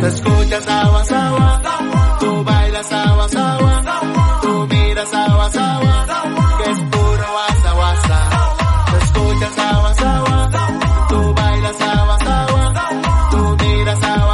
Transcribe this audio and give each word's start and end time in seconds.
Te 0.00 0.06
escuchas 0.06 0.64
sawa 0.64 1.04
sawa, 1.04 1.60
tú 2.20 2.44
bailas 2.44 2.86
sawa 2.86 3.28
sawa, 3.28 3.72
tú 4.42 4.66
miras 4.70 5.08
sawa 5.10 5.50
sawa, 5.50 6.06
que 6.58 6.70
es 6.70 6.78
puro 6.92 7.26
wasa 7.38 7.74
wasa. 7.82 8.18
Te 8.90 8.96
escuchas 9.04 9.52
sawa 9.60 9.94
sawa, 9.94 10.50
tú 11.08 11.34
bailas 11.34 11.76
sawa 11.76 12.18
sawa, 12.28 12.62
tú 13.30 13.56
miras 13.64 13.98
sawa 14.00 14.27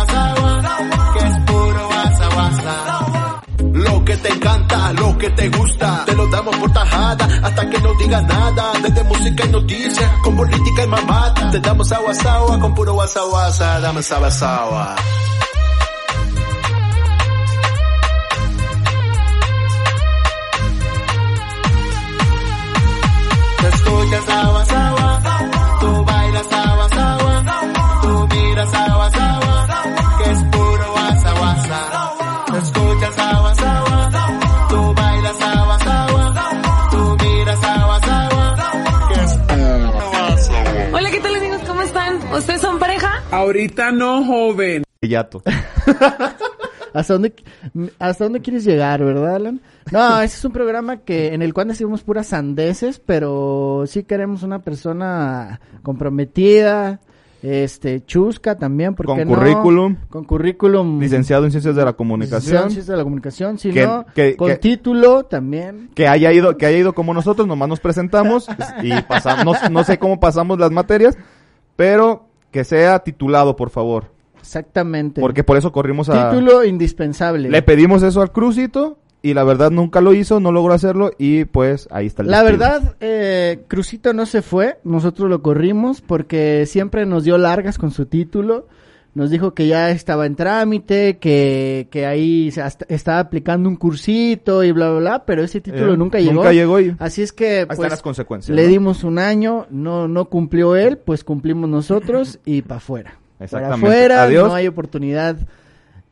que 4.15 4.29
te 4.29 4.35
encanta, 4.35 4.93
lo 4.93 5.19
que 5.19 5.31
te 5.31 5.49
gusta, 5.49 6.05
te 6.05 6.15
lo 6.15 6.27
damos 6.29 6.57
por 6.57 6.73
tajada, 6.73 7.29
hasta 7.43 7.71
que 7.71 7.81
no 7.81 7.95
digas 7.95 8.23
nada, 8.25 8.73
desde 8.83 9.03
música 9.05 9.45
y 9.45 9.49
noticias, 9.49 10.13
con 10.23 10.37
política 10.37 10.85
y 10.85 10.87
mamata, 10.87 11.51
te 11.51 11.61
damos 11.61 11.91
agua 11.91 12.15
sawa, 12.15 12.61
con 12.61 12.75
puro 12.75 12.95
wasa, 12.95 13.81
dame 13.81 14.03
sawa 14.03 14.31
sawa. 14.31 14.97
Te 24.11 24.21
sawa 24.69 25.03
Ahorita 43.35 43.91
no, 43.93 44.25
joven. 44.25 44.85
Yato. 45.03 45.43
¿Hasta 46.95 47.15
dónde, 47.15 47.35
¿Hasta 47.99 48.25
dónde 48.25 48.41
quieres 48.41 48.65
llegar, 48.65 49.03
verdad, 49.05 49.35
Alan? 49.35 49.61
No, 49.91 50.21
ese 50.21 50.37
es 50.37 50.45
un 50.45 50.53
programa 50.53 50.99
que 50.99 51.35
en 51.35 51.43
el 51.43 51.53
cual 51.53 51.67
decimos 51.69 52.03
puras 52.03 52.29
sandeces, 52.29 53.01
pero 53.05 53.83
sí 53.89 54.05
queremos 54.05 54.45
una 54.45 54.61
persona 54.61 55.61
comprometida, 55.83 57.01
este, 57.43 58.05
chusca 58.07 58.57
también, 58.57 58.95
porque 58.95 59.12
Con 59.25 59.25
currículum. 59.35 59.97
Con 60.09 60.25
currículum. 60.25 61.01
Licenciado 61.01 61.45
en 61.45 61.51
Ciencias 61.51 61.75
de 61.75 61.81
la 61.85 61.87
licenciado 61.91 61.97
Comunicación. 61.97 62.55
en 62.57 62.62
Ciencias 62.71 62.87
de 62.87 62.97
la 62.97 63.03
comunicación, 63.03 63.59
si 63.59 63.73
Que- 63.73 63.85
no, 63.87 64.07
que- 64.15 64.37
con 64.37 64.51
que- 64.51 64.57
título 64.59 65.25
también. 65.25 65.91
Que 65.97 66.07
haya 66.07 66.33
ido, 66.33 66.57
que 66.57 66.67
haya 66.67 66.79
ido 66.79 66.93
como 66.95 67.12
nosotros, 67.12 67.49
nomás 67.49 67.69
nos 67.69 67.81
presentamos 67.81 68.47
y 68.83 68.93
pasamos, 69.03 69.59
no, 69.65 69.69
no 69.71 69.85
sé 69.85 69.99
cómo 69.99 70.21
pasamos 70.21 70.61
las 70.61 70.71
materias, 70.71 71.19
pero 71.75 72.29
que 72.55 72.62
sea 72.62 73.00
titulado, 73.00 73.56
por 73.56 73.70
favor. 73.70 74.12
Exactamente. 74.38 75.20
Porque 75.20 75.42
por 75.42 75.56
eso 75.56 75.72
corrimos 75.72 76.08
a... 76.08 76.30
Título 76.30 76.64
indispensable. 76.64 77.50
Le 77.50 77.62
pedimos 77.62 78.05
eso 78.05 78.22
al 78.22 78.30
Crucito 78.30 78.97
y 79.22 79.34
la 79.34 79.42
verdad 79.42 79.72
nunca 79.72 80.00
lo 80.00 80.14
hizo, 80.14 80.38
no 80.38 80.52
logró 80.52 80.72
hacerlo 80.72 81.10
y 81.19 81.47
pues 81.47 81.88
ahí 81.91 82.06
está 82.06 82.22
el 82.22 82.30
La 82.30 82.44
verdad, 82.44 82.94
eh, 83.00 83.64
Crucito 83.66 84.12
no 84.12 84.25
se 84.25 84.41
fue, 84.41 84.78
nosotros 84.84 85.28
lo 85.28 85.43
corrimos 85.43 86.00
porque 86.00 86.64
siempre 86.66 87.06
nos 87.06 87.25
dio 87.25 87.38
largas 87.38 87.76
con 87.76 87.91
su 87.91 88.06
título. 88.06 88.69
Nos 89.14 89.30
dijo 89.30 89.54
que 89.54 89.69
ya 89.69 89.91
estaba 89.91 90.26
en 90.26 90.34
trámite, 90.34 91.19
que, 91.19 91.86
que 91.91 92.04
ahí 92.04 92.50
se 92.50 92.62
hasta- 92.62 92.84
estaba 92.88 93.20
aplicando 93.20 93.69
un 93.69 93.76
cursito 93.76 94.64
y 94.64 94.72
bla, 94.72 94.91
bla, 94.91 94.98
bla, 94.98 95.25
pero 95.25 95.44
ese 95.44 95.60
título 95.60 95.94
Eh, 95.94 95.97
nunca 95.97 96.19
llegó. 96.19 96.32
Nunca 96.32 96.52
llegó 96.52 96.80
y 96.80 96.97
Así 96.98 97.22
es 97.22 97.32
que, 97.32 97.64
pues, 97.66 97.78
las 97.78 98.02
consecuencias. 98.02 98.54
le 98.56 98.64
¿no? 98.64 98.69
dimos 98.69 99.04
un 99.04 99.20
año, 99.20 99.66
no, 99.70 100.08
no 100.08 100.25
cumplió 100.25 100.75
él, 100.75 100.98
pues 100.98 101.22
cumplimos 101.22 101.70
nosotros 101.70 102.41
y 102.44 102.62
para 102.62 102.78
afuera. 102.78 103.10
Para 103.38 103.44
Exactamente. 103.44 103.86
afuera, 103.86 104.22
Adiós. 104.25 104.48
no 104.48 104.54
hay 104.54 104.66
oportunidad 104.66 105.36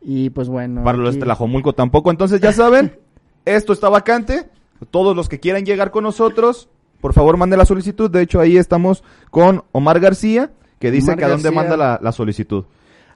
y 0.01 0.31
pues 0.31 0.49
bueno. 0.49 0.85
Para 0.85 0.99
los 0.99 1.15
de 1.17 1.21
Tlajomulco 1.23 1.73
tampoco. 1.73 2.11
Entonces 2.13 2.41
ya 2.41 2.53
saben, 2.53 2.99
esto 3.45 3.73
está 3.73 3.89
vacante. 3.89 4.45
Todos 4.93 5.17
los 5.17 5.29
que 5.29 5.41
quieran 5.41 5.65
llegar 5.65 5.91
con 5.91 6.05
nosotros, 6.05 6.69
por 7.01 7.13
favor 7.15 7.37
manden 7.37 7.59
la 7.59 7.65
solicitud. 7.67 8.11
De 8.11 8.23
hecho, 8.23 8.39
ahí 8.39 8.57
estamos 8.57 9.03
con 9.31 9.65
Omar 9.73 9.99
García, 9.99 10.51
que 10.79 10.91
dice 10.93 11.11
Omar 11.11 11.19
que 11.19 11.25
a 11.25 11.29
dónde 11.29 11.43
García. 11.51 11.61
manda 11.63 11.77
la, 11.77 11.99
la 12.01 12.13
solicitud. 12.13 12.65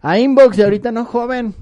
A 0.03 0.19
inbox 0.19 0.57
de 0.57 0.65
ahorita 0.65 0.93
no 0.93 1.05
joven 1.05 1.55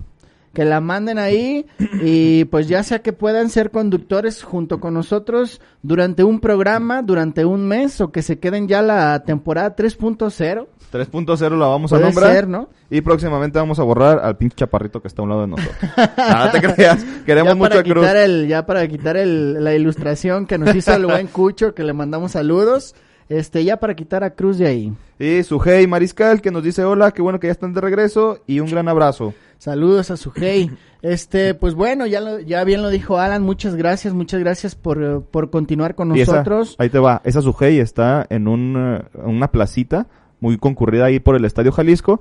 que 0.55 0.65
la 0.65 0.81
manden 0.81 1.19
ahí 1.19 1.67
y 2.00 2.45
pues 2.47 2.69
ya 2.69 2.83
sea 2.83 3.03
que 3.03 3.12
puedan 3.12 3.50
ser 3.50 3.71
conductores 3.71 4.43
junto 4.43 4.81
con 4.81 4.95
nosotros 4.95 5.61
durante 5.83 6.25
un 6.25 6.41
programa, 6.41 7.03
durante 7.03 7.45
un 7.45 7.67
mes 7.67 8.00
o 8.00 8.12
que 8.12 8.22
se 8.22 8.39
queden 8.39 8.69
ya 8.69 8.81
la 8.81 9.25
temporada 9.25 9.75
3.0. 9.77 10.67
3.0 10.93 11.59
la 11.59 11.67
vamos 11.67 11.93
a 11.93 11.99
nombrar. 11.99 12.33
ser, 12.33 12.49
¿no? 12.49 12.69
Y 12.89 13.00
próximamente 13.00 13.59
vamos 13.59 13.81
a 13.81 13.83
borrar 13.83 14.21
al 14.21 14.37
pinche 14.37 14.56
chaparrito 14.59 15.03
que 15.03 15.09
está 15.09 15.22
a 15.22 15.25
un 15.25 15.31
lado 15.31 15.41
de 15.43 15.49
nosotros. 15.49 15.77
Nada 16.16 16.53
te 16.53 16.61
creas. 16.61 17.05
Queremos 17.27 17.53
ya 17.53 17.55
mucho 17.56 17.78
a 17.81 17.83
Cruz. 17.83 18.06
el 18.06 18.47
ya 18.47 18.65
para 18.65 18.87
quitar 18.87 19.16
el, 19.16 19.62
la 19.62 19.75
ilustración 19.75 20.47
que 20.47 20.56
nos 20.56 20.75
hizo 20.75 20.95
el 20.95 21.06
buen 21.06 21.27
Cucho 21.27 21.75
que 21.75 21.83
le 21.83 21.93
mandamos 21.93 22.33
saludos. 22.33 22.95
Este, 23.28 23.64
ya 23.64 23.78
para 23.78 23.94
quitar 23.94 24.22
a 24.24 24.30
Cruz 24.34 24.58
de 24.58 24.66
ahí. 24.66 24.92
Y 25.18 25.42
Sujei 25.42 25.86
Mariscal 25.86 26.40
que 26.42 26.50
nos 26.50 26.62
dice 26.62 26.84
hola, 26.84 27.10
qué 27.12 27.22
bueno 27.22 27.40
que 27.40 27.46
ya 27.46 27.52
están 27.52 27.72
de 27.72 27.80
regreso 27.80 28.40
y 28.46 28.60
un 28.60 28.70
gran 28.70 28.88
abrazo. 28.88 29.32
Saludos 29.58 30.10
a 30.10 30.16
su 30.16 30.32
hey. 30.34 30.70
Este, 31.02 31.52
pues 31.54 31.74
bueno, 31.74 32.06
ya 32.06 32.22
lo- 32.22 32.40
ya 32.40 32.64
bien 32.64 32.80
lo 32.80 32.88
dijo 32.88 33.18
Alan, 33.18 33.42
muchas 33.42 33.74
gracias, 33.76 34.14
muchas 34.14 34.40
gracias 34.40 34.74
por, 34.74 35.02
eh, 35.02 35.20
por 35.30 35.50
continuar 35.50 35.94
con 35.94 36.16
Y 36.16 36.22
esa- 36.22 36.32
nosotros. 36.32 36.76
ahí 36.78 36.88
te 36.88 36.98
va. 36.98 37.20
Esa 37.24 37.42
Sujei 37.42 37.78
está 37.78 38.26
en 38.30 38.48
un, 38.48 38.74
eh, 39.02 39.18
una 39.22 39.48
placita 39.52 40.06
muy 40.41 40.56
concurrida 40.56 41.04
ahí 41.04 41.20
por 41.20 41.36
el 41.36 41.44
Estadio 41.44 41.72
Jalisco. 41.72 42.20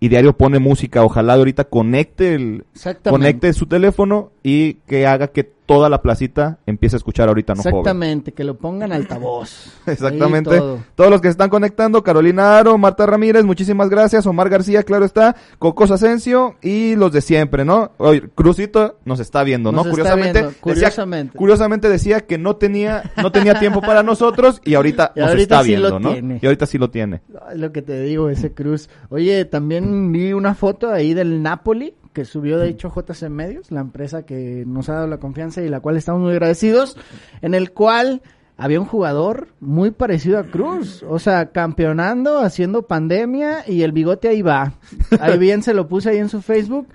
Y 0.00 0.08
diario 0.08 0.34
pone 0.34 0.58
música. 0.58 1.02
Ojalá 1.04 1.34
ahorita 1.34 1.64
conecte 1.64 2.34
el, 2.34 2.64
conecte 3.08 3.52
su 3.54 3.66
teléfono 3.66 4.32
y 4.42 4.74
que 4.86 5.06
haga 5.06 5.28
que 5.28 5.44
toda 5.70 5.88
la 5.88 6.02
placita 6.02 6.58
empiece 6.66 6.96
a 6.96 6.98
escuchar 6.98 7.28
ahorita 7.28 7.54
no 7.54 7.62
joven. 7.62 7.76
Exactamente, 7.78 8.32
que 8.32 8.42
lo 8.42 8.58
pongan 8.58 8.90
altavoz. 8.90 9.70
Exactamente. 9.86 10.58
Todo. 10.58 10.80
Todos 10.96 11.10
los 11.12 11.20
que 11.20 11.28
se 11.28 11.32
están 11.32 11.48
conectando, 11.48 12.02
Carolina 12.02 12.58
Aro, 12.58 12.76
Marta 12.76 13.06
Ramírez, 13.06 13.44
muchísimas 13.44 13.88
gracias. 13.88 14.26
Omar 14.26 14.48
García, 14.48 14.82
claro 14.82 15.04
está. 15.04 15.36
Cocos 15.60 15.92
Asensio 15.92 16.56
y 16.60 16.96
los 16.96 17.12
de 17.12 17.20
siempre, 17.20 17.64
¿no? 17.64 17.92
Oye, 17.98 18.22
Crucito 18.34 18.98
nos 19.04 19.20
está 19.20 19.44
viendo, 19.44 19.70
Nos 19.70 19.84
¿no? 19.86 19.90
está 19.92 19.92
curiosamente, 19.92 20.32
viendo, 20.40 20.48
decía- 20.50 20.60
curiosamente. 20.60 21.38
curiosamente 21.38 21.88
decía 21.88 22.20
que 22.26 22.36
no 22.36 22.56
tenía, 22.56 23.04
no 23.16 23.30
tenía 23.30 23.60
tiempo 23.60 23.80
para 23.80 24.02
nosotros 24.02 24.60
y 24.64 24.74
ahorita 24.74 25.12
Y 25.16 25.20
nos 25.20 25.28
ahorita 25.28 25.54
está 25.54 25.62
sí 25.62 25.68
viendo, 25.70 26.00
¿no? 26.00 26.12
tiene. 26.12 26.38
Y 26.42 26.46
ahorita 26.46 26.66
sí 26.66 26.78
lo 26.78 26.90
tiene. 26.90 27.22
Lo 27.54 27.70
que 27.70 27.82
te 27.82 28.00
digo, 28.02 28.28
ese 28.28 28.52
Cruz. 28.52 28.88
Oye, 29.08 29.44
también 29.44 30.10
vi 30.10 30.32
una 30.32 30.54
foto 30.56 30.90
ahí 30.90 31.14
del 31.14 31.42
Napoli 31.44 31.94
que 32.12 32.24
subió 32.24 32.58
de 32.58 32.68
hecho 32.68 32.92
JC 32.94 33.28
Medios, 33.28 33.70
la 33.70 33.80
empresa 33.80 34.24
que 34.24 34.64
nos 34.66 34.88
ha 34.88 34.94
dado 34.94 35.06
la 35.06 35.18
confianza 35.18 35.62
y 35.62 35.68
la 35.68 35.80
cual 35.80 35.96
estamos 35.96 36.20
muy 36.20 36.32
agradecidos, 36.32 36.96
en 37.42 37.54
el 37.54 37.72
cual 37.72 38.22
había 38.56 38.78
un 38.78 38.86
jugador 38.86 39.48
muy 39.60 39.90
parecido 39.90 40.38
a 40.38 40.44
Cruz, 40.44 41.02
o 41.08 41.18
sea, 41.18 41.50
campeonando, 41.50 42.40
haciendo 42.40 42.82
pandemia 42.82 43.64
y 43.66 43.82
el 43.82 43.92
bigote 43.92 44.28
ahí 44.28 44.42
va. 44.42 44.74
Ahí 45.18 45.38
bien 45.38 45.62
se 45.62 45.72
lo 45.72 45.88
puse 45.88 46.10
ahí 46.10 46.18
en 46.18 46.28
su 46.28 46.42
Facebook. 46.42 46.86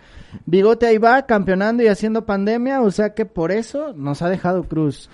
Bigote 0.45 0.85
ahí 0.85 0.99
va, 0.99 1.25
campeonando 1.25 1.81
y 1.81 1.87
haciendo 1.87 2.25
pandemia, 2.25 2.81
o 2.81 2.91
sea 2.91 3.15
que 3.15 3.25
por 3.25 3.51
eso 3.51 3.93
nos 3.93 4.21
ha 4.21 4.29
dejado 4.29 4.65
Cruz. 4.65 5.09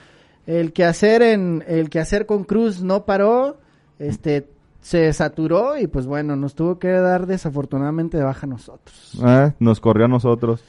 El 0.46 0.74
quehacer 0.74 1.22
en 1.22 1.64
el 1.68 1.90
quehacer 1.90 2.26
con 2.26 2.44
Cruz 2.44 2.84
no 2.84 3.06
paró, 3.06 3.58
este 3.98 4.50
se 4.82 5.12
saturó 5.14 5.78
y 5.78 5.88
pues 5.88 6.06
bueno, 6.08 6.36
nos 6.36 6.56
tuvo 6.56 6.80
que 6.80 6.90
dar 6.90 7.28
desafortunadamente 7.28 8.18
de 8.18 8.24
baja 8.24 8.46
a 8.46 8.50
nosotros. 8.50 9.14
Ah, 9.22 9.54
Nos 9.60 9.80
corrió 9.80 10.06
a 10.06 10.10
nosotros. 10.10 10.64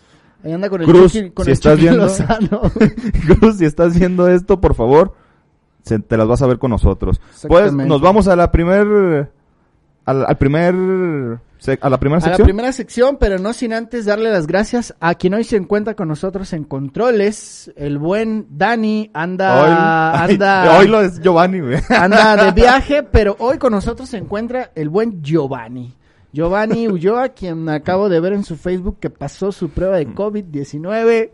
Ahí 0.44 0.52
anda 0.52 0.68
con 0.68 0.80
el 0.82 0.86
Cruz, 0.88 1.12
con 1.34 1.44
si 1.44 1.50
el 1.50 1.54
estás 1.54 1.78
viendo-. 1.78 2.08
Cruz, 3.40 3.56
si 3.58 3.64
estás 3.64 3.98
viendo 3.98 4.28
esto, 4.28 4.60
por 4.60 4.74
favor, 4.74 5.14
se- 5.82 5.98
te 6.00 6.16
las 6.16 6.26
vas 6.28 6.42
a 6.42 6.46
ver 6.46 6.58
con 6.58 6.70
nosotros. 6.70 7.20
Pues 7.48 7.72
nos 7.72 8.00
vamos 8.00 8.26
a 8.28 8.36
la 8.36 8.50
primer, 8.50 9.30
al, 10.04 10.26
al 10.26 10.38
primer, 10.38 11.38
a 11.80 11.90
la 11.90 11.98
primera 11.98 12.18
a 12.18 12.20
la 12.20 12.26
sección. 12.26 12.46
primera 12.46 12.72
sección, 12.72 13.16
pero 13.18 13.38
no 13.38 13.52
sin 13.52 13.72
antes 13.72 14.04
darle 14.04 14.30
las 14.30 14.46
gracias 14.46 14.94
a 15.00 15.14
quien 15.14 15.34
hoy 15.34 15.44
se 15.44 15.56
encuentra 15.56 15.94
con 15.94 16.08
nosotros 16.08 16.52
en 16.52 16.64
controles, 16.64 17.72
el 17.76 17.98
buen 17.98 18.46
Dani 18.50 19.10
anda 19.14 19.62
Hoy, 19.62 20.30
anda 20.30 20.76
hoy 20.78 20.88
lo 20.88 21.02
es 21.02 21.20
Giovanni, 21.20 21.60
güey. 21.60 21.78
anda 21.88 22.44
de 22.44 22.52
viaje, 22.60 23.02
pero 23.02 23.36
hoy 23.38 23.58
con 23.58 23.72
nosotros 23.72 24.08
se 24.08 24.18
encuentra 24.18 24.70
el 24.74 24.88
buen 24.88 25.22
Giovanni. 25.22 25.94
Giovanni 26.32 26.88
Ulloa, 26.88 27.28
quien 27.30 27.68
acabo 27.68 28.08
de 28.08 28.18
ver 28.18 28.32
en 28.32 28.44
su 28.44 28.56
Facebook 28.56 28.98
que 28.98 29.10
pasó 29.10 29.52
su 29.52 29.68
prueba 29.68 29.98
de 29.98 30.08
COVID-19. 30.08 31.30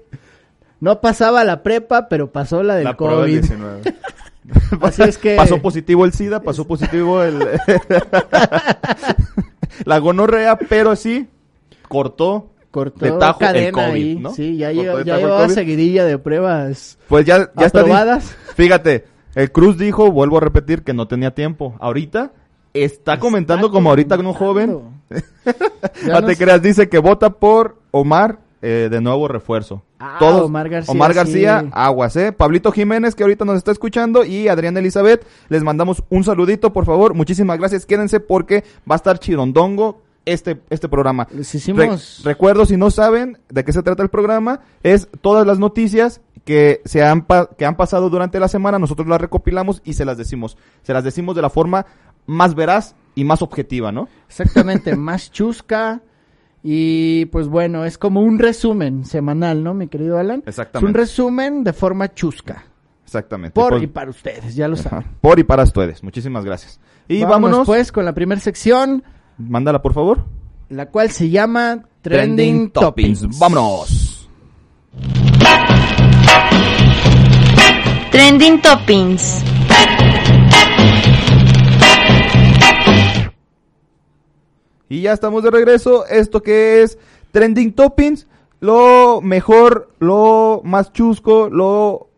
No 0.80 1.00
pasaba 1.00 1.44
la 1.44 1.62
prepa, 1.62 2.08
pero 2.08 2.32
pasó 2.32 2.62
la 2.62 2.74
del 2.74 2.84
La 2.84 2.96
prueba 2.96 3.22
del 3.22 3.40
COVID. 3.40 3.40
19. 3.40 3.82
Así 4.80 5.02
es 5.02 5.18
que 5.18 5.36
Pasó 5.36 5.60
positivo 5.60 6.04
el 6.04 6.12
SIDA, 6.12 6.40
pasó 6.42 6.66
positivo 6.66 7.22
el... 7.22 7.46
la 9.84 9.98
gonorrea, 9.98 10.56
pero 10.56 10.96
sí 10.96 11.26
cortó 11.88 12.50
cortó 12.70 13.04
de 13.04 13.12
tajo 13.12 13.42
el 13.44 13.72
COVID, 13.72 13.84
ahí. 13.84 14.16
¿no? 14.20 14.30
Sí, 14.34 14.56
ya, 14.58 14.70
lleva- 14.72 15.02
ya 15.02 15.16
llevaba 15.16 15.48
seguidilla 15.48 16.04
de 16.04 16.18
pruebas 16.18 16.98
Pues 17.08 17.24
ya, 17.24 17.50
ya 17.56 17.66
está. 17.66 17.80
aprobadas. 17.80 18.36
Fíjate, 18.54 19.06
el 19.34 19.50
Cruz 19.52 19.78
dijo, 19.78 20.10
vuelvo 20.12 20.36
a 20.38 20.40
repetir, 20.40 20.82
que 20.82 20.92
no 20.92 21.08
tenía 21.08 21.32
tiempo. 21.34 21.74
Ahorita 21.80 22.32
está 22.74 23.18
comentando 23.18 23.70
como 23.70 23.88
ahorita 23.90 24.16
un 24.18 24.32
joven. 24.34 24.78
No 26.06 26.22
te 26.24 26.36
creas, 26.36 26.60
dice 26.60 26.88
que 26.88 26.98
vota 26.98 27.30
por 27.30 27.78
Omar 27.90 28.38
eh, 28.62 28.88
de 28.90 29.00
nuevo 29.00 29.28
refuerzo. 29.28 29.82
Ah, 30.00 30.16
Todos- 30.18 30.42
Omar 30.42 30.68
García, 30.68 30.92
Omar 30.92 31.14
García, 31.14 31.60
sí. 31.62 31.70
aguas, 31.72 32.16
¿eh? 32.16 32.32
Pablito 32.32 32.72
Jiménez, 32.72 33.14
que 33.14 33.22
ahorita 33.22 33.44
nos 33.44 33.56
está 33.56 33.70
escuchando, 33.72 34.24
y 34.24 34.48
Adrián 34.48 34.76
Elizabeth, 34.76 35.26
les 35.48 35.62
mandamos 35.62 36.02
un 36.10 36.24
saludito, 36.24 36.72
por 36.72 36.84
favor. 36.84 37.14
Muchísimas 37.14 37.58
gracias. 37.58 37.86
Quédense 37.86 38.20
porque 38.20 38.64
va 38.90 38.94
a 38.94 38.96
estar 38.96 39.18
chirondongo 39.18 40.02
este, 40.24 40.60
este 40.70 40.88
programa. 40.88 41.26
Les 41.32 41.54
hicimos- 41.54 42.20
Re- 42.24 42.32
recuerdo, 42.32 42.66
si 42.66 42.76
no 42.76 42.90
saben 42.90 43.38
de 43.48 43.64
qué 43.64 43.72
se 43.72 43.82
trata 43.82 44.02
el 44.02 44.10
programa, 44.10 44.60
es 44.82 45.08
todas 45.20 45.46
las 45.46 45.58
noticias 45.58 46.20
que 46.44 46.80
se 46.84 47.02
han, 47.02 47.22
pa- 47.26 47.48
que 47.56 47.64
han 47.66 47.76
pasado 47.76 48.10
durante 48.10 48.38
la 48.40 48.48
semana, 48.48 48.78
nosotros 48.78 49.06
las 49.08 49.20
recopilamos 49.20 49.80
y 49.84 49.94
se 49.94 50.04
las 50.04 50.18
decimos. 50.18 50.56
Se 50.82 50.92
las 50.92 51.04
decimos 51.04 51.34
de 51.36 51.42
la 51.42 51.50
forma 51.50 51.86
más 52.26 52.54
veraz 52.54 52.94
y 53.14 53.24
más 53.24 53.40
objetiva, 53.42 53.90
¿no? 53.92 54.08
Exactamente, 54.28 54.96
más 54.96 55.30
chusca. 55.32 56.02
Y 56.62 57.26
pues 57.26 57.48
bueno, 57.48 57.84
es 57.84 57.98
como 57.98 58.20
un 58.20 58.38
resumen 58.38 59.04
semanal, 59.04 59.62
¿no, 59.62 59.74
mi 59.74 59.86
querido 59.88 60.18
Alan? 60.18 60.42
Exactamente. 60.46 60.86
Es 60.86 60.88
un 60.88 60.94
resumen 60.94 61.64
de 61.64 61.72
forma 61.72 62.12
chusca. 62.12 62.64
Exactamente. 63.04 63.54
Por 63.54 63.70
Pues- 63.70 63.82
y 63.84 63.86
para 63.86 64.10
ustedes, 64.10 64.54
ya 64.54 64.68
lo 64.68 64.74
Ajá. 64.74 64.82
saben. 64.90 65.06
Por 65.20 65.38
y 65.38 65.44
para 65.44 65.62
ustedes. 65.62 66.02
Muchísimas 66.02 66.44
gracias. 66.44 66.78
Y 67.08 67.22
vámonos, 67.22 67.30
vámonos. 67.50 67.66
pues 67.66 67.90
con 67.92 68.04
la 68.04 68.12
primera 68.12 68.40
sección, 68.40 69.02
Mándala, 69.38 69.80
por 69.80 69.94
favor. 69.94 70.24
la 70.68 70.86
cual 70.90 71.10
se 71.10 71.30
llama 71.30 71.84
Trending, 72.02 72.70
Toppings. 72.70 73.38
Vámonos. 73.38 74.28
Trending 78.10 78.60
Toppings. 78.60 79.44
Y 84.88 85.02
ya 85.02 85.12
estamos 85.12 85.42
de 85.42 85.50
regreso. 85.50 86.06
Esto 86.06 86.42
que 86.42 86.82
es 86.82 86.98
Trending 87.32 87.72
Toppings. 87.72 88.26
Lo 88.60 89.20
mejor, 89.22 89.90
lo 89.98 90.60
más 90.64 90.92
chusco, 90.92 91.48
lo... 91.48 92.08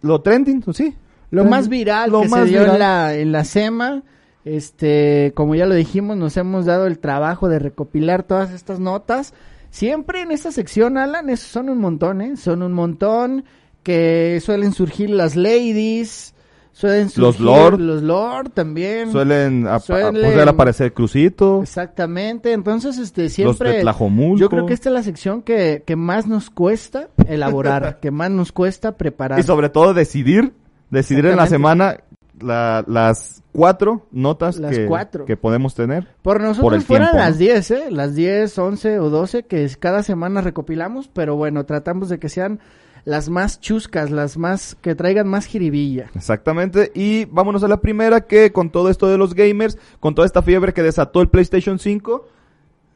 Lo 0.00 0.20
trending, 0.20 0.62
¿sí? 0.72 0.94
Lo 1.30 1.42
Trending. 1.42 1.50
más 1.50 1.68
viral 1.68 2.10
Lo 2.10 2.22
que 2.22 2.28
más 2.28 2.40
se 2.44 2.46
dio 2.50 2.60
viral. 2.60 2.74
en 2.74 2.78
la, 2.78 3.14
en 3.16 3.32
la 3.32 3.44
SEMA, 3.44 4.04
este, 4.44 5.32
como 5.34 5.56
ya 5.56 5.66
lo 5.66 5.74
dijimos, 5.74 6.16
nos 6.16 6.36
hemos 6.36 6.66
dado 6.66 6.86
el 6.86 7.00
trabajo 7.00 7.48
de 7.48 7.58
recopilar 7.58 8.22
todas 8.22 8.52
estas 8.52 8.78
notas. 8.78 9.34
Siempre 9.70 10.22
en 10.22 10.30
esta 10.30 10.52
sección, 10.52 10.96
Alan, 10.96 11.36
son 11.36 11.68
un 11.68 11.78
montón, 11.78 12.22
¿eh? 12.22 12.36
Son 12.36 12.62
un 12.62 12.72
montón 12.72 13.44
que 13.82 14.40
suelen 14.42 14.72
surgir 14.72 15.10
las 15.10 15.34
ladies, 15.36 16.34
suelen 16.78 17.10
surgir 17.10 17.22
Los 17.22 17.40
lord. 17.40 17.80
los 17.80 18.02
lord 18.02 18.50
también. 18.50 19.10
Suelen, 19.10 19.66
ap- 19.66 19.82
Suelen- 19.82 20.22
poder 20.32 20.48
aparecer 20.48 20.92
Crucito. 20.92 21.60
Exactamente, 21.62 22.52
entonces 22.52 22.98
este 22.98 23.24
Los 23.24 23.32
siempre 23.32 23.72
de 23.72 23.80
Tlajomulco. 23.80 24.38
yo 24.38 24.48
creo 24.48 24.66
que 24.66 24.74
esta 24.74 24.88
es 24.88 24.94
la 24.94 25.02
sección 25.02 25.42
que, 25.42 25.82
que 25.86 25.96
más 25.96 26.26
nos 26.26 26.50
cuesta 26.50 27.08
elaborar, 27.26 27.98
que 28.00 28.10
más 28.10 28.30
nos 28.30 28.52
cuesta 28.52 28.96
preparar. 28.96 29.38
Y 29.38 29.42
sobre 29.42 29.68
todo 29.70 29.92
decidir, 29.94 30.52
decidir 30.90 31.26
en 31.26 31.36
la 31.36 31.46
semana 31.46 31.98
la- 32.40 32.84
las 32.86 33.42
cuatro 33.50 34.06
notas 34.12 34.58
Las 34.58 34.76
que, 34.76 34.86
cuatro. 34.86 35.24
que 35.24 35.36
podemos 35.36 35.74
tener. 35.74 36.06
Por 36.22 36.40
nosotros 36.40 36.62
por 36.62 36.74
el 36.74 36.82
fueran 36.82 37.16
las 37.16 37.38
10, 37.38 37.70
¿eh? 37.72 37.84
Las 37.90 38.14
10, 38.14 38.56
11 38.56 39.00
o 39.00 39.10
12 39.10 39.42
que 39.42 39.68
cada 39.80 40.04
semana 40.04 40.40
recopilamos, 40.42 41.08
pero 41.08 41.34
bueno, 41.34 41.66
tratamos 41.66 42.08
de 42.08 42.20
que 42.20 42.28
sean 42.28 42.60
las 43.08 43.30
más 43.30 43.58
chuscas, 43.60 44.10
las 44.10 44.36
más 44.36 44.76
que 44.82 44.94
traigan 44.94 45.26
más 45.28 45.46
jiribilla. 45.46 46.10
Exactamente. 46.14 46.92
Y 46.94 47.24
vámonos 47.24 47.64
a 47.64 47.68
la 47.68 47.80
primera 47.80 48.20
que 48.22 48.52
con 48.52 48.70
todo 48.70 48.90
esto 48.90 49.08
de 49.08 49.16
los 49.16 49.34
gamers, 49.34 49.78
con 49.98 50.14
toda 50.14 50.26
esta 50.26 50.42
fiebre 50.42 50.74
que 50.74 50.82
desató 50.82 51.22
el 51.22 51.28
PlayStation 51.28 51.78
5, 51.78 52.26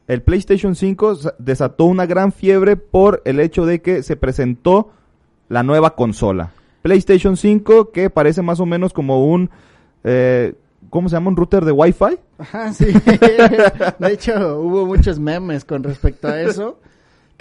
el 0.07 0.21
PlayStation 0.21 0.75
5 0.75 1.15
sa- 1.15 1.33
desató 1.39 1.85
una 1.85 2.05
gran 2.05 2.31
fiebre 2.31 2.75
por 2.77 3.21
el 3.25 3.39
hecho 3.39 3.65
de 3.65 3.81
que 3.81 4.03
se 4.03 4.15
presentó 4.15 4.91
la 5.49 5.63
nueva 5.63 5.95
consola. 5.95 6.51
PlayStation 6.83 7.35
5 7.35 7.89
que 7.91 8.09
parece 8.09 8.41
más 8.43 8.59
o 8.59 8.65
menos 8.67 8.93
como 8.93 9.25
un... 9.25 9.49
Eh, 10.03 10.53
¿Cómo 10.89 11.09
se 11.09 11.15
llama? 11.15 11.29
¿Un 11.29 11.37
router 11.37 11.65
de 11.65 11.71
Wi-Fi? 11.71 12.19
Ajá, 12.37 12.71
sí. 12.73 12.85
de 13.99 14.11
hecho, 14.11 14.59
hubo 14.59 14.85
muchos 14.85 15.17
memes 15.17 15.65
con 15.65 15.81
respecto 15.81 16.27
a 16.27 16.39
eso. 16.41 16.77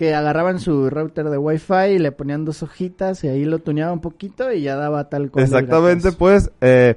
Que 0.03 0.17
agarraban 0.17 0.59
su 0.59 0.91
router 0.91 1.31
de 1.31 1.39
Wi-Fi 1.39 1.93
y 1.95 1.99
le 2.01 2.11
ponían 2.11 2.45
dos 2.45 2.65
hojitas 2.65 3.23
y 3.23 3.29
ahí 3.29 3.45
lo 3.45 3.61
tuneaba 3.61 3.93
un 3.93 4.01
poquito 4.01 4.53
y 4.53 4.63
ya 4.63 4.75
daba 4.75 5.09
tal 5.09 5.31
el 5.33 5.41
Exactamente, 5.41 6.11
pues 6.11 6.51
eh, 6.61 6.97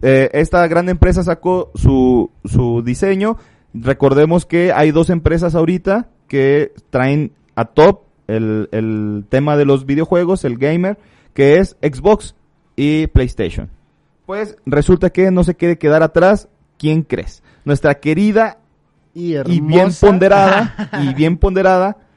eh, 0.00 0.30
esta 0.32 0.66
gran 0.66 0.88
empresa 0.88 1.22
sacó 1.22 1.70
su, 1.74 2.30
su 2.46 2.80
diseño. 2.80 3.36
Recordemos 3.74 4.46
que 4.46 4.72
hay 4.72 4.92
dos 4.92 5.10
empresas 5.10 5.54
ahorita 5.54 6.08
que 6.26 6.72
traen 6.88 7.32
a 7.54 7.66
top 7.66 8.04
el, 8.28 8.70
el 8.72 9.26
tema 9.28 9.58
de 9.58 9.66
los 9.66 9.84
videojuegos, 9.84 10.46
el 10.46 10.56
gamer, 10.56 10.96
que 11.34 11.58
es 11.58 11.76
Xbox 11.82 12.34
y 12.76 13.08
PlayStation. 13.08 13.68
Pues 14.24 14.56
resulta 14.64 15.10
que 15.10 15.30
no 15.30 15.44
se 15.44 15.54
quiere 15.54 15.76
quedar 15.76 16.02
atrás. 16.02 16.48
¿Quién 16.78 17.02
crees? 17.02 17.42
Nuestra 17.66 18.00
querida 18.00 18.56
Y, 19.12 19.36
y 19.36 19.60
bien 19.60 19.90
ponderada 20.00 20.88
y 21.02 21.12
bien 21.12 21.36
ponderada 21.36 22.07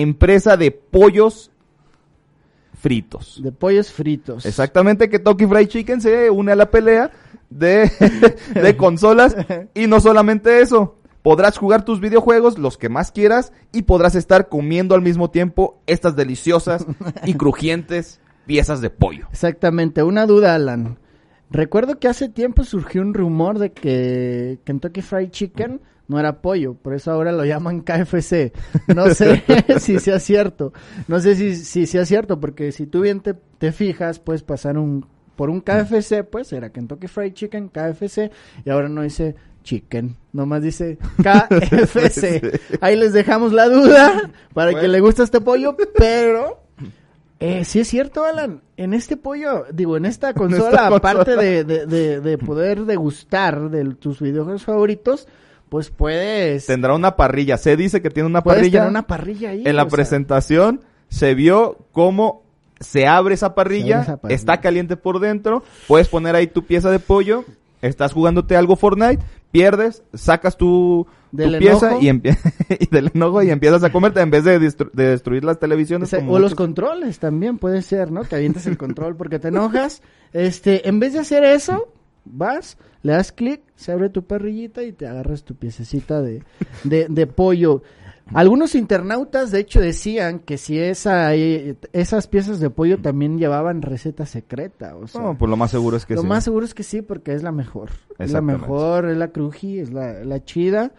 empresa 0.00 0.56
de 0.56 0.70
pollos 0.70 1.50
fritos. 2.78 3.42
De 3.42 3.52
pollos 3.52 3.90
fritos. 3.92 4.46
Exactamente, 4.46 5.08
que 5.08 5.18
Toki 5.18 5.46
Fried 5.46 5.68
Chicken 5.68 6.00
se 6.00 6.30
une 6.30 6.52
a 6.52 6.56
la 6.56 6.70
pelea 6.70 7.10
de, 7.50 7.90
de 8.54 8.76
consolas. 8.76 9.36
Y 9.74 9.86
no 9.86 10.00
solamente 10.00 10.60
eso, 10.60 10.96
podrás 11.22 11.58
jugar 11.58 11.84
tus 11.84 12.00
videojuegos, 12.00 12.58
los 12.58 12.78
que 12.78 12.88
más 12.88 13.10
quieras, 13.10 13.52
y 13.72 13.82
podrás 13.82 14.14
estar 14.14 14.48
comiendo 14.48 14.94
al 14.94 15.02
mismo 15.02 15.30
tiempo 15.30 15.80
estas 15.86 16.14
deliciosas 16.14 16.86
y 17.24 17.34
crujientes 17.38 18.20
piezas 18.46 18.80
de 18.80 18.90
pollo. 18.90 19.26
Exactamente, 19.32 20.02
una 20.02 20.26
duda, 20.26 20.54
Alan. 20.54 20.98
Recuerdo 21.50 21.98
que 21.98 22.08
hace 22.08 22.28
tiempo 22.28 22.64
surgió 22.64 23.02
un 23.02 23.14
rumor 23.14 23.58
de 23.58 23.72
que 23.72 24.58
Kentucky 24.64 25.02
Fried 25.02 25.30
Chicken 25.30 25.80
no 26.08 26.18
era 26.18 26.40
pollo, 26.40 26.74
por 26.74 26.94
eso 26.94 27.10
ahora 27.10 27.32
lo 27.32 27.44
llaman 27.44 27.80
KFC. 27.80 28.52
No 28.94 29.10
sé 29.14 29.42
si 29.78 29.98
sea 29.98 30.20
cierto, 30.20 30.72
no 31.08 31.20
sé 31.20 31.34
si, 31.36 31.56
si 31.56 31.86
sea 31.86 32.04
cierto, 32.04 32.40
porque 32.40 32.72
si 32.72 32.86
tú 32.86 33.02
bien 33.02 33.20
te, 33.20 33.34
te 33.58 33.72
fijas, 33.72 34.18
puedes 34.18 34.42
pasar 34.42 34.78
un 34.78 35.06
por 35.36 35.50
un 35.50 35.60
KFC, 35.60 36.24
pues 36.24 36.52
era 36.52 36.70
Kentucky 36.70 37.08
Fried 37.08 37.34
Chicken, 37.34 37.68
KFC, 37.68 38.30
y 38.64 38.70
ahora 38.70 38.88
no 38.88 39.02
dice 39.02 39.34
chicken, 39.62 40.16
nomás 40.32 40.62
dice 40.62 40.96
KFC. 41.22 42.60
Ahí 42.80 42.96
les 42.96 43.12
dejamos 43.12 43.52
la 43.52 43.68
duda 43.68 44.30
para 44.54 44.78
que 44.80 44.88
le 44.88 45.00
guste 45.00 45.22
este 45.22 45.40
pollo, 45.42 45.76
pero 45.98 46.62
eh, 47.38 47.64
sí 47.64 47.80
es 47.80 47.88
cierto, 47.88 48.24
Alan. 48.24 48.62
En 48.78 48.94
este 48.94 49.16
pollo, 49.16 49.66
digo, 49.72 49.96
en 49.96 50.06
esta 50.06 50.32
consola, 50.32 50.70
esta 50.70 50.86
aparte 50.86 51.34
consola. 51.34 51.42
de, 51.42 51.64
de, 51.64 51.86
de, 51.86 52.20
de 52.20 52.38
poder 52.38 52.84
degustar 52.86 53.68
de 53.68 53.94
tus 53.94 54.20
videojuegos 54.20 54.64
favoritos, 54.64 55.28
pues 55.68 55.90
puedes, 55.90 56.66
Tendrá 56.66 56.94
una 56.94 57.16
parrilla, 57.16 57.58
se 57.58 57.76
dice 57.76 58.00
que 58.00 58.10
tiene 58.10 58.28
una 58.28 58.42
puedes 58.42 58.60
parrilla. 58.60 58.80
tener 58.80 58.90
una 58.90 59.06
parrilla 59.06 59.50
ahí. 59.50 59.62
en 59.64 59.76
la 59.76 59.82
sea, 59.82 59.90
presentación 59.90 60.80
se 61.08 61.34
vio 61.34 61.78
cómo 61.92 62.42
se 62.80 63.06
abre 63.06 63.34
esa 63.34 63.54
parrilla, 63.54 63.86
Se 63.86 63.92
abre 63.94 64.02
esa 64.02 64.16
parrilla. 64.18 64.36
está 64.36 64.60
caliente 64.60 64.96
por 64.96 65.20
dentro, 65.20 65.62
puedes 65.88 66.08
poner 66.08 66.34
ahí 66.34 66.46
tu 66.46 66.64
pieza 66.64 66.90
de 66.90 66.98
pollo, 66.98 67.44
estás 67.82 68.12
jugándote 68.12 68.56
algo 68.56 68.76
Fortnite, 68.76 69.22
pierdes, 69.50 70.02
sacas 70.14 70.56
tu, 70.56 71.06
pieza 71.58 71.96
y, 72.00 72.10
del 72.10 73.10
enojo 73.14 73.42
y 73.42 73.50
empiezas 73.50 73.82
a 73.84 73.90
comerte 73.90 74.20
en 74.20 74.30
vez 74.30 74.44
de, 74.44 74.58
de 74.58 75.08
destruir 75.08 75.44
las 75.44 75.58
televisiones. 75.58 76.14
o 76.14 76.38
los 76.38 76.54
controles 76.54 77.18
también 77.18 77.58
puede 77.58 77.82
ser, 77.82 78.10
¿no? 78.10 78.22
Que 78.22 78.36
avientes 78.36 78.66
el 78.66 78.76
control 78.76 79.16
porque 79.16 79.38
te 79.38 79.48
enojas. 79.48 80.02
Este, 80.32 80.88
en 80.88 81.00
vez 81.00 81.14
de 81.14 81.20
hacer 81.20 81.44
eso, 81.44 81.88
vas, 82.24 82.76
le 83.06 83.12
das 83.12 83.30
clic, 83.32 83.62
se 83.76 83.92
abre 83.92 84.10
tu 84.10 84.24
parrillita 84.24 84.82
y 84.82 84.92
te 84.92 85.06
agarras 85.06 85.44
tu 85.44 85.54
piececita 85.54 86.20
de, 86.20 86.42
de, 86.84 87.06
de 87.08 87.26
pollo. 87.26 87.82
Algunos 88.34 88.74
internautas, 88.74 89.52
de 89.52 89.60
hecho, 89.60 89.80
decían 89.80 90.40
que 90.40 90.58
si 90.58 90.76
esa, 90.80 91.32
eh, 91.36 91.76
esas 91.92 92.26
piezas 92.26 92.58
de 92.58 92.70
pollo 92.70 92.98
también 92.98 93.38
llevaban 93.38 93.82
receta 93.82 94.26
secreta. 94.26 94.96
O 94.96 95.06
sea, 95.06 95.20
No, 95.22 95.38
pues 95.38 95.48
lo 95.48 95.56
más 95.56 95.70
seguro 95.70 95.96
es 95.96 96.04
que 96.06 96.14
lo 96.16 96.22
sí. 96.22 96.26
más 96.26 96.42
seguro 96.42 96.66
es 96.66 96.74
que 96.74 96.82
sí, 96.82 97.02
porque 97.02 97.34
es 97.34 97.44
la 97.44 97.52
mejor. 97.52 97.90
Es 98.18 98.32
la 98.32 98.40
mejor, 98.40 99.08
es 99.08 99.16
la 99.16 99.28
cruji, 99.28 99.78
es 99.78 99.92
la, 99.92 100.24
la 100.24 100.42
chida. 100.44 100.90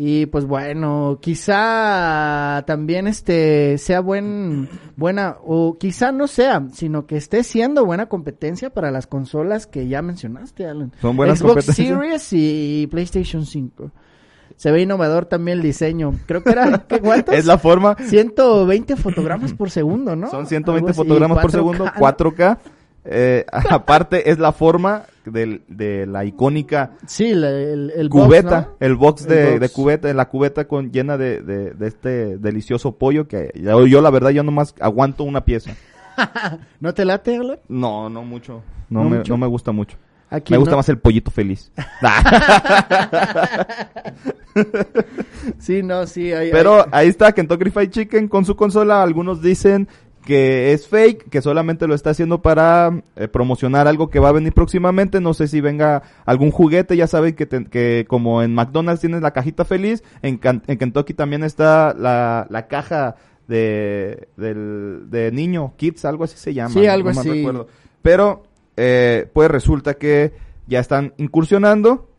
Y 0.00 0.26
pues 0.26 0.44
bueno, 0.44 1.18
quizá 1.20 2.62
también 2.68 3.08
este 3.08 3.78
sea 3.78 3.98
buen 3.98 4.68
buena 4.94 5.38
o 5.44 5.76
quizá 5.76 6.12
no 6.12 6.28
sea, 6.28 6.68
sino 6.72 7.06
que 7.06 7.16
esté 7.16 7.42
siendo 7.42 7.84
buena 7.84 8.06
competencia 8.06 8.70
para 8.70 8.92
las 8.92 9.08
consolas 9.08 9.66
que 9.66 9.88
ya 9.88 10.00
mencionaste, 10.00 10.66
Alan. 10.66 10.92
Son 11.00 11.16
buenas 11.16 11.40
Xbox. 11.40 11.64
Series 11.64 12.28
y 12.32 12.86
PlayStation 12.92 13.44
5. 13.44 13.90
Se 14.54 14.70
ve 14.70 14.82
innovador 14.82 15.26
también 15.26 15.58
el 15.58 15.64
diseño. 15.64 16.14
Creo 16.26 16.44
que 16.44 16.50
era 16.50 16.86
¿qué 16.88 17.00
cuántos? 17.00 17.34
Es 17.34 17.44
la 17.44 17.58
forma. 17.58 17.96
120 17.96 18.94
fotogramas 18.94 19.52
por 19.52 19.68
segundo, 19.68 20.14
¿no? 20.14 20.30
Son 20.30 20.46
120 20.46 20.90
Algo 20.90 20.90
así, 20.90 21.08
fotogramas 21.08 21.38
por 21.38 21.50
4K. 21.50 21.54
segundo, 21.54 21.84
4K. 21.86 22.58
Eh, 23.04 23.46
aparte 23.70 24.30
es 24.30 24.38
la 24.38 24.52
forma 24.52 25.04
del- 25.24 25.62
de 25.68 26.06
la 26.06 26.24
icónica 26.24 26.92
Sí, 27.06 27.32
la- 27.34 27.48
el, 27.50 27.90
el 27.96 28.08
box, 28.08 28.24
cubeta, 28.26 28.60
¿no? 28.60 28.76
el 28.80 28.94
box 28.96 29.22
El 29.22 29.28
de, 29.28 29.44
box. 29.50 29.60
de 29.60 29.68
cubeta, 29.70 30.14
la 30.14 30.28
cubeta 30.28 30.66
con 30.66 30.90
llena 30.92 31.16
de, 31.16 31.40
de- 31.42 31.70
de 31.70 31.86
este 31.88 32.36
delicioso 32.38 32.92
pollo 32.98 33.26
que 33.28 33.50
yo, 33.54 33.86
yo, 33.86 34.00
la 34.02 34.10
verdad 34.10 34.30
yo 34.30 34.42
nomás 34.42 34.74
aguanto 34.80 35.24
una 35.24 35.44
pieza. 35.44 35.72
¿No 36.80 36.92
te 36.94 37.04
late, 37.04 37.36
Alan? 37.36 37.58
No, 37.68 38.08
no 38.10 38.22
mucho. 38.24 38.62
No, 38.90 39.04
¿No 39.04 39.10
me, 39.10 39.16
mucho? 39.18 39.32
no 39.32 39.38
me 39.38 39.46
gusta 39.46 39.72
mucho. 39.72 39.96
Aquí 40.30 40.52
Me 40.52 40.58
gusta 40.58 40.76
más 40.76 40.88
el 40.90 40.98
pollito 40.98 41.30
feliz. 41.30 41.72
Sí, 45.58 45.82
no, 45.82 46.06
sí. 46.06 46.32
Hay, 46.32 46.50
Pero 46.50 46.80
hay- 46.82 46.88
ahí 46.92 47.08
está 47.08 47.32
Kentucky 47.32 47.70
Fried 47.70 47.90
Chicken 47.90 48.28
con 48.28 48.44
su 48.44 48.56
consola. 48.56 49.02
Algunos 49.02 49.40
dicen 49.40 49.88
que 50.28 50.74
es 50.74 50.86
fake, 50.88 51.30
que 51.30 51.40
solamente 51.40 51.86
lo 51.86 51.94
está 51.94 52.10
haciendo 52.10 52.42
para 52.42 53.02
eh, 53.16 53.28
promocionar 53.28 53.88
algo 53.88 54.10
que 54.10 54.18
va 54.20 54.28
a 54.28 54.32
venir 54.32 54.52
próximamente. 54.52 55.22
No 55.22 55.32
sé 55.32 55.48
si 55.48 55.62
venga 55.62 56.02
algún 56.26 56.50
juguete. 56.50 56.98
Ya 56.98 57.06
saben 57.06 57.34
que, 57.34 57.46
te- 57.46 57.64
que 57.64 58.04
como 58.06 58.42
en 58.42 58.54
McDonald's 58.54 59.00
tienes 59.00 59.22
la 59.22 59.30
cajita 59.30 59.64
feliz, 59.64 60.04
en, 60.20 60.38
en 60.42 60.76
Kentucky 60.76 61.14
también 61.14 61.44
está 61.44 61.94
la, 61.94 62.46
la 62.50 62.66
caja 62.66 63.16
de, 63.46 64.28
del, 64.36 65.04
de 65.08 65.32
niño, 65.32 65.72
kids, 65.78 66.04
algo 66.04 66.24
así 66.24 66.36
se 66.36 66.52
llama. 66.52 66.74
Sí, 66.74 66.86
algo 66.86 67.10
no 67.10 67.20
así. 67.20 67.30
recuerdo. 67.30 67.66
Pero, 68.02 68.42
eh, 68.76 69.30
pues 69.32 69.50
resulta 69.50 69.94
que 69.94 70.34
ya 70.66 70.80
están 70.80 71.14
incursionando. 71.16 72.10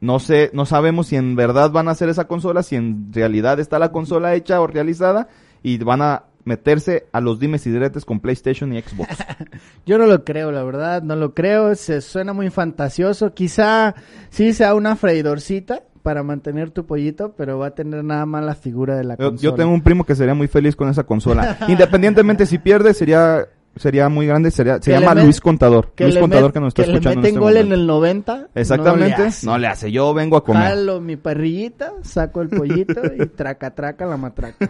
No 0.00 0.20
sé, 0.20 0.50
no 0.52 0.66
sabemos 0.66 1.08
si 1.08 1.16
en 1.16 1.34
verdad 1.34 1.72
van 1.72 1.88
a 1.88 1.90
hacer 1.90 2.08
esa 2.10 2.28
consola, 2.28 2.62
si 2.62 2.76
en 2.76 3.12
realidad 3.12 3.58
está 3.58 3.80
la 3.80 3.90
consola 3.90 4.36
hecha 4.36 4.60
o 4.60 4.68
realizada 4.68 5.26
y 5.64 5.78
van 5.78 6.02
a 6.02 6.22
meterse 6.46 7.06
a 7.12 7.20
los 7.20 7.38
dimes 7.38 7.66
y 7.66 7.70
diretes 7.70 8.04
con 8.06 8.20
PlayStation 8.20 8.72
y 8.72 8.80
Xbox. 8.80 9.08
Yo 9.84 9.98
no 9.98 10.06
lo 10.06 10.24
creo, 10.24 10.52
la 10.52 10.62
verdad, 10.62 11.02
no 11.02 11.16
lo 11.16 11.34
creo. 11.34 11.74
Se 11.74 12.00
suena 12.00 12.32
muy 12.32 12.48
fantasioso. 12.50 13.34
Quizá 13.34 13.94
sí 14.30 14.54
sea 14.54 14.74
una 14.74 14.96
freidorcita 14.96 15.82
para 16.02 16.22
mantener 16.22 16.70
tu 16.70 16.86
pollito, 16.86 17.34
pero 17.36 17.58
va 17.58 17.66
a 17.66 17.74
tener 17.74 18.04
nada 18.04 18.26
más 18.26 18.44
la 18.44 18.54
figura 18.54 18.96
de 18.96 19.02
la 19.02 19.16
Yo, 19.16 19.30
consola. 19.30 19.42
yo 19.50 19.54
tengo 19.54 19.72
un 19.74 19.82
primo 19.82 20.04
que 20.04 20.14
sería 20.14 20.34
muy 20.34 20.46
feliz 20.46 20.76
con 20.76 20.88
esa 20.88 21.02
consola. 21.02 21.58
Independientemente 21.68 22.46
si 22.46 22.58
pierde, 22.58 22.94
sería 22.94 23.48
sería 23.76 24.08
muy 24.08 24.26
grande, 24.26 24.50
sería, 24.50 24.80
se 24.82 24.90
llama 24.92 25.14
met- 25.14 25.24
Luis 25.24 25.40
Contador. 25.40 25.92
que 25.94 26.04
Luis 26.04 26.18
Contador 26.18 26.50
met- 26.50 26.54
que 26.54 26.60
nos 26.60 26.68
está 26.68 26.84
que 26.84 26.90
escuchando 26.90 27.08
le 27.08 27.28
en 27.28 27.34
meten 27.34 27.34
este 27.34 27.40
gol 27.40 27.56
en 27.56 27.72
el 27.72 27.86
90. 27.86 28.48
Exactamente, 28.54 29.10
no 29.10 29.16
le 29.18 29.26
hace. 29.28 29.46
no 29.46 29.58
le 29.58 29.66
hace, 29.66 29.92
yo 29.92 30.14
vengo 30.14 30.36
a 30.36 30.44
comer. 30.44 30.62
Jalo 30.62 31.00
mi 31.00 31.16
parrillita, 31.16 31.92
saco 32.02 32.42
el 32.42 32.48
pollito 32.48 33.00
y 33.18 33.26
traca, 33.36 33.74
traca 33.74 34.06
la 34.06 34.16
matraca. 34.16 34.68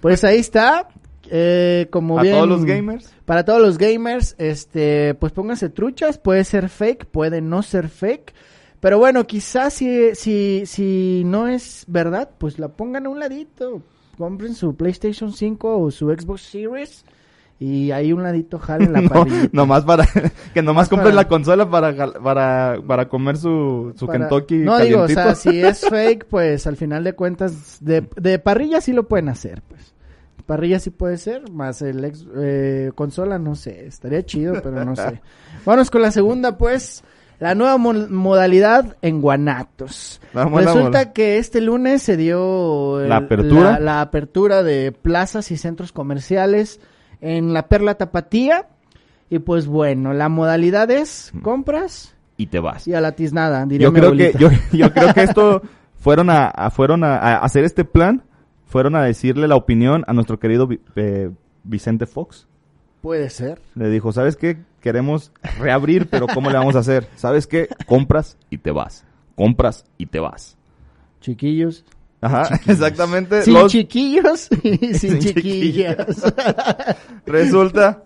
Pues 0.00 0.24
ahí 0.24 0.38
está. 0.38 0.88
Eh, 1.34 1.86
como 1.90 2.18
a 2.18 2.22
bien, 2.22 2.34
todos 2.34 2.48
los 2.48 2.64
gamers. 2.64 3.14
Para 3.24 3.44
todos 3.44 3.60
los 3.62 3.78
gamers, 3.78 4.34
este, 4.38 5.14
pues 5.14 5.32
pónganse 5.32 5.70
truchas, 5.70 6.18
puede 6.18 6.44
ser 6.44 6.68
fake, 6.68 7.06
puede 7.06 7.40
no 7.40 7.62
ser 7.62 7.88
fake. 7.88 8.34
Pero 8.80 8.98
bueno, 8.98 9.26
quizás 9.26 9.72
si, 9.74 10.14
si, 10.14 10.64
si 10.66 11.22
no 11.24 11.46
es 11.48 11.84
verdad, 11.86 12.30
pues 12.36 12.58
la 12.58 12.68
pongan 12.68 13.06
a 13.06 13.08
un 13.08 13.20
ladito. 13.20 13.80
Compren 14.18 14.54
su 14.54 14.74
PlayStation 14.76 15.32
5 15.32 15.78
o 15.78 15.90
su 15.90 16.10
Xbox 16.10 16.42
Series 16.42 17.04
y 17.62 17.92
ahí 17.92 18.12
un 18.12 18.22
ladito 18.22 18.58
jalen 18.58 18.92
la 18.92 19.00
No, 19.02 19.08
parrillita. 19.08 19.48
nomás 19.52 19.84
para 19.84 20.06
que 20.54 20.62
nomás 20.62 20.88
compren 20.88 21.14
la 21.14 21.28
consola 21.28 21.68
para 21.70 21.94
para 22.22 22.76
para 22.86 23.08
comer 23.08 23.36
su 23.36 23.92
su 23.96 24.06
Para- 24.06 24.20
Kentucky 24.28 24.56
No 24.58 24.78
digo, 24.78 25.02
o 25.02 25.08
sea, 25.08 25.34
si 25.34 25.62
es 25.62 25.80
fake, 25.88 26.26
pues 26.26 26.66
al 26.66 26.76
final 26.76 27.04
de 27.04 27.12
cuentas, 27.14 27.78
de, 27.80 28.06
de 28.16 28.38
parrilla 28.38 28.80
sí 28.80 28.92
lo 28.92 29.06
pueden 29.08 29.28
hacer, 29.28 29.62
pues. 29.68 29.94
Parrilla 30.46 30.80
sí 30.80 30.90
puede 30.90 31.18
ser, 31.18 31.50
más 31.52 31.82
el 31.82 32.04
ex, 32.04 32.26
eh, 32.36 32.90
consola, 32.96 33.38
no 33.38 33.54
sé, 33.54 33.86
estaría 33.86 34.24
chido, 34.26 34.54
pero 34.62 34.84
no 34.84 34.96
sé. 34.96 35.22
Vamos 35.64 35.88
con 35.88 36.02
la 36.02 36.10
segunda, 36.10 36.58
pues, 36.58 37.04
la 37.38 37.54
nueva 37.54 37.78
mo- 37.78 37.92
modalidad 38.10 38.96
en 39.02 39.20
Guanatos. 39.20 40.20
Vamos 40.32 40.64
Resulta 40.64 41.12
que 41.12 41.38
este 41.38 41.60
lunes 41.60 42.02
se 42.02 42.16
dio 42.16 43.00
el- 43.00 43.08
¿La 43.08 43.18
apertura? 43.18 43.72
la, 43.74 43.78
la 43.78 44.00
apertura 44.00 44.62
de 44.64 44.90
plazas 44.90 45.50
y 45.52 45.56
centros 45.56 45.92
comerciales 45.92 46.80
en 47.22 47.54
la 47.54 47.68
Perla 47.68 47.94
Tapatía. 47.94 48.68
Y 49.30 49.38
pues 49.38 49.66
bueno, 49.66 50.12
la 50.12 50.28
modalidad 50.28 50.90
es 50.90 51.32
compras 51.40 52.14
y 52.36 52.48
te 52.48 52.58
vas. 52.60 52.86
y 52.86 52.92
a 52.92 53.00
la 53.00 53.12
tiznada, 53.12 53.64
diría 53.64 53.86
Yo 53.86 53.92
mi 53.92 53.98
creo 54.00 54.12
que 54.14 54.34
yo, 54.38 54.50
yo 54.72 54.92
creo 54.92 55.14
que 55.14 55.22
esto 55.22 55.62
fueron 55.96 56.28
a, 56.28 56.48
a- 56.48 56.70
fueron 56.70 57.02
a, 57.02 57.16
a 57.16 57.36
hacer 57.38 57.64
este 57.64 57.86
plan, 57.86 58.24
fueron 58.66 58.94
a 58.94 59.02
decirle 59.02 59.48
la 59.48 59.56
opinión 59.56 60.04
a 60.06 60.12
nuestro 60.12 60.38
querido 60.38 60.68
eh, 60.96 61.30
Vicente 61.64 62.04
Fox. 62.04 62.46
Puede 63.00 63.30
ser. 63.30 63.60
Le 63.74 63.88
dijo, 63.88 64.12
¿sabes 64.12 64.36
qué? 64.36 64.58
Queremos 64.80 65.32
reabrir, 65.58 66.08
pero 66.10 66.26
¿cómo 66.26 66.50
le 66.50 66.58
vamos 66.58 66.76
a 66.76 66.80
hacer? 66.80 67.08
¿Sabes 67.16 67.46
qué? 67.46 67.68
Compras 67.86 68.36
y 68.50 68.58
te 68.58 68.70
vas. 68.70 69.04
Compras 69.34 69.86
y 69.96 70.06
te 70.06 70.20
vas. 70.20 70.58
Chiquillos. 71.20 71.84
Ajá, 72.22 72.58
exactamente. 72.66 73.42
Sin 73.42 73.54
Los- 73.54 73.70
chiquillos 73.72 74.48
y 74.62 74.76
sin, 74.94 74.94
Sin 74.94 75.18
chiquillas. 75.18 76.32
Resulta, 77.26 78.04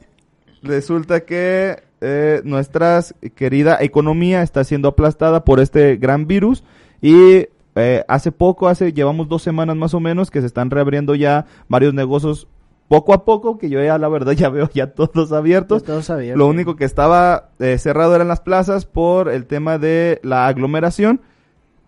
resulta 0.62 1.20
que 1.20 1.82
eh, 2.00 2.40
nuestra 2.44 3.00
querida 3.34 3.78
economía 3.80 4.42
está 4.42 4.64
siendo 4.64 4.88
aplastada 4.88 5.44
por 5.44 5.60
este 5.60 5.96
gran 5.96 6.26
virus 6.26 6.64
y 7.00 7.46
eh, 7.74 8.04
hace 8.08 8.32
poco, 8.32 8.68
hace 8.68 8.92
llevamos 8.92 9.28
dos 9.28 9.42
semanas 9.42 9.76
más 9.76 9.94
o 9.94 10.00
menos 10.00 10.30
que 10.30 10.40
se 10.40 10.46
están 10.46 10.70
reabriendo 10.70 11.14
ya 11.14 11.46
varios 11.68 11.94
negocios 11.94 12.48
poco 12.88 13.12
a 13.14 13.24
poco, 13.24 13.58
que 13.58 13.68
yo 13.68 13.82
ya 13.82 13.98
la 13.98 14.08
verdad 14.08 14.32
ya 14.32 14.48
veo 14.48 14.70
ya 14.72 14.92
todos 14.92 15.32
abiertos. 15.32 15.82
Todos 15.82 16.08
abiertos. 16.08 16.38
Lo 16.38 16.46
único 16.46 16.76
que 16.76 16.84
estaba 16.84 17.50
eh, 17.58 17.78
cerrado 17.78 18.14
eran 18.14 18.28
las 18.28 18.40
plazas 18.40 18.86
por 18.86 19.28
el 19.28 19.46
tema 19.46 19.76
de 19.78 20.20
la 20.22 20.46
aglomeración, 20.46 21.20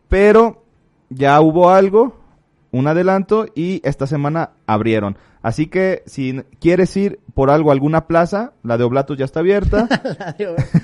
pero 0.09 0.65
ya 1.11 1.41
hubo 1.41 1.71
algo, 1.71 2.17
un 2.71 2.87
adelanto 2.87 3.47
y 3.55 3.81
esta 3.85 4.07
semana 4.07 4.51
abrieron. 4.67 5.17
Así 5.41 5.67
que 5.67 6.03
si 6.07 6.43
quieres 6.61 6.97
ir 6.97 7.21
por 7.33 7.51
algo 7.51 7.71
a 7.71 7.73
alguna 7.73 8.07
plaza, 8.07 8.53
la 8.63 8.77
de 8.77 8.85
Oblatos 8.85 9.17
ya 9.17 9.25
está 9.25 9.41
abierta, 9.41 9.89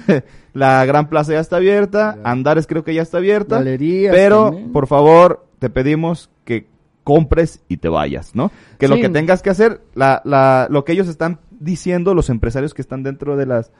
la 0.53 0.85
Gran 0.87 1.09
Plaza 1.09 1.33
ya 1.33 1.41
está 1.41 1.57
abierta, 1.57 2.19
Andares 2.25 2.67
creo 2.67 2.85
que 2.85 2.95
ya 2.95 3.03
está 3.03 3.19
abierta, 3.19 3.57
Galerías 3.57 4.15
pero 4.15 4.47
también. 4.47 4.73
por 4.73 4.87
favor 4.87 5.47
te 5.59 5.71
pedimos 5.71 6.31
que 6.45 6.69
compres 7.03 7.61
y 7.69 7.79
te 7.79 7.89
vayas, 7.89 8.35
¿no? 8.35 8.51
Que 8.79 8.89
lo 8.89 8.97
que 8.97 9.11
tengas 9.11 9.43
que 9.43 9.51
hacer, 9.51 9.83
la, 9.95 10.23
la, 10.25 10.69
lo 10.71 10.85
que 10.85 10.93
ellos 10.93 11.09
están 11.09 11.41
diciendo, 11.51 12.15
los 12.15 12.31
empresarios 12.31 12.73
que 12.75 12.83
están 12.83 13.03
dentro 13.03 13.37
de 13.37 13.47
las, 13.47 13.73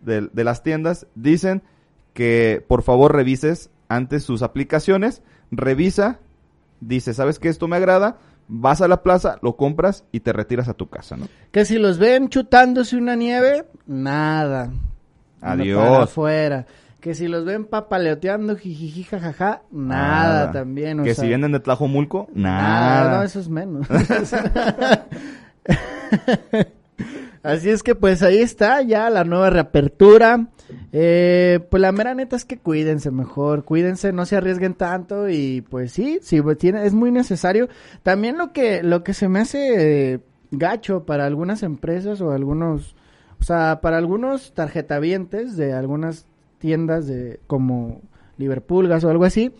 de, 0.00 0.28
de 0.32 0.44
las 0.44 0.62
tiendas, 0.62 1.06
dicen 1.14 1.62
que 2.12 2.64
por 2.66 2.82
favor 2.82 3.14
revises 3.14 3.70
antes 3.88 4.24
sus 4.24 4.42
aplicaciones, 4.42 5.22
revisa, 5.52 6.18
dice, 6.80 7.14
¿sabes 7.14 7.38
qué? 7.38 7.48
Esto 7.48 7.68
me 7.68 7.76
agrada, 7.76 8.16
vas 8.48 8.80
a 8.80 8.88
la 8.88 9.02
plaza, 9.04 9.38
lo 9.42 9.56
compras 9.56 10.04
y 10.10 10.18
te 10.20 10.32
retiras 10.32 10.68
a 10.68 10.74
tu 10.74 10.88
casa, 10.88 11.16
¿no? 11.16 11.28
Que 11.52 11.64
si 11.64 11.78
los 11.78 11.98
ven 11.98 12.28
chutándose 12.28 12.96
una 12.96 13.14
nieve, 13.14 13.64
nada. 13.86 14.72
Adiós. 15.40 15.80
Para 15.80 16.02
afuera. 16.04 16.66
Que 17.00 17.14
si 17.14 17.26
los 17.28 17.44
ven 17.44 17.64
papaleoteando, 17.66 18.56
jijiji, 18.56 19.02
jajaja, 19.04 19.62
nada, 19.72 20.52
también. 20.52 21.00
o 21.00 21.04
que 21.04 21.14
sea, 21.14 21.22
si 21.22 21.28
vienen 21.28 21.50
de 21.52 21.58
Tlajomulco, 21.60 22.28
Nada, 22.32 22.62
nada. 23.04 23.16
no, 23.18 23.22
eso 23.24 23.40
es 23.40 23.48
menos. 23.48 23.86
Así 27.42 27.70
es 27.70 27.82
que 27.82 27.96
pues 27.96 28.22
ahí 28.22 28.38
está 28.38 28.82
ya 28.82 29.10
la 29.10 29.24
nueva 29.24 29.50
reapertura. 29.50 30.46
Eh, 30.92 31.60
pues 31.70 31.80
la 31.80 31.92
mera 31.92 32.14
neta 32.14 32.36
es 32.36 32.44
que 32.44 32.58
cuídense 32.58 33.10
mejor, 33.10 33.64
cuídense, 33.64 34.12
no 34.12 34.26
se 34.26 34.36
arriesguen 34.36 34.74
tanto 34.74 35.28
y 35.28 35.62
pues 35.62 35.92
sí, 35.92 36.18
sí 36.22 36.40
es 36.60 36.94
muy 36.94 37.10
necesario. 37.10 37.68
También 38.02 38.38
lo 38.38 38.52
que 38.52 38.82
lo 38.82 39.02
que 39.04 39.14
se 39.14 39.28
me 39.28 39.40
hace 39.40 40.14
eh, 40.14 40.20
gacho 40.50 41.04
para 41.04 41.26
algunas 41.26 41.62
empresas 41.62 42.20
o 42.20 42.30
algunos, 42.30 42.94
o 43.40 43.44
sea, 43.44 43.80
para 43.80 43.98
algunos 43.98 44.52
tarjetavientes 44.52 45.56
de 45.56 45.72
algunas 45.72 46.26
tiendas 46.58 47.06
de 47.06 47.40
como 47.46 48.02
Liverpool 48.36 48.88
Gas 48.88 49.04
o 49.04 49.10
algo 49.10 49.24
así, 49.24 49.52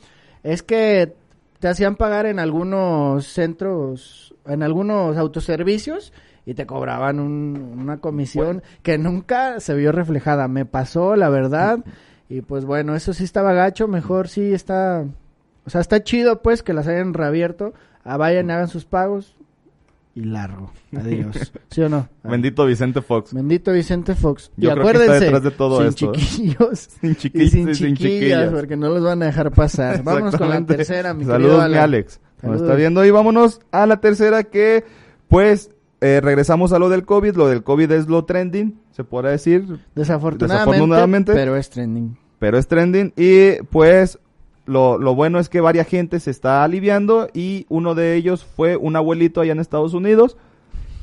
es 0.42 0.62
que 0.62 1.14
te 1.58 1.68
hacían 1.68 1.96
pagar 1.96 2.26
en 2.26 2.38
algunos 2.38 3.26
centros, 3.26 4.34
en 4.46 4.62
algunos 4.62 5.16
autoservicios 5.16 6.12
y 6.46 6.54
te 6.54 6.66
cobraban 6.66 7.20
un- 7.20 7.76
una 7.80 7.98
comisión 7.98 8.62
que 8.82 8.98
nunca 8.98 9.60
se 9.60 9.74
vio 9.74 9.92
reflejada. 9.92 10.48
Me 10.48 10.64
pasó, 10.64 11.14
la 11.16 11.28
verdad. 11.28 11.80
Y 12.28 12.40
pues 12.40 12.64
bueno, 12.64 12.94
eso 12.96 13.12
sí 13.12 13.24
estaba 13.24 13.52
gacho, 13.52 13.88
mejor 13.88 14.28
sí 14.28 14.52
está 14.52 15.04
O 15.64 15.70
sea, 15.70 15.80
está 15.80 16.02
chido 16.02 16.42
pues 16.42 16.62
que 16.64 16.72
las 16.72 16.88
hayan 16.88 17.14
reabierto. 17.14 17.72
Ah, 18.04 18.16
vayan, 18.16 18.50
hagan 18.50 18.66
sus 18.66 18.84
pagos 18.84 19.36
y 20.14 20.24
largo. 20.24 20.72
Adiós. 20.96 21.52
¿Sí 21.70 21.82
o 21.82 21.88
no? 21.88 22.08
Ah. 22.24 22.30
Bendito 22.30 22.66
Vicente 22.66 23.00
Fox. 23.00 23.32
Bendito 23.32 23.72
Vicente 23.72 24.14
Fox. 24.16 24.50
Yo 24.56 24.70
y 24.70 24.72
creo 24.72 24.84
que 24.84 24.90
está 24.90 25.02
acuérdense, 25.04 25.24
detrás 25.26 25.42
de 25.44 25.50
todo 25.52 25.78
sin 25.78 25.86
esto. 25.88 26.12
chiquillos. 26.12 26.78
Sin 27.00 27.10
Y 27.12 27.14
chiquillos 27.14 27.50
sin 27.52 27.68
y 27.68 27.74
sin 27.76 27.94
chiquillas, 27.96 28.20
chiquillas. 28.20 28.50
porque 28.52 28.76
no 28.76 28.88
los 28.88 29.04
van 29.04 29.22
a 29.22 29.26
dejar 29.26 29.52
pasar. 29.52 30.02
Vámonos 30.04 30.36
con 30.36 30.48
la 30.50 30.66
tercera, 30.66 31.14
mi 31.14 31.24
Saludos, 31.24 31.38
querido 31.42 31.58
mi 31.58 31.64
Alan. 31.64 31.78
Alex. 31.84 32.20
Nos 32.42 32.60
está 32.60 32.74
viendo 32.74 33.04
y 33.04 33.10
vámonos 33.12 33.60
a 33.70 33.86
la 33.86 34.00
tercera 34.00 34.42
que, 34.42 34.84
pues, 35.28 35.70
eh, 36.02 36.20
regresamos 36.20 36.72
a 36.72 36.78
lo 36.78 36.88
del 36.88 37.04
COVID. 37.04 37.36
Lo 37.36 37.48
del 37.48 37.62
COVID 37.62 37.90
es 37.92 38.08
lo 38.08 38.24
trending, 38.24 38.78
se 38.90 39.04
podrá 39.04 39.30
decir, 39.30 39.62
Desafortunadamente, 39.94 40.72
Desafortunadamente. 40.72 41.32
pero 41.32 41.56
es 41.56 41.70
trending. 41.70 42.16
pero 42.38 42.58
es 42.58 42.66
trending. 42.66 43.12
Y, 43.16 43.62
pues, 43.70 44.18
lo, 44.66 44.98
lo 44.98 45.14
bueno 45.14 45.38
es 45.38 45.48
que 45.48 45.60
varias 45.60 45.86
gente 45.86 46.20
se 46.20 46.30
está 46.30 46.64
aliviando 46.64 47.28
y 47.32 47.66
uno 47.68 47.94
de 47.94 48.16
ellos 48.16 48.44
fue 48.44 48.76
un 48.76 48.96
abuelito 48.96 49.40
allá 49.40 49.52
en 49.52 49.60
Estados 49.60 49.94
Unidos 49.94 50.36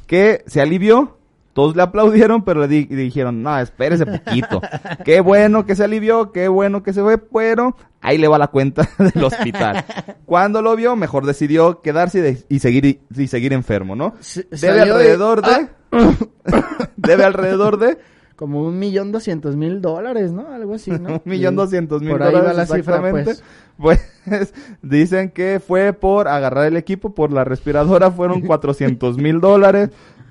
que 0.06 0.44
se 0.48 0.62
alivió. 0.62 1.18
Todos 1.60 1.76
le 1.76 1.82
aplaudieron, 1.82 2.46
pero 2.46 2.62
le, 2.62 2.70
di- 2.70 2.88
le 2.90 3.02
dijeron, 3.02 3.44
no, 3.44 3.60
espérese 3.60 4.06
poquito. 4.06 4.62
qué 5.04 5.20
bueno 5.20 5.66
que 5.66 5.76
se 5.76 5.84
alivió, 5.84 6.32
qué 6.32 6.48
bueno 6.48 6.84
que 6.84 6.94
se 6.94 7.02
fue, 7.02 7.18
pero 7.18 7.76
ahí 8.00 8.18
le 8.18 8.30
va 8.30 8.38
la 8.38 8.48
cuenta 8.48 8.88
del 8.98 9.22
hospital. 9.26 9.84
Cuando 10.26 10.62
lo 10.62 10.74
vio, 10.78 10.96
mejor 10.96 11.26
decidió 11.26 11.82
quedarse 11.82 12.20
y, 12.20 12.22
de- 12.22 12.46
y 12.48 12.60
seguir 12.60 13.02
y 13.14 13.28
seguir 13.28 13.52
enfermo, 13.52 13.94
¿no? 13.94 14.14
Debe 14.52 14.80
alrededor 14.80 15.42
de... 15.42 15.52
Ah. 15.52 15.68
debe 16.96 17.26
alrededor 17.26 17.78
de... 17.78 17.98
Como 18.38 18.62
un 18.66 18.80
millón 18.80 19.12
doscientos 19.12 19.58
mil 19.58 19.82
dólares, 19.82 20.32
¿no? 20.32 20.48
Algo 20.54 20.76
así, 20.76 20.92
¿no? 20.92 21.10
Un 21.16 21.22
millón 21.26 21.58
doscientos 21.58 22.02
mil 22.02 22.12
Por 22.12 22.24
ahí 22.24 22.32
dólares 22.32 22.52
va 22.58 22.62
la 22.62 22.66
cifra, 22.68 23.02
pues. 23.12 23.44
Pues 23.80 24.54
dicen 24.82 25.30
que 25.32 25.62
fue 25.66 25.92
por 25.94 26.28
agarrar 26.30 26.66
el 26.68 26.78
equipo, 26.78 27.14
por 27.14 27.32
la 27.34 27.44
respiradora 27.44 28.12
fueron 28.12 28.42
400 28.42 29.18
mil 29.18 29.40
dólares, 29.42 29.90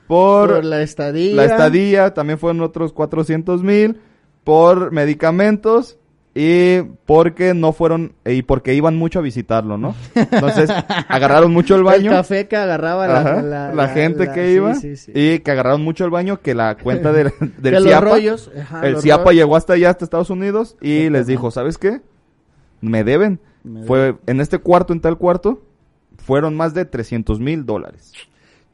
por, 0.09 0.55
Por 0.55 0.65
la 0.65 0.83
estadía. 0.83 1.37
la 1.37 1.45
estadía 1.45 2.15
también 2.15 2.39
fueron 2.41 2.61
otros 2.63 2.93
400 2.93 3.63
mil, 3.63 4.01
por 4.43 4.91
medicamentos 4.91 5.99
y 6.35 6.83
porque 7.05 7.53
no 7.53 7.73
fueron, 7.73 8.13
y 8.25 8.43
porque 8.43 8.73
iban 8.75 8.97
mucho 8.97 9.19
a 9.19 9.23
visitarlo, 9.23 9.77
¿no? 9.77 9.95
Entonces 10.15 10.71
agarraron 11.09 11.53
mucho 11.53 11.75
el 11.77 11.83
baño. 11.83 12.11
El 12.13 12.17
café 12.19 12.47
que 12.49 12.57
agarraba 12.57 13.07
la, 13.09 13.21
Ajá, 13.21 13.43
la, 13.43 13.75
la 13.75 13.89
gente 13.89 14.31
que 14.33 14.53
iba 14.53 14.75
sí, 14.75 14.97
sí. 14.97 15.13
y 15.15 15.39
que 15.41 15.51
agarraron 15.51 15.83
mucho 15.83 16.05
el 16.05 16.11
baño 16.11 16.41
que 16.41 16.55
la 16.55 16.77
cuenta 16.77 17.13
del, 17.13 17.33
del 17.59 17.75
los 17.75 17.83
CIAPA, 17.85 18.01
rollos, 18.05 18.51
ajá, 18.59 18.87
el 18.87 18.93
los 18.95 19.03
CIAPA 19.03 19.25
rollos. 19.25 19.37
llegó 19.37 19.57
hasta 19.57 19.73
allá, 19.75 19.91
hasta 19.91 20.05
Estados 20.05 20.31
Unidos 20.31 20.77
y 20.81 21.11
les 21.11 21.27
dijo, 21.27 21.51
¿sabes 21.51 21.77
qué? 21.77 22.01
Me 22.81 23.05
deben. 23.05 23.41
Me 23.65 23.85
Fue 23.85 24.17
en 24.27 24.41
este 24.41 24.59
cuarto, 24.59 24.93
en 24.93 25.01
tal 25.01 25.19
cuarto, 25.19 25.61
fueron 26.25 26.57
más 26.57 26.73
de 26.73 26.85
300 26.85 27.41
mil 27.41 27.67
dólares. 27.67 28.13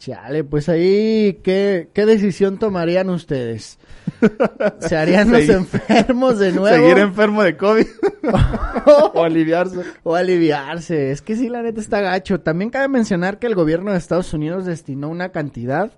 Chale, 0.04 0.44
pues 0.44 0.68
ahí, 0.68 1.40
¿qué, 1.42 1.88
qué 1.94 2.04
decisión 2.04 2.58
tomarían 2.58 3.08
ustedes? 3.08 3.78
¿Se 4.80 4.96
harían 4.98 5.30
los 5.32 5.40
Seguir- 5.44 5.56
enfermos 5.56 6.38
de 6.38 6.52
nuevo? 6.52 6.76
Seguir 6.76 6.98
enfermo 6.98 7.42
de 7.42 7.56
COVID 7.56 7.86
o 9.14 9.22
aliviarse. 9.24 9.80
o 10.02 10.14
aliviarse. 10.14 11.10
Es 11.10 11.22
que 11.22 11.36
sí, 11.36 11.48
la 11.48 11.62
neta 11.62 11.80
está 11.80 12.00
gacho. 12.02 12.40
También 12.40 12.68
cabe 12.70 12.88
mencionar 12.88 13.38
que 13.38 13.46
el 13.46 13.54
gobierno 13.54 13.92
de 13.92 13.96
Estados 13.98 14.34
Unidos 14.34 14.66
destinó 14.66 15.08
una 15.08 15.30
cantidad 15.30 15.90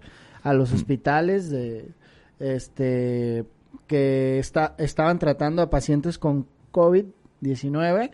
a 0.45 0.53
los 0.55 0.73
hospitales 0.73 1.51
de 1.51 1.89
este 2.39 3.45
que 3.89 4.39
está, 4.39 4.75
estaban 4.79 5.19
tratando 5.19 5.63
a 5.63 5.71
pacientes 5.71 6.19
con 6.19 6.47
COVID-19, 6.73 8.11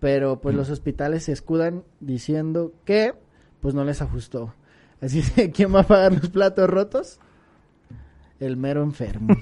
pero 0.00 0.40
pues 0.40 0.54
los 0.54 0.70
hospitales 0.70 1.24
se 1.24 1.32
escudan 1.32 1.84
diciendo 2.00 2.72
que 2.86 3.12
pues 3.60 3.74
no 3.74 3.84
les 3.84 4.00
ajustó. 4.00 4.54
Así 5.00 5.22
que 5.22 5.50
¿quién 5.50 5.74
va 5.74 5.80
a 5.80 5.86
pagar 5.86 6.12
los 6.12 6.28
platos 6.30 6.68
rotos? 6.68 7.18
El 8.40 8.56
mero 8.56 8.84
enfermo. 8.84 9.34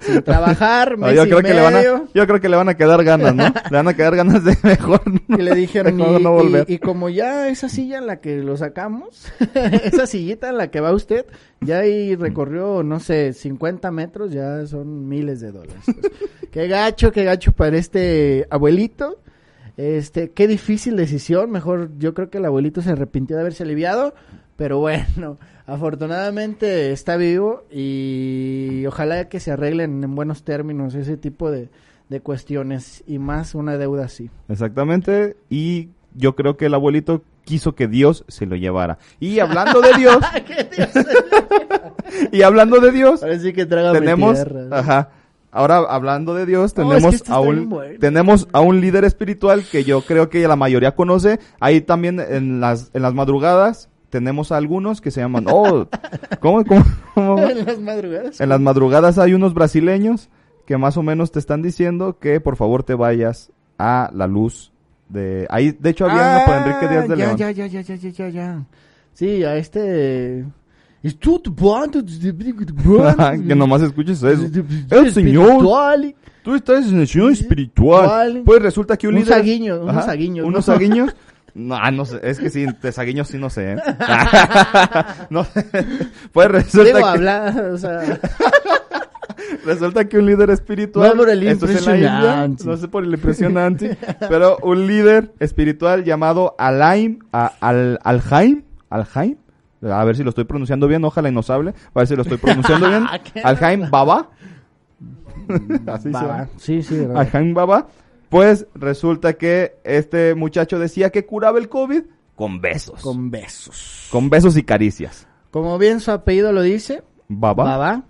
Sin 0.00 0.22
trabajar, 0.24 0.98
No, 0.98 1.06
mes 1.08 1.14
yo 1.16 1.24
y 1.24 1.28
creo 1.28 1.42
que 1.42 1.52
le 1.52 1.60
van 1.60 1.74
a, 1.74 1.78
medio. 1.78 2.08
yo 2.14 2.26
creo 2.26 2.40
que 2.40 2.48
le 2.48 2.56
van 2.56 2.70
a 2.70 2.74
quedar 2.74 3.04
ganas, 3.04 3.34
¿no? 3.34 3.44
Le 3.44 3.76
van 3.76 3.86
a 3.88 3.92
quedar 3.94 4.16
ganas 4.16 4.42
de 4.44 4.56
mejor. 4.62 5.02
¿no? 5.28 5.38
Y 5.38 5.42
le 5.42 5.54
dijeron, 5.54 5.94
Mejor 5.96 6.20
y, 6.20 6.24
no 6.24 6.32
volver. 6.32 6.64
y- 6.66 6.74
y 6.74 6.78
como 6.78 7.10
ya 7.10 7.48
esa 7.50 7.68
silla 7.68 7.98
en 7.98 8.06
la 8.06 8.20
que 8.22 8.38
lo 8.38 8.56
sacamos, 8.56 9.30
esa 9.54 10.06
sillita 10.06 10.48
en 10.48 10.56
la 10.56 10.70
que 10.70 10.80
va 10.80 10.92
usted, 10.94 11.26
ya 11.60 11.80
ahí 11.80 12.16
recorrió, 12.16 12.82
no 12.82 12.98
sé, 12.98 13.34
50 13.34 13.90
metros, 13.90 14.32
ya 14.32 14.66
son 14.66 15.06
miles 15.06 15.40
de 15.42 15.52
dólares. 15.52 15.82
Pues, 15.84 15.98
qué 16.50 16.66
gacho, 16.66 17.12
qué 17.12 17.24
gacho 17.24 17.52
para 17.52 17.76
este 17.76 18.46
abuelito. 18.48 19.20
Este, 19.76 20.30
qué 20.30 20.46
difícil 20.48 20.96
decisión. 20.96 21.50
Mejor, 21.50 21.90
yo 21.98 22.14
creo 22.14 22.30
que 22.30 22.38
el 22.38 22.46
abuelito 22.46 22.80
se 22.80 22.90
arrepintió 22.90 23.36
de 23.36 23.42
haberse 23.42 23.64
aliviado. 23.64 24.14
Pero 24.60 24.78
bueno, 24.78 25.38
afortunadamente 25.66 26.92
está 26.92 27.16
vivo 27.16 27.64
y 27.72 28.84
ojalá 28.86 29.26
que 29.30 29.40
se 29.40 29.52
arreglen 29.52 30.04
en 30.04 30.14
buenos 30.14 30.42
términos 30.42 30.94
ese 30.94 31.16
tipo 31.16 31.50
de, 31.50 31.70
de 32.10 32.20
cuestiones 32.20 33.02
y 33.06 33.18
más 33.18 33.54
una 33.54 33.78
deuda 33.78 34.04
así. 34.04 34.28
Exactamente. 34.50 35.38
Y 35.48 35.88
yo 36.14 36.36
creo 36.36 36.58
que 36.58 36.66
el 36.66 36.74
abuelito 36.74 37.22
quiso 37.44 37.74
que 37.74 37.88
Dios 37.88 38.26
se 38.28 38.44
lo 38.44 38.54
llevara. 38.54 38.98
Y 39.18 39.38
hablando 39.38 39.80
de 39.80 39.94
Dios, 39.94 40.18
y 42.30 42.42
hablando 42.42 42.80
de 42.80 42.92
Dios, 42.92 43.22
Ahora 43.22 43.38
sí 43.38 43.54
que 43.54 43.64
traga 43.64 43.92
tenemos, 43.94 44.44
ajá, 44.72 45.08
ahora 45.52 45.78
hablando 45.88 46.34
de 46.34 46.44
Dios, 46.44 46.76
No, 46.76 46.92
es 46.92 47.02
tenemos 47.02 47.22
que 47.22 47.32
a 47.32 47.40
un, 47.40 47.70
bueno. 47.70 47.98
tenemos 47.98 48.46
a 48.52 48.60
un 48.60 48.82
líder 48.82 49.06
espiritual 49.06 49.64
que 49.64 49.84
yo 49.84 50.02
creo 50.02 50.28
que 50.28 50.46
la 50.46 50.56
mayoría 50.56 50.94
conoce. 50.94 51.40
Ahí 51.60 51.80
también 51.80 52.20
en 52.20 52.60
las, 52.60 52.90
en 52.92 53.00
las 53.00 53.14
madrugadas 53.14 53.88
tenemos 54.10 54.52
a 54.52 54.56
algunos 54.58 55.00
que 55.00 55.10
se 55.10 55.20
llaman, 55.20 55.46
oh, 55.48 55.86
¿cómo, 56.40 56.64
cómo, 56.64 56.84
cómo 57.14 57.38
en 57.48 57.64
las 57.64 57.78
madrugadas. 57.80 58.40
En 58.40 58.48
las 58.48 58.60
madrugadas 58.60 59.18
hay 59.18 59.34
unos 59.34 59.54
brasileños 59.54 60.28
que 60.66 60.76
más 60.76 60.96
o 60.96 61.02
menos 61.02 61.32
te 61.32 61.38
están 61.38 61.62
diciendo 61.62 62.18
que 62.20 62.40
por 62.40 62.56
favor 62.56 62.82
te 62.82 62.94
vayas 62.94 63.50
a 63.78 64.10
la 64.14 64.26
luz 64.26 64.72
de... 65.08 65.46
Ahí, 65.50 65.72
de 65.72 65.90
hecho, 65.90 66.06
había 66.06 66.36
uno 66.36 66.44
por 66.46 66.54
Enrique 66.56 66.88
Díaz 66.88 67.08
de 67.08 67.14
Ah, 67.14 67.16
ya, 67.16 67.26
León. 67.26 67.36
Ya, 67.36 67.50
ya, 67.50 67.66
ya, 67.66 67.80
ya, 67.80 67.94
ya, 67.96 68.10
ya, 68.10 68.28
ya. 68.28 68.64
Sí, 69.14 69.44
a 69.44 69.56
este... 69.56 70.44
Tu- 71.18 71.42
que 73.48 73.54
nomás 73.54 73.82
escuches 73.82 74.22
eso. 74.22 74.46
El 74.90 75.12
Señor, 75.12 75.64
tú 76.42 76.54
estás 76.54 76.86
en 76.88 77.00
el 77.00 77.08
Señor 77.08 77.32
espiritual. 77.32 78.42
Pues 78.44 78.62
resulta 78.62 78.96
que 78.98 79.08
un 79.08 79.14
Unos 79.14 79.26
líder... 79.26 79.38
saguiños, 79.38 79.80
unos 79.82 80.04
saguiños, 80.04 80.46
Unos 80.46 80.66
¿no? 80.68 80.74
saguiños. 80.74 81.16
No, 81.54 81.74
ah, 81.74 81.90
no 81.90 82.04
sé, 82.04 82.20
es 82.22 82.38
que 82.38 82.50
sí, 82.50 82.66
de 82.80 82.92
saguiños 82.92 83.28
sí 83.28 83.38
no 83.38 83.50
sé, 83.50 83.72
¿eh? 83.72 83.76
no, 85.30 85.46
pues 86.32 86.48
resulta 86.48 86.84
Digo, 86.86 86.98
que... 86.98 87.04
hablar, 87.04 87.58
o 87.72 87.78
sea... 87.78 88.00
Resulta 89.64 90.04
que 90.08 90.18
un 90.18 90.26
líder 90.26 90.50
espiritual. 90.50 91.10
No 91.10 91.16
por 91.16 91.30
el 91.30 91.42
esto 91.46 91.66
es 91.66 91.78
en 91.78 91.84
la 91.84 91.94
India, 91.96 92.10
impresionante. 92.14 92.64
no 92.64 92.76
sé 92.76 92.88
por 92.88 93.04
el 93.04 93.12
impresionante. 93.12 93.98
pero 94.28 94.58
un 94.62 94.86
líder 94.86 95.32
espiritual 95.38 96.04
llamado 96.04 96.54
Alain. 96.58 97.24
a- 97.32 97.52
Al, 97.60 97.98
Aljaim. 98.04 98.62
Aljaim. 98.90 99.36
A 99.82 100.04
ver 100.04 100.16
si 100.16 100.22
lo 100.22 100.30
estoy 100.30 100.44
pronunciando 100.44 100.86
bien. 100.88 101.04
Ojalá 101.04 101.28
y 101.30 101.32
nos 101.32 101.50
hable. 101.50 101.70
A 101.70 101.98
ver 101.98 102.06
si 102.06 102.16
lo 102.16 102.22
estoy 102.22 102.38
pronunciando 102.38 102.88
bien. 102.88 103.06
¿Qué? 103.34 103.40
Aljaim 103.40 103.90
Baba. 103.90 104.30
Así 105.86 106.10
va. 106.10 106.48
Sí, 106.56 106.82
sí. 106.82 107.06
Aljaim 107.14 107.52
Baba. 107.54 107.88
Pues 108.30 108.66
resulta 108.74 109.34
que 109.34 109.74
este 109.84 110.34
muchacho 110.34 110.78
decía 110.78 111.10
que 111.10 111.26
curaba 111.26 111.58
el 111.58 111.68
COVID 111.68 112.02
con 112.36 112.60
besos. 112.60 113.02
Con, 113.02 113.16
Con 113.16 113.30
besos. 113.30 114.08
besos 114.30 114.56
y 114.56 114.62
caricias. 114.62 115.26
Como 115.50 115.76
bien 115.76 116.00
su 116.00 116.12
apellido 116.12 116.52
lo 116.52 116.62
dice, 116.62 117.02
Baba. 117.28 117.64
Baba. 117.64 118.04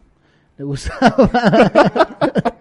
Le 0.58 0.64
gustaba. 0.64 1.16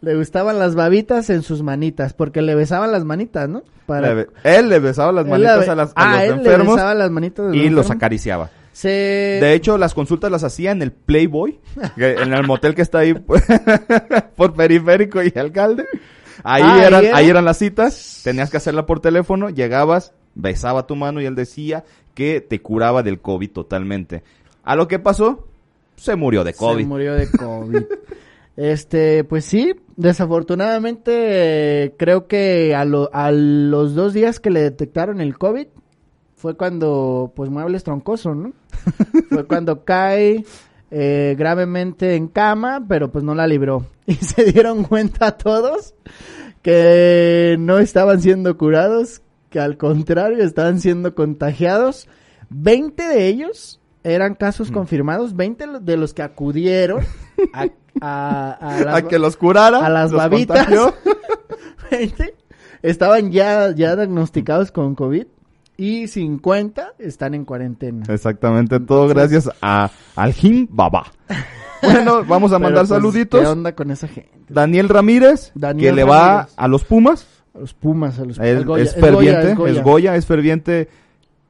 le 0.00 0.14
gustaban 0.14 0.58
las 0.58 0.76
babitas 0.76 1.28
en 1.30 1.42
sus 1.42 1.62
manitas, 1.62 2.14
porque 2.14 2.42
le 2.42 2.54
besaban 2.54 2.92
las 2.92 3.04
manitas, 3.04 3.48
¿no? 3.48 3.64
Le 3.88 4.14
be- 4.14 4.28
él 4.44 4.68
le 4.68 4.78
besaba 4.78 5.10
las 5.12 5.26
manitas 5.26 5.68
a, 5.68 5.74
las, 5.74 5.90
a 5.90 5.92
ah, 5.96 6.12
los 6.14 6.22
él 6.22 6.28
le 6.28 6.34
enfermos. 6.36 6.76
besaba 6.76 6.94
las 6.94 7.10
manitas 7.10 7.46
de 7.50 7.56
los 7.56 7.66
y 7.66 7.70
los 7.70 7.90
acariciaba. 7.90 8.50
Se... 8.72 8.88
De 8.88 9.54
hecho, 9.54 9.76
las 9.78 9.94
consultas 9.94 10.30
las 10.30 10.44
hacía 10.44 10.70
en 10.70 10.82
el 10.82 10.92
Playboy, 10.92 11.58
en 11.96 12.32
el 12.32 12.46
motel 12.46 12.76
que 12.76 12.82
está 12.82 12.98
ahí 13.00 13.14
por 14.36 14.54
periférico 14.54 15.20
y 15.24 15.32
alcalde. 15.36 15.84
Ahí 16.44 16.62
Ah, 16.64 16.74
¿ahí 16.74 16.80
eran, 16.86 17.04
era? 17.04 17.16
ahí 17.16 17.28
eran 17.28 17.44
las 17.44 17.58
citas, 17.58 18.20
tenías 18.24 18.50
que 18.50 18.56
hacerla 18.58 18.86
por 18.86 19.00
teléfono, 19.00 19.50
llegabas, 19.50 20.12
besaba 20.34 20.86
tu 20.86 20.96
mano 20.96 21.20
y 21.20 21.26
él 21.26 21.34
decía 21.34 21.84
que 22.14 22.40
te 22.40 22.60
curaba 22.60 23.02
del 23.02 23.20
COVID 23.20 23.50
totalmente. 23.50 24.22
A 24.64 24.76
lo 24.76 24.86
que 24.88 24.98
pasó, 24.98 25.46
se 25.96 26.14
murió 26.16 26.44
de 26.44 26.54
COVID. 26.54 26.82
Se 26.82 26.88
murió 26.88 27.14
de 27.14 27.28
COVID. 27.38 27.82
este, 28.56 29.24
pues 29.24 29.44
sí, 29.44 29.74
desafortunadamente 29.96 31.12
eh, 31.84 31.94
creo 31.96 32.26
que 32.26 32.74
a, 32.74 32.84
lo- 32.84 33.10
a 33.12 33.30
los 33.32 33.94
dos 33.94 34.12
días 34.12 34.40
que 34.40 34.50
le 34.50 34.60
detectaron 34.62 35.20
el 35.20 35.36
COVID 35.38 35.66
fue 36.36 36.56
cuando, 36.56 37.32
pues 37.34 37.50
muebles 37.50 37.82
troncoso, 37.84 38.34
¿no? 38.34 38.52
fue 39.30 39.44
cuando 39.46 39.84
cae 39.84 40.44
eh, 40.90 41.34
gravemente 41.38 42.14
en 42.16 42.28
cama, 42.28 42.84
pero 42.88 43.10
pues 43.10 43.24
no 43.24 43.34
la 43.34 43.46
libró. 43.46 43.86
Y 44.06 44.14
se 44.14 44.44
dieron 44.44 44.84
cuenta 44.84 45.36
todos 45.36 45.94
que 46.62 47.56
no 47.58 47.78
estaban 47.78 48.20
siendo 48.22 48.56
curados, 48.56 49.22
que 49.50 49.60
al 49.60 49.76
contrario 49.76 50.42
estaban 50.42 50.80
siendo 50.80 51.14
contagiados. 51.14 52.08
20 52.50 53.02
de 53.02 53.26
ellos 53.26 53.80
eran 54.04 54.32
Mm. 54.32 54.36
casos 54.36 54.70
confirmados, 54.70 55.36
20 55.36 55.66
de 55.80 55.96
los 55.98 56.14
que 56.14 56.22
acudieron 56.22 57.04
a, 57.52 57.66
a, 58.00 58.50
a 58.52 58.80
las- 58.84 58.94
A 58.96 59.02
que 59.08 59.18
los 59.18 59.36
curara. 59.36 59.84
a 59.84 59.90
las 59.90 60.10
babitas. 60.12 60.66
contagió. 60.66 60.94
20 61.90 62.34
estaban 62.82 63.30
ya, 63.32 63.74
ya 63.74 63.96
diagnosticados 63.96 64.70
con 64.72 64.94
COVID 64.94 65.26
y 65.78 66.08
50 66.08 66.94
están 66.98 67.34
en 67.34 67.46
cuarentena. 67.46 68.04
Exactamente, 68.08 68.80
todo 68.80 69.08
gracias 69.08 69.48
a 69.62 69.90
al 70.16 70.34
Jim 70.34 70.66
Baba. 70.70 71.06
Bueno, 71.80 72.24
vamos 72.24 72.52
a 72.52 72.58
mandar 72.58 72.80
pues, 72.80 72.88
saluditos. 72.88 73.40
¿Qué 73.40 73.46
onda 73.46 73.72
con 73.72 73.92
esa 73.92 74.08
gente? 74.08 74.32
Daniel 74.48 74.88
Ramírez, 74.88 75.52
Daniel 75.54 75.90
que 75.90 75.96
le 75.96 76.02
va 76.02 76.48
a 76.56 76.66
los 76.66 76.82
Pumas. 76.82 77.28
A 77.54 77.60
los 77.60 77.72
Pumas, 77.72 78.18
a 78.18 78.24
los 78.24 78.36
Goya. 78.36 78.82
es 78.82 78.96
Es 78.96 79.00
Goya, 79.00 79.06
ferviente, 79.06 79.50
es 79.52 79.56
Goya. 79.56 79.72
es 79.72 79.82
Goya, 79.84 80.16
es 80.16 80.26
ferviente 80.26 80.88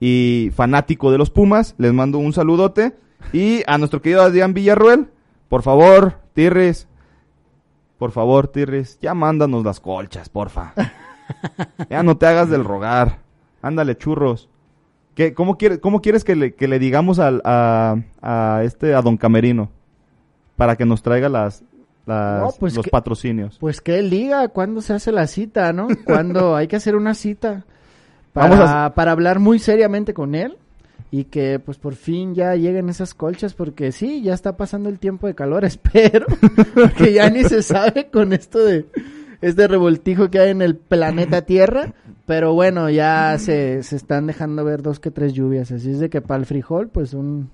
y 0.01 0.51
fanático 0.55 1.11
de 1.11 1.17
los 1.17 1.31
Pumas. 1.31 1.75
Les 1.79 1.95
mando 1.95 2.19
un 2.19 2.35
saludote. 2.35 2.95
Y 3.33 3.63
a 3.67 3.79
nuestro 3.79 4.03
querido 4.03 4.21
Adrián 4.21 4.53
Villarruel, 4.53 5.09
por 5.49 5.63
favor, 5.63 6.19
Tirris, 6.35 6.89
por 7.97 8.13
favor, 8.13 8.49
Tirris, 8.49 8.99
ya 9.01 9.15
mándanos 9.15 9.65
las 9.65 9.81
colchas, 9.81 10.29
porfa. 10.29 10.75
ya 11.89 12.03
no 12.03 12.19
te 12.19 12.27
hagas 12.27 12.51
del 12.51 12.65
rogar. 12.65 13.21
Ándale, 13.63 13.97
churros. 13.97 14.49
¿Qué, 15.15 15.35
cómo, 15.35 15.57
quiere, 15.59 15.81
¿Cómo 15.81 16.01
quieres 16.01 16.23
que 16.25 16.37
le, 16.37 16.55
que 16.55 16.69
le 16.69 16.79
digamos 16.79 17.19
al, 17.19 17.43
a, 17.45 17.97
a 18.23 18.61
este, 18.65 18.95
a 18.95 19.03
Don 19.03 19.17
Camerino? 19.17 19.71
Para 20.57 20.77
que 20.77 20.85
nos 20.85 21.03
traiga 21.03 21.29
las, 21.29 21.65
las- 22.07 22.41
No, 22.43 22.51
pues 22.59 22.75
los 22.77 22.85
que- 22.85 22.91
patrocinios. 22.91 23.59
Pues 23.59 23.81
que 23.81 23.99
él 23.99 24.11
diga 24.11 24.47
cuándo 24.49 24.81
se 24.81 24.93
hace 24.93 25.11
la 25.13 25.27
cita, 25.27 25.73
¿no? 25.73 25.89
Cuándo 26.05 26.55
hay 26.55 26.69
que 26.69 26.77
hacer 26.77 26.95
una 26.97 27.15
cita 27.15 27.65
para, 28.33 28.49
Vamos 28.51 28.71
a- 28.71 28.95
para 28.95 29.11
hablar 29.13 29.41
muy 29.41 29.59
seriamente 29.59 30.15
con 30.15 30.35
él 30.37 30.57
y 31.11 31.25
que 31.25 31.59
pues 31.59 31.79
por 31.79 31.95
fin 31.95 32.35
ya 32.35 32.55
lleguen 32.55 32.89
esas 32.89 33.15
colchas 33.15 33.55
porque 33.55 33.91
sí, 33.93 34.21
ya 34.23 34.35
está 34.35 34.57
pasando 34.57 34.89
el 34.89 34.99
tiempo 34.99 35.27
de 35.27 35.35
calor, 35.35 35.65
espero, 35.65 36.27
porque 36.75 37.13
ya 37.15 37.29
ni 37.31 37.43
se 37.45 37.63
sabe 37.63 38.09
con 38.11 38.33
esto 38.33 38.59
de 38.59 38.87
este 39.41 39.69
revoltijo 39.69 40.31
que 40.31 40.39
hay 40.39 40.51
en 40.51 40.63
el 40.63 40.77
planeta 40.77 41.43
Tierra, 41.47 41.95
pero 42.27 42.55
bueno, 42.55 42.91
ya 42.91 43.37
se, 43.39 43.83
se 43.83 43.97
están 43.97 44.27
dejando 44.27 44.65
ver 44.65 44.83
dos 44.83 45.01
que 45.01 45.11
tres 45.11 45.33
lluvias, 45.33 45.71
así 45.73 45.91
es 45.91 45.99
de 46.01 46.11
que 46.11 46.21
para 46.21 46.41
el 46.41 46.47
frijol 46.47 46.89
pues 46.89 47.15
un 47.15 47.51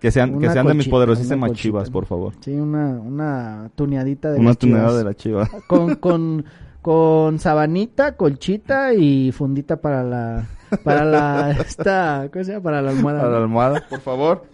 Que 0.00 0.10
sean, 0.10 0.38
que 0.38 0.50
sean 0.50 0.66
de 0.66 0.74
mis 0.74 0.88
poderosísimas 0.88 1.52
chivas, 1.52 1.90
por 1.90 2.06
favor. 2.06 2.32
sí, 2.40 2.52
una 2.52 2.88
una 3.00 3.70
tuneadita 3.74 4.30
de 4.32 4.40
Una 4.40 4.54
tunada 4.54 4.96
de 4.96 5.04
la 5.04 5.14
chiva. 5.14 5.48
con, 5.66 5.96
con, 5.96 6.44
con 6.80 7.38
sabanita, 7.38 8.16
colchita 8.16 8.94
y 8.94 9.30
fundita 9.32 9.76
para 9.76 10.02
la, 10.02 10.46
para 10.84 11.04
la, 11.04 11.50
esta, 11.52 12.28
¿cómo 12.32 12.44
se 12.44 12.52
llama? 12.52 12.62
Para 12.64 12.82
la 12.82 12.90
almohada. 12.90 13.22
A 13.22 13.28
la 13.28 13.38
almohada, 13.38 13.86
por 13.88 14.00
favor. 14.00 14.44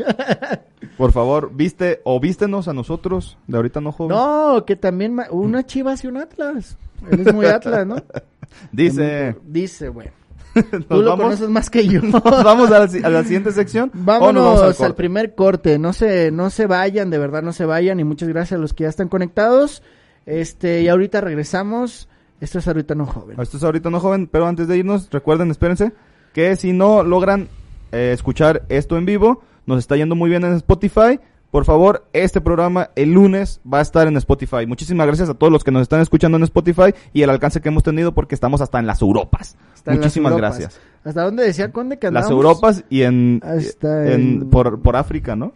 Por 0.97 1.13
favor, 1.13 1.51
viste 1.55 2.01
o 2.05 2.19
vístenos 2.21 2.69
a 2.69 2.73
nosotros, 2.73 3.39
de 3.47 3.57
ahorita 3.57 3.81
no 3.81 3.93
joven. 3.93 4.17
No, 4.17 4.65
que 4.65 4.77
también 4.77 5.17
una 5.31 5.65
chivas 5.65 6.05
y 6.05 6.09
un 6.09 6.17
atlas. 6.17 6.77
Él 7.11 7.27
es 7.27 7.35
muy 7.35 7.47
atlas, 7.47 7.87
¿no? 7.87 7.97
Dice, 8.73 9.37
Dice, 9.45 9.89
bueno. 9.89 10.11
¿nos 10.55 10.87
Tú 10.89 11.03
lo 11.03 11.17
conoces 11.17 11.49
más 11.49 11.71
que 11.71 11.87
yo. 11.87 12.01
¿Nos 12.03 12.23
vamos 12.23 12.71
a 12.71 12.81
la, 12.81 12.89
si- 12.89 13.05
a 13.05 13.09
la 13.11 13.23
siguiente 13.23 13.53
sección? 13.53 13.91
¿O 13.93 13.97
nos 13.97 14.07
Vámonos 14.07 14.61
vamos 14.61 14.81
al 14.81 14.87
al, 14.87 14.95
primer 14.95 15.35
corte. 15.35 15.79
No 15.79 15.93
se, 15.93 16.31
no 16.31 16.51
se 16.51 16.67
vayan, 16.67 17.11
de 17.11 17.19
verdad 17.19 17.43
no 17.43 17.53
se 17.53 17.65
vayan. 17.65 18.01
Y 18.01 18.05
muchas 18.05 18.29
gracias 18.29 18.59
a 18.59 18.61
los 18.61 18.73
que 18.73 18.85
ya 18.85 18.89
están 18.91 19.09
conectados. 19.09 19.83
Este, 20.27 20.83
y 20.83 20.89
ahorita 20.89 21.21
regresamos. 21.21 22.09
Esto 22.41 22.59
es 22.59 22.69
ahorita 22.69 22.95
no 22.95 23.07
joven. 23.07 23.41
Esto 23.41 23.57
es 23.57 23.65
ahorita 23.65 23.91
no 23.91 24.01
joven, 24.01 24.29
pero 24.29 24.47
antes 24.47 24.69
de 24.69 24.77
irnos, 24.77 25.09
recuerden, 25.11 25.51
espérense, 25.51 25.93
que 26.33 26.57
si 26.57 26.73
no 26.73 27.03
logran 27.03 27.49
eh, 27.93 28.11
escuchar 28.13 28.63
esto 28.69 28.97
en 28.97 29.05
vivo, 29.07 29.43
nos 29.67 29.79
está 29.79 29.97
yendo 29.97 30.15
muy 30.15 30.31
bien 30.31 30.45
en 30.45 30.55
Spotify. 30.55 31.21
Por 31.51 31.65
favor, 31.65 32.07
este 32.13 32.43
programa 32.43 32.91
el 32.95 33.13
lunes 33.15 33.61
va 33.71 33.79
a 33.79 33.83
estar 33.83 34.07
en 34.07 34.17
Spotify. 34.19 34.67
Muchísimas 34.67 35.07
gracias 35.07 35.31
a 35.31 35.35
todos 35.35 35.51
los 35.51 35.65
que 35.65 35.71
nos 35.71 35.81
están 35.83 36.01
escuchando 36.03 36.37
en 36.37 36.45
Spotify 36.45 36.93
y 37.15 37.23
el 37.23 37.31
alcance 37.31 37.63
que 37.63 37.71
hemos 37.71 37.83
tenido 37.83 38.13
porque 38.13 38.35
estamos 38.35 38.61
hasta 38.61 38.79
en 38.79 38.87
las 38.87 39.01
Europas. 39.01 39.57
Hasta 39.75 39.93
en 39.93 39.97
las 39.97 40.05
Muchísimas 40.07 40.33
Europas. 40.33 40.59
gracias. 40.59 40.81
¿Hasta 41.05 41.23
dónde 41.23 41.45
decía 41.45 41.73
Conde 41.73 41.99
que 41.99 42.11
Las 42.11 42.25
andábamos? 42.27 42.31
Europas 42.45 42.85
y 42.91 43.01
en, 43.03 43.41
Hasta 43.43 44.13
en- 44.13 44.21
en- 44.43 44.51
por, 44.51 44.81
por 44.83 44.97
África, 44.97 45.37
¿no? 45.37 45.55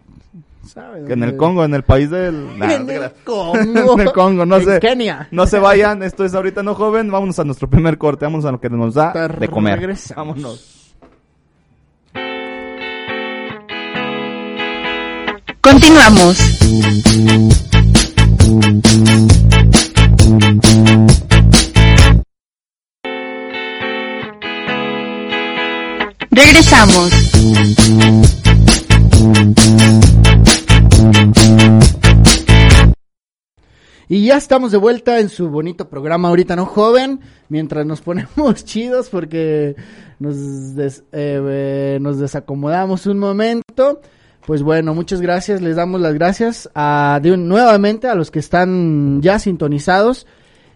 ¿Sabe 0.66 1.04
Que 1.04 1.14
en 1.14 1.22
el? 1.24 1.36
Congo, 1.36 1.64
en 1.64 1.74
el 1.74 1.82
país 1.82 2.08
del... 2.10 2.58
Nah, 2.58 2.72
en 2.72 2.88
el. 2.88 3.10
Congo. 3.24 3.56
en 3.94 4.00
el 4.00 4.12
Congo, 4.12 4.46
no 4.46 4.56
En 4.56 4.64
sé. 4.64 4.80
Kenia. 4.80 5.28
No 5.30 5.46
se 5.46 5.58
vayan, 5.58 6.02
esto 6.02 6.24
es 6.24 6.34
ahorita 6.34 6.62
no 6.62 6.74
joven. 6.74 7.10
Vámonos 7.10 7.38
a 7.38 7.44
nuestro 7.44 7.68
primer 7.68 7.98
corte, 7.98 8.24
vámonos 8.24 8.44
a 8.46 8.52
lo 8.52 8.60
que 8.60 8.70
nos 8.70 8.94
da 8.94 9.12
de 9.28 9.48
comer. 9.48 9.78
regresamos. 9.78 10.36
Vámonos. 10.36 10.78
Continuamos. 15.60 16.38
Regresamos. 26.30 27.12
Y 34.12 34.26
ya 34.26 34.36
estamos 34.36 34.72
de 34.72 34.76
vuelta 34.76 35.20
en 35.20 35.30
su 35.30 35.48
bonito 35.48 35.88
programa 35.88 36.28
ahorita 36.28 36.54
no 36.54 36.66
joven, 36.66 37.20
mientras 37.48 37.86
nos 37.86 38.02
ponemos 38.02 38.62
chidos 38.66 39.08
porque 39.08 39.74
nos, 40.18 40.74
des- 40.74 41.04
eh, 41.12 41.40
eh, 41.42 41.98
nos 41.98 42.18
desacomodamos 42.18 43.06
un 43.06 43.18
momento. 43.18 44.02
Pues 44.46 44.62
bueno, 44.62 44.92
muchas 44.94 45.22
gracias, 45.22 45.62
les 45.62 45.76
damos 45.76 45.98
las 46.02 46.12
gracias 46.12 46.68
a, 46.74 47.20
de 47.22 47.38
nuevamente 47.38 48.06
a 48.08 48.14
los 48.14 48.30
que 48.30 48.40
están 48.40 49.22
ya 49.22 49.38
sintonizados 49.38 50.26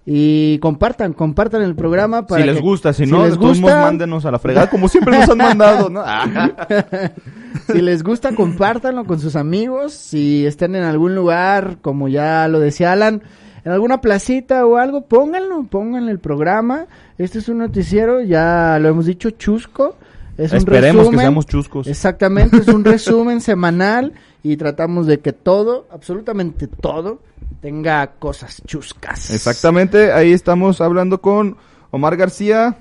y 0.07 0.59
compartan, 0.61 1.13
compartan 1.13 1.61
el 1.61 1.75
programa 1.75 2.27
para 2.27 2.41
si 2.41 2.47
les 2.47 2.57
que- 2.57 2.63
gusta, 2.63 2.93
si, 2.95 3.05
no, 3.05 3.27
les 3.27 3.37
gusta, 3.37 3.83
mándenos 3.83 4.25
a 4.25 4.31
la 4.31 4.39
fregada, 4.39 4.71
como 4.71 4.89
siempre 4.89 5.19
nos 5.19 5.29
han 5.29 5.37
mandado, 5.39 5.91
¿no? 5.91 6.03
Si 7.67 7.81
les 7.81 8.03
gusta, 8.03 8.35
compártanlo 8.35 9.05
con 9.05 9.21
sus 9.21 9.37
amigos. 9.37 9.93
Si 9.93 10.47
estén 10.47 10.75
en 10.75 10.85
algún 10.85 11.15
lugar, 11.15 11.79
como 11.83 12.09
ya 12.09 12.49
lo 12.49 12.61
decía 12.61 12.93
Alan, 12.93 13.23
en 13.65 13.73
alguna 13.73 14.01
placita 14.01 14.65
o 14.65 14.77
algo, 14.77 15.07
pónganlo, 15.07 15.65
pónganle 15.65 16.13
el 16.13 16.21
programa. 16.21 16.87
Este 17.19 17.41
es 17.41 17.49
un 17.49 17.59
noticiero, 17.59 18.23
ya 18.23 18.79
lo 18.81 18.89
hemos 18.89 19.07
dicho, 19.07 19.31
chusco. 19.31 19.97
Es 20.39 20.53
un 20.53 20.59
Esperemos 20.59 20.97
que 20.97 20.99
resumen. 20.99 21.21
seamos 21.21 21.47
chuscos. 21.47 21.87
Exactamente, 21.87 22.59
es 22.59 22.69
un 22.69 22.85
resumen 22.85 23.41
semanal 23.41 24.13
y 24.43 24.57
tratamos 24.57 25.07
de 25.07 25.19
que 25.19 25.33
todo, 25.33 25.89
absolutamente 25.91 26.69
todo, 26.69 27.21
tenga 27.61 28.07
cosas 28.19 28.63
chuscas. 28.67 29.31
Exactamente, 29.31 30.13
ahí 30.13 30.33
estamos 30.33 30.81
hablando 30.81 31.21
con 31.21 31.57
Omar 31.91 32.17
García, 32.17 32.77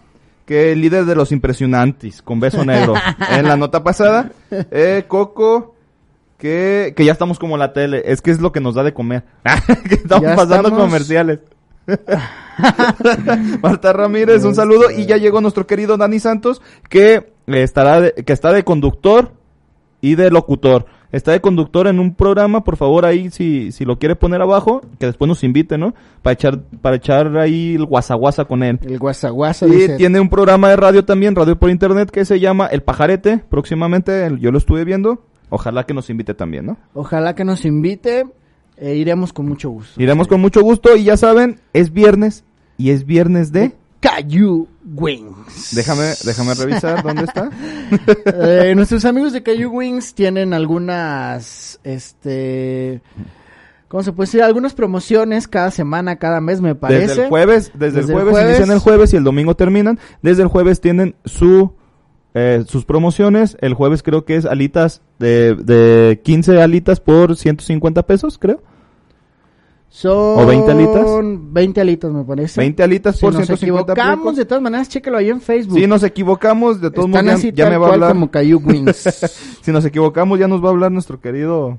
que 0.46 0.72
es 0.72 0.78
líder 0.78 1.06
de 1.06 1.16
los 1.16 1.32
impresionantes, 1.32 2.22
con 2.22 2.40
beso 2.40 2.64
negro. 2.64 2.94
en 3.32 3.48
la 3.48 3.58
nota 3.58 3.84
pasada, 3.84 4.32
eh, 4.52 5.06
Coco, 5.08 5.76
que, 6.38 6.94
que 6.96 7.06
ya 7.06 7.12
estamos 7.14 7.40
como 7.40 7.58
la 7.58 7.74
tele, 7.74 8.04
es 8.06 8.22
que 8.22 8.32
es 8.32 8.40
lo 8.40 8.52
que 8.52 8.60
nos 8.62 8.76
da 8.76 8.84
de 8.84 8.94
comer. 8.94 9.24
que 9.90 9.96
estamos 9.96 10.30
Ya 10.30 10.36
pasando 10.36 10.68
estamos- 10.70 10.80
comerciales. 10.80 11.40
Marta 13.62 13.94
Ramírez, 13.94 14.44
un 14.44 14.56
saludo 14.56 14.90
y 14.92 15.06
ya 15.06 15.18
llegó 15.18 15.42
nuestro 15.42 15.68
querido 15.68 15.98
Dani 15.98 16.20
Santos 16.20 16.62
que 16.90 17.32
estará 17.48 18.02
de- 18.02 18.14
que 18.14 18.34
está 18.34 18.52
de 18.52 18.64
conductor 18.64 19.34
y 20.06 20.14
de 20.14 20.30
locutor. 20.30 20.86
Está 21.12 21.32
de 21.32 21.42
conductor 21.42 21.88
en 21.88 22.00
un 22.00 22.14
programa, 22.14 22.64
por 22.64 22.78
favor 22.78 23.06
ahí 23.06 23.32
si, 23.32 23.72
si 23.72 23.86
lo 23.86 23.98
quiere 23.98 24.16
poner 24.16 24.40
abajo, 24.40 24.82
que 25.00 25.08
después 25.08 25.28
nos 25.28 25.44
invite, 25.44 25.80
¿no? 25.80 25.96
Para 26.22 26.34
echar 26.34 26.62
para 26.82 26.98
echar 26.98 27.36
ahí 27.38 27.74
el 27.74 27.86
guasaguasa 27.86 28.46
con 28.46 28.62
él. 28.62 28.80
El 28.84 29.00
guasaguasa 29.00 29.66
Y 29.66 29.72
dice, 29.72 29.98
tiene 29.98 30.20
un 30.20 30.30
programa 30.30 30.70
de 30.70 30.76
radio 30.76 31.06
también, 31.06 31.36
radio 31.36 31.58
por 31.58 31.72
internet, 31.72 32.12
que 32.12 32.24
se 32.24 32.40
llama 32.40 32.68
El 32.68 32.84
Pajarete. 32.84 33.40
Próximamente, 33.50 34.30
yo 34.40 34.52
lo 34.52 34.60
estuve 34.60 34.86
viendo. 34.86 35.24
Ojalá 35.50 35.86
que 35.86 35.96
nos 35.96 36.10
invite 36.12 36.36
también, 36.36 36.68
¿no? 36.68 36.78
Ojalá 36.94 37.34
que 37.34 37.46
nos 37.46 37.66
invite, 37.66 38.28
e 38.78 38.96
iremos 38.96 39.34
con 39.34 39.48
mucho 39.48 39.72
gusto. 39.72 40.00
Iremos 40.00 40.28
con 40.28 40.40
mucho 40.40 40.62
gusto 40.62 40.96
y 40.96 41.06
ya 41.06 41.18
saben, 41.18 41.62
es 41.74 41.92
viernes 41.92 42.44
y 42.78 42.92
es 42.92 43.06
viernes 43.06 43.52
de... 43.52 43.74
Cayu 44.06 44.68
Wings. 44.96 45.76
Déjame, 45.76 46.14
déjame 46.24 46.54
revisar 46.54 47.04
dónde 47.04 47.24
está. 47.24 47.50
Eh, 48.26 48.74
nuestros 48.76 49.06
amigos 49.06 49.34
de 49.34 49.44
Cayu 49.44 49.70
Wings 49.70 50.16
tienen 50.16 50.54
algunas, 50.54 51.80
este, 51.84 53.02
¿cómo 53.88 54.02
se 54.04 54.12
puede 54.12 54.28
decir? 54.28 54.42
Algunas 54.42 54.74
promociones 54.74 55.48
cada 55.48 55.72
semana, 55.72 56.18
cada 56.18 56.42
mes, 56.42 56.62
me 56.62 56.76
parece. 56.76 57.08
Desde 57.08 57.24
el 57.24 57.30
jueves, 57.30 57.72
desde, 57.74 58.00
Desde 58.00 58.00
el 58.00 58.08
el 58.10 58.14
jueves, 58.14 58.32
jueves. 58.32 58.58
inician 58.58 58.76
el 58.76 58.80
jueves 58.80 59.14
y 59.14 59.18
el 59.18 59.24
domingo 59.24 59.56
terminan. 59.56 60.00
Desde 60.22 60.44
el 60.44 60.48
jueves 60.48 60.82
tienen 60.82 61.16
su 61.26 61.74
eh, 62.34 62.64
sus 62.68 62.86
promociones. 62.86 63.58
El 63.62 63.74
jueves 63.76 64.04
creo 64.04 64.26
que 64.26 64.36
es 64.36 64.46
alitas 64.46 65.02
de, 65.20 65.56
de 65.56 66.22
15 66.24 66.62
alitas 66.62 67.00
por 67.00 67.36
150 67.38 68.04
pesos, 68.04 68.38
creo. 68.38 68.62
Son 69.90 70.40
¿O 70.40 70.46
20 70.46 70.72
alitas? 70.72 71.06
20 71.54 71.82
alitas, 71.82 72.12
me 72.12 72.24
parece. 72.26 72.60
20 72.60 72.84
alitas 72.84 73.16
Si 73.16 73.22
por 73.22 73.34
nos 73.34 73.46
150 73.46 73.94
equivocamos, 73.94 74.36
de 74.36 74.44
todas 74.46 74.62
maneras, 74.62 74.90
chéquelo 74.90 75.18
ahí 75.18 75.30
en 75.30 75.40
Facebook. 75.40 75.80
Si 75.80 75.88
nos 75.88 76.04
equivocamos, 76.04 76.82
de 76.82 76.92
todos 76.92 77.08
modos 77.08 77.42
ya, 77.42 77.50
ya 77.52 77.70
me 77.70 77.78
va 77.78 77.88
a 77.90 77.94
hablar. 77.94 78.12
como 78.14 78.30
Wings. 78.66 79.60
Si 79.62 79.72
nos 79.72 79.86
equivocamos, 79.86 80.38
ya 80.38 80.48
nos 80.50 80.62
va 80.62 80.68
a 80.68 80.72
hablar 80.72 80.92
nuestro 80.92 81.22
querido 81.22 81.78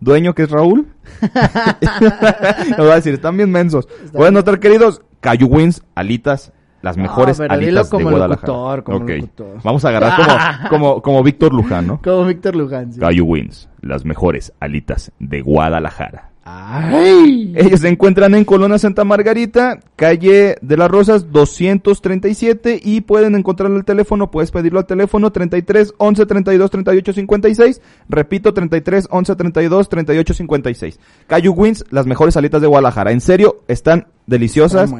dueño 0.00 0.34
que 0.34 0.42
es 0.42 0.50
Raúl. 0.50 0.86
Nos 2.76 2.86
va 2.88 2.92
a 2.92 2.96
decir, 2.96 3.14
están 3.14 3.36
bien 3.36 3.50
mensos. 3.50 3.88
Bueno, 4.12 4.32
nuestros 4.32 4.58
queridos 4.58 5.00
Cayu 5.20 5.46
Wins, 5.46 5.82
alitas, 5.94 6.52
las 6.82 6.96
No, 6.98 7.04
mejores 7.04 7.38
dilo 7.38 7.52
alitas 7.52 7.86
de 7.86 7.90
como 7.90 8.10
Guadalajara. 8.10 8.46
locutor, 8.52 8.84
como 8.84 8.98
Ok. 8.98 9.08
locutor. 9.10 9.62
Vamos 9.64 9.84
a 9.84 9.88
agarrar 9.88 10.16
como, 10.18 10.68
como, 10.68 11.02
como 11.02 11.22
Víctor 11.22 11.54
Luján, 11.54 11.86
¿no? 11.86 12.00
como 12.02 12.26
Víctor 12.26 12.54
Luján. 12.54 12.92
sí. 12.92 13.00
Cayu 13.00 13.24
Wins, 13.24 13.68
las 13.80 14.04
mejores 14.04 14.52
alitas 14.60 15.10
de 15.18 15.40
Guadalajara. 15.40 16.30
¡Ay! 16.48 17.52
Ellos 17.56 17.80
se 17.80 17.88
encuentran 17.88 18.32
en 18.36 18.44
Colona 18.44 18.78
Santa 18.78 19.02
Margarita, 19.02 19.80
calle 19.96 20.56
de 20.62 20.76
las 20.76 20.88
Rosas 20.88 21.32
237 21.32 22.80
y 22.84 23.00
pueden 23.00 23.34
encontrarlo 23.34 23.76
al 23.76 23.84
teléfono, 23.84 24.30
puedes 24.30 24.52
pedirlo 24.52 24.78
al 24.78 24.86
teléfono 24.86 25.32
33 25.32 25.94
11 25.98 26.24
32 26.24 26.70
38 26.70 27.12
56, 27.14 27.82
repito 28.08 28.54
33 28.54 29.08
11 29.10 29.34
32 29.34 29.88
38 29.88 30.34
56. 30.34 31.00
Cayu 31.26 31.52
Wins, 31.52 31.84
las 31.90 32.06
mejores 32.06 32.36
alitas 32.36 32.60
de 32.60 32.68
Guadalajara, 32.68 33.10
en 33.10 33.20
serio, 33.20 33.62
están 33.66 34.06
deliciosas. 34.28 34.94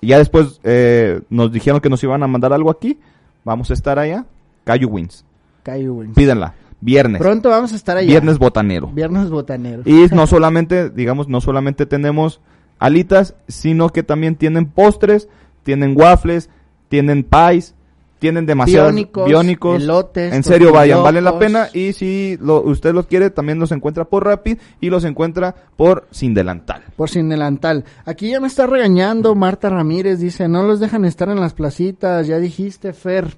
Y 0.00 0.08
ya 0.08 0.18
después 0.18 0.58
eh, 0.64 1.20
nos 1.30 1.52
dijeron 1.52 1.80
que 1.80 1.90
nos 1.90 2.02
iban 2.02 2.24
a 2.24 2.26
mandar 2.26 2.52
algo 2.52 2.72
aquí, 2.72 2.98
vamos 3.44 3.70
a 3.70 3.74
estar 3.74 4.00
allá. 4.00 4.26
Cayu 4.64 4.88
Wins, 4.88 5.24
Caillou 5.62 6.00
Wings. 6.00 6.16
pídanla, 6.16 6.54
viernes, 6.82 7.20
Pronto 7.22 7.48
vamos 7.48 7.72
a 7.72 7.76
estar 7.76 7.96
allá. 7.96 8.08
viernes 8.08 8.38
botanero. 8.38 8.88
Viernes 8.88 9.30
botanero. 9.30 9.82
Y 9.86 10.06
no 10.14 10.26
solamente, 10.26 10.90
digamos, 10.90 11.28
no 11.28 11.40
solamente 11.40 11.86
tenemos 11.86 12.40
alitas, 12.78 13.34
sino 13.48 13.88
que 13.88 14.02
también 14.02 14.36
tienen 14.36 14.66
postres, 14.66 15.28
tienen 15.62 15.96
waffles, 15.96 16.50
tienen 16.88 17.24
pies, 17.24 17.74
tienen 18.18 18.46
demasiados 18.46 18.92
Biónicos, 18.92 19.26
biónicos. 19.26 19.82
elotes, 19.82 20.32
en 20.32 20.44
serio, 20.44 20.72
vayan, 20.72 21.02
valen 21.02 21.24
la 21.24 21.38
pena. 21.40 21.68
Y 21.72 21.92
si 21.92 22.36
lo, 22.40 22.60
usted 22.62 22.92
los 22.92 23.06
quiere, 23.06 23.30
también 23.30 23.58
los 23.58 23.72
encuentra 23.72 24.04
por 24.04 24.24
Rapid 24.24 24.58
y 24.80 24.90
los 24.90 25.04
encuentra 25.04 25.54
por 25.76 26.06
Sin 26.12 26.32
Delantal. 26.34 26.82
Por 26.94 27.08
sin 27.10 27.28
delantal. 27.28 27.84
Aquí 28.04 28.30
ya 28.30 28.38
me 28.40 28.46
está 28.46 28.66
regañando 28.68 29.34
Marta 29.34 29.70
Ramírez. 29.70 30.20
Dice, 30.20 30.46
no 30.46 30.62
los 30.62 30.78
dejan 30.78 31.04
estar 31.04 31.30
en 31.30 31.40
las 31.40 31.52
placitas. 31.54 32.26
Ya 32.28 32.38
dijiste, 32.38 32.92
Fer. 32.92 33.36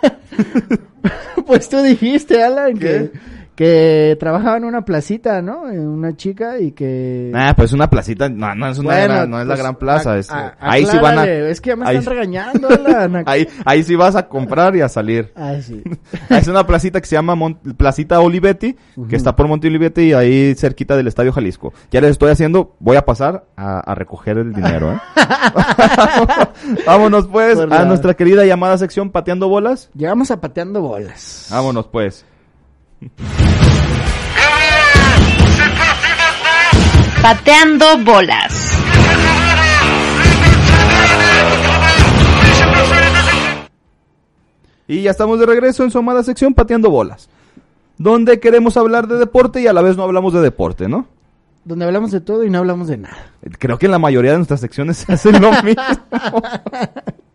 pues 1.46 1.68
tú 1.68 1.82
dijiste, 1.82 2.42
Alan, 2.42 2.78
que, 2.78 3.10
que 3.56 4.16
trabajaba 4.20 4.58
en 4.58 4.64
una 4.64 4.84
placita, 4.84 5.40
¿no? 5.42 5.62
Una 5.62 6.14
chica 6.14 6.60
y 6.60 6.72
que... 6.72 7.32
Ah, 7.34 7.54
pues 7.56 7.72
una 7.72 7.88
placita, 7.90 8.28
no, 8.28 8.54
no 8.54 8.68
es 8.68 8.78
una 8.78 8.90
Bueno, 8.90 9.14
gran- 9.14 9.30
no 9.30 9.40
es 9.40 9.46
la 9.46 9.54
pues, 9.54 9.62
gran 9.62 9.76
plaza. 9.76 10.12
a- 10.12 10.18
es- 10.18 10.30
a- 10.30 10.54
ahí 10.60 10.84
sí 10.86 10.98
van 10.98 11.18
a, 11.18 11.24
Es 11.26 11.60
que 11.62 11.70
ya 11.70 11.76
me 11.76 11.86
ahí- 11.88 11.96
están 11.96 12.12
regañando, 12.14 12.68
Alan. 12.68 13.22
ahí, 13.26 13.48
ahí 13.64 13.82
sí 13.82 13.96
vas 13.96 14.14
a 14.14 14.28
comprar 14.28 14.76
y 14.76 14.82
a 14.82 14.88
salir. 14.90 15.32
Ah, 15.34 15.54
sí. 15.62 15.82
es 16.30 16.46
una 16.48 16.66
placita 16.66 17.00
que 17.00 17.06
se 17.06 17.16
llama 17.16 17.34
Mon- 17.34 17.54
Placita 17.76 18.20
Olivetti, 18.20 18.76
que 19.08 19.16
está 19.16 19.34
por 19.34 19.48
Monte 19.48 19.68
Olivetti 19.68 20.02
y 20.02 20.12
ahí 20.12 20.54
cerquita 20.54 20.94
del 20.96 21.06
Estadio 21.08 21.32
Jalisco. 21.32 21.72
Ya 21.90 22.00
les 22.02 22.10
estoy 22.10 22.30
haciendo, 22.30 22.76
voy 22.78 22.96
a 22.98 23.06
pasar 23.06 23.46
a, 23.56 23.80
a 23.80 23.94
recoger 23.94 24.36
el 24.38 24.52
dinero, 24.52 24.92
¿eh? 24.92 24.98
Vámonos 26.86 27.26
pues 27.26 27.54
Por 27.56 27.72
a 27.72 27.78
la- 27.78 27.84
nuestra 27.86 28.14
querida 28.14 28.44
llamada 28.44 28.76
sección 28.78 29.10
Pateando 29.10 29.48
Bolas. 29.48 29.88
Llegamos 29.94 30.30
a 30.30 30.40
pateando 30.40 30.82
bolas. 30.82 31.48
Vámonos 31.50 31.86
pues. 31.88 32.24
Pateando 37.26 37.84
bolas. 38.04 38.78
Y 44.86 45.02
ya 45.02 45.10
estamos 45.10 45.40
de 45.40 45.46
regreso 45.46 45.82
en 45.82 45.90
su 45.90 45.98
amada 45.98 46.22
sección 46.22 46.54
Pateando 46.54 46.88
Bolas. 46.88 47.28
Donde 47.98 48.38
queremos 48.38 48.76
hablar 48.76 49.08
de 49.08 49.18
deporte 49.18 49.60
y 49.60 49.66
a 49.66 49.72
la 49.72 49.82
vez 49.82 49.96
no 49.96 50.04
hablamos 50.04 50.34
de 50.34 50.40
deporte, 50.40 50.88
¿no? 50.88 51.08
Donde 51.64 51.86
hablamos 51.86 52.12
de 52.12 52.20
todo 52.20 52.44
y 52.44 52.50
no 52.50 52.58
hablamos 52.58 52.86
de 52.86 52.98
nada. 52.98 53.32
Creo 53.58 53.76
que 53.76 53.86
en 53.86 53.92
la 53.92 53.98
mayoría 53.98 54.30
de 54.30 54.36
nuestras 54.36 54.60
secciones 54.60 54.96
se 55.04 55.12
hace 55.12 55.32
lo 55.32 55.50
mismo. 55.64 55.82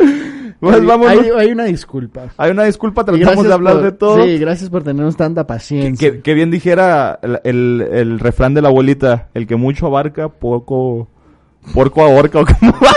pues 0.60 0.76
hay, 1.08 1.30
hay- 1.36 1.52
una 1.52 1.64
disculpa. 1.64 2.22
Hay 2.36 2.50
una 2.50 2.64
disculpa, 2.64 3.04
tratamos 3.04 3.26
gracias 3.26 3.46
de 3.46 3.52
hablar 3.54 3.74
por- 3.74 3.82
de 3.82 3.92
todo. 3.92 4.22
Sí, 4.24 4.38
gracias 4.38 4.70
por 4.70 4.82
tenernos 4.82 5.16
tanta 5.16 5.46
paciencia. 5.46 6.10
Que, 6.12 6.20
que 6.20 6.34
bien 6.34 6.50
dijera 6.50 7.18
el, 7.22 7.40
el, 7.44 7.88
el 7.92 8.18
refrán 8.18 8.54
de 8.54 8.62
la 8.62 8.68
abuelita, 8.68 9.28
el 9.34 9.46
que 9.46 9.56
mucho 9.56 9.86
abarca, 9.86 10.28
poco, 10.28 11.08
porco 11.74 12.02
ahorca 12.02 12.40
o 12.40 12.44
como 12.46 12.72
va. 12.72 12.90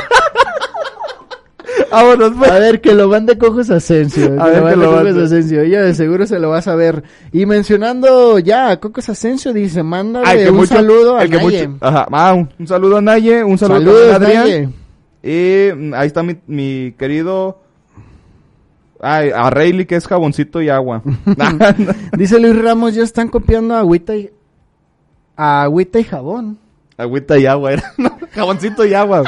Vámonos, 1.91 2.31
pues. 2.39 2.49
A 2.51 2.57
ver, 2.57 2.81
que 2.81 2.93
lo 2.95 3.07
mande 3.07 3.37
Cojos 3.37 3.69
Asensio. 3.69 4.35
A 4.41 4.45
que 4.51 4.59
ver, 4.59 4.61
lo 4.63 4.69
que 4.69 4.75
lo 4.77 4.85
Cocos 4.91 5.03
mande. 5.03 5.23
Asensio. 5.25 5.61
Ella 5.61 5.81
de 5.83 5.93
seguro 5.93 6.25
se 6.25 6.39
lo 6.39 6.49
va 6.49 6.57
a 6.57 6.61
saber. 6.63 7.03
Y 7.31 7.45
mencionando 7.45 8.39
ya 8.39 8.71
a 8.71 8.79
Cocos 8.79 9.09
Asensio, 9.09 9.53
dice, 9.53 9.83
mándale 9.83 10.25
Ay, 10.27 10.43
que 10.45 10.49
un 10.49 10.55
mucho- 10.57 10.73
saludo 10.73 11.17
a 11.17 11.23
el 11.23 11.29
que 11.29 11.37
Naye. 11.37 11.67
mucho- 11.67 11.85
ajá, 11.85 12.07
ah, 12.11 12.33
un, 12.33 12.49
un 12.57 12.67
saludo 12.67 12.97
a 12.97 13.01
Naye, 13.01 13.43
un 13.43 13.57
saludo 13.59 13.77
Saludos, 13.79 14.11
a 14.11 14.15
Adrián. 14.15 14.43
Naye. 14.43 14.69
Y 15.23 15.69
mm, 15.73 15.93
ahí 15.93 16.07
está 16.07 16.21
mi, 16.21 16.35
mi 16.45 16.93
querido... 16.97 17.59
Ay, 19.05 19.31
a 19.35 19.49
Rayleigh 19.49 19.85
que 19.85 19.95
es 19.95 20.07
jaboncito 20.07 20.61
y 20.61 20.69
agua. 20.69 21.01
Dice 22.17 22.39
Luis 22.39 22.61
Ramos, 22.61 22.93
ya 22.93 23.03
están 23.03 23.29
copiando 23.29 23.75
Agüita 23.75 24.15
y... 24.15 24.29
Agüita 25.35 25.99
y 25.99 26.03
Jabón. 26.03 26.59
Agüita 26.97 27.37
y 27.37 27.45
agua, 27.45 27.73
era. 27.73 27.93
no, 27.97 28.17
jaboncito 28.31 28.85
y 28.85 28.93
agua. 28.93 29.23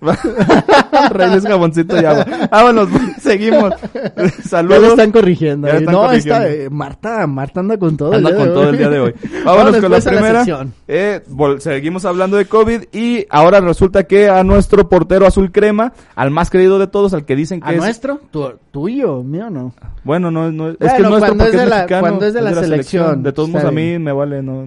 Reyes 1.10 1.44
jaboncito 1.44 2.00
y 2.00 2.04
agua. 2.04 2.26
Vámonos, 2.50 2.88
seguimos. 3.20 3.72
Ya 3.94 4.22
lo 4.22 4.28
Saludos. 4.42 4.88
están 4.90 5.10
corrigiendo. 5.12 5.66
Ya 5.68 5.74
están 5.78 5.94
no, 5.94 6.02
corrigiendo. 6.02 6.44
está, 6.44 6.50
eh, 6.52 6.70
Marta, 6.70 7.26
Marta 7.26 7.60
anda 7.60 7.78
con 7.78 7.96
todo. 7.96 8.12
Anda 8.12 8.30
el 8.30 8.36
día 8.36 8.44
con 8.44 8.48
de 8.48 8.54
todo 8.54 8.62
hoy. 8.64 8.68
el 8.70 8.78
día 8.78 8.88
de 8.90 9.00
hoy. 9.00 9.14
Vámonos 9.44 9.72
con 9.76 9.82
la 9.82 9.88
pues 9.88 10.04
primera. 10.04 10.44
sección. 10.44 10.72
Eh, 10.88 11.20
seguimos 11.58 12.04
hablando 12.04 12.36
de 12.36 12.44
COVID 12.46 12.82
y 12.92 13.26
ahora 13.30 13.60
resulta 13.60 14.04
que 14.04 14.28
a 14.28 14.44
nuestro 14.44 14.88
portero 14.88 15.26
azul 15.26 15.50
crema, 15.50 15.92
al 16.14 16.30
más 16.30 16.50
querido 16.50 16.78
de 16.78 16.86
todos, 16.88 17.14
al 17.14 17.24
que 17.24 17.34
dicen 17.36 17.60
que 17.60 17.68
¿A 17.68 17.72
es... 17.72 17.78
nuestro? 17.78 18.20
Tu- 18.30 18.52
tuyo, 18.70 19.22
mío 19.22 19.50
no. 19.50 19.72
Bueno, 20.04 20.30
no, 20.30 20.52
no 20.52 20.70
es 20.70 20.76
que 20.76 20.84
Bueno, 20.84 20.94
es 21.04 21.10
nuestro 21.10 21.18
cuando 21.36 21.44
es 21.44 21.50
porque 21.50 21.56
de 21.56 21.62
es 21.64 21.70
la- 21.70 21.76
mexicano, 21.76 22.00
cuando 22.02 22.26
es 22.26 22.34
de 22.34 22.42
la 22.42 22.54
selección, 22.54 23.22
De 23.22 23.32
todos 23.32 23.48
modos, 23.48 23.64
a 23.66 23.70
mí 23.70 23.98
me 23.98 24.12
vale, 24.12 24.42
no- 24.42 24.66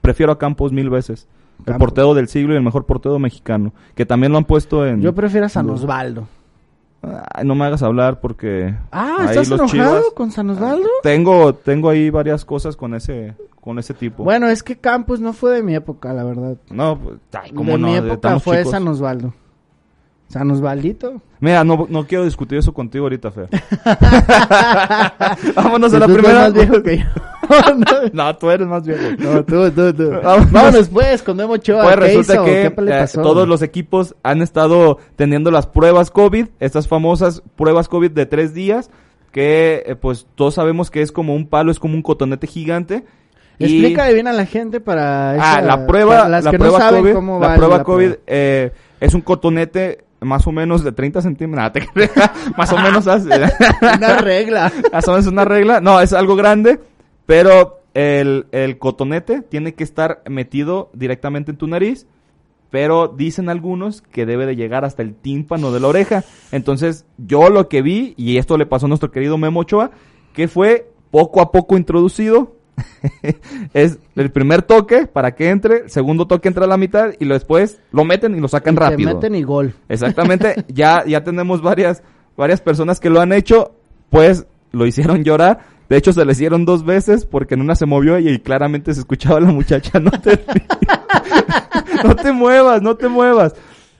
prefiero 0.00 0.32
a 0.32 0.38
Campos 0.38 0.72
mil 0.72 0.90
veces. 0.90 1.26
El 1.66 1.76
portero 1.76 2.14
del 2.14 2.28
siglo 2.28 2.52
y 2.54 2.56
el 2.56 2.62
mejor 2.62 2.84
portero 2.86 3.18
mexicano. 3.18 3.72
Que 3.94 4.04
también 4.06 4.32
lo 4.32 4.38
han 4.38 4.44
puesto 4.44 4.86
en... 4.86 5.00
Yo 5.00 5.14
prefiero 5.14 5.46
a 5.46 5.48
San 5.48 5.68
Osvaldo. 5.70 6.26
Ay, 7.34 7.44
no 7.46 7.54
me 7.54 7.64
hagas 7.66 7.82
hablar 7.82 8.20
porque... 8.20 8.74
Ah, 8.90 9.26
¿estás 9.28 9.48
enojado 9.48 9.68
Chivas- 9.68 10.14
con 10.14 10.30
San 10.30 10.48
Osvaldo? 10.50 10.88
Tengo, 11.02 11.54
tengo 11.54 11.90
ahí 11.90 12.08
varias 12.08 12.44
cosas 12.46 12.76
con 12.76 12.94
ese, 12.94 13.34
con 13.60 13.78
ese 13.78 13.92
tipo. 13.92 14.24
Bueno, 14.24 14.48
es 14.48 14.62
que 14.62 14.76
Campos 14.78 15.20
no 15.20 15.32
fue 15.34 15.52
de 15.52 15.62
mi 15.62 15.74
época, 15.74 16.14
la 16.14 16.24
verdad. 16.24 16.56
No, 16.70 16.98
pues, 16.98 17.18
ay, 17.34 17.50
¿cómo 17.52 17.72
de 17.72 17.78
no? 17.78 17.86
mi 17.88 17.94
época 17.96 18.38
fue 18.40 18.58
chicos. 18.58 18.70
San 18.72 18.88
Osvaldo. 18.88 19.34
San 20.28 20.50
Osvaldito. 20.50 21.20
Mira, 21.40 21.62
no, 21.64 21.86
no 21.88 22.06
quiero 22.06 22.24
discutir 22.24 22.58
eso 22.58 22.72
contigo 22.72 23.04
ahorita, 23.04 23.30
Fer. 23.30 23.48
Vámonos 25.54 25.92
a 25.94 25.98
la 25.98 26.06
Tú 26.06 26.12
eres 26.12 26.22
primera. 26.24 26.40
más 26.40 26.52
viejo 26.54 26.82
que 26.82 26.98
yo. 26.98 27.04
no, 28.12 28.36
tú 28.36 28.50
eres 28.50 28.66
más 28.66 28.84
viejo. 28.86 29.02
no, 29.18 29.44
tú, 29.44 29.70
tú, 29.70 29.92
tú. 29.92 30.10
Vámonos. 30.22 30.52
Vámonos 30.52 30.88
pues, 30.88 31.22
con 31.22 31.36
Memo 31.36 31.54
Ochoa. 31.54 31.82
Pues 31.82 31.94
¿Qué 31.94 32.00
resulta 32.00 32.34
hizo? 32.34 32.44
que 32.44 32.72
¿Qué 32.76 33.02
eh, 33.02 33.06
todos 33.14 33.46
los 33.46 33.62
equipos 33.62 34.14
han 34.22 34.42
estado 34.42 34.98
teniendo 35.16 35.50
las 35.50 35.66
pruebas 35.66 36.10
COVID, 36.10 36.46
estas 36.60 36.88
famosas 36.88 37.42
pruebas 37.56 37.88
COVID 37.88 38.10
de 38.10 38.26
tres 38.26 38.54
días, 38.54 38.90
que 39.32 39.82
eh, 39.86 39.96
pues 39.96 40.26
todos 40.34 40.54
sabemos 40.54 40.90
que 40.90 41.02
es 41.02 41.12
como 41.12 41.34
un 41.34 41.46
palo, 41.46 41.70
es 41.70 41.78
como 41.78 41.94
un 41.94 42.02
cotonete 42.02 42.46
gigante. 42.46 43.04
y- 43.58 43.64
Explícale 43.64 44.14
bien 44.14 44.26
a 44.28 44.32
la 44.32 44.46
gente 44.46 44.80
para... 44.80 45.32
Ah, 45.56 45.60
la 45.60 45.86
prueba, 45.86 46.16
para 46.16 46.28
las 46.28 46.44
la 46.44 46.50
que 46.50 46.58
prueba 46.58 46.78
no 46.78 46.84
saben 46.84 47.02
COVID, 47.02 47.14
cómo 47.14 47.40
la 47.40 47.54
prueba 47.56 47.78
la 47.78 47.84
COVID 47.84 48.06
prueba. 48.06 48.22
eh, 48.26 48.72
es 49.00 49.14
un 49.14 49.20
cotonete 49.20 50.04
más 50.24 50.46
o 50.46 50.52
menos 50.52 50.82
de 50.84 50.92
30 50.92 51.22
centímetros, 51.22 51.72
más 52.56 52.72
o 52.72 52.78
menos 52.78 53.06
hace- 53.06 53.28
Una 53.96 54.16
regla. 54.18 54.72
más 54.92 55.06
o 55.08 55.10
menos 55.12 55.26
una 55.26 55.44
regla, 55.44 55.80
no, 55.80 56.00
es 56.00 56.12
algo 56.12 56.36
grande, 56.36 56.80
pero 57.26 57.80
el, 57.94 58.46
el 58.52 58.78
cotonete 58.78 59.40
tiene 59.42 59.74
que 59.74 59.84
estar 59.84 60.22
metido 60.28 60.90
directamente 60.94 61.50
en 61.52 61.56
tu 61.56 61.66
nariz, 61.66 62.06
pero 62.70 63.06
dicen 63.08 63.48
algunos 63.48 64.02
que 64.02 64.26
debe 64.26 64.46
de 64.46 64.56
llegar 64.56 64.84
hasta 64.84 65.02
el 65.02 65.14
tímpano 65.14 65.70
de 65.70 65.78
la 65.78 65.86
oreja. 65.88 66.24
Entonces, 66.50 67.06
yo 67.18 67.48
lo 67.48 67.68
que 67.68 67.82
vi, 67.82 68.14
y 68.16 68.36
esto 68.38 68.58
le 68.58 68.66
pasó 68.66 68.86
a 68.86 68.88
nuestro 68.88 69.12
querido 69.12 69.38
Memo 69.38 69.60
Ochoa, 69.60 69.92
que 70.32 70.48
fue 70.48 70.90
poco 71.12 71.40
a 71.40 71.52
poco 71.52 71.76
introducido. 71.76 72.56
es 73.74 73.98
el 74.16 74.30
primer 74.30 74.62
toque 74.62 75.06
para 75.06 75.34
que 75.34 75.50
entre, 75.50 75.84
el 75.84 75.90
segundo 75.90 76.26
toque 76.26 76.48
entra 76.48 76.64
a 76.64 76.68
la 76.68 76.76
mitad 76.76 77.10
y 77.18 77.24
lo 77.24 77.34
después 77.34 77.80
lo 77.92 78.04
meten 78.04 78.34
y 78.34 78.40
lo 78.40 78.48
sacan 78.48 78.74
Y 78.74 78.78
rápido. 78.78 79.14
meten 79.14 79.34
y 79.34 79.42
gol. 79.42 79.74
Exactamente, 79.88 80.64
ya, 80.68 81.04
ya 81.06 81.22
tenemos 81.22 81.62
varias, 81.62 82.02
varias 82.36 82.60
personas 82.60 83.00
que 83.00 83.10
lo 83.10 83.20
han 83.20 83.32
hecho, 83.32 83.72
pues 84.10 84.46
lo 84.72 84.86
hicieron 84.86 85.24
llorar. 85.24 85.72
De 85.88 85.98
hecho, 85.98 86.12
se 86.12 86.24
le 86.24 86.32
hicieron 86.32 86.64
dos 86.64 86.84
veces 86.84 87.26
porque 87.26 87.54
en 87.54 87.60
una 87.60 87.74
se 87.74 87.86
movió 87.86 88.18
y, 88.18 88.38
claramente 88.38 88.94
se 88.94 89.00
escuchaba 89.00 89.36
a 89.36 89.42
la 89.42 89.52
muchacha, 89.52 90.00
no 90.00 90.10
te, 90.10 90.40
no 92.02 92.16
te 92.16 92.32
muevas, 92.32 92.82
no 92.82 92.96
te 92.96 93.08
muevas. 93.08 93.54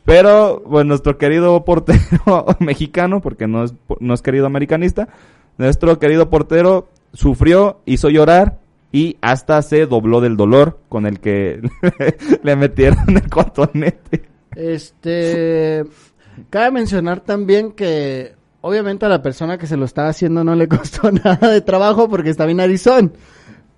Pero, 0.05 0.63
bueno, 0.67 0.89
nuestro 0.89 1.17
querido 1.17 1.65
portero 1.65 2.47
mexicano, 2.59 3.21
porque 3.21 3.47
no 3.47 3.65
es, 3.65 3.75
no 4.01 4.15
es 4.15 4.23
querido 4.23 4.47
americanista, 4.47 5.09
nuestro 5.57 5.99
querido 5.99 6.31
portero 6.31 6.89
sufrió, 7.13 7.81
hizo 7.87 8.11
llorar 8.11 8.59
y 8.95 9.17
hasta 9.23 9.61
se 9.61 9.87
dobló 9.87 10.21
del 10.21 10.37
dolor 10.37 10.79
con 10.89 11.05
el 11.05 11.19
que 11.19 11.61
le 12.45 12.55
metieron 12.55 13.05
el 13.09 13.29
cotonete. 13.29 14.23
Este, 14.55 15.85
cabe 16.49 16.71
mencionar 16.71 17.19
también 17.19 17.73
que 17.73 18.37
obviamente 18.61 19.05
a 19.05 19.09
la 19.09 19.21
persona 19.21 19.59
que 19.59 19.67
se 19.67 19.77
lo 19.77 19.85
estaba 19.85 20.11
haciendo 20.11 20.45
no 20.45 20.55
le 20.55 20.69
costó 20.69 21.11
nada 21.11 21.51
de 21.51 21.61
trabajo 21.61 22.09
porque 22.09 22.31
estaba 22.31 22.53
en 22.53 22.59
narizón, 22.59 23.13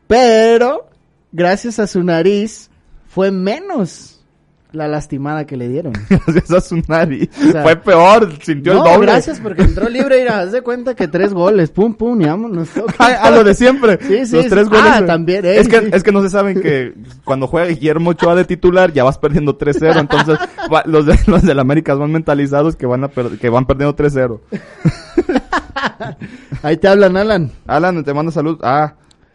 pero 0.07 0.91
gracias 1.33 1.79
a 1.79 1.87
su 1.87 2.05
nariz 2.05 2.69
fue 3.07 3.31
menos 3.31 4.16
la 4.77 4.87
lastimada 4.89 5.47
que 5.47 5.57
le 5.57 5.69
dieron. 5.69 5.93
Gracias 6.09 6.51
a 6.51 6.61
su 6.61 6.83
nariz. 6.87 7.29
Fue 7.63 7.77
peor, 7.77 8.31
sintió 8.43 8.73
el 8.73 8.79
doble. 8.79 9.07
gracias 9.07 9.41
porque 9.41 9.63
entró 9.63 9.89
libre 9.89 10.23
y 10.23 10.27
haz 10.29 10.53
de 10.53 10.63
cuenta 10.63 10.95
que 10.95 11.09
tres 11.09 11.33
goles, 11.33 11.71
pum 11.71 11.95
pum, 11.95 12.21
y 12.21 12.27
vámonos. 12.27 12.69
a 12.99 13.31
lo 13.31 13.45
de 13.45 13.55
siempre. 13.55 13.99
Sí, 14.07 14.25
sí. 14.27 14.37
Los 14.37 14.47
tres 14.47 14.69
goles. 14.69 14.85
Ah, 14.87 15.05
también. 15.05 15.45
es 15.45 15.69
que 15.69 15.91
es 15.93 16.03
que 16.03 16.13
no 16.13 16.23
se 16.23 16.31
saben 16.31 16.61
que 16.61 16.95
cuando 17.25 17.47
juega 17.47 17.67
Guillermo 17.67 18.11
Ochoa 18.11 18.35
de 18.35 18.45
titular 18.45 18.93
ya 18.93 19.05
vas 19.05 19.19
perdiendo 19.19 19.59
3-0, 19.59 19.99
entonces 19.99 20.39
los 20.85 21.07
de 21.07 21.19
los 21.27 21.43
del 21.43 21.59
América 21.59 21.95
van 21.95 22.13
mentalizados 22.13 22.77
que 22.77 22.87
van 22.87 23.05
a 23.05 23.09
que 23.09 23.49
van 23.49 23.67
perdiendo 23.67 23.97
3-0. 23.97 24.41
Ahí 26.63 26.77
te 26.77 26.89
hablan, 26.89 27.17
Alan. 27.17 27.51
Alan, 27.67 28.05
te 28.05 28.15
mando 28.15 28.31
salud. 28.31 28.59
Ah, 28.63 28.95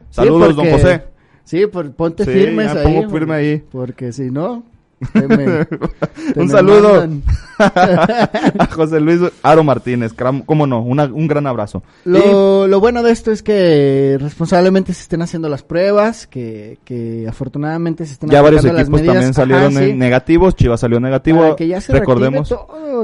saludos, 0.10 0.56
don 0.56 0.70
José. 0.70 1.04
Sí, 1.44 1.66
por, 1.68 1.92
ponte 1.94 2.26
firmes 2.26 2.74
ahí. 2.74 2.84
Pongo 2.84 3.10
firme 3.10 3.36
ahí. 3.36 3.64
Porque 3.72 4.14
si 4.14 4.32
no, 4.32 4.64
un 6.36 6.50
saludo 6.50 7.08
a 7.58 8.66
José 8.72 9.00
Luis 9.00 9.20
Aro 9.42 9.64
Martínez, 9.64 10.14
cómo 10.14 10.68
no, 10.68 10.82
un 10.82 11.28
gran 11.28 11.48
abrazo. 11.48 11.84
Lo, 12.06 12.80
bueno 12.80 13.04
de 13.04 13.12
esto 13.12 13.32
es 13.32 13.44
que 13.44 14.18
responsablemente 14.20 14.94
se 14.94 15.04
estén 15.04 15.22
haciendo 15.22 15.50
las 15.50 15.64
pruebas, 15.64 16.28
que, 16.28 16.78
que 16.86 17.26
afortunadamente 17.28 18.06
se 18.06 18.14
estén 18.14 18.30
Ya 18.30 18.42
varios 18.42 18.64
equipos 18.66 19.04
también 19.04 19.34
salieron 19.34 19.74
negativos, 19.98 20.56
Chivas 20.56 20.80
salió 20.80 21.00
negativo, 21.00 21.56
que 21.56 21.68
ya 21.68 21.82
se 21.82 21.94
recordemos. 21.94 22.54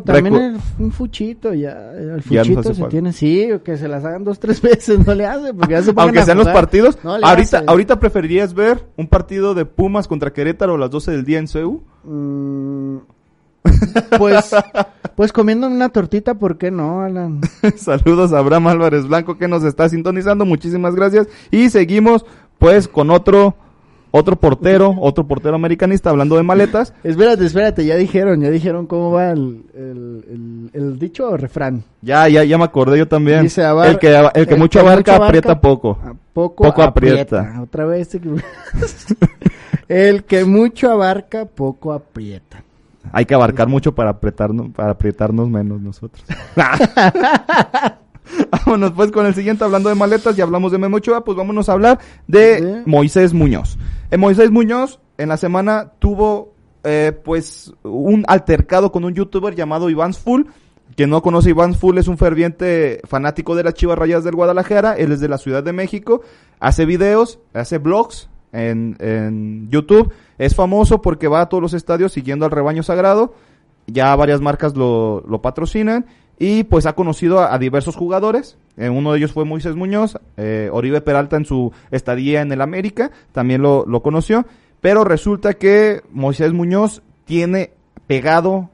También 0.06 0.58
un 0.80 0.92
fuchito, 0.92 1.54
ya, 1.54 1.92
el 1.94 2.22
fuchito 2.22 2.74
se 2.74 2.84
tiene, 2.86 3.14
sí, 3.14 3.50
que 3.64 3.78
se 3.78 3.88
las 3.88 4.06
hagan 4.06 4.24
dos, 4.24 4.40
tres 4.48 4.62
veces, 4.62 5.06
no 5.06 5.16
le 5.16 5.26
hace, 5.26 5.54
porque 5.54 5.74
ya 5.74 5.82
se 5.82 5.94
Aunque 5.96 6.24
sean 6.24 6.38
los 6.38 6.48
partidos, 6.48 6.98
ahorita, 7.04 7.64
ahorita 7.66 8.00
preferirías 8.00 8.54
ver 8.54 8.86
un 8.98 9.08
partido 9.08 9.56
de 9.56 9.66
Pumas 9.66 10.08
contra 10.08 10.34
Querétaro 10.34 10.76
a 10.76 10.78
las 10.78 10.92
12 10.92 11.12
del 11.12 11.26
día 11.26 11.40
en 11.40 11.48
CEU 11.48 11.84
Mm, 12.04 12.98
pues, 14.18 14.56
pues 15.16 15.32
comiendo 15.32 15.68
una 15.68 15.90
tortita, 15.90 16.36
¿por 16.36 16.58
qué 16.58 16.72
no, 16.72 17.02
Alan? 17.02 17.42
Saludos 17.78 18.34
a 18.34 18.40
Abraham 18.40 18.68
Álvarez 18.68 19.08
Blanco 19.08 19.38
que 19.38 19.48
nos 19.48 19.64
está 19.64 19.90
sintonizando, 19.90 20.46
muchísimas 20.46 20.96
gracias. 20.96 21.28
Y 21.52 21.70
seguimos 21.70 22.26
pues 22.58 22.88
con 22.88 23.12
otro 23.12 23.56
otro 24.18 24.36
portero, 24.36 24.96
otro 25.00 25.28
portero 25.28 25.56
americanista 25.56 26.10
hablando 26.10 26.36
de 26.38 26.44
maletas. 26.44 26.94
espérate, 27.04 27.46
espérate, 27.46 27.86
ya 27.86 27.96
dijeron, 27.96 28.42
ya 28.42 28.50
dijeron 28.50 28.88
cómo 28.88 29.12
va 29.12 29.32
el, 29.32 29.64
el, 30.74 31.00
dicho 31.00 31.30
o 31.30 31.38
refrán. 31.38 31.84
Ya, 32.02 32.28
ya, 32.28 32.44
ya 32.44 32.58
me 32.58 32.64
acordé 32.64 32.98
yo 32.98 33.08
también. 33.08 33.46
el 33.46 34.00
que, 34.00 34.30
el 34.34 34.48
que 34.48 34.56
mucho 34.56 34.80
abarca, 34.80 35.16
aprieta 35.16 35.60
poco. 35.60 35.98
Poco, 36.34 36.84
aprieta. 36.84 37.56
Otra 37.64 37.86
vez. 37.86 38.16
El 39.88 40.26
que 40.26 40.46
mucho 40.46 40.92
abarca, 40.92 41.46
poco 41.46 41.94
aprieta. 41.94 42.62
Hay 43.12 43.26
que 43.26 43.34
abarcar 43.34 43.68
mucho 43.68 43.96
para 43.96 44.12
apretarnos, 44.12 44.70
para 44.70 44.92
apretarnos 44.92 45.50
menos 45.50 45.82
nosotros. 45.82 46.24
vámonos 48.52 48.92
pues 48.92 49.12
con 49.12 49.26
el 49.26 49.34
siguiente 49.34 49.64
hablando 49.64 49.90
de 49.90 49.96
maletas 49.96 50.38
y 50.38 50.42
hablamos 50.42 50.72
de 50.72 50.78
Memo 50.78 50.98
Ochoa, 50.98 51.24
pues 51.24 51.38
vámonos 51.38 51.70
a 51.70 51.74
hablar 51.74 52.00
de 52.28 52.84
Moisés 52.86 53.34
Muñoz. 53.34 53.78
Eh, 54.12 54.18
Moisés 54.18 54.52
Muñoz 54.52 55.00
en 55.18 55.30
la 55.30 55.38
semana 55.38 55.92
tuvo 56.00 56.54
eh, 56.84 57.12
pues 57.24 57.74
un 57.84 58.24
altercado 58.28 58.92
con 58.92 59.04
un 59.04 59.14
youtuber 59.14 59.56
llamado 59.56 59.90
Iván 59.90 60.14
Full. 60.14 60.44
Quien 60.96 61.10
no 61.10 61.22
conoce 61.22 61.50
Iván 61.50 61.76
Full 61.76 61.98
es 61.98 62.08
un 62.08 62.18
ferviente 62.18 63.02
fanático 63.06 63.56
de 63.56 63.64
las 63.64 63.74
Chivas 63.74 63.98
Rayas 63.98 64.24
del 64.24 64.36
Guadalajara, 64.36 64.94
él 64.94 65.12
es 65.12 65.20
de 65.20 65.28
la 65.28 65.38
Ciudad 65.38 65.64
de 65.64 65.74
México, 65.74 66.22
hace 66.60 66.86
videos, 66.86 67.40
hace 67.54 67.78
blogs, 67.78 68.30
en, 68.52 69.68
YouTube. 69.70 70.12
Es 70.38 70.56
famoso 70.56 71.02
porque 71.02 71.28
va 71.28 71.42
a 71.42 71.50
todos 71.50 71.62
los 71.62 71.74
estadios 71.74 72.12
siguiendo 72.12 72.46
al 72.46 72.52
rebaño 72.52 72.84
sagrado. 72.84 73.34
Ya 73.88 74.16
varias 74.16 74.42
marcas 74.42 74.76
lo, 74.76 75.24
patrocinan. 75.42 76.06
Y 76.40 76.64
pues 76.66 76.86
ha 76.86 76.94
conocido 76.94 77.40
a, 77.40 77.58
diversos 77.58 77.96
jugadores. 77.96 78.58
Eh, 78.78 78.90
uno 78.90 79.12
de 79.12 79.18
ellos 79.18 79.32
fue 79.32 79.46
Moisés 79.46 79.76
Muñoz. 79.76 80.20
Eh, 80.38 80.70
Oribe 80.72 81.02
Peralta 81.02 81.36
en 81.36 81.46
su 81.46 81.72
estadía 81.90 82.42
en 82.42 82.52
el 82.52 82.62
América 82.62 83.12
también 83.32 83.62
lo, 83.62 83.86
lo 83.88 84.02
conoció. 84.02 84.46
Pero 84.80 85.04
resulta 85.04 85.56
que 85.56 86.02
Moisés 86.12 86.54
Muñoz 86.54 87.02
tiene 87.26 87.72
pegado 88.06 88.70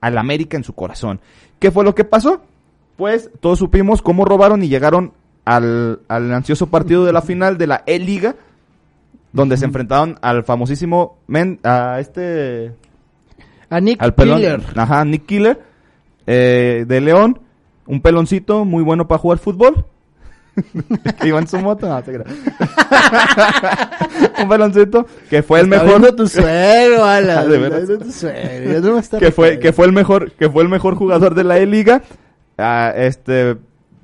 al 0.00 0.18
América 0.18 0.56
en 0.56 0.64
su 0.64 0.74
corazón. 0.74 1.20
¿Qué 1.60 1.70
fue 1.70 1.84
lo 1.84 1.94
que 1.94 2.04
pasó? 2.04 2.42
Pues 2.96 3.30
todos 3.40 3.58
supimos 3.58 4.02
cómo 4.02 4.24
robaron 4.24 4.64
y 4.64 4.68
llegaron 4.68 5.12
al, 5.44 6.00
al 6.08 6.34
ansioso 6.34 6.66
partido 6.66 7.04
de 7.04 7.12
la 7.12 7.22
final 7.22 7.56
de 7.56 7.66
la 7.68 7.82
E-Liga 7.86 8.34
donde 9.36 9.58
se 9.58 9.66
enfrentaron 9.66 10.18
al 10.22 10.44
famosísimo 10.44 11.18
men, 11.26 11.60
a 11.62 12.00
este 12.00 12.72
a 13.68 13.80
Nick 13.80 14.00
Killer. 14.16 14.62
Ajá, 14.74 15.04
Nick 15.04 15.26
Killer 15.26 15.60
eh, 16.26 16.84
de 16.86 17.00
León, 17.00 17.40
un 17.86 18.00
peloncito 18.00 18.64
muy 18.64 18.82
bueno 18.82 19.08
para 19.08 19.18
jugar 19.18 19.38
fútbol. 19.38 19.84
que 21.20 21.28
iba 21.28 21.38
en 21.38 21.46
su 21.46 21.58
moto, 21.58 21.86
no, 21.86 21.96
un 24.42 24.48
peloncito 24.48 25.06
que 25.28 25.42
fue 25.42 25.60
el 25.60 25.68
mejor 25.68 26.16
tu 26.16 26.26
que 29.18 29.32
fue 29.32 29.58
que 29.58 29.74
fue 29.74 29.84
el 29.84 29.92
mejor 29.92 30.32
que 30.32 30.48
fue 30.48 30.62
el 30.62 30.70
mejor 30.70 30.94
jugador 30.94 31.34
de 31.34 31.44
la 31.44 31.58
E 31.58 31.66
Liga. 31.66 32.00
Ah, 32.56 32.90
este 32.96 33.58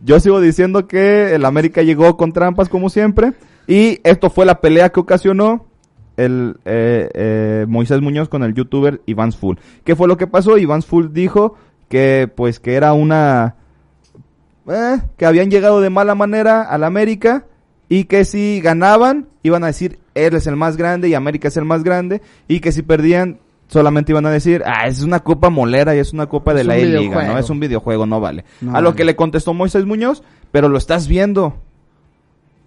yo 0.05 0.19
sigo 0.21 0.41
diciendo 0.41 0.89
que 0.89 1.35
el 1.35 1.45
América 1.45 1.83
llegó 1.83 2.17
con 2.17 2.33
trampas 2.33 2.69
como 2.69 2.91
siempre. 2.91 3.33
Y 3.67 4.01
esto 4.03 4.31
fue 4.31 4.45
la 4.45 4.61
pelea 4.61 4.91
que 4.91 5.01
ocasionó 5.01 5.67
el 6.17 6.57
eh, 6.65 7.09
eh, 7.15 7.67
Moisés 7.69 8.01
Muñoz 8.01 8.29
con 8.29 8.43
el 8.43 8.55
youtuber 8.55 9.01
Iván 9.07 9.33
Full. 9.33 9.57
¿Qué 9.85 9.97
fue 9.97 10.09
lo 10.09 10.17
que 10.17 10.27
pasó? 10.27 10.59
Iván 10.59 10.83
Full 10.83 11.09
dijo 11.13 11.57
que 11.93 12.27
pues 12.35 12.59
que 12.59 12.73
era 12.73 12.95
una 12.95 13.57
eh, 14.67 14.97
que 15.19 15.27
habían 15.27 15.51
llegado 15.51 15.83
de 15.83 15.91
mala 15.91 16.15
manera 16.15 16.63
a 16.63 16.79
la 16.79 16.87
América 16.87 17.45
y 17.91 18.05
que 18.05 18.25
si 18.25 18.63
ganaban 18.63 19.29
iban 19.43 19.63
a 19.63 19.67
decir 19.67 19.99
él 20.15 20.35
es 20.35 20.47
el 20.47 20.57
más 20.57 20.79
grande 20.79 21.11
y 21.11 21.15
América 21.15 21.49
es 21.49 21.57
el 21.59 21.67
más 21.67 21.85
grande 21.85 22.23
y 22.49 22.61
que 22.61 22.73
si 22.73 22.81
perdían 22.81 23.41
solamente 23.69 24.13
iban 24.13 24.25
a 24.25 24.31
decir, 24.31 24.63
ah, 24.65 24.87
es 24.87 25.03
una 25.03 25.21
copa 25.21 25.51
molera 25.51 25.95
y 25.95 25.99
es 25.99 26.15
una 26.15 26.27
copa 26.27 26.55
de 26.55 26.65
la 26.65 26.77
E-Liga, 26.77 27.27
¿no? 27.27 27.39
Es 27.39 27.49
un 27.49 27.59
videojuego, 27.61 28.05
no 28.05 28.21
vale. 28.21 28.45
a 28.71 28.83
lo 28.83 28.95
que 28.95 29.05
le 29.05 29.17
contestó 29.17 29.55
Moisés 29.55 29.87
Muñoz, 29.87 30.23
pero 30.51 30.69
lo 30.69 30.77
estás 30.77 31.09
viendo. 31.09 31.57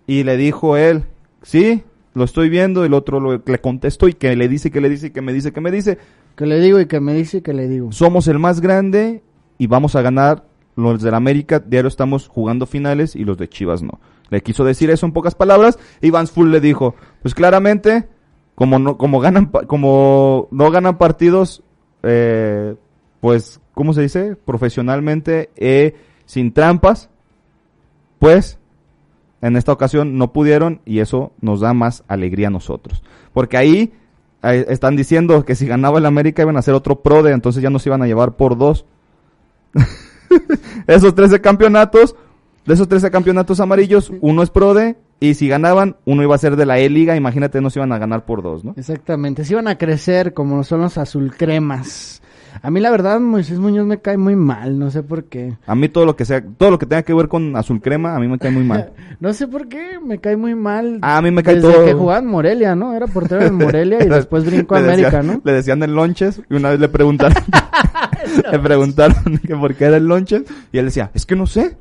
Y 0.07 0.23
le 0.23 0.35
dijo 0.35 0.77
él, 0.77 1.03
sí, 1.43 1.83
lo 2.15 2.23
estoy 2.23 2.49
viendo. 2.49 2.83
El 2.83 2.95
otro 2.95 3.37
le 3.37 3.59
contestó 3.59 4.07
y 4.07 4.13
que 4.13 4.35
le 4.35 4.47
dice, 4.47 4.71
que 4.71 4.81
le 4.81 4.89
dice, 4.89 5.11
que 5.11 5.21
me 5.21 5.31
dice, 5.31 5.53
que 5.53 5.61
me 5.61 5.69
dice. 5.69 5.99
Que 6.35 6.45
le 6.45 6.59
digo 6.59 6.79
y 6.79 6.85
que 6.85 6.99
me 6.99 7.13
dice, 7.13 7.41
que 7.41 7.53
le 7.53 7.67
digo. 7.67 7.91
Somos 7.91 8.27
el 8.27 8.39
más 8.39 8.61
grande 8.61 9.23
y 9.57 9.67
vamos 9.67 9.95
a 9.95 10.01
ganar. 10.01 10.45
Los 10.75 11.01
del 11.01 11.13
América 11.13 11.59
diario 11.59 11.87
estamos 11.87 12.27
jugando 12.27 12.65
finales 12.65 13.15
y 13.15 13.23
los 13.23 13.37
de 13.37 13.47
Chivas 13.47 13.81
no. 13.81 14.01
Le 14.29 14.41
quiso 14.41 14.65
decir 14.65 14.89
eso 14.89 15.05
en 15.05 15.13
pocas 15.13 15.33
palabras. 15.33 15.79
Y 16.01 16.09
Vance 16.09 16.33
Full 16.33 16.51
le 16.51 16.59
dijo, 16.59 16.95
pues 17.21 17.33
claramente, 17.33 18.09
como 18.55 18.77
no, 18.79 18.97
como 18.97 19.21
ganan, 19.21 19.45
como 19.67 20.49
no 20.51 20.71
ganan 20.71 20.97
partidos, 20.97 21.63
eh, 22.03 22.75
pues, 23.21 23.61
¿cómo 23.73 23.93
se 23.93 24.01
dice? 24.01 24.35
Profesionalmente, 24.35 25.49
eh, 25.55 25.95
sin 26.25 26.51
trampas, 26.51 27.09
pues 28.19 28.59
en 29.41 29.55
esta 29.55 29.71
ocasión 29.71 30.17
no 30.17 30.33
pudieron 30.33 30.81
y 30.85 30.99
eso 30.99 31.31
nos 31.39 31.59
da 31.59 31.73
más 31.73 32.03
alegría 32.07 32.47
a 32.47 32.51
nosotros. 32.51 33.03
Porque 33.31 33.57
ahí 33.57 33.93
están 34.53 34.95
diciendo 34.95 35.43
que 35.45 35.55
si 35.55 35.65
ganaba 35.65 35.99
el 35.99 36.05
América 36.05 36.41
iban 36.41 36.55
a 36.55 36.59
hacer 36.59 36.73
otro 36.73 37.01
pro 37.01 37.23
de, 37.23 37.31
entonces 37.31 37.61
ya 37.63 37.69
nos 37.69 37.85
iban 37.85 38.01
a 38.01 38.07
llevar 38.07 38.35
por 38.35 38.57
dos. 38.57 38.85
esos 40.87 41.15
13 41.15 41.41
campeonatos, 41.41 42.15
de 42.65 42.73
esos 42.73 42.87
13 42.87 43.11
campeonatos 43.11 43.59
amarillos, 43.59 44.11
uno 44.21 44.43
es 44.43 44.49
pro 44.49 44.73
de 44.73 44.97
y 45.19 45.35
si 45.35 45.47
ganaban, 45.47 45.97
uno 46.05 46.23
iba 46.23 46.35
a 46.35 46.39
ser 46.39 46.55
de 46.55 46.65
la 46.65 46.79
E-Liga, 46.79 47.15
imagínate, 47.15 47.61
nos 47.61 47.75
iban 47.75 47.91
a 47.91 47.97
ganar 47.97 48.25
por 48.25 48.41
dos, 48.41 48.65
¿no? 48.65 48.73
Exactamente, 48.75 49.45
se 49.45 49.53
iban 49.53 49.67
a 49.67 49.77
crecer 49.77 50.33
como 50.33 50.63
son 50.63 50.81
los 50.81 50.97
azul 50.97 51.33
cremas. 51.35 52.21
A 52.61 52.71
mí 52.71 52.79
la 52.79 52.89
verdad 52.91 53.19
Moisés 53.19 53.59
Muñoz 53.59 53.85
me 53.85 53.99
cae 53.99 54.17
muy 54.17 54.35
mal, 54.35 54.79
no 54.79 54.89
sé 54.91 55.03
por 55.03 55.25
qué. 55.25 55.57
A 55.67 55.75
mí 55.75 55.89
todo 55.89 56.05
lo 56.05 56.15
que 56.15 56.25
sea, 56.25 56.43
todo 56.57 56.71
lo 56.71 56.79
que 56.79 56.85
tenga 56.85 57.03
que 57.03 57.13
ver 57.13 57.27
con 57.27 57.55
azul 57.55 57.81
crema, 57.81 58.15
a 58.15 58.19
mí 58.19 58.27
me 58.27 58.37
cae 58.39 58.51
muy 58.51 58.63
mal. 58.63 58.91
No 59.21 59.31
sé 59.33 59.47
por 59.47 59.69
qué, 59.69 59.97
me 60.05 60.19
cae 60.19 60.35
muy 60.35 60.55
mal. 60.55 60.99
A 61.01 61.21
mí 61.21 61.31
me 61.31 61.41
cae 61.41 61.55
Desde 61.55 61.71
todo. 61.71 61.85
que 61.85 61.93
jugaba 61.93 62.19
en 62.19 62.27
Morelia, 62.27 62.75
¿no? 62.75 62.93
Era 62.93 63.07
portero 63.07 63.43
en 63.45 63.55
Morelia 63.55 64.03
y 64.03 64.09
después 64.09 64.45
brincó 64.45 64.75
a 64.75 64.79
América, 64.79 65.09
decían- 65.21 65.27
¿no? 65.27 65.41
Le 65.43 65.51
decían 65.53 65.81
el 65.83 65.93
lonches 65.93 66.41
y 66.49 66.53
una 66.55 66.69
vez 66.71 66.79
le 66.81 66.89
preguntaron, 66.89 67.41
le 68.51 68.59
preguntaron 68.59 69.37
que 69.45 69.55
por 69.55 69.73
qué 69.75 69.85
era 69.85 69.97
el 69.97 70.05
lonches 70.05 70.43
y 70.71 70.77
él 70.77 70.85
decía, 70.85 71.11
es 71.13 71.25
que 71.25 71.35
no 71.35 71.47
sé, 71.47 71.77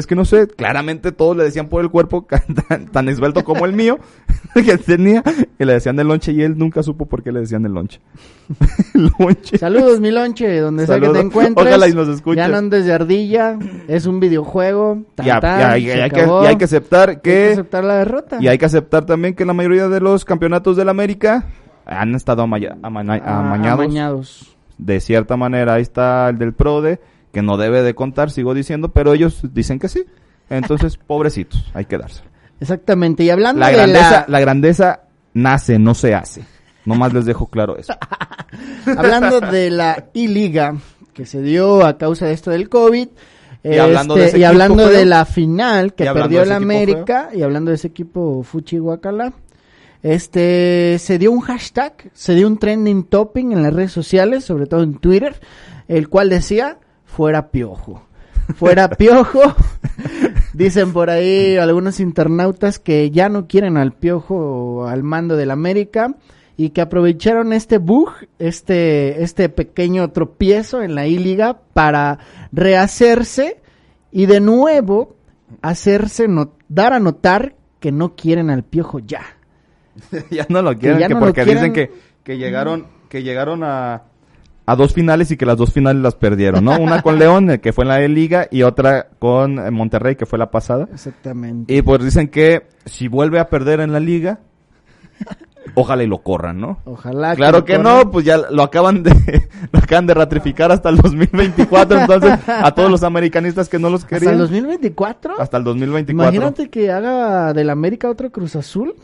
es 0.00 0.06
que 0.08 0.16
no 0.16 0.24
sé. 0.24 0.48
Claramente 0.48 1.12
todos 1.12 1.36
le 1.36 1.44
decían 1.44 1.68
por 1.68 1.82
el 1.82 1.90
cuerpo 1.90 2.26
tan, 2.68 2.86
tan 2.86 3.08
esbelto 3.08 3.44
como 3.44 3.64
el 3.66 3.72
mío 3.72 3.98
que 4.54 4.76
tenía 4.78 5.22
y 5.58 5.64
le 5.64 5.74
decían 5.74 5.98
el 6.00 6.08
lonche 6.08 6.32
y 6.32 6.42
él 6.42 6.58
nunca 6.58 6.82
supo 6.82 7.06
por 7.06 7.22
qué 7.22 7.30
le 7.30 7.40
decían 7.40 7.64
el 7.66 7.72
lonche. 7.72 8.00
Lonche. 8.94 9.58
Saludos, 9.58 10.00
mi 10.00 10.10
lonche, 10.10 10.58
donde 10.58 10.86
sea 10.86 10.98
que 10.98 11.08
te 11.08 11.20
encuentres. 11.20 11.66
Ojalá 11.68 11.88
y 11.88 11.92
nos 11.94 12.08
escuche. 12.08 12.36
Ya 12.36 12.48
no 12.48 12.56
andes 12.56 12.84
de 12.84 12.92
ardilla, 12.92 13.56
es 13.86 14.06
un 14.06 14.18
videojuego. 14.20 15.02
tan, 15.14 15.26
Ya, 15.26 15.40
tan, 15.40 15.58
ya, 15.60 15.76
ya, 15.78 16.04
hay 16.04 16.10
que, 16.10 16.20
y 16.26 16.46
hay 16.46 16.56
que 16.56 16.64
aceptar 16.64 17.10
Hay 17.10 17.16
que 17.16 17.22
que 17.22 17.52
aceptar 17.52 17.84
la 17.84 17.96
derrota. 17.98 18.38
y 18.40 18.48
hay 18.48 18.58
que 18.58 18.64
aceptar 18.66 19.06
también 19.06 19.34
que 19.34 19.44
la 19.44 19.52
mayoría 19.52 19.88
de 19.88 20.00
los 20.00 20.24
campeonatos 20.24 20.76
del 20.76 20.88
América 20.88 21.44
han 21.86 22.14
estado 22.14 22.42
Ah, 22.42 22.44
amañados. 22.44 23.22
amañados. 23.24 24.56
de 24.78 25.00
cierta 25.00 25.36
manera 25.36 25.74
ahí 25.74 25.82
está 25.82 26.28
el 26.28 26.38
del 26.38 26.52
PRODE, 26.52 27.00
que 27.32 27.42
no 27.42 27.56
debe 27.56 27.82
de 27.82 27.94
contar, 27.94 28.30
sigo 28.30 28.54
diciendo, 28.54 28.92
pero 28.92 29.14
ellos 29.14 29.40
dicen 29.52 29.78
que 29.78 29.88
sí. 29.88 30.04
Entonces, 30.48 30.96
pobrecitos, 31.06 31.70
hay 31.74 31.84
que 31.84 31.98
darse. 31.98 32.22
Exactamente, 32.60 33.24
y 33.24 33.30
hablando 33.30 33.60
La 33.60 33.68
de 33.68 33.74
grandeza, 33.74 34.10
la... 34.10 34.24
la 34.28 34.40
grandeza 34.40 35.00
nace, 35.32 35.78
no 35.78 35.94
se 35.94 36.14
hace. 36.14 36.42
Nomás 36.84 37.12
les 37.12 37.24
dejo 37.24 37.46
claro 37.46 37.76
eso. 37.76 37.92
Hablando 38.96 39.40
de 39.40 39.70
la 39.70 40.06
I-Liga 40.14 40.76
que 41.12 41.26
se 41.26 41.42
dio 41.42 41.84
a 41.84 41.98
causa 41.98 42.26
de 42.26 42.32
esto 42.32 42.50
del 42.50 42.68
COVID. 42.68 43.08
Y 43.62 43.76
hablando 43.76 44.14
de 44.14 44.24
este, 44.24 44.28
ese 44.30 44.38
y 44.38 44.44
equipo 44.44 44.48
hablando 44.50 44.88
feo. 44.88 44.98
de 44.98 45.04
la 45.04 45.24
final 45.26 45.92
que 45.92 46.04
perdió 46.04 46.40
equipo 46.40 46.56
América 46.56 47.28
y 47.34 47.42
hablando 47.42 47.70
de 47.70 47.74
ese 47.74 47.88
equipo 47.88 48.42
Fuchi 48.42 48.78
Guacala, 48.78 49.34
este 50.02 50.96
se 50.98 51.18
dio 51.18 51.30
un 51.30 51.40
hashtag, 51.40 52.10
se 52.14 52.34
dio 52.34 52.46
un 52.46 52.58
trending 52.58 53.04
topping 53.04 53.52
en 53.52 53.62
las 53.62 53.74
redes 53.74 53.92
sociales, 53.92 54.46
sobre 54.46 54.66
todo 54.66 54.82
en 54.82 54.94
Twitter, 54.94 55.38
el 55.88 56.08
cual 56.08 56.30
decía 56.30 56.78
fuera 57.14 57.50
piojo. 57.50 58.02
Fuera 58.56 58.88
piojo. 58.88 59.40
Dicen 60.54 60.92
por 60.92 61.10
ahí 61.10 61.56
algunos 61.56 62.00
internautas 62.00 62.78
que 62.78 63.10
ya 63.10 63.28
no 63.28 63.46
quieren 63.46 63.76
al 63.76 63.92
piojo 63.92 64.86
al 64.88 65.02
mando 65.02 65.36
del 65.36 65.50
América 65.50 66.14
y 66.56 66.70
que 66.70 66.80
aprovecharon 66.80 67.52
este 67.52 67.78
bug, 67.78 68.10
este, 68.38 69.22
este 69.22 69.48
pequeño 69.48 70.10
tropiezo 70.10 70.82
en 70.82 70.94
la 70.94 71.06
I-Liga 71.06 71.60
para 71.72 72.18
rehacerse 72.52 73.60
y 74.10 74.26
de 74.26 74.40
nuevo 74.40 75.16
hacerse 75.62 76.28
no- 76.28 76.52
dar 76.68 76.92
a 76.92 77.00
notar 77.00 77.54
que 77.78 77.92
no 77.92 78.14
quieren 78.16 78.50
al 78.50 78.64
piojo 78.64 78.98
ya. 78.98 79.22
ya 80.30 80.46
no 80.48 80.60
lo 80.62 80.76
quieren, 80.76 80.98
que 80.98 81.14
no 81.14 81.20
porque 81.20 81.44
quieren. 81.44 81.56
dicen 81.56 81.72
que, 81.72 81.92
que 82.24 82.36
llegaron, 82.38 82.86
que 83.08 83.22
llegaron 83.22 83.62
a, 83.64 84.02
a 84.70 84.76
dos 84.76 84.94
finales 84.94 85.32
y 85.32 85.36
que 85.36 85.46
las 85.46 85.56
dos 85.56 85.72
finales 85.72 86.00
las 86.00 86.14
perdieron, 86.14 86.64
¿no? 86.64 86.78
Una 86.78 87.02
con 87.02 87.18
León, 87.18 87.50
eh, 87.50 87.60
que 87.60 87.72
fue 87.72 87.82
en 87.82 87.88
la 87.88 87.98
Liga, 88.06 88.46
y 88.52 88.62
otra 88.62 89.08
con 89.18 89.58
eh, 89.58 89.68
Monterrey, 89.72 90.14
que 90.14 90.26
fue 90.26 90.38
la 90.38 90.52
pasada. 90.52 90.86
Exactamente. 90.92 91.74
Y 91.74 91.82
pues 91.82 92.04
dicen 92.04 92.28
que 92.28 92.68
si 92.84 93.08
vuelve 93.08 93.40
a 93.40 93.48
perder 93.48 93.80
en 93.80 93.92
la 93.92 93.98
liga, 93.98 94.38
ojalá 95.74 96.04
y 96.04 96.06
lo 96.06 96.18
corran, 96.18 96.60
¿no? 96.60 96.78
Ojalá. 96.84 97.34
Claro 97.34 97.64
que 97.64 97.78
corran. 97.78 97.96
no, 97.96 98.10
pues 98.12 98.24
ya 98.24 98.36
lo 98.48 98.62
acaban 98.62 99.02
de 99.02 99.10
lo 99.72 99.80
acaban 99.80 100.06
de 100.06 100.14
ratificar 100.14 100.70
hasta 100.70 100.88
el 100.88 100.98
2024, 100.98 102.02
entonces 102.02 102.38
a 102.46 102.70
todos 102.72 102.92
los 102.92 103.02
americanistas 103.02 103.68
que 103.68 103.80
no 103.80 103.90
los 103.90 104.04
¿Hasta 104.04 104.16
querían 104.16 104.34
el 104.34 104.38
2024? 104.38 105.40
hasta 105.40 105.56
el 105.56 105.64
2024. 105.64 106.32
Imagínate 106.32 106.70
que 106.70 106.92
haga 106.92 107.52
del 107.54 107.70
América 107.70 108.08
otro 108.08 108.30
Cruz 108.30 108.54
Azul, 108.54 108.94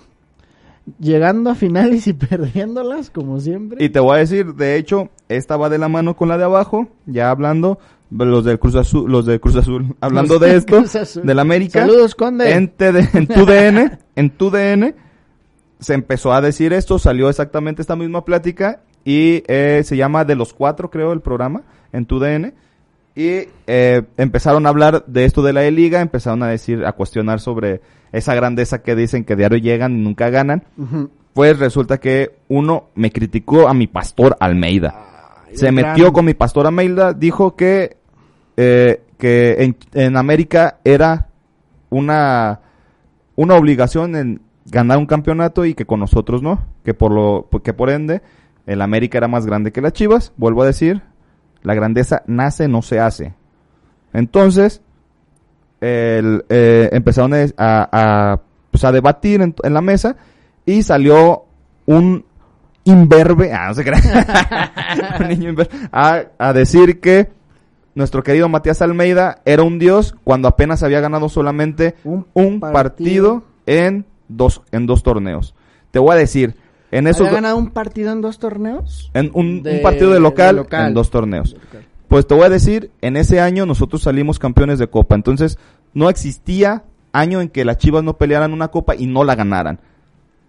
llegando 0.99 1.51
a 1.51 1.55
finales 1.55 2.07
y 2.07 2.13
perdiéndolas, 2.15 3.11
como 3.11 3.41
siempre. 3.41 3.83
Y 3.85 3.89
te 3.89 4.01
voy 4.01 4.17
a 4.17 4.19
decir, 4.21 4.55
de 4.55 4.77
hecho, 4.77 5.11
esta 5.29 5.57
va 5.57 5.69
de 5.69 5.79
la 5.79 5.89
mano 5.89 6.17
con 6.17 6.29
la 6.29 6.39
de 6.39 6.45
abajo, 6.45 6.89
ya 7.07 7.31
hablando 7.31 7.79
los 8.11 8.45
del 8.45 8.59
Cruz 8.59 8.77
Azul, 8.77 9.11
los 9.11 9.27
de 9.27 9.41
Cruz 9.41 9.57
Azul, 9.57 9.97
hablando 10.01 10.35
Los 10.35 10.43
de 10.43 10.57
esto, 10.57 11.23
del 11.23 11.39
América. 11.39 11.81
Saludos, 11.81 12.15
Conde. 12.15 12.53
En, 12.53 12.69
TD 12.69 13.15
en 13.15 13.27
tu 13.27 13.45
DN, 13.45 13.99
en 14.15 14.31
tu 14.31 14.51
DN 14.51 14.95
se 15.79 15.95
empezó 15.95 16.33
a 16.33 16.41
decir 16.41 16.73
esto, 16.73 16.99
salió 16.99 17.29
exactamente 17.29 17.83
esta 17.83 17.97
misma 17.97 18.25
plática 18.25 18.81
y 19.05 19.43
eh, 19.47 19.83
se 19.85 19.97
llama 19.97 20.25
De 20.25 20.35
los 20.35 20.53
Cuatro, 20.53 20.91
creo, 20.91 21.13
el 21.13 21.21
programa, 21.21 21.63
en 21.93 22.07
tu 22.07 22.19
DN. 22.19 22.55
Y 23.15 23.49
eh, 23.67 24.03
empezaron 24.17 24.67
a 24.67 24.69
hablar 24.69 25.05
de 25.07 25.25
esto 25.25 25.43
de 25.43 25.53
la 25.53 25.65
E-Liga, 25.65 26.01
empezaron 26.01 26.43
a 26.43 26.49
decir, 26.49 26.85
a 26.85 26.93
cuestionar 26.93 27.41
sobre 27.41 27.81
esa 28.13 28.35
grandeza 28.35 28.83
que 28.83 28.95
dicen 28.97 29.25
que 29.25 29.37
diario 29.37 29.59
llegan 29.59 29.97
y 29.99 30.03
nunca 30.03 30.31
ganan. 30.31 30.63
Pues 31.33 31.59
resulta 31.59 31.99
que 31.99 32.37
uno 32.49 32.87
me 32.95 33.11
criticó 33.13 33.69
a 33.69 33.75
mi 33.75 33.87
pastor 33.87 34.37
Almeida. 34.41 34.95
Se 35.53 35.71
metió 35.73 36.05
gran- 36.05 36.13
con 36.13 36.25
mi 36.25 36.35
pastor 36.35 36.67
Almeida, 36.67 37.13
dijo 37.13 37.55
que, 37.57 37.97
eh, 38.57 39.03
que 39.19 39.63
en, 39.65 39.77
en 39.93 40.17
América 40.17 40.79
era 40.85 41.29
una, 41.91 42.61
una 43.37 43.55
obligación 43.55 44.17
en 44.17 44.41
ganar 44.67 44.99
un 44.99 45.07
campeonato 45.07 45.65
y 45.65 45.75
que 45.75 45.85
con 45.87 46.01
nosotros 46.01 46.43
no, 46.43 46.65
que 46.85 46.95
por 46.95 47.13
lo, 47.13 47.49
que 47.63 47.73
por 47.73 47.91
ende 47.91 48.23
el 48.67 48.83
América 48.83 49.19
era 49.19 49.29
más 49.29 49.47
grande 49.47 49.73
que 49.73 49.81
las 49.81 49.93
Chivas, 49.93 50.33
vuelvo 50.37 50.63
a 50.63 50.67
decir, 50.67 51.03
la 51.63 51.75
grandeza 51.75 52.23
nace, 52.27 52.67
no 52.67 52.83
se 52.83 52.99
hace. 52.99 53.35
Entonces, 54.13 54.83
el, 55.81 56.45
eh, 56.49 56.89
empezaron 56.93 57.33
a, 57.35 57.47
a, 57.57 58.41
pues, 58.71 58.85
a 58.85 58.93
debatir 58.93 59.43
en, 59.43 59.55
en 59.63 59.75
la 59.75 59.81
mesa 59.81 60.17
y 60.65 60.83
salió 60.83 61.45
un 61.87 62.25
imberbe, 62.85 63.53
ah, 63.53 63.69
no 63.69 63.75
se 63.75 63.85
crea, 63.85 64.01
un 65.21 65.29
niño 65.29 65.49
imberbe, 65.51 65.77
a, 65.93 66.23
a 66.39 66.53
decir 66.53 67.01
que 67.01 67.31
nuestro 67.95 68.23
querido 68.23 68.49
Matías 68.49 68.83
Almeida 68.83 69.41
era 69.45 69.63
un 69.63 69.79
dios 69.79 70.15
cuando 70.25 70.49
apenas 70.49 70.83
había 70.83 71.01
ganado 71.01 71.29
solamente 71.29 71.95
Un 72.05 72.27
un, 72.35 72.61
partido. 72.61 72.73
partido 72.73 73.43
en 73.67 74.05
dos, 74.29 74.63
en 74.71 74.87
dos 74.87 75.03
torneos. 75.03 75.55
Te 75.91 75.99
voy 75.99 76.13
a 76.13 76.17
decir, 76.17 76.55
en 76.93 77.07
esos 77.07 77.23
¿Había 77.23 77.31
do- 77.31 77.37
ganado 77.37 77.57
un 77.57 77.71
partido 77.71 78.13
en 78.13 78.21
dos 78.21 78.39
torneos? 78.39 79.11
en 79.15 79.31
un, 79.35 79.65
partido 79.83 80.11
de 80.13 80.21
local, 80.21 80.57
de 80.57 80.63
local. 80.63 80.89
en 80.89 80.95
dos 80.95 81.11
torneos. 81.11 81.57
Pues 82.09 82.27
te 82.27 82.35
voy 82.35 82.45
a 82.45 82.51
decir, 82.51 82.91
en 83.01 83.17
ese 83.17 83.41
año 83.41 83.67
nosotros 83.67 84.03
salimos 84.03 84.39
campeones 84.39 84.79
de 84.79 84.89
copa. 84.89 85.15
Entonces, 85.15 85.59
no 85.95 86.09
existía 86.09 86.85
año 87.13 87.41
en 87.41 87.49
que 87.49 87.65
las 87.65 87.79
Chivas 87.79 88.05
no 88.05 88.17
pelearan 88.17 88.53
una 88.53 88.69
copa 88.69 88.95
y 88.95 89.07
no 89.07 89.25
la 89.25 89.35
ganaran. 89.35 89.81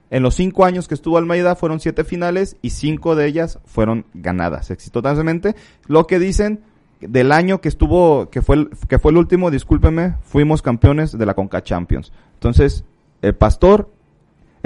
En 0.09 0.23
los 0.23 0.35
cinco 0.35 0.65
años 0.65 0.87
que 0.87 0.93
estuvo 0.93 1.17
Almeida 1.17 1.55
fueron 1.55 1.79
siete 1.79 2.03
finales 2.03 2.55
y 2.61 2.69
cinco 2.69 3.15
de 3.15 3.25
ellas 3.25 3.59
fueron 3.65 4.05
ganadas 4.13 4.71
exitosamente. 4.71 5.55
Lo 5.87 6.07
que 6.07 6.19
dicen 6.19 6.61
del 7.01 7.31
año 7.31 7.59
que 7.59 7.67
estuvo, 7.67 8.29
que 8.29 8.41
fue 8.41 8.55
el, 8.55 8.69
que 8.87 8.99
fue 8.99 9.11
el 9.11 9.17
último, 9.17 9.51
discúlpeme, 9.51 10.15
fuimos 10.21 10.61
campeones 10.61 11.17
de 11.17 11.25
la 11.25 11.33
Conca 11.33 11.61
Champions. 11.61 12.11
Entonces, 12.35 12.85
el 13.21 13.35
pastor 13.35 13.89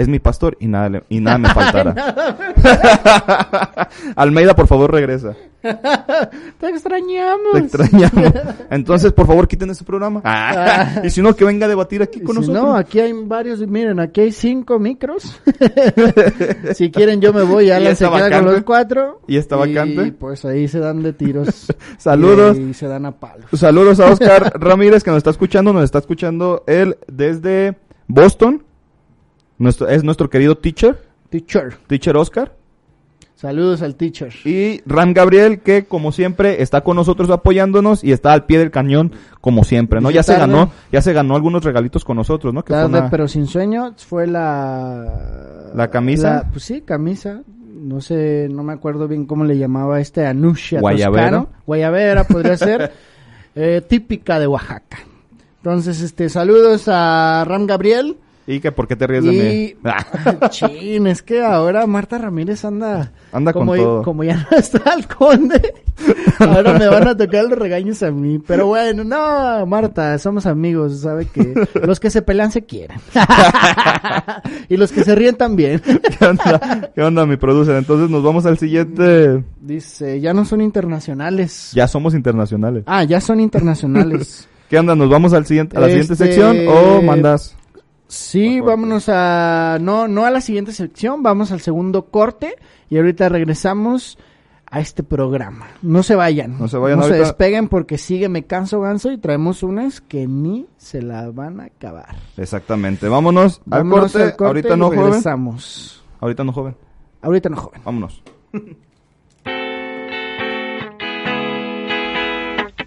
es 0.02 0.08
mi 0.08 0.20
pastor 0.20 0.58
y 0.60 0.68
nada, 0.68 0.90
le- 0.90 1.04
y 1.10 1.20
nada 1.20 1.38
me 1.38 1.50
faltará. 1.54 2.16
Almeida, 4.16 4.56
por 4.56 4.68
favor, 4.68 4.92
regresa. 4.92 5.36
Te 5.62 6.70
extrañamos. 6.70 7.52
Te 7.54 7.60
extrañamos. 7.60 8.34
Entonces, 8.72 9.14
por 9.14 9.28
favor, 9.28 9.48
quiten 9.48 9.70
ese 9.70 9.84
programa. 9.84 10.22
Ah, 10.24 11.02
y 11.04 11.10
si 11.12 11.22
no, 11.22 11.36
que 11.36 11.46
venga 11.46 11.68
a 11.68 11.70
debatir 11.70 12.02
aquí 12.02 12.20
con 12.20 12.36
si 12.36 12.42
nosotros. 12.42 12.64
no, 12.64 12.76
aquí 12.76 13.00
hay 13.00 13.14
varios, 13.14 13.60
miren, 13.68 14.00
aquí 14.00 14.22
hay 14.22 14.32
cinco 14.32 14.80
micros. 14.80 15.40
si 16.74 16.90
quieren 16.90 17.22
yo 17.22 17.32
me 17.32 17.44
voy, 17.44 17.68
¿Y 17.68 17.72
Alan 17.72 17.96
se 17.96 18.10
queda 18.10 18.32
con 18.32 18.46
los 18.46 18.64
cuatro. 18.64 19.22
¿Y 19.28 19.38
está 19.38 19.56
vacante? 19.56 20.08
Y 20.08 20.12
pues 20.12 20.44
ahí 20.46 20.68
se 20.68 20.80
dan 20.80 21.04
de 21.04 21.14
tiros. 21.14 21.68
Saludos. 21.98 22.58
Y, 22.58 22.74
se 22.74 22.88
dan 22.88 23.06
a 23.06 23.12
palos. 23.12 23.46
Saludos 23.54 24.00
a 24.00 24.08
Oscar 24.08 24.54
Ramírez 24.60 25.04
que 25.04 25.12
nos 25.12 25.18
está 25.18 25.30
escuchando, 25.30 25.74
nos 25.74 25.84
está 25.84 26.00
escuchando 26.00 26.64
él 26.66 26.98
desde 27.08 27.78
Boston. 28.08 28.64
Nuestro, 29.62 29.88
es 29.88 30.04
nuestro 30.04 30.30
querido 30.30 30.58
teacher, 30.58 30.98
Teacher. 31.30 31.76
teacher 31.88 32.18
Oscar. 32.18 32.56
Saludos 33.36 33.82
al 33.82 33.96
teacher. 33.96 34.32
Y 34.46 34.82
Ram 34.86 35.14
Gabriel, 35.14 35.62
que 35.62 35.86
como 35.86 36.12
siempre 36.12 36.62
está 36.62 36.82
con 36.82 36.96
nosotros 36.96 37.30
apoyándonos 37.32 38.04
y 38.04 38.12
está 38.12 38.34
al 38.34 38.46
pie 38.46 38.60
del 38.60 38.70
cañón 38.70 39.14
como 39.40 39.64
siempre, 39.64 40.00
¿no? 40.02 40.12
Ya 40.12 40.22
se 40.24 40.36
ganó, 40.36 40.72
ya 40.92 41.02
se 41.02 41.12
ganó 41.14 41.36
algunos 41.36 41.64
regalitos 41.64 42.06
con 42.06 42.18
nosotros, 42.18 42.54
¿no? 42.54 42.64
Que 42.64 42.74
fue 42.74 42.82
Tarde, 42.84 43.00
una- 43.00 43.10
pero 43.10 43.28
sin 43.28 43.48
sueño, 43.48 43.94
fue 43.98 44.28
la... 44.28 45.72
¿La 45.74 45.90
camisa? 45.90 46.34
la- 46.44 46.50
pues 46.52 46.64
sí, 46.64 46.82
camisa. 46.82 47.42
No 47.74 48.00
sé, 48.02 48.48
no 48.52 48.62
me 48.64 48.74
acuerdo 48.74 49.08
bien 49.08 49.26
cómo 49.26 49.44
le 49.44 49.58
llamaba 49.58 50.00
este 50.00 50.26
Anusha 50.28 50.80
Guayabera. 50.80 51.30
Toscano. 51.32 51.50
Guayabera 51.66 52.24
podría 52.26 52.58
ser. 52.58 52.92
eh, 53.56 53.82
típica 53.88 54.40
de 54.40 54.46
Oaxaca. 54.46 55.00
Entonces, 55.58 56.02
este, 56.02 56.30
saludos 56.30 56.84
a 56.88 57.44
Ram 57.48 57.66
Gabriel. 57.66 58.18
¿Y 58.52 58.60
que 58.60 58.74
por 58.74 58.86
qué 58.86 58.98
te 58.98 59.08
ríes 59.08 59.24
de 59.24 59.32
mí? 59.32 59.92
Chin, 60.50 61.08
es 61.08 61.22
que 61.22 61.42
ahora 61.42 61.88
Marta 61.88 62.18
Ramírez 62.18 62.66
anda... 62.66 63.14
Anda 63.32 63.54
con 63.54 63.62
como, 63.62 63.76
todo. 63.76 64.04
Como 64.04 64.24
ya 64.26 64.46
no 64.52 64.58
está 64.58 64.94
el 64.94 65.08
conde, 65.08 65.74
ahora 66.38 66.78
me 66.78 66.86
van 66.88 67.08
a 67.08 67.16
tocar 67.16 67.46
los 67.46 67.58
regaños 67.58 68.04
a 68.04 68.12
mí. 68.12 68.40
Pero 68.40 68.68
bueno, 68.68 69.06
no, 69.06 69.66
Marta, 69.66 70.18
somos 70.18 70.46
amigos, 70.46 71.00
sabe 71.00 71.28
que 71.28 71.54
los 71.82 72.02
que 72.02 72.10
se 72.10 72.22
pelean 72.22 72.52
se 72.52 72.64
quieren. 72.64 73.00
y 74.68 74.76
los 74.76 74.92
que 74.92 75.06
se 75.06 75.16
ríen 75.16 75.36
también. 75.36 75.82
¿Qué 76.20 76.26
onda? 76.26 76.92
¿Qué 76.94 77.02
onda, 77.02 77.26
mi 77.26 77.38
producer? 77.38 77.78
Entonces 77.78 78.10
nos 78.10 78.22
vamos 78.22 78.46
al 78.46 78.58
siguiente. 78.58 79.46
Dice, 79.62 80.20
ya 80.20 80.34
no 80.34 80.44
son 80.44 80.60
internacionales. 80.60 81.72
Ya 81.74 81.88
somos 81.88 82.14
internacionales. 82.14 82.84
Ah, 82.86 83.06
ya 83.06 83.22
son 83.22 83.40
internacionales. 83.40 84.50
¿Qué 84.70 84.78
onda? 84.78 84.94
¿Nos 84.94 85.10
vamos 85.10 85.32
al 85.32 85.46
siguiente, 85.46 85.78
a 85.78 85.80
la 85.80 85.88
siguiente 85.88 86.14
Este- 86.14 86.26
sección 86.26 86.58
o 86.68 87.02
mandas? 87.02 87.56
Sí, 88.12 88.60
vámonos 88.60 89.06
a 89.08 89.78
no 89.80 90.10
no 90.10 90.26
a 90.26 90.32
la 90.32 90.42
siguiente 90.42 90.74
sección, 90.74 91.24
vamos 91.24 91.54
al 91.54 91.62
segundo 91.62 92.08
corte 92.08 92.58
y 92.90 92.98
ahorita 92.98 93.30
regresamos 93.30 94.18
a 94.70 94.82
este 94.82 95.02
programa. 95.02 95.68
No 95.82 96.04
se 96.04 96.16
vayan. 96.16 96.60
No 96.60 96.68
se 96.68 96.76
vayan 96.76 97.00
se 97.00 97.06
ahorita. 97.06 97.24
despeguen 97.24 97.70
porque 97.70 97.98
sigue 97.98 98.28
Me 98.28 98.44
Canso 98.44 98.82
Ganso 98.82 99.14
y 99.14 99.18
traemos 99.18 99.64
unas 99.64 100.02
que 100.02 100.28
ni 100.28 100.68
se 100.76 101.02
la 101.02 101.32
van 101.32 101.62
a 101.62 101.66
acabar. 101.66 102.18
Exactamente. 102.36 103.08
Vámonos, 103.08 103.62
Vámonos 103.64 104.14
al, 104.18 104.24
al 104.24 104.36
corte. 104.36 104.46
Ahorita 104.46 104.76
y 104.76 104.78
no, 104.78 104.88
joven. 104.90 105.22
Ahorita 106.20 106.44
no, 106.44 106.52
joven. 106.52 106.76
Ahorita 107.22 107.50
no, 107.50 107.56
joven. 107.56 107.82
Vámonos. 107.86 108.24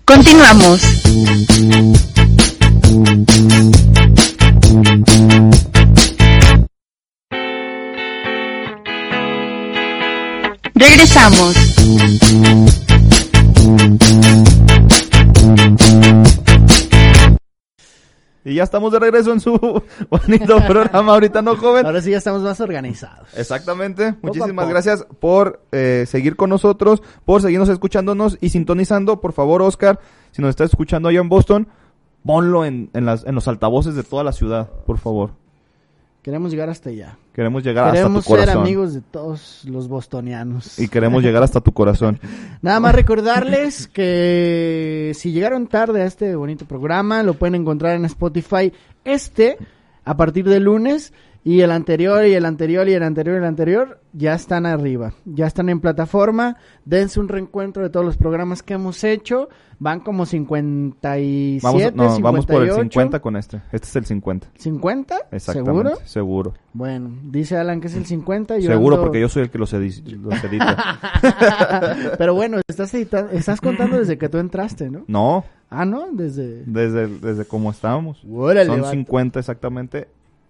Continuamos. 0.04 0.82
Regresamos. 10.74 11.54
Y 18.44 18.54
ya 18.54 18.64
estamos 18.64 18.92
de 18.92 18.98
regreso 18.98 19.32
en 19.32 19.40
su 19.40 19.52
bonito 20.10 20.56
programa. 20.66 21.12
Ahorita 21.12 21.40
no, 21.40 21.56
joven. 21.56 21.86
Ahora 21.86 22.02
sí 22.02 22.10
ya 22.10 22.18
estamos 22.18 22.42
más 22.42 22.60
organizados. 22.60 23.28
Exactamente. 23.36 24.16
Muchísimas 24.22 24.68
gracias 24.68 25.06
por 25.20 25.62
eh, 25.70 26.04
seguir 26.08 26.34
con 26.34 26.50
nosotros, 26.50 27.00
por 27.24 27.40
seguirnos 27.42 27.68
escuchándonos 27.68 28.38
y 28.40 28.48
sintonizando. 28.48 29.20
Por 29.20 29.32
favor, 29.32 29.62
Oscar, 29.62 30.00
si 30.32 30.42
nos 30.42 30.50
estás 30.50 30.70
escuchando 30.70 31.08
allá 31.08 31.20
en 31.20 31.28
Boston, 31.28 31.68
ponlo 32.24 32.64
en, 32.64 32.90
en, 32.94 33.04
las, 33.04 33.24
en 33.24 33.34
los 33.34 33.48
altavoces 33.48 33.94
de 33.94 34.02
toda 34.02 34.24
la 34.24 34.32
ciudad, 34.32 34.68
por 34.86 34.98
favor. 34.98 35.30
Queremos 36.22 36.50
llegar 36.50 36.70
hasta 36.70 36.88
allá. 36.88 37.18
Queremos 37.34 37.62
llegar 37.62 37.92
Queremos 37.92 38.20
hasta 38.20 38.30
tu 38.30 38.36
ser 38.36 38.46
corazón. 38.46 38.62
amigos 38.62 38.94
de 38.94 39.02
todos 39.02 39.62
los 39.66 39.88
bostonianos. 39.88 40.78
Y 40.78 40.88
queremos 40.88 41.22
llegar 41.22 41.42
hasta 41.42 41.60
tu 41.60 41.72
corazón. 41.72 42.18
Nada 42.62 42.80
más 42.80 42.94
recordarles 42.94 43.88
que 43.88 45.12
si 45.14 45.32
llegaron 45.32 45.66
tarde 45.66 46.00
a 46.00 46.06
este 46.06 46.34
bonito 46.34 46.64
programa, 46.64 47.22
lo 47.22 47.34
pueden 47.34 47.56
encontrar 47.56 47.96
en 47.96 48.06
Spotify 48.06 48.72
este 49.04 49.58
a 50.06 50.16
partir 50.16 50.48
de 50.48 50.60
lunes 50.60 51.12
y 51.46 51.60
el 51.60 51.70
anterior 51.70 52.24
y 52.24 52.32
el 52.34 52.46
anterior 52.46 52.88
y 52.88 52.94
el 52.94 53.02
anterior 53.02 53.34
y 53.36 53.38
el 53.38 53.44
anterior 53.44 54.00
ya 54.14 54.34
están 54.34 54.64
arriba, 54.64 55.12
ya 55.26 55.46
están 55.46 55.68
en 55.68 55.80
plataforma. 55.80 56.56
Dense 56.86 57.20
un 57.20 57.28
reencuentro 57.28 57.82
de 57.82 57.90
todos 57.90 58.04
los 58.06 58.16
programas 58.16 58.62
que 58.62 58.74
hemos 58.74 59.04
hecho. 59.04 59.48
Van 59.78 60.00
como 60.00 60.24
57, 60.24 61.60
Vamos, 61.62 61.94
no, 61.94 62.20
vamos 62.20 62.46
por 62.46 62.62
el 62.62 62.68
58. 62.70 62.90
50 62.92 63.20
con 63.20 63.36
este. 63.36 63.56
Este 63.72 63.88
es 63.88 63.96
el 63.96 64.04
50. 64.06 64.46
¿50? 64.58 65.14
Exactamente. 65.32 65.52
¿Seguro? 65.90 65.96
Seguro. 66.06 66.54
Bueno, 66.72 67.10
dice 67.24 67.56
Alan 67.56 67.80
que 67.80 67.88
es 67.88 67.96
el 67.96 68.06
50. 68.06 68.58
yo 68.58 68.70
Seguro, 68.70 68.96
ando- 68.96 69.02
porque 69.02 69.20
yo 69.20 69.28
soy 69.28 69.42
el 69.42 69.50
que 69.50 69.58
los, 69.58 69.74
edi- 69.74 70.02
los 70.22 70.42
edita. 70.44 70.98
Pero 72.18 72.34
bueno, 72.34 72.60
estás, 72.68 72.94
edita- 72.94 73.28
estás 73.32 73.60
contando 73.60 73.98
desde 73.98 74.16
que 74.16 74.28
tú 74.28 74.38
entraste, 74.38 74.90
¿no? 74.90 75.04
no, 75.06 75.44
Ah, 75.70 75.84
¿no? 75.84 76.06
Desde... 76.12 76.62
desde, 76.66 77.08
desde 77.08 77.44
cómo 77.46 77.70
estábamos. 77.72 78.22
Órale, 78.30 78.66
Son 78.66 78.80
vato. 78.82 78.92
50 78.92 79.40
exactamente. 79.40 80.06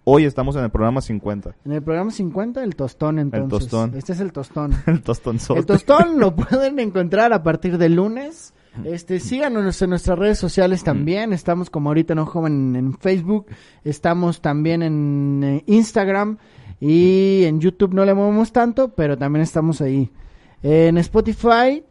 Hoy 0.07 0.25
estamos 0.25 0.55
en 0.55 0.63
el 0.63 0.69
programa 0.69 1.01
50. 1.01 1.55
En 1.65 1.71
el 1.71 1.81
programa 1.81 2.11
50, 2.11 2.63
el 2.63 2.75
tostón, 2.75 3.17
entonces. 3.17 3.69
tostón. 3.69 3.97
Este 3.97 4.13
es 4.13 4.19
el 4.19 4.31
tostón. 4.31 4.71
El 4.85 5.01
tostonzote. 5.03 5.59
el 5.59 5.65
tostón 5.65 6.19
lo 6.19 6.35
pueden 6.35 6.77
encontrar 6.77 7.33
a 7.33 7.41
partir 7.41 7.79
del 7.79 7.95
lunes. 7.95 8.53
Este, 8.83 9.19
síganos 9.19 9.81
en 9.81 9.89
nuestras 9.89 10.19
redes 10.19 10.37
sociales 10.37 10.83
también. 10.83 11.33
Estamos 11.33 11.71
como 11.71 11.89
ahorita 11.89 12.13
no 12.13 12.27
joven 12.27 12.75
en 12.75 12.93
Facebook. 12.93 13.47
Estamos 13.83 14.41
también 14.41 14.83
en 14.83 15.43
eh, 15.43 15.63
Instagram. 15.65 16.37
Y 16.79 17.45
en 17.45 17.59
YouTube 17.59 17.95
no 17.95 18.05
le 18.05 18.13
movemos 18.13 18.51
tanto, 18.51 18.89
pero 18.89 19.17
también 19.17 19.41
estamos 19.41 19.81
ahí. 19.81 20.11
En 20.61 20.99
Spotify 20.99 21.83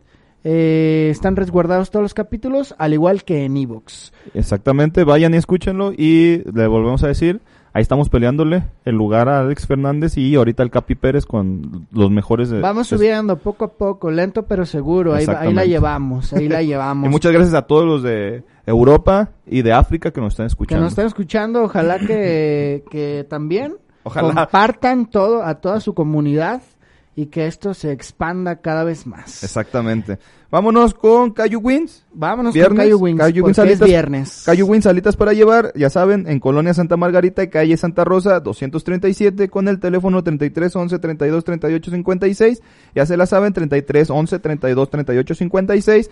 eh, 0.45 1.09
están 1.11 1.35
resguardados 1.35 1.91
todos 1.91 2.05
los 2.05 2.15
capítulos, 2.15 2.77
al 2.79 2.93
igual 2.93 3.25
que 3.25 3.45
en 3.45 3.57
Evox. 3.57 4.12
Exactamente, 4.35 5.03
vayan 5.03 5.35
y 5.35 5.39
escúchenlo 5.39 5.93
y 5.93 6.43
le 6.53 6.67
volvemos 6.69 7.03
a 7.03 7.09
decir, 7.09 7.41
ahí 7.75 7.83
estamos 7.83 8.09
peleándole 8.09 8.64
el 8.87 8.95
lugar 8.95 9.29
a 9.29 9.41
Alex 9.41 9.66
Fernández 9.66 10.16
y 10.16 10.35
ahorita 10.37 10.62
el 10.62 10.70
Capi 10.70 10.95
Pérez 10.95 11.27
con 11.27 11.87
los 11.93 12.11
mejores. 12.11 12.49
de- 12.49 12.61
Vamos 12.61 12.87
subiendo 12.87 13.37
poco 13.37 13.66
a 13.66 13.68
poco, 13.72 14.11
lento 14.11 14.45
pero 14.47 14.64
seguro. 14.64 15.12
Ahí, 15.12 15.27
ahí 15.39 15.53
la 15.53 15.66
llevamos, 15.66 16.33
ahí 16.33 16.49
la 16.49 16.62
llevamos. 16.62 17.07
Y 17.07 17.11
muchas 17.11 17.33
gracias 17.33 17.55
a 17.55 17.62
todos 17.62 17.85
los 17.85 18.03
de 18.03 18.43
Europa 18.64 19.31
y 19.47 19.61
de 19.61 19.72
África 19.75 20.11
que 20.11 20.20
nos 20.22 20.33
están 20.33 20.45
que 20.47 20.53
escuchando. 20.53 20.85
nos 20.85 20.93
están 20.93 21.07
escuchando, 21.07 21.64
ojalá 21.64 21.99
que, 21.99 22.83
que 22.91 23.27
también 23.29 23.77
Ojalá. 24.05 24.35
compartan 24.35 25.07
todo 25.07 25.43
a 25.43 25.57
toda 25.57 25.81
su 25.81 25.95
comunidad 25.95 26.62
y 27.17 27.27
que 27.27 27.47
esto 27.47 27.75
se 27.75 27.93
expanda 27.93 28.57
cada 28.57 28.85
vez 28.85 29.07
más. 29.07 29.45
Exactamente. 29.45 30.19
Vámonos 30.51 30.95
con 30.95 31.33
Cayu 31.33 31.59
Wins. 31.61 32.05
Vámonos 32.12 32.55
Viernes, 32.55 32.69
con 32.71 32.77
Cayo 32.85 32.99
Wings, 32.99 33.19
Cayo 33.19 33.45
Wings 33.45 33.57
porque 33.57 33.73
es 33.73 33.81
alitas- 33.81 33.87
viernes. 33.89 34.43
Cayu 34.47 34.67
Wins 34.67 34.87
alitas 34.87 35.17
para 35.17 35.33
llevar, 35.33 35.73
ya 35.75 35.91
saben, 35.91 36.29
en 36.29 36.39
Colonia 36.39 36.73
Santa 36.75 36.97
Margarita, 36.97 37.49
calle 37.51 37.77
Santa 37.77 38.05
Rosa, 38.05 38.39
237, 38.39 39.49
con 39.49 39.67
el 39.67 39.81
teléfono 39.81 40.23
33 40.23 40.77
11 40.77 40.99
32 41.01 41.45
38 41.45 41.91
56. 41.91 42.62
Ya 42.95 43.05
se 43.07 43.17
la 43.17 43.27
saben, 43.27 43.53
33 43.53 44.11
11 44.11 44.39
32 44.39 44.91
38 44.91 45.35
56. 45.35 46.11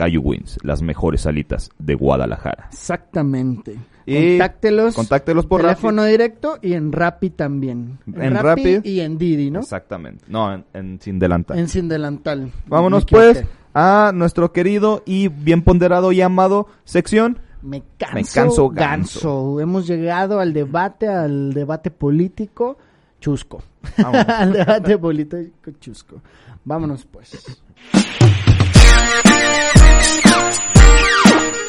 Cayu 0.00 0.22
Wins, 0.22 0.56
las 0.62 0.80
mejores 0.80 1.26
alitas 1.26 1.68
de 1.78 1.94
Guadalajara. 1.94 2.68
Exactamente. 2.72 3.76
Y 4.06 4.38
contáctelos. 4.38 4.94
contáctelos 4.94 5.44
por 5.44 5.60
teléfono 5.60 6.04
directo 6.04 6.56
y 6.62 6.72
en 6.72 6.90
Rappi 6.90 7.28
también. 7.28 7.98
En 8.06 8.34
Rappi. 8.34 8.80
y 8.82 9.00
en 9.00 9.18
Didi, 9.18 9.50
¿no? 9.50 9.60
Exactamente. 9.60 10.24
No, 10.26 10.54
en, 10.54 10.64
en 10.72 10.98
sin 11.02 11.18
delantal. 11.18 11.58
En 11.58 11.68
Sin 11.68 11.86
Delantal. 11.86 12.50
Vámonos 12.66 13.04
Me 13.04 13.10
pues 13.10 13.44
a 13.74 14.10
nuestro 14.14 14.52
querido 14.54 15.02
y 15.04 15.28
bien 15.28 15.60
ponderado 15.60 16.12
y 16.12 16.22
amado 16.22 16.66
sección. 16.84 17.38
Me 17.60 17.82
canso, 17.98 18.14
Me 18.14 18.22
canso 18.24 18.68
ganso. 18.70 18.70
ganso. 18.70 19.60
Hemos 19.60 19.86
llegado 19.86 20.40
al 20.40 20.54
debate, 20.54 21.08
al 21.08 21.52
debate 21.52 21.90
político 21.90 22.78
chusco. 23.20 23.62
Al 23.98 24.52
debate 24.54 24.96
político 24.96 25.72
chusco. 25.78 26.22
Vámonos 26.64 27.04
pues. 27.04 27.60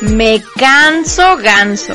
Me 0.02 0.42
canso 0.58 1.38
ganso. 1.38 1.94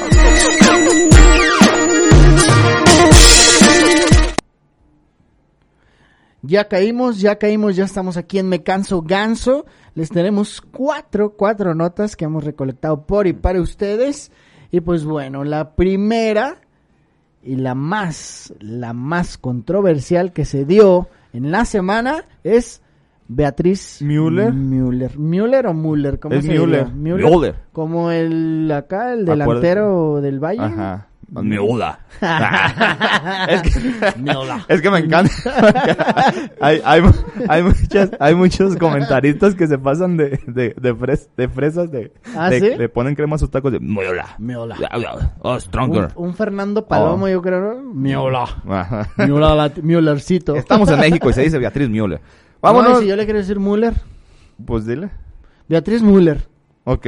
Ya 6.42 6.68
caímos, 6.68 7.20
ya 7.20 7.36
caímos, 7.36 7.74
ya 7.74 7.84
estamos 7.84 8.16
aquí 8.16 8.38
en 8.38 8.48
Me 8.48 8.62
Canso 8.62 9.02
Ganso. 9.02 9.66
Les 9.94 10.10
tenemos 10.10 10.60
cuatro, 10.60 11.30
cuatro 11.30 11.74
notas 11.74 12.14
que 12.14 12.26
hemos 12.26 12.44
recolectado 12.44 13.04
por 13.04 13.26
y 13.26 13.32
para 13.32 13.60
ustedes. 13.60 14.30
Y 14.70 14.80
pues 14.80 15.04
bueno, 15.04 15.42
la 15.42 15.74
primera 15.74 16.60
y 17.42 17.56
la 17.56 17.74
más, 17.74 18.54
la 18.60 18.92
más 18.92 19.36
controversial 19.36 20.32
que 20.32 20.44
se 20.44 20.64
dio 20.64 21.08
en 21.32 21.50
la 21.50 21.64
semana 21.64 22.24
es 22.44 22.82
Beatriz 23.28 24.00
Müller. 24.02 24.52
Müller. 24.52 25.18
¿Müller 25.18 25.66
o 25.66 25.74
Müller? 25.74 26.18
¿Cómo 26.20 26.34
Es 26.34 26.44
se 26.44 26.52
diría? 26.52 26.66
Müller. 26.66 26.92
Müller. 26.92 27.30
Müller. 27.30 27.54
Como 27.72 28.10
el 28.10 28.70
acá, 28.72 29.12
el 29.12 29.24
delantero 29.24 30.20
del 30.20 30.38
Valle. 30.42 30.60
Ajá. 30.62 31.08
Miuda. 31.28 31.98
es, 33.48 33.62
que, 33.62 33.68
es 34.74 34.80
que 34.80 34.90
me 34.92 34.98
encanta. 35.00 35.32
hay, 36.60 36.80
hay, 36.84 37.02
hay, 37.48 37.62
muchas, 37.64 38.10
hay 38.20 38.34
muchos 38.36 38.76
comentaristas 38.76 39.56
que 39.56 39.66
se 39.66 39.76
pasan 39.76 40.16
de, 40.16 40.38
de, 40.46 40.74
de, 40.80 40.94
fres- 40.94 41.28
de 41.36 41.48
fresas. 41.48 41.90
De, 41.90 42.12
¿Ah, 42.36 42.48
de- 42.48 42.60
sí? 42.60 42.70
Le 42.78 42.88
ponen 42.88 43.16
crema 43.16 43.34
a 43.34 43.38
sus 43.40 43.50
tacos 43.50 43.72
de 43.72 43.80
Miuda. 43.80 44.36
Miola. 44.38 44.76
Oh, 45.40 45.58
stronger. 45.58 46.10
Un, 46.14 46.28
un 46.28 46.34
Fernando 46.34 46.86
Palomo, 46.86 47.24
Oh. 47.24 47.28
yo 47.28 47.42
creo, 47.42 47.60
¿no? 47.74 47.92
Miola. 47.92 48.44
Ajá. 48.68 49.08
Miola, 49.16 49.54
la- 49.56 49.72
Müllercito. 49.82 50.54
Estamos 50.54 50.88
en 50.90 51.00
México 51.00 51.28
y 51.28 51.32
se 51.32 51.42
dice 51.42 51.58
Beatriz 51.58 51.88
Müller. 51.88 52.20
Vámonos. 52.60 53.00
Si 53.00 53.06
yo 53.06 53.16
le 53.16 53.24
quiero 53.24 53.38
decir 53.38 53.58
Müller. 53.60 53.94
Pues 54.64 54.86
dile. 54.86 55.10
Beatriz 55.68 56.02
Müller. 56.02 56.48
Ok. 56.84 57.02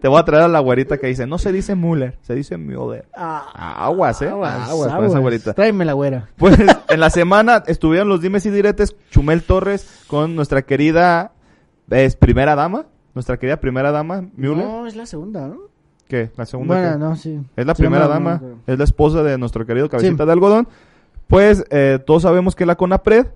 Te 0.00 0.08
voy 0.08 0.18
a 0.20 0.24
traer 0.24 0.44
a 0.44 0.48
la 0.48 0.60
güerita 0.60 0.98
que 0.98 1.06
dice, 1.06 1.26
no 1.26 1.38
se 1.38 1.52
dice 1.52 1.74
Müller, 1.74 2.18
se 2.22 2.34
dice 2.34 2.56
Müller. 2.58 3.06
Ah, 3.14 3.84
Aguas, 3.86 4.20
eh. 4.22 4.28
aguas, 4.28 4.68
Aguas, 4.68 4.88
con 4.88 4.88
esa 4.88 4.96
aguas. 5.06 5.20
güerita. 5.22 5.54
Tráeme 5.54 5.84
la 5.84 5.94
güera. 5.94 6.28
Pues 6.36 6.56
en 6.88 7.00
la 7.00 7.10
semana 7.10 7.62
estuvieron 7.66 8.08
los 8.08 8.20
dimes 8.20 8.44
y 8.46 8.50
diretes 8.50 8.96
Chumel 9.10 9.42
Torres 9.42 10.04
con 10.06 10.36
nuestra 10.36 10.62
querida 10.62 11.32
es 11.90 12.16
primera 12.16 12.54
dama, 12.54 12.86
nuestra 13.14 13.38
querida 13.38 13.58
primera 13.58 13.90
dama 13.92 14.24
Müller. 14.36 14.64
No, 14.66 14.86
es 14.86 14.96
la 14.96 15.06
segunda, 15.06 15.48
¿no? 15.48 15.56
¿Qué? 16.08 16.30
La 16.36 16.44
segunda. 16.44 16.74
Bueno, 16.74 16.92
qué? 16.92 16.98
no, 16.98 17.16
sí. 17.16 17.40
Es 17.56 17.66
la 17.66 17.74
Sí, 17.74 17.82
primera 17.82 18.04
no, 18.04 18.08
no, 18.08 18.14
dama, 18.14 18.38
pero- 18.40 18.56
es 18.66 18.78
la 18.78 18.84
esposa 18.84 19.22
de 19.22 19.38
nuestro 19.38 19.64
querido 19.64 19.88
cabecita 19.88 20.24
Sí. 20.24 20.26
de 20.26 20.32
algodón. 20.32 20.68
Pues 21.28 21.64
eh, 21.70 21.98
todos 22.04 22.22
sabemos 22.22 22.54
que 22.54 22.66
la 22.66 22.76
CONAPRED, 22.76 23.26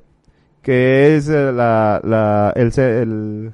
que 0.62 1.16
es 1.16 1.28
eh, 1.28 1.52
la, 1.52 2.00
la, 2.04 2.52
el, 2.54 2.72
se- 2.72 3.02
el, 3.02 3.52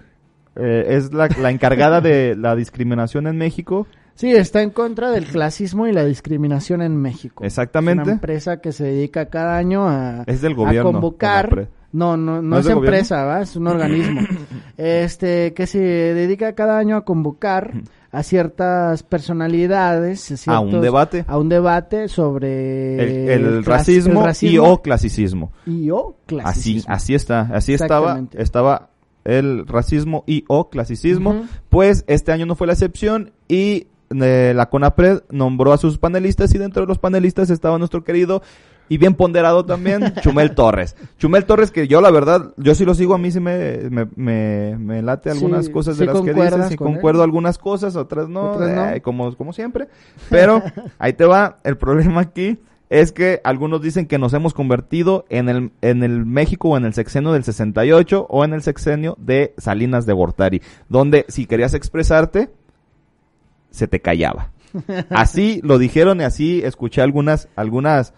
eh, 0.57 0.87
es 0.89 1.13
la, 1.13 1.29
la 1.41 1.51
encargada 1.51 2.01
de 2.01 2.35
la 2.39 2.55
discriminación 2.57 3.27
en 3.27 3.37
México. 3.37 3.87
Sí, 4.17 4.31
está 4.33 4.63
en 4.63 4.71
contra 4.71 5.11
del 5.11 5.25
clasismo 5.27 5.89
y 5.89 5.93
la 5.93 6.05
discriminación 6.05 6.83
en 6.83 6.97
México. 6.97 7.43
Exactamente. 7.45 8.03
Es 8.03 8.07
una 8.07 8.15
empresa 8.15 8.61
que 8.61 8.71
se 8.73 8.85
dedica 8.85 9.27
cada 9.27 9.57
año 9.57 9.89
a, 9.89 10.23
Es 10.27 10.41
del 10.41 10.55
gobierno, 10.55 10.91
a 10.91 10.93
convocar. 10.93 11.69
No, 11.91 12.17
no, 12.17 12.37
no, 12.37 12.43
¿No 12.43 12.59
es, 12.59 12.67
es 12.67 12.73
empresa, 12.73 13.25
¿va? 13.25 13.43
Es 13.43 13.57
un 13.57 13.67
organismo. 13.69 14.21
este, 14.77 15.53
que 15.55 15.67
se 15.67 15.79
dedica 15.81 16.55
cada 16.55 16.79
año 16.79 16.97
a 16.97 17.05
convocar 17.05 17.73
a 18.15 18.23
ciertas 18.23 19.03
personalidades. 19.03 20.47
a 20.49 20.57
A 20.57 20.61
un 20.61 20.81
debate. 20.81 21.25
A 21.27 21.39
un 21.39 21.49
debate 21.49 22.09
sobre 22.09 23.33
El, 23.35 23.65
racismo, 23.65 24.21
el 24.21 24.25
y 24.25 24.27
racismo 24.27 24.65
o 24.73 24.83
clasicismo. 24.83 25.53
y 25.67 25.91
o 25.91 26.17
Así, 26.23 26.27
clasismo. 26.27 26.95
así 26.95 27.15
está, 27.15 27.41
así 27.53 27.75
estaba, 27.75 28.21
estaba 28.35 28.91
el 29.25 29.67
racismo 29.67 30.25
y 30.27 30.45
o 30.49 30.69
clasicismo. 30.71 31.47
Pues 31.69 32.05
este 32.07 32.33
año 32.33 32.47
no 32.47 32.57
fue 32.57 32.67
la 32.67 32.75
excepción 32.75 33.33
y 33.49 33.89
eh, 34.11 34.53
la 34.55 34.69
CONAPRED 34.69 35.23
nombró 35.31 35.73
a 35.73 35.79
sus 35.79 35.99
panelistas 35.99 36.55
y 36.55 36.59
dentro 36.59 36.83
de 36.83 36.89
los 36.89 36.99
panelistas 36.99 37.51
estaba 37.51 37.79
nuestro 37.79 38.05
querido 38.05 38.43
y 38.89 38.99
bien 38.99 39.15
ponderado 39.15 39.65
también 39.65 40.15
Chumel 40.21 40.55
Torres. 40.55 40.97
Chumel 41.19 41.45
Torres 41.45 41.71
que 41.71 41.89
yo 41.89 42.01
la 42.01 42.11
verdad, 42.11 42.53
yo 42.57 42.75
sí 42.75 42.85
lo 42.85 42.95
sigo, 42.95 43.15
a 43.15 43.19
mí 43.19 43.31
sí 43.31 43.41
me, 43.41 43.91
me, 43.91 44.07
me, 44.17 44.77
me 44.79 45.03
late 45.03 45.31
Sí, 45.31 45.37
algunas 45.37 45.69
cosas 45.69 45.97
de 45.99 46.05
sí 46.05 46.13
las 46.13 46.21
que 46.23 46.35
dices 46.35 46.71
él. 46.73 46.77
concuerdo 46.77 47.23
algunas 47.23 47.59
cosas, 47.59 47.97
otras 47.97 48.29
no, 48.29 48.53
Otras 48.53 48.71
no. 48.71 48.89
eh, 48.91 49.01
como, 49.01 49.35
como 49.37 49.53
siempre. 49.53 49.89
Pero 50.31 50.63
ahí 50.99 51.13
te 51.15 51.25
va, 51.25 51.59
el 51.65 51.77
problema 51.77 52.21
aquí 52.21 52.59
es 52.91 53.11
que 53.13 53.41
algunos 53.45 53.81
dicen 53.83 54.07
que 54.07 54.19
nos 54.19 54.35
hemos 54.35 54.53
convertido 54.55 55.25
en 55.31 55.49
el, 55.49 55.73
en 55.81 56.03
el 56.05 56.27
México 56.27 56.69
o 56.69 56.77
en 56.77 56.85
el 56.85 56.93
sexenio 56.95 57.33
del 57.33 57.43
68 57.43 58.27
o 58.29 58.45
en 58.45 58.53
el 58.53 58.63
sexenio 58.63 59.17
de 59.19 59.55
Salinas 59.59 60.07
de 60.07 60.13
Gortari, 60.13 60.63
donde 60.89 61.25
si 61.29 61.47
querías 61.47 61.75
expresarte, 61.75 62.51
se 63.71 63.89
te 63.89 64.01
callaba. 64.01 64.51
Así 65.11 65.61
lo 65.65 65.79
dijeron 65.79 66.21
y 66.21 66.25
así 66.25 66.61
escuché 66.65 67.01
algunas, 67.01 67.49
algunas, 67.57 68.13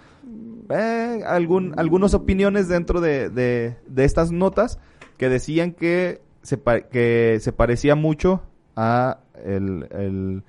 eh, 0.71 1.23
algún, 1.27 1.75
algunas 1.79 2.15
opiniones 2.15 2.69
dentro 2.69 3.01
de, 3.01 3.29
de, 3.31 3.77
de 3.87 4.05
estas 4.05 4.33
notas 4.33 4.79
que 5.17 5.29
decían 5.29 5.73
que 5.73 6.21
se, 6.43 6.61
que 6.91 7.39
se 7.41 7.53
parecía 7.53 7.95
mucho 7.95 8.43
a 8.77 9.19
el, 9.45 9.87
el, 9.91 10.43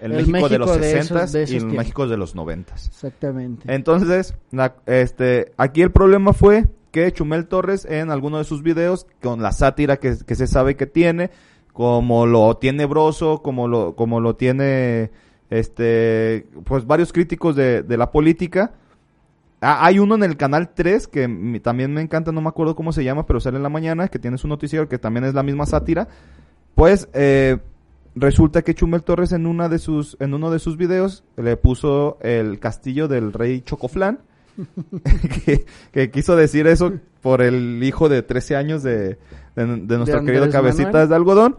el 0.00 0.12
El 0.12 0.26
México, 0.28 0.48
de 0.48 0.58
los 0.58 0.68
México 0.68 0.82
de 0.86 0.90
60 1.02 1.18
esos- 1.24 1.32
de 1.32 1.38
y 1.40 1.42
el 1.42 1.48
tiempos. 1.48 1.76
México 1.76 2.08
de 2.08 2.16
los 2.16 2.34
90 2.34 2.74
Exactamente. 2.74 3.74
entonces, 3.74 4.34
la- 4.50 4.74
este, 4.86 5.52
aquí 5.56 5.82
el 5.82 5.90
problema 5.92 6.32
fue 6.32 6.66
que 6.90 7.12
Chumel 7.12 7.46
Torres 7.46 7.84
en 7.84 8.10
alguno 8.10 8.38
de 8.38 8.44
sus 8.44 8.62
videos, 8.62 9.06
con 9.22 9.42
la 9.42 9.52
sátira 9.52 9.98
que, 9.98 10.16
que 10.26 10.34
se 10.34 10.46
sabe 10.48 10.74
que 10.74 10.86
tiene, 10.86 11.30
como 11.72 12.26
lo 12.26 12.56
tiene 12.56 12.84
Broso, 12.86 13.42
como 13.42 13.68
lo, 13.68 13.94
como 13.94 14.20
lo 14.20 14.34
tiene, 14.34 15.10
este, 15.50 16.46
pues 16.64 16.86
varios 16.86 17.12
críticos 17.12 17.54
de, 17.56 17.82
de 17.82 17.96
la 17.96 18.10
política. 18.10 18.72
Ah, 19.60 19.84
hay 19.84 19.98
uno 19.98 20.14
en 20.14 20.22
el 20.22 20.36
canal 20.36 20.70
3 20.74 21.06
que 21.06 21.60
también 21.62 21.92
me 21.92 22.00
encanta, 22.00 22.32
no 22.32 22.40
me 22.40 22.48
acuerdo 22.48 22.74
cómo 22.74 22.92
se 22.92 23.04
llama, 23.04 23.26
pero 23.26 23.40
sale 23.40 23.58
en 23.58 23.62
la 23.62 23.68
mañana, 23.68 24.08
que 24.08 24.18
tiene 24.18 24.38
su 24.38 24.48
noticiero 24.48 24.88
que 24.88 24.98
también 24.98 25.24
es 25.24 25.34
la 25.34 25.42
misma 25.42 25.66
sátira. 25.66 26.08
Pues, 26.74 27.08
eh, 27.12 27.58
resulta 28.14 28.62
que 28.62 28.74
Chumel 28.74 29.02
Torres 29.02 29.32
en 29.32 29.46
una 29.46 29.68
de 29.68 29.78
sus, 29.78 30.16
en 30.20 30.32
uno 30.32 30.50
de 30.50 30.58
sus 30.60 30.76
videos 30.76 31.24
le 31.36 31.56
puso 31.56 32.18
el 32.22 32.58
castillo 32.58 33.06
del 33.06 33.32
rey 33.32 33.60
Chocoflán. 33.60 34.20
que, 35.44 35.64
que 35.92 36.10
quiso 36.10 36.36
decir 36.36 36.66
eso 36.66 36.92
por 37.22 37.40
el 37.40 37.82
hijo 37.82 38.08
de 38.08 38.22
13 38.22 38.56
años 38.56 38.82
de, 38.82 39.18
de, 39.56 39.66
de 39.66 39.96
nuestro 39.96 40.18
Andrés 40.18 40.38
querido 40.38 40.50
Cabecitas 40.50 40.92
Manuel. 40.92 41.08
de 41.08 41.14
Algodón. 41.14 41.56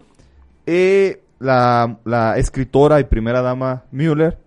Y 0.66 1.18
la, 1.40 2.00
la 2.06 2.38
escritora 2.38 3.00
y 3.00 3.06
primera 3.06 3.42
dama 3.42 3.84
Müller, 3.92 4.38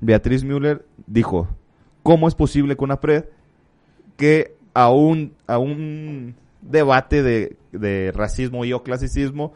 Beatriz 0.00 0.44
Müller, 0.44 0.86
dijo, 1.06 1.48
¿cómo 2.10 2.26
es 2.26 2.34
posible 2.34 2.76
que 2.76 2.82
una 2.82 2.98
pred 2.98 3.26
que 4.16 4.56
a 4.74 4.90
un, 4.90 5.32
a 5.46 5.58
un 5.58 6.34
debate 6.60 7.22
de, 7.22 7.56
de 7.70 8.10
racismo 8.12 8.64
y 8.64 8.72
o 8.72 8.82
clasicismo 8.82 9.52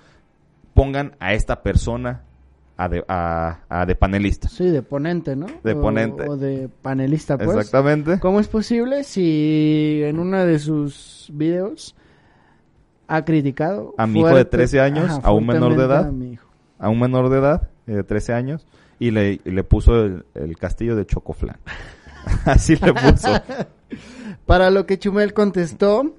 pongan 0.72 1.16
a 1.18 1.34
esta 1.34 1.64
persona 1.64 2.22
a 2.76 2.88
de, 2.88 3.04
a, 3.08 3.58
a 3.68 3.86
de 3.86 3.96
panelista? 3.96 4.48
Sí, 4.48 4.70
de 4.70 4.82
ponente, 4.82 5.34
¿no? 5.34 5.46
De 5.64 5.72
O- 5.72 5.80
ponente. 5.80 6.28
O, 6.28 6.36
de 6.36 6.68
panelista, 6.80 7.36
pues. 7.38 7.56
Exactamente. 7.56 8.20
¿Cómo 8.20 8.38
es 8.38 8.46
posible 8.46 9.02
si 9.02 10.00
en 10.04 10.20
uno 10.20 10.44
de 10.46 10.60
sus 10.60 11.28
videos 11.32 11.96
ha 13.08 13.24
criticado 13.24 13.94
A 13.98 14.06
mi 14.06 14.20
hijo 14.20 14.36
de 14.36 14.44
13 14.44 14.78
años, 14.80 15.18
a 15.24 15.32
un 15.32 15.44
menor 15.44 15.76
de 15.76 15.84
edad? 15.86 16.06
a 16.06 16.12
mi 16.12 16.34
hijo? 16.34 16.46
a 16.78 16.88
un 16.88 17.00
menor 17.00 17.30
de 17.30 17.38
edad, 17.38 17.68
eh, 17.88 17.94
de 17.94 18.04
13 18.04 18.32
años, 18.32 18.64
y 19.00 19.10
le, 19.10 19.40
y 19.44 19.50
le 19.50 19.64
puso 19.64 20.04
el, 20.04 20.24
el 20.34 20.56
castillo 20.56 20.94
de 20.94 21.04
Chocoflán. 21.04 21.56
Así 22.44 22.76
le 22.76 22.92
puso. 22.92 23.28
Para 24.46 24.70
lo 24.70 24.86
que 24.86 24.98
Chumel 24.98 25.32
contestó, 25.32 26.12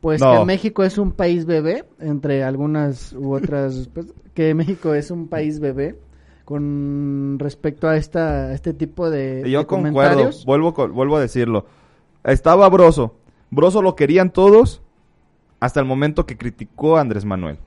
pues 0.00 0.20
No. 0.20 0.38
que 0.40 0.44
México 0.44 0.82
es 0.84 0.98
un 0.98 1.12
país 1.12 1.46
bebé, 1.46 1.84
entre 2.00 2.42
algunas 2.42 3.12
u 3.12 3.32
otras, 3.34 3.88
pues, 3.94 4.06
que 4.34 4.54
México 4.54 4.94
es 4.94 5.10
un 5.10 5.28
país 5.28 5.60
bebé 5.60 5.98
con 6.44 7.36
respecto 7.38 7.88
a 7.88 7.96
esta 7.96 8.46
a 8.46 8.54
este 8.54 8.74
tipo 8.74 9.08
de, 9.08 9.42
yo 9.48 9.60
de 9.60 9.66
concuerdo, 9.66 9.92
comentarios. 9.94 10.44
vuelvo, 10.44 10.72
vuelvo 10.88 11.16
a 11.16 11.20
decirlo. 11.20 11.66
Estaba 12.24 12.68
Broso. 12.68 13.14
Broso 13.50 13.82
lo 13.82 13.94
querían 13.96 14.30
todos 14.32 14.82
hasta 15.60 15.78
el 15.80 15.86
momento 15.86 16.26
que 16.26 16.36
criticó 16.36 16.96
a 16.96 17.02
Andrés 17.02 17.24
Manuel. 17.24 17.58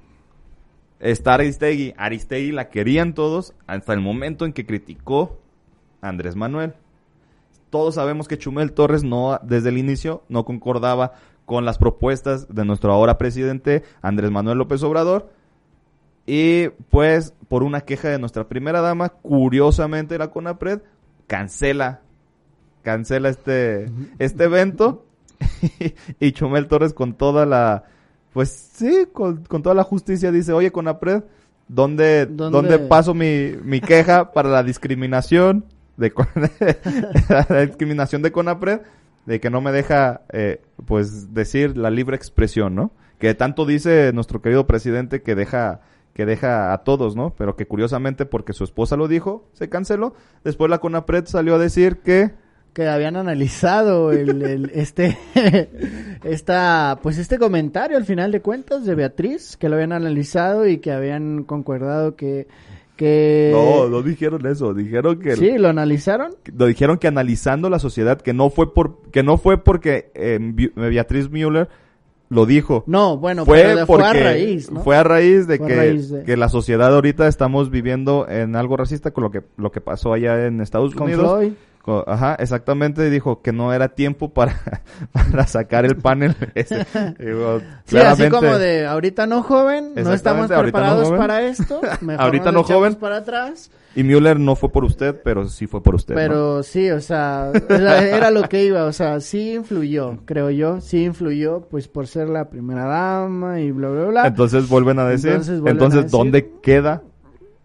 Está 0.99 1.35
Aristegui. 1.35 1.93
Aristegui 1.97 2.51
la 2.51 2.69
querían 2.69 3.13
todos 3.13 3.53
hasta 3.67 3.93
el 3.93 3.99
momento 4.01 4.45
en 4.45 4.53
que 4.53 4.65
criticó 4.65 5.37
a 6.01 6.09
Andrés 6.09 6.35
Manuel. 6.35 6.73
Todos 7.73 7.95
sabemos 7.95 8.27
que 8.27 8.37
Chumel 8.37 8.71
Torres 8.71 9.03
no, 9.03 9.39
desde 9.41 9.69
el 9.69 9.79
inicio, 9.79 10.21
no 10.29 10.45
concordaba 10.45 11.13
con 11.45 11.65
las 11.65 11.79
propuestas 11.79 12.53
de 12.53 12.65
nuestro 12.65 12.93
ahora 12.93 13.17
presidente 13.17 13.81
Andrés 14.03 14.29
Manuel 14.29 14.59
López 14.59 14.83
Obrador. 14.83 15.31
Y 16.27 16.67
pues, 16.91 17.33
por 17.47 17.63
una 17.63 17.81
queja 17.81 18.09
de 18.09 18.19
nuestra 18.19 18.47
primera 18.47 18.81
dama, 18.81 19.09
curiosamente 19.09 20.19
la 20.19 20.29
CONAPRED 20.29 20.81
cancela, 21.25 22.01
cancela 22.83 23.29
este, 23.29 23.89
este 24.19 24.43
evento. 24.43 25.07
y 26.19 26.31
Chumel 26.31 26.67
Torres 26.67 26.93
con 26.93 27.15
toda 27.15 27.47
la, 27.47 27.85
pues 28.33 28.51
sí, 28.51 29.07
con, 29.11 29.45
con 29.45 29.63
toda 29.63 29.73
la 29.73 29.83
justicia 29.83 30.31
dice, 30.31 30.53
oye 30.53 30.71
CONAPRED, 30.71 31.23
¿dónde, 31.67 32.27
¿Dónde? 32.27 32.51
¿dónde 32.51 32.77
paso 32.87 33.15
mi, 33.15 33.53
mi 33.63 33.81
queja 33.81 34.31
para 34.31 34.49
la 34.49 34.61
discriminación 34.61 35.65
de 35.97 36.11
la 37.49 37.65
discriminación 37.65 38.21
de 38.21 38.31
CONAPRED? 38.31 38.81
De 39.25 39.39
que 39.39 39.49
no 39.49 39.61
me 39.61 39.71
deja, 39.71 40.21
eh, 40.33 40.61
pues, 40.85 41.33
decir 41.33 41.77
la 41.77 41.89
libre 41.89 42.15
expresión, 42.15 42.75
¿no? 42.75 42.91
Que 43.19 43.33
tanto 43.35 43.65
dice 43.65 44.11
nuestro 44.13 44.41
querido 44.41 44.67
presidente 44.67 45.21
que 45.21 45.33
deja, 45.35 45.79
que 46.13 46.25
deja 46.25 46.73
a 46.73 46.83
todos, 46.83 47.15
¿no? 47.15 47.33
Pero 47.37 47.55
que 47.55 47.65
curiosamente, 47.65 48.25
porque 48.25 48.51
su 48.51 48.65
esposa 48.65 48.97
lo 48.97 49.07
dijo, 49.07 49.47
se 49.53 49.69
canceló. 49.69 50.13
Después 50.43 50.69
la 50.69 50.79
CONAPRED 50.79 51.25
salió 51.27 51.55
a 51.55 51.59
decir 51.59 51.97
que 51.99 52.31
que 52.73 52.87
habían 52.89 53.15
analizado 53.15 54.11
el, 54.11 54.41
el- 54.41 54.71
este 54.73 55.15
esta 56.23 56.99
pues 57.03 57.17
este 57.19 57.37
comentario 57.37 57.97
al 57.97 58.05
final 58.05 58.31
de 58.31 58.41
cuentas 58.41 58.83
de 58.85 58.95
Beatriz 58.95 59.57
que 59.57 59.69
lo 59.69 59.75
habían 59.75 59.91
analizado 59.91 60.67
y 60.67 60.79
que 60.79 60.91
habían 60.91 61.43
concordado 61.43 62.15
que 62.15 62.47
que 62.95 63.49
No, 63.53 63.89
no 63.89 64.01
dijeron 64.01 64.45
eso, 64.45 64.73
dijeron 64.73 65.19
que 65.19 65.35
sí 65.35 65.57
lo 65.57 65.69
analizaron 65.69 66.35
lo 66.55 66.65
dijeron 66.67 66.97
que 66.97 67.07
analizando 67.07 67.69
la 67.69 67.79
sociedad 67.79 68.21
que 68.21 68.33
no 68.33 68.49
fue 68.49 68.73
por 68.73 69.01
que 69.11 69.23
no 69.23 69.37
fue 69.37 69.57
porque 69.63 70.11
eh, 70.15 70.39
Beatriz 70.75 71.29
Müller 71.29 71.69
lo 72.29 72.45
dijo. 72.45 72.83
no 72.87 73.17
bueno 73.17 73.45
fue 73.45 73.61
pero 73.63 73.85
porque 73.85 74.03
fue 74.03 74.09
a 74.09 74.13
raíz 74.23 74.71
¿no? 74.71 74.79
fue 74.83 74.95
a 74.97 75.03
raíz 75.03 75.45
de 75.47 75.59
que, 75.59 75.75
raíz 75.75 76.09
de- 76.09 76.23
que 76.23 76.37
la 76.37 76.49
sociedad 76.49 76.93
ahorita 76.93 77.27
estamos 77.27 77.69
viviendo 77.69 78.27
en 78.27 78.55
algo 78.55 78.77
racista 78.77 79.11
con 79.11 79.23
lo 79.25 79.31
que 79.31 79.41
lo 79.57 79.71
que 79.71 79.81
pasó 79.81 80.13
allá 80.13 80.45
en 80.47 80.61
Estados 80.61 80.93
con 80.95 81.03
Unidos 81.05 81.29
Floyd 81.29 81.53
Ajá, 82.07 82.35
exactamente, 82.39 83.09
dijo 83.09 83.41
que 83.41 83.51
no 83.51 83.73
era 83.73 83.89
tiempo 83.89 84.29
para, 84.33 84.55
para 85.11 85.45
sacar 85.47 85.85
el 85.85 85.97
panel. 85.97 86.35
ese. 86.55 86.85
Digo, 87.19 87.59
Sí, 87.85 87.97
así 87.97 88.29
como 88.29 88.57
de 88.57 88.85
ahorita 88.85 89.27
no 89.27 89.43
joven, 89.43 89.91
no 89.95 90.13
estamos 90.13 90.49
no 90.49 90.59
preparados 90.61 91.05
joven. 91.07 91.19
para 91.19 91.41
esto. 91.41 91.81
mejor 92.01 92.23
Ahorita 92.23 92.51
nos 92.51 92.69
no 92.69 92.75
joven. 92.75 92.95
para 92.95 93.17
atrás. 93.17 93.69
Y 93.95 94.03
Müller 94.03 94.39
no 94.39 94.55
fue 94.55 94.69
por 94.71 94.85
usted, 94.85 95.21
pero 95.23 95.45
sí 95.47 95.67
fue 95.67 95.83
por 95.83 95.93
usted. 95.95 96.15
¿no? 96.15 96.19
Pero 96.21 96.63
sí, 96.63 96.89
o 96.89 96.99
sea, 96.99 97.51
era, 97.69 98.01
era 98.01 98.31
lo 98.31 98.49
que 98.49 98.63
iba, 98.63 98.85
o 98.85 98.91
sea, 98.93 99.19
sí 99.19 99.53
influyó, 99.53 100.17
creo 100.25 100.49
yo, 100.49 100.81
sí 100.81 101.03
influyó, 101.03 101.67
pues 101.69 101.87
por 101.87 102.07
ser 102.07 102.27
la 102.29 102.49
primera 102.49 102.85
dama 102.85 103.59
y 103.59 103.71
bla, 103.71 103.89
bla, 103.89 104.05
bla. 104.05 104.27
Entonces 104.27 104.67
vuelven 104.67 104.97
a 104.97 105.05
decir, 105.05 105.31
Entonces 105.33 105.61
entonces, 105.63 105.99
a 105.99 106.03
decir- 106.05 106.11
¿dónde 106.17 106.49
queda? 106.63 107.03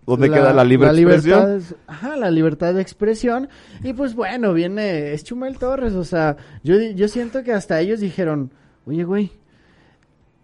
¿Dónde 0.08 0.30
queda 0.30 0.52
la 0.52 0.64
libre 0.64 0.88
expresión? 0.88 1.40
libertad 1.50 1.76
ajá, 1.86 2.16
la 2.16 2.30
libertad 2.30 2.74
de 2.74 2.82
expresión. 2.82 3.48
Y 3.84 3.92
pues 3.92 4.14
bueno, 4.14 4.52
viene, 4.54 5.12
es 5.12 5.22
Chumel 5.24 5.58
Torres, 5.58 5.92
o 5.94 6.04
sea, 6.04 6.36
yo, 6.64 6.76
yo 6.80 7.08
siento 7.08 7.42
que 7.44 7.52
hasta 7.52 7.80
ellos 7.80 8.00
dijeron, 8.00 8.50
oye, 8.86 9.04
güey, 9.04 9.30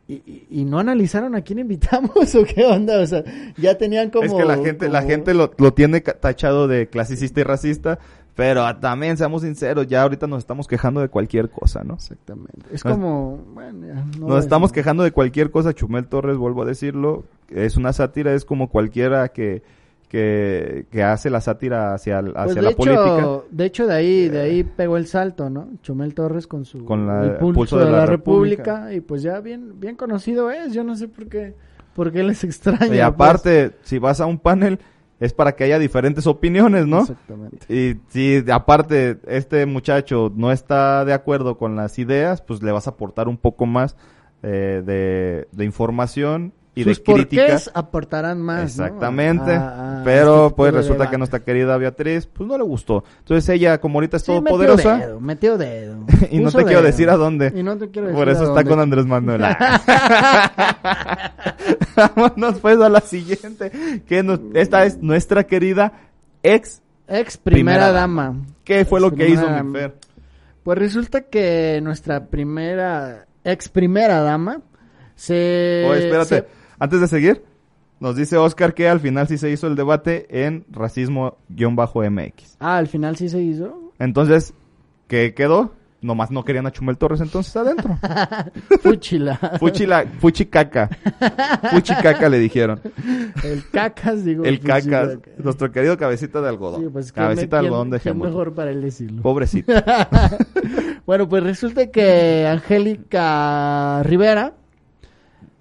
¿y, 0.06 0.14
y- 0.14 0.46
y 0.50 0.64
no 0.64 0.78
analizaron 0.78 1.34
a 1.34 1.40
quién 1.42 1.58
invitamos 1.60 2.12
o 2.34 2.44
qué 2.44 2.64
onda? 2.64 3.00
O 3.00 3.06
sea, 3.06 3.24
ya 3.56 3.78
tenían 3.78 4.10
como... 4.10 4.24
es 4.26 4.32
que 4.32 4.44
la 4.44 4.56
gente, 4.58 4.88
la 4.88 5.02
gente 5.02 5.32
lo, 5.34 5.50
lo 5.56 5.72
tiene 5.72 6.00
tachado 6.02 6.68
de 6.68 6.88
clasicista 6.88 7.40
y 7.40 7.44
racista, 7.44 7.98
pero 8.34 8.64
ah, 8.66 8.80
también 8.80 9.16
seamos 9.16 9.42
sinceros, 9.42 9.86
ya 9.86 10.02
ahorita 10.02 10.26
nos 10.26 10.38
estamos 10.40 10.66
quejando 10.66 11.00
de 11.00 11.08
cualquier 11.08 11.50
cosa, 11.50 11.84
¿no? 11.84 11.94
Exactamente. 11.94 12.52
Es 12.72 12.84
Nos- 12.84 12.94
como, 12.94 13.38
bueno, 13.54 13.86
ya, 13.86 14.04
no 14.18 14.28
Nos 14.28 14.44
estamos 14.44 14.72
quejando 14.72 15.02
de 15.04 15.12
cualquier 15.12 15.50
cosa, 15.50 15.72
Chumel 15.72 16.06
Torres, 16.06 16.36
vuelvo 16.36 16.62
a 16.62 16.66
decirlo, 16.66 17.24
es 17.48 17.76
una 17.76 17.92
sátira, 17.92 18.32
es 18.34 18.44
como 18.44 18.68
cualquiera 18.68 19.28
que, 19.28 19.62
que, 20.08 20.86
que 20.90 21.02
hace 21.02 21.30
la 21.30 21.40
sátira 21.40 21.94
hacia, 21.94 22.18
hacia 22.18 22.32
Pues 22.44 22.54
de 22.54 22.62
la 22.62 22.70
hecho, 22.70 22.76
política. 22.76 23.28
de 23.50 23.64
hecho 23.64 23.86
de 23.86 23.94
ahí, 23.94 24.28
de 24.28 24.40
ahí 24.40 24.62
pegó 24.64 24.96
el 24.96 25.06
salto, 25.06 25.50
¿no? 25.50 25.68
Chumel 25.82 26.14
Torres 26.14 26.46
con 26.46 26.64
su 26.64 26.84
Con 26.84 27.06
la- 27.06 27.24
el 27.24 27.30
pulso, 27.36 27.54
pulso 27.60 27.78
de, 27.78 27.86
de 27.86 27.90
la, 27.90 27.98
la 27.98 28.06
República. 28.06 28.92
y 28.92 29.00
pues 29.00 29.22
ya 29.22 29.40
bien, 29.40 29.80
bien 29.80 29.96
conocido 29.96 30.50
es. 30.50 30.72
Yo 30.72 30.84
no 30.84 30.94
sé 30.96 31.08
por 31.08 31.26
qué, 31.28 31.54
por 31.94 32.12
qué 32.12 32.22
les 32.22 32.44
extraña. 32.44 32.86
Y 32.86 32.88
pues. 32.90 33.02
aparte, 33.02 33.72
si 33.82 33.98
vas 33.98 34.20
a 34.20 34.26
un 34.26 34.38
panel, 34.38 34.78
es 35.20 35.32
para 35.32 35.56
que 35.56 35.64
haya 35.64 35.78
diferentes 35.78 36.26
opiniones, 36.26 36.86
¿no? 36.86 37.00
Exactamente. 37.00 37.72
Y 37.72 38.00
si 38.08 38.44
aparte 38.50 39.18
este 39.26 39.64
muchacho 39.66 40.32
no 40.34 40.52
está 40.52 41.04
de 41.04 41.12
acuerdo 41.12 41.56
con 41.56 41.76
las 41.76 41.98
ideas, 41.98 42.42
pues 42.42 42.62
le 42.62 42.72
vas 42.72 42.86
a 42.86 42.90
aportar 42.90 43.28
un 43.28 43.36
poco 43.36 43.66
más 43.66 43.96
eh, 44.42 44.82
de, 44.84 45.48
de 45.52 45.64
información 45.64 46.52
y 46.76 46.82
Sus 46.84 46.98
de 46.98 47.04
crítica. 47.04 47.42
porqués 47.42 47.70
aportarán 47.72 48.40
más. 48.40 48.56
¿no? 48.58 48.84
Exactamente. 48.86 49.52
A- 49.52 50.00
a 50.00 50.04
Pero 50.04 50.46
este 50.46 50.56
pues 50.56 50.74
resulta 50.74 51.08
que 51.08 51.18
nuestra 51.18 51.40
querida 51.44 51.76
Beatriz, 51.76 52.26
pues 52.26 52.48
no 52.48 52.58
le 52.58 52.64
gustó. 52.64 53.04
Entonces 53.20 53.48
ella, 53.48 53.78
como 53.80 53.98
ahorita 53.98 54.16
es 54.16 54.24
Sí, 54.24 54.32
metió 54.32 54.44
todopoderosa, 54.44 54.96
dedo, 54.98 55.20
metió 55.20 55.56
dedo. 55.58 55.98
y 56.30 56.38
no 56.40 56.50
te 56.50 56.64
quiero 56.64 56.82
decir 56.82 57.08
a 57.10 57.16
dónde. 57.16 57.52
Y 57.54 57.62
no 57.62 57.76
te 57.78 57.88
quiero 57.90 58.08
decir 58.08 58.18
Por 58.18 58.28
eso 58.28 58.42
a 58.44 58.58
está 58.58 58.68
con 58.68 58.80
Andrés 58.80 59.06
Manuel. 59.06 59.42
Vámonos 61.96 62.58
pues 62.60 62.80
a 62.80 62.88
la 62.88 63.00
siguiente. 63.00 63.70
Que 64.06 64.22
nos- 64.22 64.40
esta 64.54 64.84
es 64.84 64.98
nuestra 65.02 65.44
querida 65.44 65.92
ex. 66.42 66.80
Ex 67.06 67.36
primera, 67.36 67.78
Primera 67.86 67.92
dama. 67.92 68.34
¿Qué 68.64 68.84
fue 68.86 69.00
lo 69.00 69.12
que 69.12 69.28
hizo 69.28 69.48
mi. 69.48 69.72
Fer? 69.78 69.94
Pues 70.62 70.78
resulta 70.78 71.20
que 71.22 71.80
nuestra 71.82 72.26
primera, 72.26 73.26
ex 73.44 73.68
primera 73.68 74.20
dama, 74.22 74.62
se... 75.14 75.84
Oye, 75.86 75.98
espérate. 76.06 76.36
se- 76.36 76.63
Antes 76.78 77.00
de 77.00 77.08
seguir, 77.08 77.44
nos 78.00 78.16
dice 78.16 78.36
Oscar 78.36 78.74
que 78.74 78.88
al 78.88 79.00
final 79.00 79.28
sí 79.28 79.38
se 79.38 79.50
hizo 79.50 79.66
el 79.66 79.76
debate 79.76 80.26
en 80.46 80.64
racismo-mx. 80.70 82.56
Ah, 82.60 82.76
al 82.76 82.86
final 82.88 83.16
sí 83.16 83.28
se 83.28 83.40
hizo. 83.40 83.92
Entonces, 83.98 84.54
¿qué 85.08 85.34
quedó? 85.34 85.72
Nomás 86.02 86.30
no 86.30 86.44
querían 86.44 86.66
a 86.66 86.70
Chumel 86.70 86.98
Torres 86.98 87.22
entonces 87.22 87.56
adentro. 87.56 87.98
Fuchila. 88.82 89.36
Fuchila, 89.58 90.04
fuchicaca. 90.18 90.90
Fuchicaca 91.70 92.28
le 92.28 92.38
dijeron. 92.40 92.78
El 93.42 93.66
cacas, 93.70 94.22
digo. 94.22 94.44
El 94.44 94.60
cacas. 94.60 95.16
Nuestro 95.38 95.72
querido 95.72 95.96
cabecita 95.96 96.42
de 96.42 96.48
algodón. 96.50 96.82
Sí, 96.82 96.88
pues, 96.92 97.10
¿quién 97.10 97.24
cabecita 97.24 97.56
me- 97.56 97.62
de 97.62 97.66
algodón 97.68 97.88
de 97.90 98.00
quién 98.00 98.18
mejor 98.18 98.52
para 98.52 98.70
él 98.70 98.82
decirlo. 98.82 99.22
Pobrecito. 99.22 99.72
Bueno, 101.06 101.28
pues 101.28 101.42
resulta 101.42 101.90
que 101.90 102.46
Angélica 102.46 104.02
Rivera, 104.04 104.54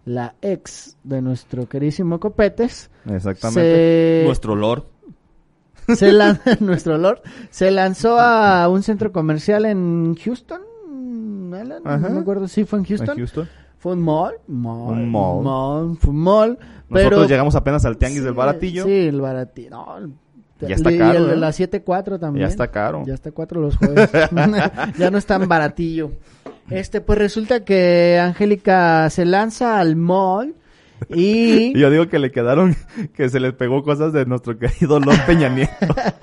la 0.05 0.35
ex 0.41 0.97
de 1.03 1.21
nuestro 1.21 1.67
querísimo 1.67 2.19
Copetes, 2.19 2.89
Exactamente. 3.09 4.21
Se- 4.21 4.23
Nuestro 4.25 4.55
Lord. 4.55 4.83
se 5.95 6.11
lan- 6.13 6.39
nuestro 6.59 6.97
Lord, 6.97 7.21
se 7.49 7.71
lanzó 7.71 8.19
a 8.19 8.67
un 8.69 8.83
centro 8.83 9.11
comercial 9.11 9.65
en 9.65 10.15
Houston. 10.15 10.61
Alan, 11.53 11.81
Ajá. 11.85 11.97
no 12.09 12.15
me 12.15 12.19
acuerdo 12.21 12.47
si 12.47 12.65
fue 12.65 12.79
en 12.79 12.85
Houston. 12.85 13.09
En 13.11 13.17
Houston. 13.17 13.47
Fue 13.77 13.93
un 13.93 14.01
mall, 14.01 14.35
mall, 14.47 14.93
Un 14.93 15.09
mall. 15.11 15.97
fue 15.97 16.09
un 16.11 16.17
mall, 16.19 16.49
Nosotros 16.89 16.89
pero 16.89 17.25
llegamos 17.27 17.53
apenas 17.55 17.83
al 17.85 17.97
tianguis 17.97 18.19
Sí, 18.21 18.25
del 18.25 18.33
baratillo. 18.33 18.83
Sí, 18.85 18.91
el 18.91 19.21
baratillo. 19.21 19.69
No, 19.71 19.97
el- 19.97 20.13
Ya 20.61 20.75
está 20.75 20.91
y 20.91 20.97
caro, 20.97 21.17
el 21.19 21.27
de 21.27 21.33
¿eh? 21.33 21.37
la 21.37 21.49
7.4 21.51 22.19
también. 22.19 22.45
Ya 22.45 22.49
está 22.49 22.71
caro. 22.71 23.03
Ya 23.05 23.13
está 23.13 23.31
4 23.31 23.59
los 23.61 23.75
jueves. 23.77 24.09
ya 24.97 25.11
no 25.11 25.17
es 25.17 25.25
tan 25.25 25.47
baratillo. 25.49 26.11
Este, 26.73 27.01
pues 27.01 27.17
resulta 27.19 27.63
que 27.63 28.19
Angélica 28.21 29.09
se 29.09 29.25
lanza 29.25 29.79
al 29.79 29.95
mall 29.95 30.55
y... 31.09 31.73
Yo 31.79 31.89
digo 31.89 32.07
que 32.07 32.19
le 32.19 32.31
quedaron, 32.31 32.75
que 33.13 33.29
se 33.29 33.39
les 33.39 33.53
pegó 33.53 33.83
cosas 33.83 34.13
de 34.13 34.25
nuestro 34.25 34.57
querido 34.57 34.99
Lord 34.99 35.25
Peña 35.25 35.49
Nieto. 35.49 35.73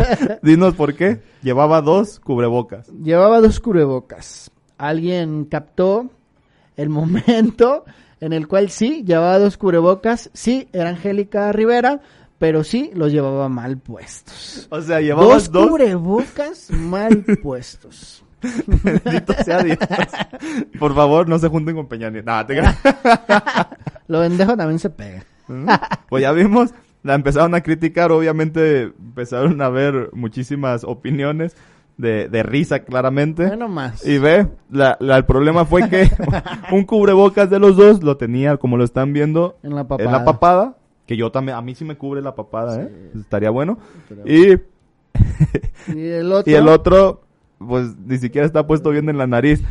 Dinos 0.43 0.75
por 0.75 0.95
qué. 0.95 1.21
Llevaba 1.43 1.81
dos 1.83 2.21
cubrebocas. 2.21 2.89
Llevaba 2.89 3.41
dos 3.41 3.61
cubrebocas. 3.61 4.51
Alguien 4.79 5.45
captó 5.45 6.11
el 6.77 6.89
momento 6.89 7.85
en 8.21 8.33
el 8.33 8.49
cual 8.49 8.71
sí, 8.71 9.03
llevaba 9.07 9.39
dos 9.39 9.57
cubrebocas. 9.57 10.31
Sí, 10.33 10.69
era 10.73 10.89
Angélica 10.91 11.53
Rivera, 11.53 12.01
pero 12.39 12.65
sí 12.65 12.91
los 12.95 13.13
llevaba 13.13 13.49
mal 13.51 13.77
puestos. 13.79 14.67
O 14.71 14.81
sea, 14.81 15.01
llevabas 15.01 15.29
Dos 15.29 15.53
dos. 15.53 15.69
cubrebocas 15.69 16.71
mal 16.71 17.25
puestos. 17.43 18.25
Bendito 19.05 19.33
sea 19.45 19.63
Dios. 19.63 19.79
Por 20.79 20.95
favor, 20.95 21.29
no 21.29 21.39
se 21.39 21.49
junten 21.49 21.77
con 21.77 21.87
Peña 21.89 22.11
Nieto. 22.11 22.27
Nah, 22.31 22.45
te. 22.47 22.61
Lo 24.09 24.21
pendejo 24.21 24.57
también 24.57 24.79
se 24.79 24.91
pega. 24.91 25.25
Pues 26.09 26.23
ya 26.23 26.33
vimos, 26.33 26.71
la 27.03 27.15
empezaron 27.15 27.55
a 27.55 27.61
criticar, 27.63 28.13
obviamente 28.13 28.83
empezaron 28.83 29.61
a 29.63 29.69
ver 29.69 30.11
muchísimas 30.13 30.85
opiniones 30.85 31.57
de, 31.97 32.29
de 32.29 32.43
risa 32.43 32.81
claramente. 32.81 33.47
Bueno, 33.47 33.69
más. 33.69 34.07
Y 34.07 34.19
ve, 34.19 34.47
la, 34.71 34.97
la- 35.01 35.17
el 35.17 35.25
problema 35.27 35.65
fue 35.65 35.89
que 35.89 36.09
un 36.73 36.85
cubrebocas 36.85 37.51
de 37.51 37.59
los 37.59 37.77
dos 37.77 38.03
lo 38.03 38.17
tenía, 38.17 38.57
como 38.57 38.77
lo 38.77 38.85
están 38.85 39.13
viendo, 39.13 39.59
En 39.63 39.75
la 39.75 39.83
en 39.83 39.87
papada. 39.89 40.11
la 40.13 40.25
papada. 40.25 40.77
Que 41.07 41.17
yo 41.17 41.33
también, 41.33 41.57
a 41.59 41.63
mí 41.63 41.75
sí 41.75 41.85
me 41.85 41.97
cubre 41.97 42.23
la 42.23 42.37
papada, 42.37 42.83
¿eh? 42.83 43.11
Estaría 43.19 43.51
bueno. 43.51 43.79
Y, 44.25 44.53
Y 45.93 46.09
el 46.09 46.33
otro. 46.33 46.51
y 46.53 46.55
el 46.55 46.69
otro, 46.69 47.23
pues 47.67 47.95
ni 48.07 48.19
siquiera 48.19 48.47
está 48.47 48.67
puesto 48.67 48.91
bien 48.91 49.09
en 49.09 49.19
la 49.19 49.27
nariz. 49.27 49.63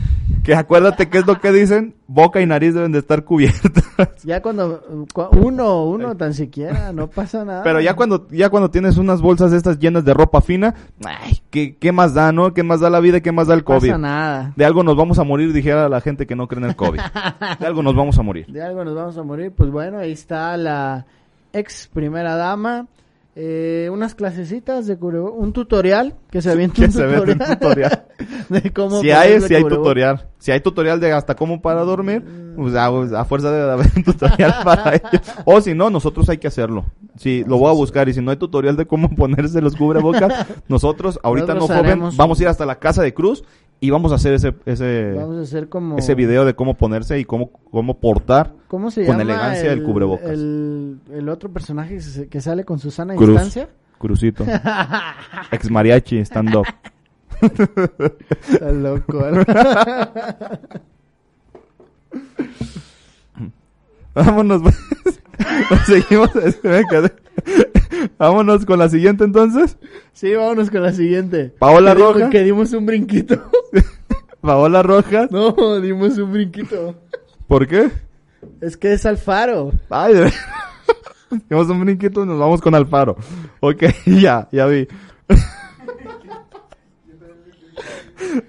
Que 0.43 0.55
acuérdate 0.55 1.09
qué 1.09 1.17
es 1.17 1.27
lo 1.27 1.39
que 1.41 1.51
dicen, 1.51 1.95
boca 2.07 2.39
y 2.39 2.45
nariz 2.45 2.73
deben 2.73 2.91
de 2.93 2.99
estar 2.99 3.23
cubiertas. 3.25 3.83
Ya 4.23 4.41
cuando 4.41 5.05
cu- 5.13 5.27
uno, 5.37 5.83
uno 5.85 6.15
tan 6.15 6.33
siquiera, 6.33 6.93
no 6.93 7.07
pasa 7.07 7.43
nada. 7.43 7.63
Pero 7.63 7.81
ya 7.81 7.95
cuando, 7.95 8.27
ya 8.29 8.49
cuando 8.49 8.69
tienes 8.71 8.97
unas 8.97 9.21
bolsas 9.21 9.51
estas 9.51 9.79
llenas 9.79 10.05
de 10.05 10.13
ropa 10.13 10.39
fina, 10.41 10.73
ay, 11.03 11.39
¿qué, 11.49 11.75
qué 11.75 11.91
más 11.91 12.13
da, 12.13 12.31
no? 12.31 12.53
¿Qué 12.53 12.63
más 12.63 12.79
da 12.79 12.89
la 12.89 12.99
vida 13.01 13.17
y 13.17 13.21
qué 13.21 13.31
más 13.33 13.47
da 13.47 13.53
el 13.55 13.59
no 13.61 13.65
pasa 13.65 13.79
COVID? 13.79 13.93
nada. 13.97 14.53
De 14.55 14.63
algo 14.65 14.83
nos 14.83 14.95
vamos 14.95 15.19
a 15.19 15.23
morir, 15.23 15.51
dijera 15.51 15.89
la 15.89 15.99
gente 15.99 16.25
que 16.25 16.35
no 16.35 16.47
cree 16.47 16.63
en 16.63 16.69
el 16.69 16.75
COVID. 16.75 16.99
De 17.59 17.65
algo 17.67 17.83
nos 17.83 17.95
vamos 17.95 18.17
a 18.17 18.21
morir. 18.23 18.45
De 18.51 18.61
algo 18.63 18.85
nos 18.85 18.95
vamos 18.95 19.17
a 19.17 19.23
morir. 19.23 19.51
Pues 19.51 19.69
bueno, 19.71 19.97
ahí 19.97 20.11
está 20.13 20.55
la 20.57 21.05
ex 21.51 21.89
primera 21.93 22.35
dama. 22.35 22.87
Eh, 23.35 23.89
unas 23.91 24.15
clasecitas 24.15 24.87
de 24.87 24.97
cubrebo- 24.99 25.31
un 25.33 25.53
tutorial 25.53 26.15
que 26.31 26.41
se 26.41 26.49
avienta 26.51 26.89
se 26.91 27.05
ve 27.05 27.19
un 27.21 27.37
tutorial. 27.39 28.05
de 28.49 28.73
cómo 28.73 29.01
Si 29.01 29.11
hay, 29.11 29.39
si 29.41 29.55
hay 29.55 29.63
tutorial. 29.63 30.27
Si 30.39 30.51
hay 30.51 30.61
tutorial 30.61 30.99
de 30.99 31.11
hasta 31.11 31.35
cómo 31.35 31.61
para 31.61 31.81
dormir, 31.81 32.23
pues 32.55 32.73
a, 32.73 32.85
a 32.87 33.25
fuerza 33.25 33.51
de 33.51 33.71
haber 33.71 33.87
un 33.95 34.03
tutorial 34.03 34.55
para 34.63 34.95
ello. 34.95 35.21
O 35.45 35.59
si 35.61 35.73
no, 35.73 35.89
nosotros 35.89 36.27
hay 36.29 36.37
que 36.37 36.47
hacerlo. 36.47 36.85
Si 37.17 37.43
lo 37.43 37.57
voy 37.57 37.69
a 37.69 37.73
buscar 37.73 38.07
y 38.07 38.13
si 38.13 38.21
no 38.21 38.31
hay 38.31 38.37
tutorial 38.37 38.77
de 38.77 38.87
cómo 38.87 39.09
ponerse 39.15 39.61
los 39.61 39.75
cubrebocas, 39.75 40.47
nosotros 40.69 41.19
ahorita 41.23 41.53
Nosotros 41.53 41.69
no 41.69 41.75
joven, 41.83 41.91
haremos- 41.91 42.17
vamos 42.17 42.39
a 42.39 42.43
ir 42.43 42.47
hasta 42.47 42.65
la 42.65 42.79
casa 42.79 43.01
de 43.03 43.13
Cruz 43.13 43.43
y 43.81 43.89
vamos 43.91 44.11
a 44.11 44.15
hacer 44.15 44.33
ese 44.33 44.53
ese 44.65 45.13
Vamos 45.15 45.37
a 45.37 45.41
hacer 45.41 45.69
como 45.69 45.97
ese 45.97 46.15
video 46.15 46.43
de 46.45 46.53
cómo 46.53 46.73
ponerse 46.75 47.19
y 47.19 47.25
cómo 47.25 47.51
cómo 47.71 47.97
portar 47.99 48.53
¿Cómo 48.67 48.91
se 48.91 49.05
con 49.05 49.19
elegancia 49.21 49.71
el 49.71 49.83
cubrebocas. 49.83 50.29
El, 50.29 50.99
el 51.13 51.29
otro 51.29 51.51
personaje 51.51 51.99
que, 52.29 52.41
sale 52.41 52.63
con 52.65 52.79
Susana 52.79 53.15
Cruz. 53.15 53.29
Distancia. 53.29 53.69
Crucito. 53.97 54.45
Ex 55.51 55.69
mariachi 55.69 56.19
stand 56.19 56.55
up. 56.55 56.65
Está 57.41 58.71
loco. 58.71 59.25
¿eh? 59.25 59.43
Vámonos. 64.13 64.61
pues. 64.61 64.77
Nos 65.71 65.79
seguimos. 65.85 66.29
Vámonos 68.17 68.65
con 68.65 68.79
la 68.79 68.89
siguiente 68.89 69.23
entonces. 69.23 69.77
Sí, 70.13 70.33
vámonos 70.33 70.69
con 70.69 70.83
la 70.83 70.91
siguiente. 70.91 71.53
Paola 71.59 71.93
Que 71.93 71.97
dimos- 72.01 72.13
Roja. 72.15 72.29
Que 72.29 72.43
dimos 72.43 72.73
un 72.73 72.85
brinquito. 72.85 73.49
Paola 74.41 74.83
Rojas. 74.83 75.31
no, 75.31 75.79
dimos 75.81 76.17
un 76.17 76.31
brinquito. 76.31 76.95
¿Por 77.47 77.67
qué? 77.67 77.89
Es 78.61 78.77
que 78.77 78.93
es 78.93 79.05
Alfaro. 79.05 79.71
Ay, 79.89 80.13
de 80.13 80.33
Hicimos 81.31 81.69
un 81.69 81.81
brinquito 81.81 82.23
y 82.23 82.25
nos 82.27 82.39
vamos 82.39 82.59
con 82.61 82.73
Alfaro. 82.73 83.15
Ok, 83.59 83.83
ya, 84.05 84.47
ya 84.51 84.65
vi. 84.65 84.87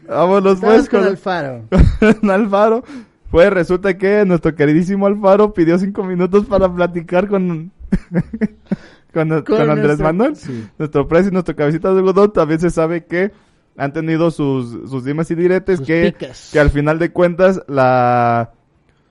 Vámonos 0.08 0.54
Estamos 0.54 0.74
pues 0.76 0.88
con 0.88 1.00
con 1.00 1.08
Alfaro. 1.08 1.64
con 2.20 2.30
Alfaro. 2.30 2.84
Pues 3.30 3.50
resulta 3.52 3.96
que 3.96 4.24
nuestro 4.26 4.54
queridísimo 4.54 5.06
Alfaro 5.06 5.54
pidió 5.54 5.78
cinco 5.78 6.02
minutos 6.02 6.46
para 6.46 6.72
platicar 6.72 7.28
con, 7.28 7.70
con, 9.12 9.28
con 9.28 9.42
Con 9.44 9.70
Andrés 9.70 9.98
nuestro- 9.98 10.04
Manuel. 10.06 10.36
sí. 10.36 10.66
Nuestro 10.78 11.06
precio 11.08 11.30
y 11.30 11.32
nuestro 11.32 11.54
cabecita 11.56 11.92
de 11.92 11.98
algodón 11.98 12.32
también 12.32 12.60
se 12.60 12.70
sabe 12.70 13.04
que 13.04 13.30
han 13.76 13.92
tenido 13.92 14.30
sus, 14.30 14.90
sus 14.90 15.04
dimes 15.04 15.30
y 15.30 15.34
diretes 15.36 15.78
Sus 15.78 15.86
que, 15.86 16.14
que 16.52 16.60
al 16.60 16.70
final 16.70 16.98
de 16.98 17.12
cuentas 17.12 17.62
la, 17.68 18.50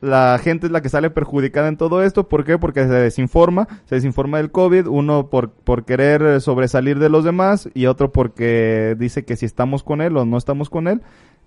la 0.02 0.39
gente 0.41 0.68
es 0.68 0.72
la 0.72 0.82
que 0.82 0.89
sale 0.89 1.10
perjudicada 1.10 1.68
en 1.68 1.78
todo 1.78 2.04
esto. 2.04 2.28
¿Por 2.30 2.43
qué? 2.45 2.58
Porque 2.58 2.84
se 2.84 2.89
desinforma, 2.93 3.68
se 3.86 3.95
desinforma 3.95 4.38
del 4.38 4.52
COVID, 4.52 4.88
uno 4.88 5.28
por, 5.30 5.52
por 5.52 5.86
querer 5.86 6.39
sobresalir 6.41 7.00
de 7.00 7.10
los 7.10 7.24
demás 7.24 7.70
y 7.74 7.86
otro 7.88 8.12
porque 8.12 8.95
dice 8.97 9.26
que 9.26 9.36
si 9.36 9.45
estamos 9.45 9.84
con 9.84 10.02
él 10.02 10.16
o 10.18 10.26
no 10.26 10.38
estamos 10.38 10.70
con 10.70 10.88
él. 10.88 11.02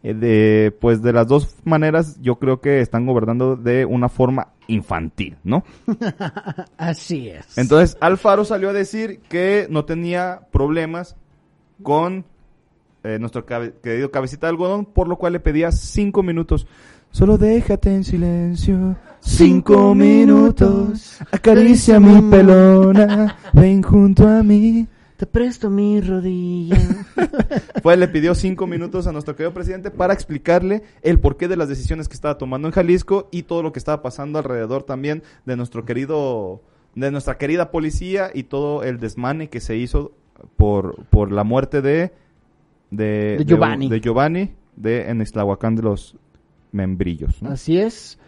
Eh, 0.05 0.15
de, 0.15 0.77
pues 0.81 1.01
de 1.01 1.13
las 1.13 1.29
dos 1.29 1.55
maneras 1.63 2.19
yo 2.21 2.35
creo 2.41 2.61
que 2.61 2.81
están 2.81 3.07
gobernando 3.07 3.55
de 3.55 3.85
una 3.85 4.09
forma 4.09 4.49
infantil, 4.67 5.37
¿no? 5.45 5.63
Así 6.77 7.29
es. 7.29 7.57
Entonces 7.57 7.97
Alfaro 8.01 8.45
salió 8.45 8.71
a 8.71 8.73
decir 8.73 9.21
que 9.29 9.67
no 9.71 9.85
tenía 9.85 10.41
problemas 10.51 11.17
con 11.83 12.25
eh, 13.05 13.19
nuestro 13.19 13.47
cabe- 13.47 13.75
querido 13.83 14.11
cabecita 14.11 14.47
de 14.47 14.51
algodón, 14.51 14.85
por 14.87 15.09
lo 15.09 15.17
cual 15.17 15.35
le 15.35 15.41
pedía 15.41 15.71
cinco 15.73 16.23
minutos. 16.23 16.67
Solo 17.13 17.37
déjate 17.37 17.95
en 17.95 18.05
silencio. 18.05 18.97
Cinco 19.21 19.95
minutos. 19.95 21.19
Acaricia 21.31 22.01
mi 22.01 22.23
pelona. 22.31 23.37
Ven 23.53 23.83
junto 23.83 24.27
a 24.27 24.43
mí. 24.43 24.87
Te 25.19 25.27
presto 25.27 25.71
mi 25.71 26.01
rodilla. 26.01 26.79
Pues 27.83 27.99
le 27.99 28.07
pidió 28.07 28.35
cinco 28.35 28.67
minutos 28.69 29.09
a 29.09 29.13
nuestro 29.13 29.35
querido 29.35 29.53
presidente 29.53 29.91
para 29.91 30.15
explicarle 30.15 30.85
el 31.03 31.19
porqué 31.19 31.49
de 31.49 31.57
las 31.57 31.69
decisiones 31.69 32.09
que 32.09 32.15
estaba 32.15 32.39
tomando 32.39 32.69
en 32.69 32.73
Jalisco 32.73 33.29
y 33.33 33.43
todo 33.43 33.63
lo 33.63 33.73
que 33.73 33.81
estaba 33.81 34.03
pasando 34.03 34.39
alrededor 34.39 34.85
también 34.85 35.25
de 35.45 35.57
nuestro 35.57 35.85
querido, 35.85 36.63
de 36.95 37.11
nuestra 37.11 37.39
querida 37.39 37.73
policía 37.73 38.31
y 38.33 38.45
todo 38.45 38.85
el 38.85 39.01
desmane 39.01 39.49
que 39.49 39.61
se 39.61 39.77
hizo 39.77 40.13
por, 40.57 41.05
por 41.07 41.33
la 41.33 41.43
muerte 41.43 41.83
de, 41.83 42.13
de, 42.91 43.37
De 43.39 43.45
Giovanni. 43.45 43.89
de, 43.89 44.01
Giovanni 44.01 44.53
de 44.77 45.11
en 45.11 45.21
Islahuacán 45.21 45.75
de 45.75 45.83
los 45.83 46.17
membrillos. 46.73 47.41
¿no? 47.43 47.51
Así 47.51 47.79
es. 47.79 48.19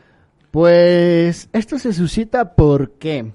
Pues 0.51 1.49
esto 1.53 1.78
se 1.78 1.92
suscita 1.92 2.55
¿por 2.55 2.92
qué? 2.92 3.32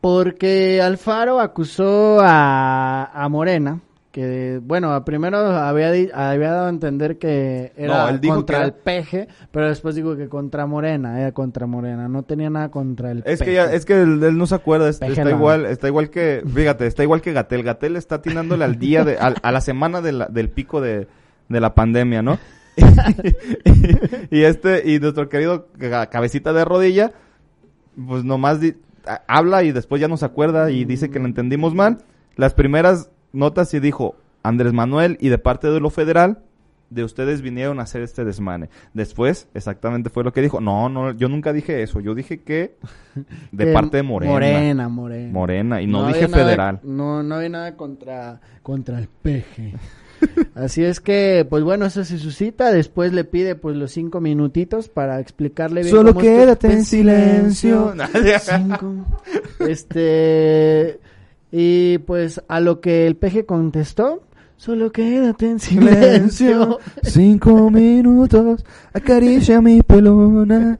Porque 0.00 0.80
Alfaro 0.80 1.40
acusó 1.40 2.20
a, 2.22 3.10
a 3.12 3.28
Morena, 3.28 3.80
que 4.12 4.60
bueno, 4.62 5.04
primero 5.04 5.38
había, 5.38 5.88
había 6.14 6.50
dado 6.52 6.66
a 6.66 6.70
entender 6.70 7.18
que 7.18 7.72
era 7.76 8.12
No, 8.12 8.20
contra 8.34 8.58
que 8.60 8.64
el 8.64 8.72
peje, 8.72 9.28
pero 9.50 9.68
después 9.68 9.96
dijo 9.96 10.16
que 10.16 10.28
contra 10.28 10.66
Morena, 10.66 11.20
era 11.20 11.32
contra 11.32 11.66
Morena, 11.66 12.08
no 12.08 12.22
tenía 12.22 12.48
nada 12.48 12.70
contra 12.70 13.10
el 13.10 13.18
Es 13.26 13.40
que 13.40 13.46
peje. 13.46 13.54
ya, 13.54 13.64
es 13.72 13.84
que 13.84 14.00
él, 14.00 14.22
él 14.22 14.38
no 14.38 14.46
se 14.46 14.54
acuerda, 14.54 14.88
es- 14.88 15.02
está 15.02 15.28
igual, 15.30 15.66
está 15.66 15.88
igual 15.88 16.10
que, 16.10 16.42
fíjate, 16.46 16.86
está 16.86 17.02
igual 17.02 17.20
que 17.20 17.32
Gatel. 17.32 17.64
Gatel 17.64 17.96
está 17.96 18.14
atinándole 18.16 18.64
al 18.64 18.78
día 18.78 19.04
de, 19.04 19.18
al- 19.18 19.36
a, 19.42 19.52
la 19.52 19.60
semana 19.60 20.00
de 20.00 20.12
la- 20.12 20.26
del 20.28 20.48
pico 20.48 20.80
de, 20.80 21.08
de 21.48 21.60
la 21.60 21.74
pandemia, 21.74 22.22
¿no? 22.22 22.38
y 24.30 24.42
este, 24.42 24.90
y 24.90 24.98
nuestro 24.98 25.28
querido 25.28 25.66
ca- 25.78 26.06
cabecita 26.06 26.52
de 26.52 26.64
rodilla, 26.64 27.12
pues 28.06 28.24
nomás 28.24 28.60
di- 28.60 28.74
a- 29.06 29.22
habla 29.26 29.62
y 29.62 29.72
después 29.72 30.00
ya 30.00 30.08
no 30.08 30.16
se 30.16 30.24
acuerda 30.26 30.70
y 30.70 30.84
dice 30.84 31.10
que 31.10 31.18
lo 31.18 31.26
entendimos 31.26 31.74
mal. 31.74 31.98
Las 32.36 32.54
primeras 32.54 33.10
notas 33.32 33.68
sí 33.70 33.80
dijo 33.80 34.16
Andrés 34.42 34.72
Manuel 34.72 35.16
y 35.20 35.28
de 35.28 35.38
parte 35.38 35.68
de 35.70 35.80
lo 35.80 35.90
federal, 35.90 36.38
de 36.90 37.04
ustedes 37.04 37.42
vinieron 37.42 37.80
a 37.80 37.82
hacer 37.82 38.00
este 38.00 38.24
desmane. 38.24 38.70
Después, 38.94 39.46
exactamente 39.52 40.08
fue 40.08 40.24
lo 40.24 40.32
que 40.32 40.40
dijo. 40.40 40.58
No, 40.60 40.88
no, 40.88 41.12
yo 41.12 41.28
nunca 41.28 41.52
dije 41.52 41.82
eso. 41.82 42.00
Yo 42.00 42.14
dije 42.14 42.38
que 42.40 42.76
de 43.52 43.64
Que 43.66 43.72
parte 43.72 43.98
de 43.98 44.02
Morena. 44.04 44.32
Morena, 44.32 44.88
Morena. 44.88 45.32
Morena, 45.32 45.82
y 45.82 45.86
no, 45.86 46.06
dije 46.06 46.28
nada- 46.28 46.42
federal. 46.44 46.80
no, 46.84 47.22
no 47.22 47.34
hay 47.34 47.50
nada 47.50 47.76
contra, 47.76 48.40
contra 48.62 48.98
el 48.98 49.08
peje. 49.08 49.74
Así 50.54 50.82
es 50.84 51.00
que, 51.00 51.46
pues 51.48 51.62
bueno, 51.62 51.86
eso 51.86 52.04
se 52.04 52.18
suscita. 52.18 52.72
Después 52.72 53.12
le 53.12 53.24
pide, 53.24 53.54
pues, 53.54 53.76
los 53.76 53.92
cinco 53.92 54.20
minutitos 54.20 54.88
para 54.88 55.20
explicarle 55.20 55.82
bien. 55.82 55.94
Solo 55.94 56.14
cómo 56.14 56.20
es 56.20 56.26
que- 56.26 56.36
quédate 56.36 56.72
en 56.72 56.84
silencio. 56.84 57.94
Cinco. 58.40 58.94
Este. 59.60 61.00
Y 61.50 61.98
pues 61.98 62.42
a 62.48 62.60
lo 62.60 62.80
que 62.80 63.06
el 63.06 63.16
peje 63.16 63.46
contestó, 63.46 64.22
solo 64.56 64.92
quédate 64.92 65.48
en 65.50 65.58
silencio. 65.60 66.78
Cinco 67.02 67.70
minutos. 67.70 68.64
Acaricia 68.92 69.60
mi 69.62 69.80
pelona. 69.82 70.78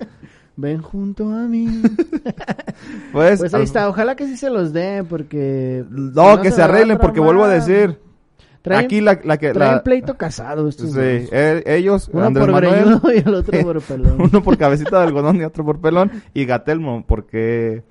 Ven 0.57 0.83
junto 0.83 1.31
a 1.31 1.45
mí. 1.47 1.69
Pues, 3.13 3.39
Pues 3.39 3.55
ahí 3.55 3.61
al- 3.61 3.65
está, 3.65 3.89
ojalá 3.89 4.17
que 4.17 4.27
sí 4.27 4.37
se 4.37 4.51
los 4.51 4.73
den, 4.73 5.07
porque. 5.07 5.85
No, 5.89 6.41
que 6.41 6.51
se 6.51 6.61
arreglen, 6.63 6.99
porque 6.99 7.21
vuelvo 7.21 7.45
a 7.45 7.49
decir. 7.49 7.99
Traen- 8.63 8.85
aquí 8.85 9.01
la, 9.01 9.19
la 9.25 9.39
que. 9.39 9.53
Traen 9.53 9.77
la- 9.77 9.83
pleito 9.83 10.17
casado 10.17 10.69
estos 10.69 10.93
sí, 10.93 10.99
eh, 11.01 11.63
ellos, 11.67 12.11
Uno 12.13 12.25
Andrés 12.27 12.47
por 12.47 12.53
Manuel. 12.55 13.01
y 13.15 13.19
el 13.29 13.35
otro 13.35 13.61
por 13.63 13.81
pelón. 13.83 14.17
uno 14.21 14.43
por 14.43 14.59
cabecita 14.59 14.99
de 15.01 15.07
algodón 15.07 15.37
y 15.41 15.45
otro 15.45 15.65
por 15.65 15.81
pelón. 15.81 16.11
Y 16.35 16.45
Gatelmo, 16.45 17.05
porque. 17.07 17.83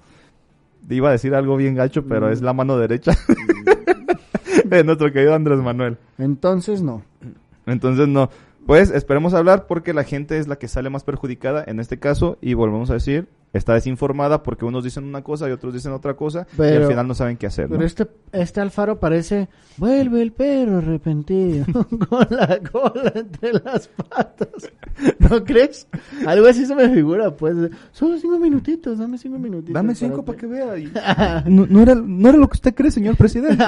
Iba 0.90 1.10
a 1.10 1.12
decir 1.12 1.36
algo 1.36 1.58
bien 1.58 1.76
gacho, 1.76 2.06
pero 2.06 2.32
es 2.32 2.42
la 2.42 2.54
mano 2.54 2.78
derecha 2.78 3.12
de 4.66 4.84
nuestro 4.86 5.12
querido 5.12 5.34
Andrés 5.36 5.60
Manuel. 5.60 5.98
Entonces 6.18 6.82
no. 6.82 7.04
Entonces, 7.66 8.08
no. 8.08 8.30
Pues 8.66 8.90
esperemos 8.92 9.34
hablar 9.34 9.66
porque 9.68 9.94
la 9.94 10.04
gente 10.04 10.38
es 10.38 10.48
la 10.48 10.58
que 10.58 10.68
sale 10.68 10.90
más 10.90 11.04
perjudicada 11.04 11.64
en 11.68 11.80
este 11.80 12.00
caso 12.00 12.38
y 12.42 12.54
volvemos 12.54 12.90
a 12.90 12.94
decir, 12.96 13.28
está 13.54 13.74
desinformada 13.74 14.44
porque 14.44 14.66
unos 14.66 14.84
dicen 14.84 15.04
una 15.06 15.24
cosa 15.24 15.48
y 15.48 15.52
otros 15.52 15.74
dicen 15.74 15.92
otra 15.94 16.16
cosa 16.16 16.46
y 16.58 16.62
al 16.62 16.88
final 16.88 17.08
no 17.08 17.16
saben 17.16 17.38
qué 17.38 17.48
hacer. 17.48 17.70
¿no? 17.70 17.76
Pero 17.76 17.86
este, 17.86 18.08
este 18.32 18.62
Alfaro 18.62 19.00
parece, 19.00 19.48
vuelve 19.78 20.22
el 20.22 20.32
perro 20.32 20.78
arrepentido, 20.78 21.66
con 22.10 22.28
la 22.30 22.60
cola 22.72 23.12
entre 23.16 23.54
las 23.54 23.88
patas. 23.88 24.50
¿No 25.20 25.44
crees? 25.44 25.88
Algo 26.26 26.48
así 26.48 26.66
se 26.66 26.76
me 26.76 26.90
figura, 26.90 27.32
pues. 27.36 27.56
Solo 27.92 28.18
cinco 28.18 28.40
minutitos, 28.40 28.98
dame 28.98 29.18
cinco 29.18 29.40
minutitos. 29.40 29.74
Dame 29.74 29.96
cinco 29.96 30.24
para 30.24 30.38
que 30.38 30.46
vea. 30.48 30.78
y- 30.78 30.92
no, 31.50 31.66
no 31.68 31.82
era, 31.82 31.96
no 31.96 32.30
era 32.30 32.38
lo 32.38 32.48
que 32.48 32.56
usted 32.56 32.74
cree, 32.76 32.92
señor 32.92 33.16
presidente. 33.16 33.64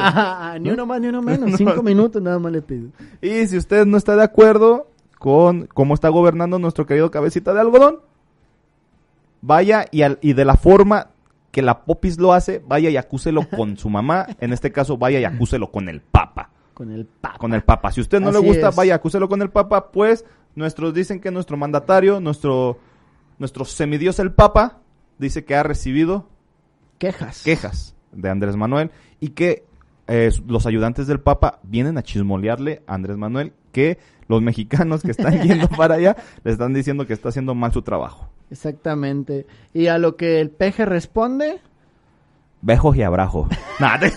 ni 0.60 0.70
uno 0.72 0.86
más, 0.86 1.00
ni 1.02 1.08
uno 1.08 1.22
menos. 1.22 1.52
No. 1.52 1.58
Cinco 1.58 1.82
minutos 1.84 2.22
nada 2.22 2.40
más 2.40 2.52
le 2.52 2.62
pido. 2.62 2.90
y 3.22 3.46
si 3.48 3.58
usted 3.58 3.86
no 3.86 3.98
está 3.98 4.16
de 4.16 4.24
acuerdo 4.24 4.88
con 5.18 5.68
cómo 5.68 5.94
está 5.94 6.10
gobernando 6.10 6.60
nuestro 6.60 6.86
querido 6.86 7.12
cabecita 7.12 7.54
de 7.54 7.60
algodón, 7.60 8.00
vaya 9.42 9.86
y, 9.92 10.02
al- 10.02 10.20
y 10.22 10.34
de 10.34 10.46
la 10.46 10.56
forma 10.56 11.10
que 11.52 11.62
la 11.62 11.84
popis 11.84 12.20
lo 12.20 12.34
hace, 12.34 12.62
vaya 12.68 12.90
y 12.90 12.98
acúselo 12.98 13.50
con 13.56 13.78
su 13.78 13.90
mamá. 13.90 14.28
En 14.40 14.54
este 14.54 14.72
caso, 14.72 14.98
vaya 14.98 15.20
y 15.20 15.26
acúselo 15.26 15.72
con 15.72 15.90
el 15.90 16.02
papa. 16.02 16.50
Con 16.74 16.92
el 16.92 17.06
papa. 17.06 17.38
con 17.38 17.54
el 17.54 17.62
Papa. 17.64 17.92
Si 17.92 18.00
usted 18.00 18.22
no 18.22 18.32
le 18.32 18.40
gusta, 18.40 18.70
es. 18.70 18.76
vaya, 18.76 18.96
acúselo 18.96 19.28
con 19.28 19.42
el 19.42 19.50
Papa, 19.50 19.92
pues 19.92 20.24
nuestros 20.56 20.94
dicen 20.94 21.20
que 21.20 21.30
nuestro 21.30 21.58
mandatario, 21.58 22.22
nuestro, 22.22 22.80
nuestro 23.38 23.66
semidios 23.66 24.18
el 24.20 24.32
Papa, 24.32 24.78
dice 25.18 25.44
que 25.44 25.56
ha 25.56 25.64
recibido 25.64 26.30
Quejas. 26.98 27.44
quejas 27.44 27.96
de 28.14 28.30
Andrés 28.30 28.56
Manuel 28.56 28.92
y 29.20 29.30
que 29.32 29.66
eh, 30.08 30.32
los 30.48 30.66
ayudantes 30.66 31.06
del 31.08 31.20
Papa 31.20 31.60
vienen 31.64 31.98
a 31.98 32.02
chismolearle 32.04 32.82
a 32.88 32.94
Andrés 32.96 33.18
Manuel 33.18 33.52
que 33.74 34.00
los 34.30 34.42
mexicanos 34.42 35.02
que 35.02 35.12
están 35.12 35.42
yendo 35.42 35.68
para 35.78 35.96
allá 35.96 36.16
le 36.46 36.52
están 36.52 36.74
diciendo 36.74 37.06
que 37.06 37.12
está 37.14 37.28
haciendo 37.30 37.54
mal 37.56 37.74
su 37.74 37.82
trabajo. 37.82 38.30
Exactamente. 38.50 39.46
Y 39.74 39.88
a 39.88 39.98
lo 39.98 40.16
que 40.16 40.40
el 40.40 40.50
peje 40.52 40.86
responde, 40.86 41.60
Bejos 42.62 42.96
y 42.98 43.04
abrajo. 43.04 43.48
Nah, 43.80 43.98
te- 44.00 44.12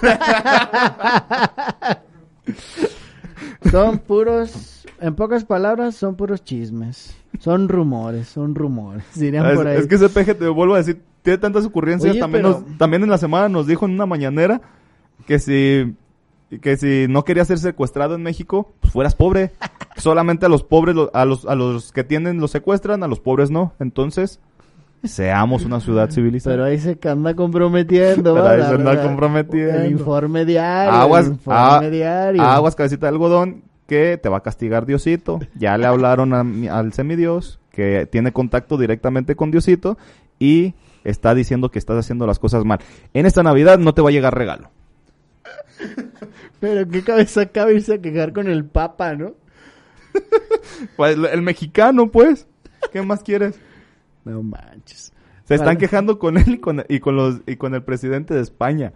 son 3.71 3.99
puros, 3.99 4.85
en 5.01 5.15
pocas 5.15 5.45
palabras, 5.45 5.95
son 5.95 6.17
puros 6.17 6.43
chismes. 6.45 7.17
Son 7.39 7.69
rumores, 7.69 8.29
son 8.29 8.55
rumores, 8.55 9.05
dirían 9.15 9.47
es, 9.47 9.55
por 9.55 9.67
ahí. 9.67 9.79
es 9.79 9.87
que 9.87 9.95
ese 9.95 10.09
peje, 10.09 10.35
te 10.35 10.47
vuelvo 10.49 10.75
a 10.75 10.79
decir, 10.79 11.01
tiene 11.23 11.39
tantas 11.39 11.65
ocurrencias. 11.65 12.11
Oye, 12.13 12.21
también, 12.21 12.43
pero- 12.45 12.61
nos- 12.67 12.79
también 12.79 13.03
en 13.03 13.11
la 13.11 13.19
semana 13.19 13.49
nos 13.49 13.67
dijo 13.67 13.87
en 13.87 13.93
una 13.93 14.07
mañanera 14.07 14.61
que 15.27 15.39
si, 15.39 15.95
que 16.61 16.77
si 16.77 17.07
no 17.09 17.25
quería 17.25 17.45
ser 17.45 17.59
secuestrado 17.59 18.15
en 18.15 18.23
México, 18.23 18.73
pues 18.81 18.93
fueras 18.93 19.15
pobre. 19.15 19.53
Solamente 19.97 20.47
a 20.47 20.49
los 20.49 20.63
pobres, 20.63 20.97
a 21.13 21.25
los, 21.25 21.47
a 21.47 21.55
los 21.55 21.93
que 21.93 22.05
tienen 22.05 22.41
los 22.41 22.51
secuestran, 22.51 23.03
a 23.03 23.07
los 23.07 23.21
pobres 23.21 23.51
no. 23.51 23.73
Entonces, 23.79 24.41
Seamos 25.05 25.65
una 25.65 25.81
ciudad 25.81 26.11
civilizada. 26.11 26.55
Pero 26.55 26.65
ahí 26.65 26.79
se 26.79 26.97
anda 27.09 27.35
comprometiendo. 27.35 28.35
Pero 28.35 28.47
ahí 28.47 28.61
se 28.61 28.67
anda 28.67 28.93
verdad. 28.93 29.05
comprometiendo. 29.05 29.79
El 29.81 29.91
informe 29.91 30.45
diario. 30.45 30.93
aguas, 30.93 31.27
el 31.27 31.33
informe 31.33 31.91
diario. 31.91 32.43
aguas 32.43 32.77
cabecita 32.77 33.07
de 33.07 33.09
algodón 33.09 33.63
que 33.89 34.17
te 34.17 34.29
va 34.29 34.39
a 34.39 34.43
castigar 34.43 34.87
Diosito. 34.87 35.41
Ya 35.57 35.77
le 35.77 35.87
hablaron 35.87 36.33
a 36.35 36.79
al 36.79 36.93
semidios 36.93 37.59
que 37.73 38.07
tiene 38.11 38.33
contacto 38.33 38.79
directamente 38.79 39.35
con 39.35 39.51
Diosito 39.51 39.99
y 40.39 40.75
está 41.03 41.35
diciendo 41.35 41.71
que 41.71 41.81
estás 41.81 41.99
haciendo 41.99 42.27
las 42.27 42.39
cosas 42.39 42.65
mal. 42.65 42.79
En 43.13 43.27
esta 43.27 43.43
Navidad 43.43 43.79
no 43.79 43.95
te 43.95 44.03
va 44.03 44.11
a 44.11 44.13
llegar 44.13 44.37
regalo. 44.37 44.71
Pero 46.61 46.89
qué 46.89 47.03
cabeza 47.03 47.47
cabe 47.47 47.75
irse 47.75 47.95
a 47.95 48.01
quejar 48.01 48.33
con 48.33 48.49
el 48.49 48.65
Papa, 48.65 49.15
¿no? 49.15 49.35
Pues 50.97 51.17
el- 51.17 51.43
mexicano, 51.43 52.11
pues. 52.11 52.47
¿Qué 52.93 53.03
más 53.03 53.23
quieres? 53.23 53.59
No 54.25 54.43
manches. 54.43 55.13
Se 55.45 55.55
están 55.55 55.67
Para- 55.69 55.79
quejando 55.79 56.19
con 56.19 56.37
él 56.39 56.49
y 56.55 56.59
con, 56.59 56.85
y 56.89 57.01
con 57.01 57.17
los 57.17 57.41
y 57.47 57.57
con 57.57 57.75
el 57.75 57.83
presidente 57.83 58.35
de 58.35 58.41
España. 58.41 58.93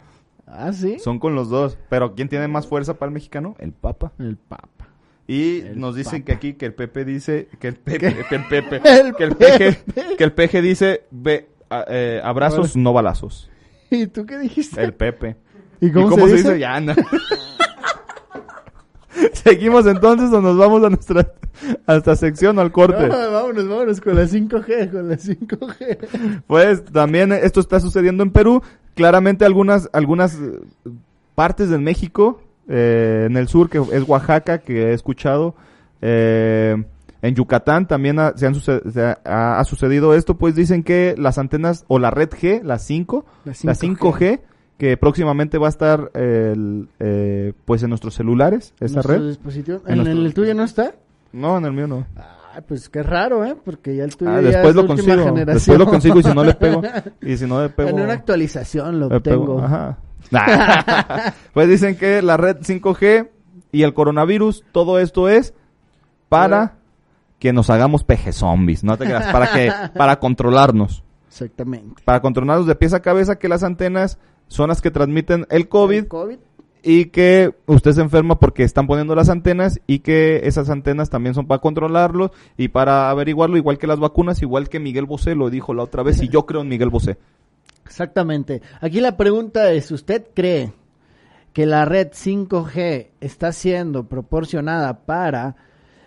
Ah, 0.46 0.72
sí. 0.72 0.98
Son 0.98 1.18
con 1.18 1.34
los 1.34 1.48
dos. 1.48 1.76
Pero 1.88 2.14
¿quién 2.14 2.28
tiene 2.28 2.48
más 2.48 2.66
fuerza 2.66 2.94
para 2.94 3.08
el 3.08 3.14
mexicano? 3.14 3.56
El 3.58 3.72
Papa. 3.72 4.12
El 4.18 4.36
Papa. 4.36 4.88
Y 5.26 5.60
El 5.60 5.80
nos 5.80 5.96
dicen 5.96 6.22
Papa. 6.22 6.24
que 6.26 6.32
aquí 6.32 6.52
que 6.54 6.66
el 6.66 6.74
Pepe 6.74 7.04
dice 7.04 7.48
que 7.58 7.68
el 7.68 7.74
Pepe, 7.76 8.24
que 8.28 8.34
el 8.36 8.44
Pepe, 8.46 8.76
El 8.84 9.14
que 9.16 9.24
el 9.24 9.34
Pepe. 9.36 9.72
Peje, 9.94 10.16
que 10.16 10.24
el 10.24 10.32
Peje 10.32 10.62
dice 10.62 11.04
ve, 11.10 11.48
a- 11.70 11.84
eh, 11.88 12.20
abrazos 12.22 12.76
no 12.76 12.92
balazos. 12.92 13.50
¿Y 13.90 14.06
tú 14.06 14.26
qué 14.26 14.38
dijiste? 14.38 14.82
El 14.82 14.94
Pepe. 14.94 15.36
¿Y 15.80 15.90
cómo, 15.90 16.08
cómo 16.10 16.26
se, 16.28 16.34
dice? 16.36 16.58
Ya 16.58 16.74
anda. 16.76 16.94
Seguimos 19.32 19.86
entonces 19.86 20.30
o 20.32 20.40
nos 20.42 20.56
vamos 20.58 20.84
a 20.84 20.90
nuestra 20.90 21.32
a 21.86 21.92
nuestra 21.92 22.16
sección 22.16 22.58
o 22.58 22.60
al 22.60 22.70
corte. 22.70 23.08
No, 23.08 23.30
vámonos, 23.32 23.66
vámonos 23.68 24.00
con 24.00 24.14
la 24.14 24.24
5G, 24.24 24.90
con 24.90 25.08
la 25.08 25.16
5G. 25.16 26.42
Pues 26.46 26.84
también 26.84 27.32
esto 27.32 27.60
está 27.60 27.80
sucediendo 27.80 28.22
en 28.22 28.30
Perú. 28.30 28.62
Claramente 28.94 29.44
algunas, 29.46 29.88
algunas 29.92 30.34
eh, 30.34 30.60
partes 31.34 31.70
de 31.70 31.78
México, 31.78 32.42
eh, 32.68 33.24
en 33.28 33.36
el 33.38 33.48
sur, 33.48 33.70
que 33.70 33.78
es 33.92 34.02
Oaxaca, 34.06 34.58
que 34.58 34.90
he 34.90 34.92
escuchado, 34.92 35.54
eh, 36.02 36.76
en 37.22 37.34
Yucatán 37.34 37.88
también 37.88 38.18
ha, 38.18 38.36
se 38.36 38.46
han 38.46 38.54
suce- 38.54 38.82
se 38.92 39.02
ha, 39.24 39.58
ha 39.58 39.64
sucedido 39.64 40.14
esto, 40.14 40.36
pues 40.36 40.54
dicen 40.54 40.82
que 40.82 41.14
las 41.16 41.38
antenas 41.38 41.84
o 41.88 41.98
la 41.98 42.10
red 42.10 42.28
G, 42.30 42.62
la 42.62 42.78
5, 42.78 43.24
La 43.44 43.52
la 43.62 43.74
5G, 43.74 44.40
que 44.78 44.96
próximamente 44.96 45.58
va 45.58 45.66
a 45.66 45.70
estar 45.70 46.10
el, 46.14 46.88
eh, 47.00 47.52
pues 47.64 47.82
en 47.82 47.88
nuestros 47.90 48.14
celulares, 48.14 48.74
esa 48.80 48.94
Nuestro 48.96 49.14
red. 49.14 49.28
dispositivo. 49.28 49.78
En 49.86 49.92
¿En, 49.92 49.96
nuestro- 50.04 50.26
el 50.26 50.34
tuyo 50.34 50.54
no 50.54 50.64
está? 50.64 50.94
No, 51.32 51.56
en 51.58 51.64
el 51.64 51.72
mío 51.72 51.86
no. 51.86 52.06
Ay, 52.54 52.62
pues 52.66 52.88
qué 52.88 53.02
raro, 53.02 53.44
¿eh? 53.44 53.56
Porque 53.64 53.94
ya 53.96 54.04
el 54.04 54.16
tuyo 54.16 54.30
Ah, 54.30 54.40
ya 54.40 54.48
después 54.48 54.68
es 54.70 54.74
lo 54.76 54.86
consigo. 54.86 55.14
Después 55.16 55.34
generación. 55.34 55.78
lo 55.78 55.86
consigo 55.86 56.18
y 56.20 56.22
si 56.22 56.34
no 56.34 56.44
le 56.44 56.54
pego. 56.54 56.82
Y 57.22 57.36
si 57.36 57.46
no 57.46 57.62
le 57.62 57.68
pego. 57.70 57.88
En 57.90 58.00
una 58.00 58.12
actualización 58.14 59.00
lo 59.00 59.06
obtengo. 59.08 59.60
ajá. 59.62 59.98
Nah. 60.30 61.30
pues 61.52 61.68
dicen 61.68 61.96
que 61.96 62.20
la 62.22 62.36
red 62.36 62.56
5G 62.58 63.28
y 63.72 63.82
el 63.82 63.94
coronavirus, 63.94 64.64
todo 64.72 64.98
esto 64.98 65.28
es 65.28 65.54
para 66.28 66.76
que 67.38 67.52
nos 67.52 67.70
hagamos 67.70 68.02
peje 68.04 68.32
zombies, 68.32 68.82
no 68.82 68.96
te 68.96 69.04
creas, 69.04 69.30
para 69.32 69.52
que 69.52 69.70
para 69.96 70.18
controlarnos, 70.18 71.04
Exactamente. 71.28 72.02
para 72.04 72.20
controlarnos 72.20 72.66
de 72.66 72.74
pies 72.74 72.94
a 72.94 73.00
cabeza 73.00 73.38
que 73.38 73.48
las 73.48 73.62
antenas 73.62 74.18
son 74.48 74.68
las 74.68 74.80
que 74.80 74.90
transmiten 74.90 75.46
el 75.50 75.68
COVID 75.68 75.96
¿El 75.96 76.08
COVID? 76.08 76.38
y 76.88 77.06
que 77.06 77.52
usted 77.66 77.92
se 77.92 78.00
enferma 78.00 78.38
porque 78.38 78.62
están 78.62 78.86
poniendo 78.86 79.16
las 79.16 79.28
antenas 79.28 79.80
y 79.88 79.98
que 79.98 80.42
esas 80.44 80.70
antenas 80.70 81.10
también 81.10 81.34
son 81.34 81.48
para 81.48 81.60
controlarlo 81.60 82.30
y 82.56 82.68
para 82.68 83.10
averiguarlo, 83.10 83.56
igual 83.56 83.76
que 83.76 83.88
las 83.88 83.98
vacunas, 83.98 84.40
igual 84.40 84.68
que 84.68 84.78
Miguel 84.78 85.04
Bosé 85.04 85.34
lo 85.34 85.50
dijo 85.50 85.74
la 85.74 85.82
otra 85.82 86.04
vez 86.04 86.22
y 86.22 86.28
yo 86.28 86.46
creo 86.46 86.60
en 86.60 86.68
Miguel 86.68 86.90
Bosé. 86.90 87.16
Exactamente. 87.84 88.62
Aquí 88.80 89.00
la 89.00 89.16
pregunta 89.16 89.72
es, 89.72 89.90
¿usted 89.90 90.26
cree 90.32 90.72
que 91.52 91.66
la 91.66 91.86
red 91.86 92.12
5G 92.12 93.08
está 93.20 93.50
siendo 93.50 94.04
proporcionada 94.04 95.06
para 95.06 95.56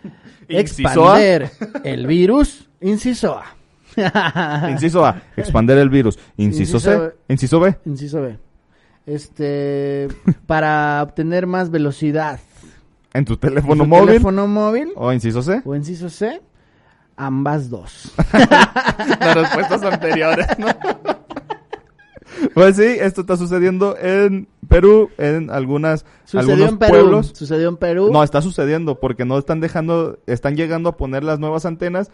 expander 0.47 1.51
el 1.83 2.07
virus? 2.07 2.69
Inciso 2.79 3.37
A. 3.37 3.58
Inciso 4.69 5.05
A, 5.05 5.21
expander 5.37 5.77
el 5.77 5.89
virus. 5.89 6.17
Inciso, 6.37 6.77
Inciso 6.77 6.79
C, 6.79 7.13
inciso 7.27 7.59
B, 7.59 7.77
Inciso 7.85 8.21
B. 8.21 8.37
Este, 9.05 10.07
para 10.45 11.01
obtener 11.03 11.47
más 11.47 11.71
velocidad. 11.71 12.39
en 13.13 13.25
tu 13.25 13.37
teléfono 13.37 13.83
¿Su 13.83 13.89
móvil. 13.89 14.05
teléfono 14.07 14.47
móvil? 14.47 14.89
O 14.95 15.11
inciso 15.11 15.41
C. 15.41 15.61
O 15.65 15.75
inciso 15.75 16.09
C, 16.09 16.41
ambas 17.17 17.69
dos. 17.69 18.11
Las 19.19 19.35
respuestas 19.35 19.81
anteriores, 19.83 20.47
¿no? 20.59 20.67
Pues 22.53 22.75
sí, 22.77 22.83
esto 22.99 23.21
está 23.21 23.35
sucediendo 23.35 23.97
en 23.99 24.47
Perú, 24.69 25.09
en 25.17 25.49
algunas, 25.49 26.05
Sucedió 26.25 26.53
algunos 26.53 26.69
en 26.73 26.77
Perú. 26.77 26.91
pueblos. 26.91 27.31
Sucedió 27.33 27.67
en 27.69 27.77
Perú. 27.77 28.09
No, 28.13 28.23
está 28.23 28.41
sucediendo 28.41 28.99
porque 28.99 29.25
no 29.25 29.37
están 29.39 29.59
dejando, 29.59 30.19
están 30.27 30.55
llegando 30.55 30.89
a 30.89 30.95
poner 30.97 31.23
las 31.23 31.39
nuevas 31.39 31.65
antenas. 31.65 32.11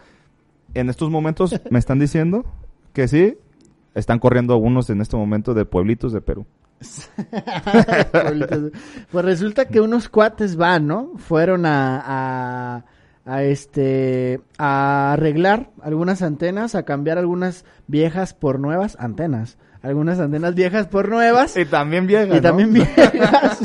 En 0.78 0.90
estos 0.90 1.10
momentos 1.10 1.58
me 1.70 1.78
están 1.78 1.98
diciendo 1.98 2.44
que 2.92 3.08
sí, 3.08 3.38
están 3.94 4.18
corriendo 4.18 4.52
algunos 4.54 4.90
en 4.90 5.00
este 5.00 5.16
momento 5.16 5.54
de 5.54 5.64
pueblitos 5.64 6.12
de 6.12 6.20
Perú. 6.20 6.46
Pues 9.10 9.24
resulta 9.24 9.66
que 9.66 9.80
unos 9.80 10.08
cuates 10.08 10.56
van, 10.56 10.86
¿no? 10.86 11.12
Fueron 11.16 11.64
a, 11.66 12.02
a, 12.04 12.84
a 13.24 13.42
este, 13.44 14.40
a 14.58 15.12
arreglar 15.14 15.70
algunas 15.82 16.22
antenas, 16.22 16.74
a 16.74 16.82
cambiar 16.84 17.18
algunas 17.18 17.64
viejas 17.86 18.34
por 18.34 18.60
nuevas 18.60 18.96
antenas. 19.00 19.58
Algunas 19.82 20.18
antenas 20.18 20.54
viejas 20.54 20.88
por 20.88 21.08
nuevas. 21.08 21.56
Y 21.56 21.64
también 21.64 22.06
vieja, 22.06 22.26
Y 22.26 22.36
¿no? 22.36 22.42
también 22.42 22.72
viejas. 22.72 23.60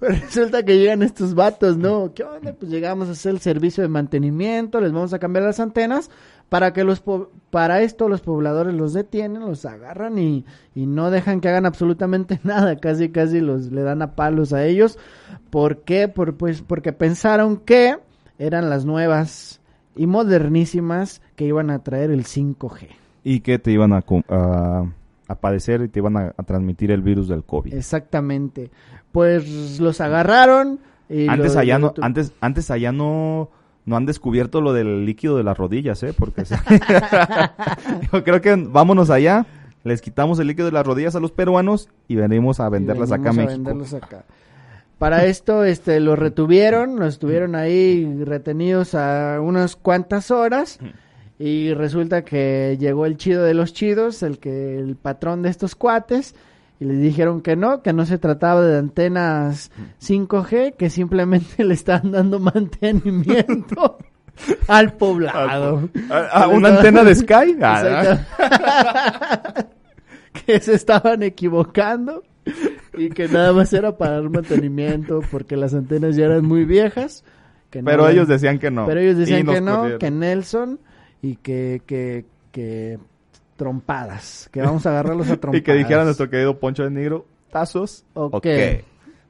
Resulta 0.00 0.62
que 0.62 0.78
llegan 0.78 1.02
estos 1.02 1.34
vatos, 1.34 1.78
¿no? 1.78 2.12
¿Qué 2.14 2.22
onda? 2.22 2.52
Pues 2.52 2.70
llegamos 2.70 3.08
a 3.08 3.12
hacer 3.12 3.32
el 3.32 3.40
servicio 3.40 3.82
de 3.82 3.88
mantenimiento, 3.88 4.80
les 4.80 4.92
vamos 4.92 5.14
a 5.14 5.18
cambiar 5.18 5.44
las 5.46 5.58
antenas 5.58 6.10
para 6.50 6.72
que 6.74 6.84
los 6.84 7.00
po- 7.00 7.30
para 7.50 7.80
esto 7.80 8.08
los 8.08 8.20
pobladores 8.20 8.74
los 8.74 8.92
detienen, 8.92 9.40
los 9.40 9.64
agarran 9.64 10.18
y, 10.18 10.44
y 10.74 10.86
no 10.86 11.10
dejan 11.10 11.40
que 11.40 11.48
hagan 11.48 11.64
absolutamente 11.66 12.40
nada, 12.44 12.76
casi 12.76 13.08
casi 13.08 13.40
los 13.40 13.72
le 13.72 13.82
dan 13.82 14.02
a 14.02 14.14
palos 14.14 14.52
a 14.52 14.64
ellos. 14.66 14.98
¿Por 15.50 15.78
qué? 15.82 16.08
Por, 16.08 16.36
pues 16.36 16.60
porque 16.60 16.92
pensaron 16.92 17.56
que 17.56 17.96
eran 18.38 18.68
las 18.68 18.84
nuevas 18.84 19.60
y 19.96 20.06
modernísimas 20.06 21.22
que 21.36 21.46
iban 21.46 21.70
a 21.70 21.82
traer 21.82 22.10
el 22.10 22.24
5G. 22.24 22.88
Y 23.24 23.40
que 23.40 23.58
te 23.58 23.72
iban 23.72 23.92
a, 23.94 24.04
a, 24.28 24.84
a 25.28 25.34
padecer 25.36 25.82
y 25.82 25.88
te 25.88 25.98
iban 26.00 26.16
a, 26.16 26.34
a 26.36 26.42
transmitir 26.44 26.90
el 26.90 27.02
virus 27.02 27.28
del 27.28 27.44
COVID. 27.44 27.74
Exactamente. 27.74 28.70
Pues 29.12 29.80
los 29.80 30.00
agarraron 30.00 30.78
y 31.08 31.28
antes 31.28 31.54
lo- 31.54 31.60
allá 31.60 31.78
no, 31.78 31.90
tu- 31.92 32.02
antes, 32.02 32.32
antes 32.40 32.70
allá 32.70 32.92
no, 32.92 33.50
no 33.84 33.96
han 33.96 34.06
descubierto 34.06 34.60
lo 34.60 34.72
del 34.72 35.04
líquido 35.06 35.36
de 35.36 35.44
las 35.44 35.56
rodillas, 35.56 36.02
¿eh? 36.02 36.12
Porque 36.16 36.44
yo 38.12 38.24
creo 38.24 38.40
que 38.40 38.54
vámonos 38.56 39.10
allá, 39.10 39.46
les 39.84 40.00
quitamos 40.02 40.38
el 40.38 40.48
líquido 40.48 40.66
de 40.66 40.72
las 40.72 40.86
rodillas 40.86 41.14
a 41.16 41.20
los 41.20 41.32
peruanos 41.32 41.88
y 42.08 42.16
venimos 42.16 42.60
a 42.60 42.66
y 42.68 42.70
venderlas 42.70 43.12
acá 43.12 43.30
a 43.30 43.32
venimos 43.32 43.46
México. 43.46 43.64
venderlos 43.64 43.94
acá. 43.94 44.24
Para 44.98 45.26
esto, 45.26 45.62
este, 45.64 46.00
los 46.00 46.18
retuvieron, 46.18 46.98
los 46.98 47.18
tuvieron 47.18 47.54
ahí 47.54 48.22
retenidos 48.24 48.94
a 48.94 49.40
unas 49.42 49.76
cuantas 49.76 50.30
horas 50.30 50.78
y 51.38 51.74
resulta 51.74 52.24
que 52.24 52.76
llegó 52.80 53.06
el 53.06 53.16
chido 53.16 53.42
de 53.44 53.54
los 53.54 53.72
chidos, 53.72 54.22
el 54.22 54.38
que, 54.38 54.78
el 54.78 54.96
patrón 54.96 55.42
de 55.42 55.50
estos 55.50 55.74
cuates 55.74 56.34
y 56.78 56.84
les 56.84 57.00
dijeron 57.00 57.40
que 57.40 57.56
no, 57.56 57.82
que 57.82 57.92
no 57.92 58.04
se 58.04 58.18
trataba 58.18 58.62
de 58.62 58.78
antenas 58.78 59.70
5G, 60.00 60.74
que 60.74 60.90
simplemente 60.90 61.64
le 61.64 61.74
estaban 61.74 62.12
dando 62.12 62.38
mantenimiento 62.38 63.98
al 64.68 64.92
poblado. 64.94 65.88
Ah, 66.10 66.48
¿Una 66.48 66.68
antena 66.68 67.04
de 67.04 67.14
Sky? 67.14 67.56
Ah, 67.62 68.18
que 70.46 70.60
se 70.60 70.74
estaban 70.74 71.22
equivocando 71.22 72.22
y 72.94 73.08
que 73.08 73.26
nada 73.26 73.54
más 73.54 73.72
era 73.72 73.96
para 73.96 74.20
dar 74.20 74.28
mantenimiento 74.28 75.22
porque 75.30 75.56
las 75.56 75.72
antenas 75.72 76.14
ya 76.14 76.26
eran 76.26 76.44
muy 76.44 76.66
viejas. 76.66 77.24
Que 77.70 77.82
pero 77.82 78.06
ellos 78.06 78.28
decían 78.28 78.58
que 78.58 78.70
no. 78.70 78.86
pero 78.86 79.00
ellos 79.00 79.16
decían 79.16 79.46
que 79.46 79.62
no, 79.62 79.98
que 79.98 80.10
Nelson 80.10 80.78
y 81.22 81.36
que, 81.36 81.82
que, 81.86 82.24
que 82.52 82.98
trompadas, 83.56 84.48
que 84.52 84.60
vamos 84.62 84.86
a 84.86 84.90
agarrarlos 84.90 85.30
a 85.30 85.36
trompadas. 85.36 85.60
Y 85.60 85.62
que 85.64 85.74
dijera 85.74 86.04
nuestro 86.04 86.28
querido 86.30 86.58
Poncho 86.58 86.84
de 86.84 86.90
Negro, 86.90 87.26
tazos, 87.50 88.04
Ok. 88.14 88.34
ok. 88.36 88.46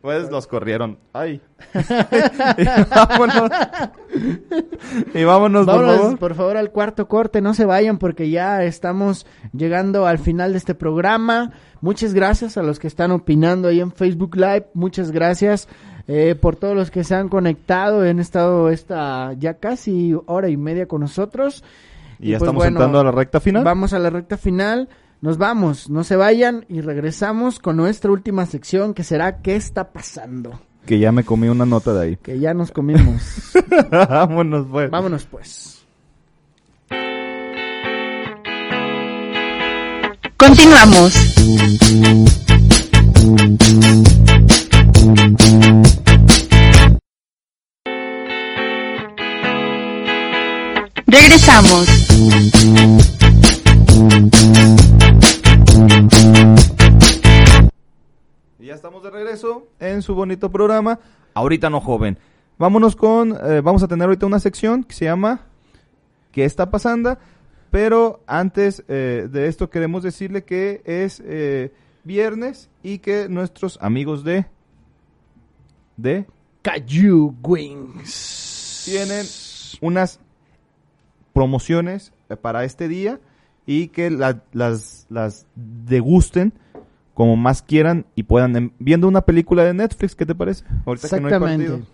Pues 0.03 0.31
los 0.31 0.47
corrieron. 0.47 0.99
Ay. 1.13 1.41
y 1.75 2.65
vámonos. 2.95 3.51
y 5.15 5.25
vámonos, 5.25 5.67
por 5.67 5.75
Vámonos, 5.75 5.97
favor. 6.01 6.19
por 6.19 6.35
favor, 6.37 6.57
al 6.57 6.71
cuarto 6.71 7.09
corte. 7.09 7.41
No 7.41 7.55
se 7.55 7.65
vayan 7.65 7.99
porque 7.99 8.31
ya 8.31 8.63
estamos 8.63 9.27
llegando 9.53 10.07
al 10.07 10.19
final 10.19 10.53
de 10.53 10.59
este 10.59 10.77
programa. 10.77 11.53
Muchas 11.81 12.15
gracias 12.15 12.57
a 12.57 12.63
los 12.63 12.79
que 12.79 12.87
están 12.87 13.11
opinando 13.11 13.67
ahí 13.67 13.81
en 13.81 13.91
Facebook 13.91 14.37
Live. 14.37 14.67
Muchas 14.75 15.11
gracias 15.11 15.67
eh, 16.09 16.35
por 16.35 16.57
todos 16.57 16.77
los 16.77 16.91
que 16.91 17.05
se 17.05 17.15
han 17.15 17.29
conectado. 17.29 18.03
Han 18.03 18.21
estado 18.21 18.71
esta 18.71 19.33
ya 19.35 19.55
casi 19.55 20.15
hora 20.27 20.49
y 20.49 20.57
media 20.57 20.87
con 20.87 21.01
nosotros. 21.01 21.65
Y 22.19 22.31
ya 22.31 22.39
pues, 22.39 22.49
estamos 22.49 22.65
bueno, 22.65 22.79
entrando 22.79 23.01
a 23.01 23.05
la 23.05 23.13
recta 23.13 23.41
final. 23.41 23.65
Vamos 23.65 23.93
a 23.93 23.99
la 23.99 24.11
recta 24.11 24.37
final. 24.37 24.89
Nos 25.21 25.39
vamos, 25.39 25.89
no 25.89 26.05
se 26.05 26.15
vayan 26.15 26.67
y 26.69 26.83
regresamos 26.83 27.59
con 27.59 27.77
nuestra 27.79 28.11
última 28.11 28.45
sección 28.45 28.93
que 28.93 29.03
será 29.03 29.41
¿Qué 29.41 29.57
está 29.57 29.91
pasando? 29.91 30.61
Que 30.85 30.99
ya 30.99 31.11
me 31.11 31.25
comí 31.25 31.49
una 31.49 31.67
nota 31.67 31.93
de 31.95 32.03
ahí. 32.03 32.17
Que 32.17 32.39
ya 32.39 32.55
nos 32.55 32.71
comimos. 32.71 33.53
Vámonos, 33.91 34.67
pues. 34.71 34.91
Vámonos 34.91 35.25
pues. 35.25 35.85
Continuamos. 40.37 41.15
Regresamos. 51.37 51.87
Y 58.59 58.67
ya 58.67 58.75
estamos 58.75 59.03
de 59.03 59.11
regreso 59.11 59.67
en 59.79 60.01
su 60.01 60.15
bonito 60.15 60.51
programa. 60.51 60.99
Ahorita 61.35 61.69
no 61.69 61.83
joven. 61.83 62.19
Vámonos 62.57 62.97
con, 62.97 63.33
eh, 63.33 63.61
vamos 63.61 63.83
a 63.83 63.89
tener 63.89 64.07
ahorita 64.07 64.25
una 64.25 64.41
sección 64.41 64.83
que 64.83 64.95
se 64.95 65.05
llama 65.05 65.43
¿Qué 66.33 66.47
está 66.47 66.71
pasando? 66.71 67.19
Pero 67.71 68.21
antes 68.27 68.83
eh, 68.89 69.29
de 69.31 69.49
esto 69.49 69.69
queremos 69.69 70.03
decirle 70.03 70.45
que 70.45 70.81
es 70.87 71.23
eh, 71.23 71.71
viernes 72.05 72.71
y 72.83 73.01
que 73.01 73.29
nuestros 73.29 73.79
amigos 73.83 74.25
de 74.25 74.47
de 75.99 76.25
Caillou 76.63 77.37
Wings. 77.43 78.85
tienen 78.87 79.27
unas 79.83 80.19
promociones 81.37 82.13
eh, 82.31 82.37
para 82.37 82.65
este 82.65 82.89
día 82.89 83.21
y 83.67 83.89
que 83.89 84.11
la- 84.11 84.43
las, 84.53 85.07
las 85.11 85.47
degusten 85.55 86.55
como 87.13 87.37
más 87.37 87.61
quieran 87.63 88.07
y 88.15 88.23
puedan 88.25 88.57
em- 88.57 88.71
viendo 88.79 89.07
una 89.07 89.21
película 89.21 89.63
de 89.65 89.75
Netflix, 89.75 90.15
¿qué 90.15 90.25
te 90.27 90.35
parece? 90.35 90.65
Ahorita 90.87 91.09
que 91.09 91.21
no 91.21 91.29
hay 91.29 91.35
Exactamente. 91.35 91.67
partido. 91.71 91.87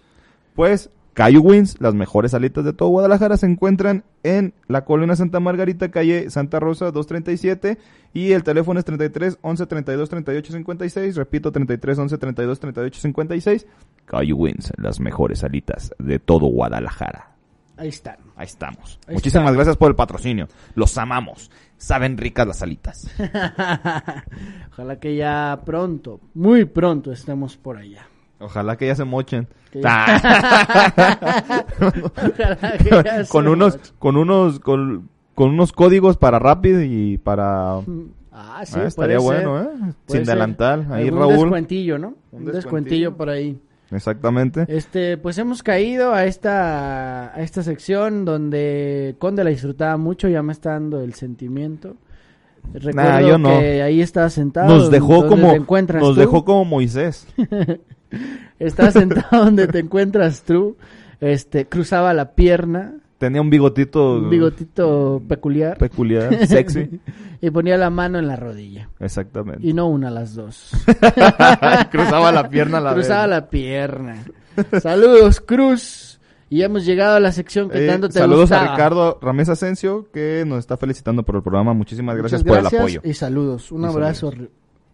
Pues 0.54 0.90
Cayo 1.14 1.42
Wins, 1.42 1.78
las 1.80 1.92
mejores 1.94 2.32
alitas 2.34 2.64
de 2.64 2.72
todo 2.72 2.88
Guadalajara, 2.88 3.36
se 3.36 3.46
encuentran 3.46 4.04
en 4.22 4.54
la 4.68 4.84
colonia 4.84 5.14
Santa 5.16 5.40
Margarita, 5.40 5.90
calle 5.90 6.30
Santa 6.30 6.58
Rosa 6.60 6.86
237 6.92 7.78
y 8.14 8.32
el 8.32 8.42
teléfono 8.44 8.78
es 8.78 8.86
33 8.86 9.38
11 9.42 9.66
32 9.66 10.08
38 10.08 10.52
56, 10.52 11.16
repito 11.16 11.52
33 11.52 11.98
11 11.98 12.16
32 12.18 12.60
38 12.60 13.00
56. 13.00 13.66
Cayo 14.06 14.36
Wins, 14.36 14.72
las 14.78 15.00
mejores 15.00 15.42
alitas 15.44 15.92
de 15.98 16.18
todo 16.18 16.46
Guadalajara. 16.46 17.31
Ahí 17.82 17.88
están. 17.88 18.16
Ahí 18.36 18.46
estamos. 18.46 19.00
Ahí 19.08 19.14
Muchísimas 19.14 19.52
gracias 19.54 19.76
por 19.76 19.90
el 19.90 19.96
patrocinio. 19.96 20.46
Los 20.76 20.96
amamos. 20.98 21.50
Saben 21.76 22.16
ricas 22.16 22.46
las 22.46 22.62
alitas. 22.62 23.10
Ojalá 24.70 25.00
que 25.00 25.16
ya 25.16 25.60
pronto, 25.66 26.20
muy 26.34 26.64
pronto 26.64 27.10
estemos 27.10 27.56
por 27.56 27.78
allá. 27.78 28.06
Ojalá 28.38 28.76
que 28.76 28.86
ya 28.86 28.94
se 28.94 29.04
mochen. 29.04 29.48
Ah. 29.84 31.64
Ojalá 31.80 32.78
que 32.78 32.90
ya 32.90 33.24
con 33.26 33.44
se 33.44 33.50
unos, 33.50 33.76
con 33.98 34.16
unos, 34.16 34.60
con, 34.60 35.08
con 35.34 35.50
unos 35.50 35.72
códigos 35.72 36.16
para 36.16 36.38
Rapid 36.38 36.78
y 36.82 37.18
para... 37.18 37.78
Ah, 37.78 38.62
sí, 38.64 38.74
Ah, 38.76 38.76
puede 38.76 38.86
estaría 38.86 39.18
ser. 39.18 39.24
bueno, 39.26 39.60
¿eh? 39.60 39.68
Puede 39.74 39.92
Sin 40.06 40.24
ser. 40.24 40.26
delantal. 40.26 40.86
Ahí 40.92 41.04
Algún 41.08 41.18
Raúl. 41.20 41.32
descuentillo, 41.36 41.98
¿no? 41.98 42.08
Un 42.08 42.14
Un 42.14 42.44
descuentillo. 42.44 42.52
descuentillo 42.52 43.16
por 43.16 43.28
ahí. 43.28 43.60
Exactamente. 43.92 44.64
Este, 44.68 45.16
pues 45.18 45.38
hemos 45.38 45.62
caído 45.62 46.12
a 46.14 46.24
esta, 46.24 47.34
a 47.34 47.40
esta 47.42 47.62
sección 47.62 48.24
donde 48.24 49.14
Conde 49.18 49.44
la 49.44 49.50
disfrutaba 49.50 49.96
mucho, 49.96 50.28
ya 50.28 50.42
me 50.42 50.52
está 50.52 50.70
dando 50.70 51.00
el 51.00 51.14
sentimiento. 51.14 51.96
Recuerdo 52.72 53.10
Nah, 53.10 53.20
yo 53.20 53.38
no. 53.38 53.48
que 53.58 53.82
ahí 53.82 54.00
estaba 54.00 54.30
sentado. 54.30 54.68
Nos 54.68 54.90
dejó 54.90 55.14
donde 55.22 55.28
como, 55.28 55.50
te 55.50 55.56
encuentras 55.56 56.02
nos 56.02 56.14
tú. 56.14 56.20
dejó 56.20 56.44
como 56.44 56.64
Moisés. 56.64 57.26
Estaba 58.58 58.90
sentado 58.92 59.44
donde 59.44 59.66
te 59.66 59.80
encuentras 59.80 60.42
tú. 60.42 60.76
Este, 61.20 61.66
cruzaba 61.66 62.12
la 62.14 62.34
pierna, 62.34 62.94
Tenía 63.22 63.40
un 63.40 63.50
bigotito 63.50 64.14
un 64.16 64.30
bigotito 64.30 65.22
peculiar. 65.28 65.78
peculiar, 65.78 66.44
sexy. 66.48 67.00
y 67.40 67.50
ponía 67.50 67.76
la 67.76 67.88
mano 67.88 68.18
en 68.18 68.26
la 68.26 68.34
rodilla. 68.34 68.88
Exactamente. 68.98 69.64
Y 69.64 69.72
no 69.72 69.86
una, 69.86 70.10
las 70.10 70.34
dos. 70.34 70.72
Cruzaba 71.92 72.32
la 72.32 72.48
pierna 72.48 72.78
a 72.78 72.80
la 72.80 72.94
Cruzaba 72.94 73.22
vez. 73.22 73.30
la 73.30 73.48
pierna. 73.48 74.24
Saludos, 74.82 75.40
Cruz. 75.40 76.18
Y 76.50 76.62
hemos 76.62 76.84
llegado 76.84 77.14
a 77.14 77.20
la 77.20 77.30
sección 77.30 77.70
que 77.70 77.84
Eh, 77.84 77.88
tanto 77.88 78.08
te 78.08 78.18
saludos 78.18 78.50
gustaba. 78.50 78.64
a 78.72 78.74
Ricardo 78.74 79.18
Ramés 79.22 79.48
Asensio 79.48 80.08
que 80.12 80.42
nos 80.46 80.58
está 80.58 80.76
felicitando 80.76 81.22
por 81.22 81.36
el 81.36 81.42
programa. 81.44 81.72
Muchísimas 81.74 82.16
gracias, 82.16 82.42
por 82.42 82.58
el 82.58 82.66
apoyo. 82.66 83.00
Y 83.04 83.14
saludos. 83.14 83.70
Un 83.70 83.82
Y 83.82 83.86
abrazo, 83.86 84.30
saludos. 84.32 84.50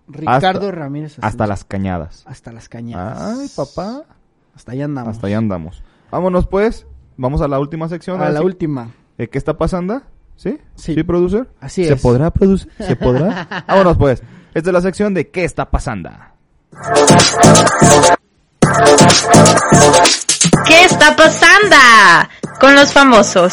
Ricardo 0.06 0.66
Hasta- 0.68 0.70
Ramírez. 0.70 1.12
Hasta 1.12 1.26
Asensio. 1.28 1.46
las 1.46 1.64
cañadas. 1.64 2.22
Hasta 2.26 2.52
las 2.52 2.68
cañadas. 2.68 3.38
Ay, 3.40 3.48
papá. 3.56 4.02
Hasta 4.54 4.72
allá 4.72 4.84
andamos. 4.84 5.16
Hasta 5.16 5.26
allá 5.28 5.38
andamos. 5.38 5.82
Vámonos 6.10 6.46
pues. 6.46 6.86
Vamos 7.18 7.42
a 7.42 7.48
la 7.48 7.58
última 7.58 7.88
sección. 7.88 8.22
A 8.22 8.30
la 8.30 8.38
sí. 8.38 8.44
última. 8.46 8.90
Eh, 9.18 9.26
¿Qué 9.26 9.38
está 9.38 9.58
pasando? 9.58 10.00
¿Sí? 10.36 10.56
Sí. 10.76 11.02
producer? 11.02 11.48
Así 11.60 11.84
¿Se 11.84 11.94
es. 11.94 12.00
podrá 12.00 12.30
producir? 12.30 12.70
¿Se 12.78 12.94
podrá? 12.94 13.64
Vámonos 13.68 13.98
pues. 13.98 14.22
Esta 14.54 14.70
es 14.70 14.72
la 14.72 14.80
sección 14.80 15.14
de 15.14 15.28
¿Qué 15.28 15.42
está 15.42 15.68
pasando? 15.68 16.10
¿Qué 20.64 20.84
está 20.84 21.16
pasando 21.16 21.76
con 22.60 22.76
los 22.76 22.92
famosos? 22.92 23.52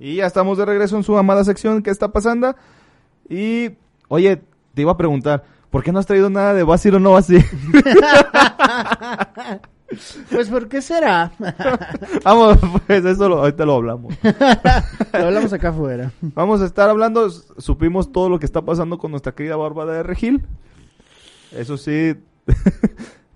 Y 0.00 0.16
ya 0.16 0.26
estamos 0.26 0.58
de 0.58 0.64
regreso 0.64 0.96
en 0.96 1.04
su 1.04 1.16
amada 1.16 1.44
sección 1.44 1.84
¿Qué 1.84 1.90
está 1.90 2.08
pasando? 2.08 2.56
Y, 3.28 3.70
oye, 4.08 4.42
te 4.74 4.82
iba 4.82 4.90
a 4.90 4.96
preguntar, 4.96 5.44
¿por 5.74 5.82
qué 5.82 5.90
no 5.90 5.98
has 5.98 6.06
traído 6.06 6.30
nada 6.30 6.54
de 6.54 6.62
Basir 6.62 6.94
o 6.94 7.00
no 7.00 7.10
Basir? 7.10 7.44
Pues, 10.30 10.48
¿por 10.48 10.66
qué 10.68 10.82
será? 10.82 11.30
Vamos, 12.24 12.58
pues 12.86 13.04
eso 13.04 13.28
lo- 13.28 13.38
ahorita 13.40 13.64
lo 13.64 13.74
hablamos. 13.74 14.14
Lo 15.12 15.18
hablamos 15.26 15.52
acá 15.52 15.68
afuera. 15.68 16.10
Vamos 16.20 16.60
a 16.62 16.64
estar 16.64 16.88
hablando, 16.90 17.30
supimos 17.30 18.10
todo 18.10 18.28
lo 18.28 18.40
que 18.40 18.46
está 18.46 18.62
pasando 18.62 18.98
con 18.98 19.12
nuestra 19.12 19.32
querida 19.34 19.54
Bárbara 19.56 19.92
de 19.92 20.02
Regil. 20.02 20.44
Eso 21.52 21.76
sí, 21.76 22.14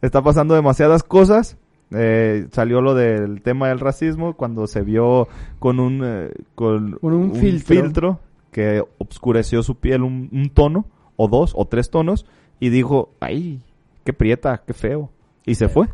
está 0.02 0.22
pasando 0.22 0.54
demasiadas 0.54 1.04
cosas. 1.04 1.56
Eh, 1.92 2.48
salió 2.50 2.80
lo 2.80 2.94
del 2.94 3.40
tema 3.42 3.68
del 3.68 3.78
racismo 3.78 4.34
cuando 4.34 4.66
se 4.66 4.80
vio 4.82 5.28
con 5.60 5.78
un, 5.78 6.00
eh, 6.04 6.30
con, 6.56 6.92
Con 7.00 7.12
un 7.12 7.34
filtro. 7.36 8.18
que 8.50 8.82
obscureció 8.98 9.62
su 9.62 9.76
piel 9.76 10.02
un, 10.02 10.28
un 10.32 10.50
tono, 10.50 10.86
o 11.18 11.28
dos, 11.28 11.52
o 11.54 11.66
tres 11.66 11.90
tonos, 11.90 12.24
y 12.60 12.70
dijo, 12.70 13.10
ay, 13.20 13.60
qué 14.04 14.14
prieta, 14.14 14.62
qué 14.66 14.72
feo. 14.72 15.10
Y 15.44 15.56
se 15.56 15.68
fue. 15.68 15.88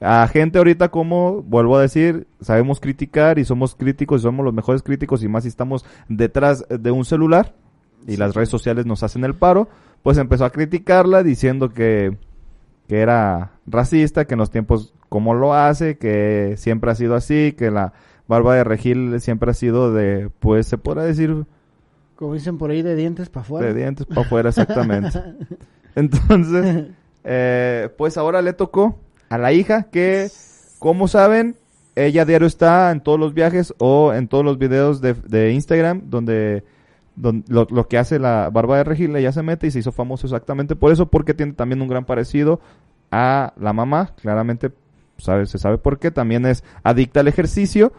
A 0.00 0.26
gente 0.28 0.58
ahorita 0.58 0.90
como, 0.90 1.42
vuelvo 1.42 1.76
a 1.76 1.82
decir, 1.82 2.26
sabemos 2.40 2.78
criticar 2.78 3.38
y 3.38 3.44
somos 3.44 3.74
críticos 3.74 4.20
y 4.20 4.22
somos 4.22 4.44
los 4.44 4.54
mejores 4.54 4.82
críticos 4.82 5.22
y 5.22 5.28
más 5.28 5.42
si 5.42 5.48
estamos 5.48 5.84
detrás 6.08 6.64
de 6.68 6.90
un 6.90 7.04
celular 7.04 7.54
y 8.06 8.16
las 8.16 8.34
redes 8.34 8.48
sociales 8.48 8.86
nos 8.86 9.02
hacen 9.02 9.24
el 9.24 9.34
paro, 9.34 9.68
pues 10.02 10.16
empezó 10.18 10.44
a 10.44 10.50
criticarla 10.50 11.22
diciendo 11.22 11.70
que, 11.70 12.16
que 12.88 13.00
era 13.00 13.52
racista, 13.66 14.24
que 14.24 14.34
en 14.34 14.40
los 14.40 14.50
tiempos 14.50 14.94
como 15.10 15.34
lo 15.34 15.54
hace, 15.54 15.98
que 15.98 16.54
siempre 16.56 16.90
ha 16.90 16.94
sido 16.94 17.14
así, 17.14 17.52
que 17.52 17.70
la 17.70 17.92
barba 18.26 18.54
de 18.54 18.64
Regil 18.64 19.20
siempre 19.20 19.50
ha 19.50 19.54
sido 19.54 19.92
de, 19.92 20.30
pues 20.38 20.66
se 20.66 20.78
podrá 20.78 21.02
decir, 21.02 21.46
Como 22.20 22.34
dicen 22.34 22.56
por 22.58 22.70
ahí, 22.70 22.82
de 22.82 22.94
dientes 22.94 23.30
para 23.30 23.40
afuera. 23.42 23.66
de 23.66 23.74
dientes 23.74 24.06
para 24.06 24.20
afuera 24.20 24.50
exactamente. 24.50 25.18
Entonces, 25.96 26.88
eh, 27.24 27.88
pues 27.96 28.16
ahora 28.18 28.42
le 28.42 28.52
tocó 28.52 28.98
a 29.30 29.38
la 29.38 29.52
hija 29.52 29.84
que, 29.84 30.28
como 30.78 31.08
saben, 31.08 31.56
ella 31.96 32.26
diario 32.26 32.46
está 32.46 32.90
en 32.92 33.00
todos 33.00 33.18
los 33.18 33.32
viajes 33.32 33.74
o 33.78 34.12
en 34.12 34.28
todos 34.28 34.44
los 34.44 34.58
videos 34.58 35.00
de, 35.00 35.14
de 35.14 35.52
Instagram 35.52 36.02
donde, 36.10 36.62
don- 37.16 37.42
lo, 37.48 37.66
lo 37.70 37.88
que 37.88 37.96
hace 37.96 38.18
la 38.18 38.50
barba 38.50 38.76
de 38.76 38.84
Regil, 38.84 39.16
ella 39.16 39.32
se 39.32 39.42
mete 39.42 39.66
y 39.66 39.70
se 39.70 39.78
hizo 39.78 39.90
famoso 39.90 40.26
exactamente 40.26 40.76
por 40.76 40.92
eso, 40.92 41.06
porque 41.06 41.32
tiene 41.34 41.54
también 41.54 41.80
un 41.80 41.88
gran 41.88 42.04
parecido 42.04 42.60
a 43.10 43.54
la 43.58 43.72
mamá, 43.72 44.14
claramente 44.20 44.70
sabe, 45.16 45.46
se 45.46 45.56
sabe 45.58 45.78
por 45.78 45.98
qué, 45.98 46.10
también 46.10 46.44
es 46.46 46.64
adicta 46.84 47.20
al 47.20 47.28
ejercicio 47.28 47.92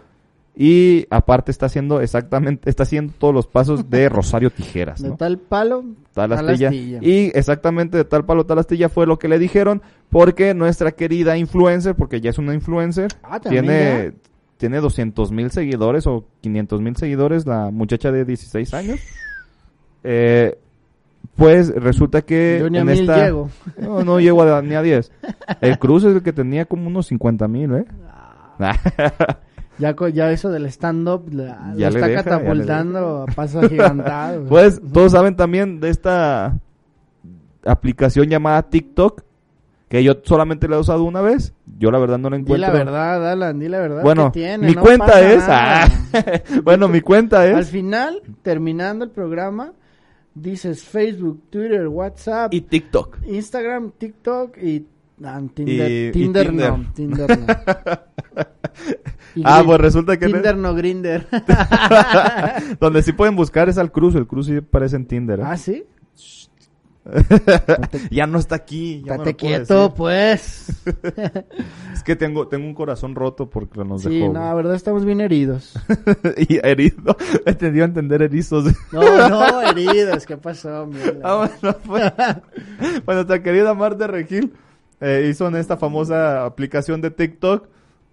y 0.55 1.07
aparte 1.09 1.49
está 1.51 1.67
haciendo 1.67 2.01
exactamente, 2.01 2.69
está 2.69 2.83
haciendo 2.83 3.13
todos 3.17 3.33
los 3.33 3.47
pasos 3.47 3.89
de 3.89 4.09
Rosario 4.09 4.49
Tijeras, 4.51 5.01
De 5.01 5.11
tal 5.11 5.37
palo, 5.37 5.83
tal 6.13 6.33
astilla. 6.33 6.67
astilla. 6.69 6.99
Y 7.01 7.31
exactamente 7.33 7.97
de 7.97 8.05
tal 8.05 8.25
palo 8.25 8.45
tal 8.45 8.59
astilla 8.59 8.89
fue 8.89 9.07
lo 9.07 9.17
que 9.17 9.27
le 9.29 9.39
dijeron, 9.39 9.81
porque 10.09 10.53
nuestra 10.53 10.91
querida 10.91 11.37
influencer, 11.37 11.95
porque 11.95 12.19
ya 12.21 12.29
es 12.31 12.37
una 12.37 12.53
influencer, 12.53 13.11
Ah, 13.23 13.39
¿también 13.39 13.65
tiene, 13.65 14.11
tiene 14.57 14.79
200 14.81 15.31
mil 15.31 15.51
seguidores 15.51 16.05
o 16.05 16.25
500 16.41 16.81
mil 16.81 16.95
seguidores, 16.97 17.45
la 17.47 17.71
muchacha 17.71 18.11
de 18.11 18.25
16 18.25 18.73
años. 18.73 18.99
Eh, 20.03 20.57
pues 21.35 21.73
resulta 21.73 22.23
que 22.23 22.57
yo 22.59 22.69
ni 22.69 22.77
a 22.77 22.81
en 22.81 22.87
mil 22.87 22.99
esta... 23.01 23.23
llego. 23.25 23.49
No, 23.79 24.03
no 24.03 24.19
llego 24.19 24.43
a, 24.43 24.61
ni 24.61 24.75
a 24.75 24.81
10. 24.81 25.11
El 25.61 25.79
Cruz 25.79 26.03
es 26.03 26.15
el 26.15 26.21
que 26.23 26.33
tenía 26.33 26.65
como 26.65 26.87
unos 26.87 27.07
50 27.07 27.47
mil, 27.47 27.73
¿eh? 27.73 27.85
Ya, 29.81 29.95
ya 30.13 30.31
eso 30.31 30.49
del 30.51 30.65
stand-up 30.67 31.27
lo 31.33 31.43
está 31.43 32.07
deja, 32.07 32.23
catapultando 32.23 33.23
a 33.23 33.25
pasos 33.25 33.63
agigantados. 33.65 34.45
pues 34.49 34.79
todos 34.93 35.11
saben 35.11 35.35
también 35.35 35.79
de 35.79 35.89
esta 35.89 36.57
aplicación 37.65 38.27
llamada 38.27 38.69
TikTok, 38.69 39.23
que 39.89 40.03
yo 40.03 40.13
solamente 40.23 40.67
la 40.67 40.75
he 40.77 40.79
usado 40.79 41.03
una 41.03 41.21
vez. 41.21 41.53
Yo 41.79 41.89
la 41.91 41.97
verdad 41.99 42.17
no 42.19 42.29
la 42.29 42.37
Di 42.37 42.43
encuentro. 42.43 42.67
la 42.67 42.73
verdad, 42.73 43.31
Alan, 43.31 43.59
di 43.59 43.67
la 43.67 43.79
verdad. 43.79 44.03
Bueno, 44.03 44.31
¿qué 44.31 44.39
tiene? 44.39 44.67
mi 44.67 44.73
No 44.75 44.81
cuenta 44.81 45.19
es... 45.19 45.43
ah, 45.47 45.87
bueno, 46.63 46.87
mi 46.87 47.01
cuenta 47.01 47.41
Al 47.41 47.59
es... 47.59 47.69
final, 47.71 48.21
terminando 48.43 49.03
el 49.03 49.11
programa, 49.11 49.73
dices 50.35 50.83
Facebook, 50.83 51.41
Twitter, 51.49 51.87
WhatsApp, 51.87 52.53
Y 52.53 52.61
TikTok. 52.61 53.17
Instagram, 53.27 53.91
TikTok 53.97 54.57
y... 54.59 54.85
ah, 55.23 55.41
Tinder, 55.53 55.91
Y- 55.91 56.07
y 56.07 56.11
Tinder, 56.11 56.47
Tinder. 56.49 56.71
no, 56.71 56.85
Tinder 56.93 57.39
no. 57.39 57.45
Y 59.35 59.41
Ah, 59.45 59.61
pues 59.65 59.79
resulta 59.79 60.17
que... 60.17 60.27
Tinder 60.27 60.57
no, 60.57 60.73
Grinder. 60.75 61.27
Donde 62.79 63.01
sí 63.03 63.11
pueden 63.13 63.35
buscar 63.35 63.69
es 63.69 63.77
al 63.77 63.91
Cruz. 63.91 64.15
El 64.15 64.27
Cruz 64.27 64.47
sí 64.47 64.61
parece 64.61 64.95
en 64.97 65.05
Tinder. 65.05 65.39
¿eh? 65.39 65.43
ah, 65.45 65.57
¿sí? 65.57 65.85
ya 68.11 68.27
no 68.27 68.37
está 68.37 68.55
aquí. 68.55 69.01
ya 69.05 69.13
Estate 69.15 69.35
quieto, 69.35 69.93
pues. 69.95 70.67
Es 71.93 72.03
que 72.03 72.15
tengo, 72.15 72.47
tengo 72.47 72.65
un 72.67 72.73
corazón 72.73 73.15
roto 73.15 73.49
porque 73.49 73.83
nos 73.83 74.03
Sí, 74.03 74.09
dejó. 74.19 74.33
no, 74.33 74.39
la 74.39 74.53
verdad 74.53 74.75
estamos 74.75 75.03
bien 75.05 75.21
heridos. 75.21 75.73
y 76.37 76.65
herido. 76.65 77.15
Entendió 77.45 77.83
entender 77.85 78.21
erizos. 78.21 78.65
No, 78.91 79.29
no, 79.29 79.61
heridos, 79.61 80.25
¿qué 80.25 80.37
pasó? 80.37 80.85
mierda? 80.87 81.19
Ah, 81.23 81.35
bueno, 81.61 81.77
pues, 81.85 82.13
bueno, 83.05 83.21
nuestra 83.21 83.41
querida 83.43 83.73
Marta 83.73 84.07
Regil 84.07 84.53
eh, 84.99 85.27
hizo 85.29 85.47
en 85.47 85.55
esta 85.55 85.77
famosa 85.77 86.45
aplicación 86.45 87.01
de 87.01 87.11
TikTok 87.11 87.67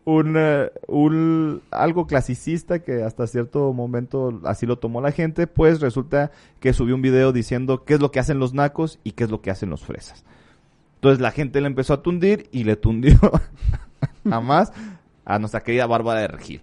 un, 0.08 0.36
eh, 0.38 0.70
un 0.86 1.60
algo 1.70 2.06
clasicista 2.06 2.78
que 2.78 3.02
hasta 3.02 3.26
cierto 3.26 3.74
momento 3.74 4.40
así 4.44 4.64
lo 4.64 4.78
tomó 4.78 5.02
la 5.02 5.12
gente, 5.12 5.46
pues 5.46 5.80
resulta 5.80 6.30
que 6.60 6.72
subió 6.72 6.94
un 6.94 7.02
video 7.02 7.30
diciendo 7.30 7.84
qué 7.84 7.94
es 7.94 8.00
lo 8.00 8.10
que 8.10 8.18
hacen 8.18 8.38
los 8.38 8.54
nacos 8.54 8.98
y 9.04 9.12
qué 9.12 9.24
es 9.24 9.30
lo 9.30 9.42
que 9.42 9.50
hacen 9.50 9.68
los 9.68 9.84
fresas. 9.84 10.24
Entonces 10.94 11.20
la 11.20 11.30
gente 11.30 11.60
le 11.60 11.66
empezó 11.66 11.92
a 11.92 12.02
tundir 12.02 12.48
y 12.52 12.64
le 12.64 12.76
tundió 12.76 13.18
a 14.30 14.40
más 14.40 14.72
a 15.26 15.38
nuestra 15.38 15.60
querida 15.60 15.86
Bárbara 15.86 16.20
de 16.20 16.28
Regil. 16.28 16.62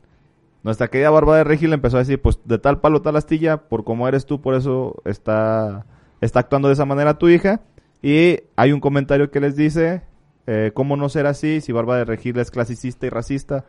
Nuestra 0.64 0.88
querida 0.88 1.12
Bárbara 1.12 1.38
de 1.38 1.44
Regil 1.44 1.72
empezó 1.72 1.98
a 1.98 2.00
decir, 2.00 2.20
pues 2.20 2.40
de 2.46 2.58
tal 2.58 2.82
palo 2.82 3.04
tal 3.04 3.16
astilla, 3.16 3.58
por 3.58 3.84
cómo 3.84 4.08
eres 4.08 4.26
tú, 4.26 4.42
por 4.42 4.56
eso 4.56 4.96
está, 5.06 5.86
está 6.20 6.40
actuando 6.40 6.70
de 6.70 6.74
esa 6.74 6.86
manera 6.86 7.20
tu 7.20 7.30
hija. 7.30 7.62
Y 8.02 8.40
hay 8.56 8.72
un 8.72 8.80
comentario 8.80 9.30
que 9.30 9.40
les 9.40 9.56
dice, 9.56 10.02
eh, 10.48 10.72
cómo 10.74 10.98
no 10.98 11.10
ser 11.10 11.26
así 11.28 11.62
si 11.62 11.72
Bárbara 11.72 12.00
de 12.00 12.06
Regil 12.06 12.38
es 12.40 12.52
clasicista 12.52 13.06
y 13.06 13.10
racista 13.10 13.66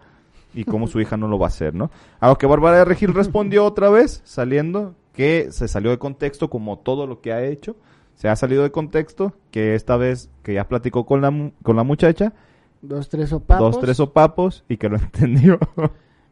y 0.55 0.65
cómo 0.65 0.87
su 0.87 1.01
hija 1.01 1.17
no 1.17 1.29
lo 1.29 1.39
va 1.39 1.47
a 1.47 1.49
hacer, 1.49 1.75
¿no? 1.75 1.91
A 2.21 2.29
lo 2.29 2.39
que 2.39 2.47
Bárbara 2.47 2.79
de 2.79 2.85
Regil 2.85 3.13
respondió 3.13 3.65
otra 3.65 3.91
vez, 3.91 4.23
saliendo, 4.25 4.95
que 5.13 5.49
se 5.51 5.69
salió 5.69 5.91
de 5.91 5.99
contexto 5.99 6.49
como 6.49 6.79
todo 6.79 7.07
lo 7.07 7.21
que 7.21 7.33
ha 7.33 7.45
hecho. 7.45 7.77
Se 8.15 8.29
ha 8.29 8.37
salido 8.37 8.63
de 8.63 8.71
contexto, 8.71 9.35
que 9.51 9.75
esta 9.75 9.99
vez 9.99 10.31
que 10.43 10.55
ya 10.55 10.67
platicó 10.67 11.05
con 11.05 11.21
la, 11.21 11.51
con 11.63 11.77
la 11.77 11.83
muchacha, 11.83 12.33
Dos, 12.83 13.09
tres 13.09 13.31
sopapos. 13.31 13.75
dos, 13.75 13.81
tres 13.83 13.97
sopapos 13.97 14.65
y 14.69 14.77
que 14.77 14.89
lo 14.89 14.97
entendió. 14.99 15.59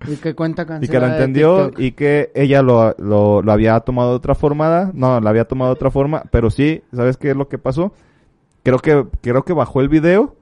Y 0.07 0.17
que 0.17 0.35
cuenta 0.35 0.67
y 0.81 0.89
que 0.89 1.01
lo 1.01 1.07
entendió 1.07 1.71
y 1.77 1.93
que 1.93 2.31
ella 2.35 2.63
lo, 2.63 2.95
lo, 2.99 3.43
lo 3.43 3.53
había 3.53 3.79
tomado 3.81 4.11
de 4.11 4.17
otra 4.17 4.35
forma, 4.35 4.91
no, 4.95 5.21
la 5.21 5.31
había 5.31 5.47
tomado 5.47 5.71
de 5.71 5.75
otra 5.75 5.91
forma, 5.91 6.25
pero 6.31 6.51
sí, 6.51 6.83
¿sabes 6.93 7.17
qué 7.17 7.31
es 7.31 7.37
lo 7.37 7.49
que 7.49 7.59
pasó? 7.59 7.93
Creo 8.65 8.79
que, 8.81 9.07
creo 9.21 9.45
que 9.45 9.53
bajó 9.53 9.81
el 9.81 9.89
video 9.89 10.35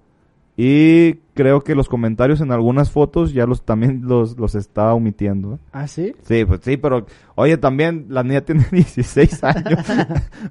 y 0.57 1.15
creo 1.35 1.62
que 1.62 1.74
los 1.74 1.89
comentarios 1.89 2.40
en 2.43 2.53
algunas 2.53 2.90
fotos 2.90 3.32
ya 3.32 3.47
los 3.47 3.65
también 3.65 4.03
los, 4.05 4.39
los 4.39 4.55
estaba 4.55 4.93
omitiendo. 4.94 5.55
¿eh? 5.55 5.59
¿Ah, 5.73 5.86
sí? 5.89 6.15
Sí, 6.23 6.44
pues 6.44 6.61
sí, 6.62 6.77
pero 6.77 7.07
oye, 7.35 7.57
también 7.57 8.07
la 8.11 8.23
niña 8.23 8.43
tiene 8.43 8.65
16 8.73 9.43
años. 9.44 9.81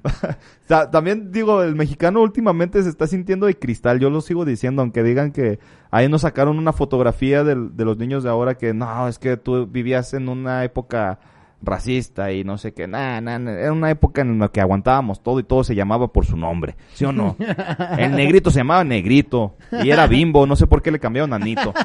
O 0.04 0.68
sea, 0.74 0.90
también 0.90 1.30
digo, 1.32 1.62
el 1.62 1.74
mexicano 1.76 2.22
últimamente 2.22 2.82
se 2.82 2.88
está 2.88 3.06
sintiendo 3.06 3.46
de 3.46 3.58
cristal, 3.58 4.00
yo 4.00 4.08
lo 4.10 4.20
sigo 4.22 4.44
diciendo, 4.44 4.80
aunque 4.82 5.02
digan 5.02 5.30
que 5.32 5.58
ahí 5.90 6.08
nos 6.08 6.22
sacaron 6.22 6.58
una 6.58 6.72
fotografía 6.72 7.44
del- 7.44 7.76
de, 7.76 7.84
los 7.84 7.98
niños 7.98 8.22
de 8.24 8.30
ahora 8.30 8.56
que 8.56 8.72
no, 8.72 9.06
es 9.08 9.18
que 9.18 9.36
tú 9.36 9.66
vivías 9.66 10.14
en 10.14 10.28
una 10.30 10.64
época 10.64 11.18
racista 11.62 12.32
y 12.32 12.44
no 12.44 12.58
sé 12.58 12.74
qué, 12.74 12.86
nah, 12.86 13.20
nah, 13.20 13.38
nah, 13.38 13.52
era 13.52 13.72
una 13.72 13.90
época 13.90 14.22
en 14.22 14.38
la 14.38 14.48
que 14.48 14.60
aguantábamos 14.60 15.22
todo 15.22 15.38
y 15.38 15.44
todo 15.44 15.64
se 15.64 15.74
llamaba 15.74 16.08
por 16.12 16.26
su 16.26 16.36
nombre, 16.36 16.76
¿sí 16.94 17.04
o 17.04 17.12
no? 17.12 17.36
El 17.98 18.12
negrito 18.12 18.50
se 18.50 18.58
llamaba 18.60 18.84
negrito 18.84 19.56
y 19.82 19.90
era 19.90 20.06
bimbo, 20.06 20.46
no 20.46 20.56
sé 20.56 20.66
por 20.66 20.82
qué 20.82 20.90
le 20.90 20.98
cambiaron 20.98 21.32
a 21.32 21.38
Nito. 21.38 21.72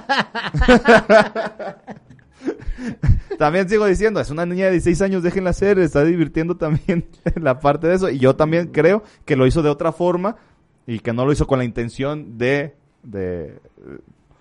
También 3.37 3.69
sigo 3.69 3.85
diciendo, 3.85 4.19
es 4.19 4.29
una 4.29 4.45
niña 4.45 4.65
de 4.65 4.71
16 4.71 5.01
años, 5.01 5.23
déjenla 5.23 5.51
hacer, 5.51 5.79
está 5.79 6.03
divirtiendo 6.03 6.57
también 6.57 7.05
la 7.35 7.59
parte 7.59 7.87
de 7.87 7.95
eso. 7.95 8.09
Y 8.09 8.19
yo 8.19 8.35
también 8.35 8.67
creo 8.67 9.03
que 9.25 9.35
lo 9.35 9.45
hizo 9.45 9.61
de 9.61 9.69
otra 9.69 9.91
forma 9.91 10.37
y 10.85 10.99
que 10.99 11.13
no 11.13 11.25
lo 11.25 11.31
hizo 11.31 11.47
con 11.47 11.59
la 11.59 11.65
intención 11.65 12.37
de, 12.37 12.75
de 13.03 13.59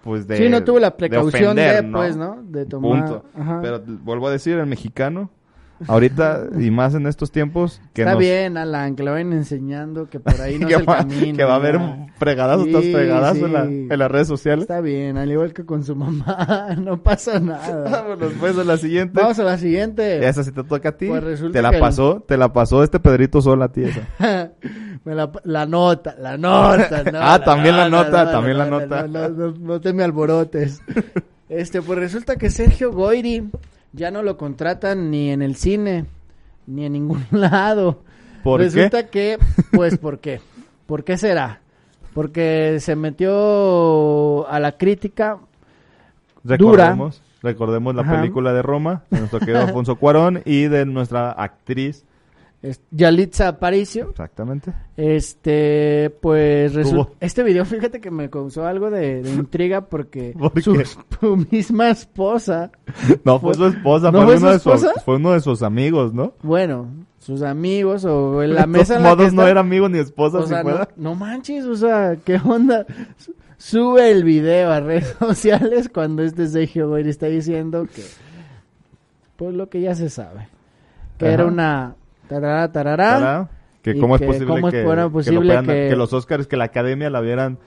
pues 0.07 0.27
de... 0.27 0.39
sí, 0.39 0.49
no 0.49 0.65
tuvo 0.65 0.79
la 0.79 0.91
de 0.91 0.97
precaución 0.97 1.57
de, 1.57 1.69
ofender, 1.71 1.93
pues, 1.93 2.17
¿no? 2.17 2.43
De 2.43 2.65
tomar... 2.65 3.05
Punto. 3.05 3.25
Ajá. 3.39 3.59
Pero 3.61 3.83
vuelvo 3.85 4.29
a 4.29 4.31
decir, 4.31 4.57
el 4.57 4.67
mexicano, 4.67 5.31
ahorita 5.89 6.47
y 6.59 6.71
más 6.71 6.95
en 6.95 7.07
estos 7.07 7.31
tiempos, 7.31 7.83
que 7.93 8.03
Está 8.03 8.13
nos- 8.13 8.21
bien, 8.21 8.57
Alan, 8.57 8.97
que 8.97 9.03
lo 9.03 9.13
vayan 9.13 9.35
enseñando, 9.35 10.09
que 10.09 10.21
por 10.21 10.41
ahí 10.41 10.59
no 10.59 10.67
que, 10.67 10.75
es 10.75 10.81
el 10.81 10.89
va, 10.89 10.97
camino. 10.99 11.37
que 11.37 11.45
va 11.45 11.53
a 11.53 11.57
haber 11.57 11.79
fregadazos 12.19 12.65
Sí, 12.65 12.71
tras 12.73 12.85
fregadazos 12.87 13.43
en, 13.43 13.53
la- 13.53 13.67
sí. 13.67 13.89
en 13.91 13.99
las 13.99 14.11
redes 14.11 14.29
sociales. 14.29 14.63
Está 14.63 14.81
bien, 14.81 15.19
al 15.19 15.31
igual 15.31 15.53
que 15.53 15.67
con 15.67 15.85
su 15.85 15.95
mamá, 15.95 16.69
no 16.81 17.03
pasa 17.03 17.39
nada. 17.41 17.91
Vámonos 17.91 18.33
pues 18.41 18.57
a 18.59 18.65
la 18.65 18.77
siguiente. 18.79 19.21
Vamos 19.21 19.39
a 19.39 19.45
la 19.45 19.59
siguiente. 19.59 20.27
Esa 20.27 20.43
sí 20.45 20.53
te 20.53 20.65
toca 20.65 20.89
a 20.91 20.93
ti. 20.97 21.09
Pues 21.09 21.23
resulta 21.23 21.59
te 21.59 21.63
la 21.63 21.71
que 21.71 21.77
el- 21.77 21.83
pasó, 21.83 22.25
te 22.27 22.37
la 22.39 22.53
pasó 22.53 22.83
este 22.83 22.99
Pedrito 23.01 23.43
sola 23.43 23.67
a 23.67 23.73
ti 23.73 23.83
esa. 23.85 24.46
La, 25.05 25.31
la 25.45 25.67
nota, 25.67 26.15
la 26.19 26.37
nota. 26.37 27.03
no, 27.11 27.19
Ah, 27.23 27.41
también 27.43 27.77
la 27.77 27.89
nota, 27.89 28.31
también 28.31 28.59
la 28.59 28.67
nota. 28.67 29.07
No, 29.07 29.29
no, 29.29 29.51
no, 29.51 29.55
no 29.59 29.81
te 29.81 29.93
me 29.93 30.03
alborotes. 30.05 30.81
Este, 31.49 31.81
pues 31.81 31.97
resulta 32.01 32.35
que 32.35 32.51
Sergio 32.51 32.91
Goyri 32.91 33.49
ya 33.93 34.11
no 34.11 34.25
lo 34.25 34.37
contratan 34.37 35.13
ni 35.13 35.31
en 35.31 35.43
el 35.43 35.55
cine, 35.55 36.07
ni 36.67 36.85
en 36.87 36.93
ningún 36.95 37.25
lado. 37.31 38.03
¿Por 38.43 38.61
resulta 38.61 39.07
que, 39.07 39.39
pues, 39.71 39.97
¿por 39.97 40.19
qué? 40.19 40.41
¿Por 40.87 41.05
qué 41.05 41.17
será? 41.17 41.61
Porque 42.15 42.79
se 42.81 42.97
metió 42.97 44.49
a 44.49 44.59
la 44.59 44.73
crítica. 44.73 45.39
Recordemos, 46.45 47.23
recordemos 47.43 47.95
la 47.95 48.03
Ajá. 48.03 48.17
película 48.21 48.53
de 48.53 48.63
Roma, 48.63 49.05
de 49.11 49.19
nuestro 49.21 49.39
querido 49.39 49.61
Alfonso 49.63 49.97
Cuarón 49.97 50.43
y 50.45 50.65
de 50.65 50.85
nuestra 50.85 51.31
actriz. 51.31 52.05
Yalitza 52.91 53.49
Aparicio. 53.49 54.11
Exactamente. 54.11 54.73
Este, 54.97 56.11
pues 56.21 56.75
resulta, 56.75 57.13
este 57.21 57.43
video, 57.43 57.65
fíjate 57.65 58.01
que 58.01 58.11
me 58.11 58.29
causó 58.31 58.67
algo 58.67 58.91
de, 58.91 59.23
de 59.23 59.31
intriga 59.31 59.83
porque 59.87 60.35
¿Por 60.39 60.61
su, 60.63 60.75
misma 61.51 61.91
esposa, 61.91 62.73
No 63.25 63.39
fue 63.39 63.55
su 63.55 63.67
esposa, 63.67 64.11
¿No 64.11 64.25
fue, 64.25 64.37
uno 64.37 64.41
su 64.41 64.47
de 64.47 64.59
sus, 64.59 64.73
esposa? 64.85 65.01
fue 65.05 65.17
uno 65.17 65.33
de 65.33 65.41
sus 65.41 65.63
amigos, 65.63 66.13
¿no? 66.13 66.33
bueno, 66.43 66.89
sus 67.19 67.43
amigos 67.43 68.05
o 68.05 68.43
en 68.43 68.55
la 68.55 68.63
De 68.63 68.67
mesa 68.69 68.95
todos 68.95 69.03
la 69.03 69.11
que 69.11 69.17
modos 69.17 69.33
no 69.35 69.47
era 69.47 69.61
amigo 69.61 69.89
ni 69.89 69.99
esposa, 69.99 70.39
o 70.39 70.43
si 70.43 70.49
sea, 70.49 70.63
no, 70.63 70.71
fuera. 70.71 70.89
no 70.97 71.15
manches, 71.15 71.65
o 71.67 71.77
sea, 71.77 72.17
¿qué 72.25 72.41
onda? 72.45 72.85
Su- 73.17 73.35
Sube 73.59 74.11
el 74.11 74.23
video 74.23 74.71
a 74.71 74.81
redes 74.81 75.17
sociales 75.19 75.89
cuando 75.89 76.23
este 76.23 76.47
Sergio 76.47 76.89
Goyri 76.89 77.09
está 77.09 77.27
diciendo 77.27 77.87
que, 77.87 78.03
pues 79.37 79.55
lo 79.55 79.69
que 79.71 79.81
ya 79.81 79.95
se 79.95 80.11
sabe, 80.11 80.49
que 81.19 81.25
Ajá. 81.25 81.35
era 81.35 81.47
una 81.47 81.95
tarara, 82.29 82.73
tarará, 82.73 83.09
Tará, 83.19 83.51
Que 83.83 83.99
cómo 83.99 84.17
es 84.17 84.21
que 84.21 84.27
posible 84.27 84.47
cómo 84.47 84.71
que, 84.71 84.83
fuera 84.85 85.03
que 85.03 85.07
lo 85.09 85.13
posible 85.13 85.41
fueran- 85.55 85.67
que- 85.67 85.97
los 85.97 86.13
Oscars, 86.13 86.47
que 86.47 86.57
la 86.57 86.65
academia 86.65 87.09
la 87.11 87.21
vieran. 87.21 87.59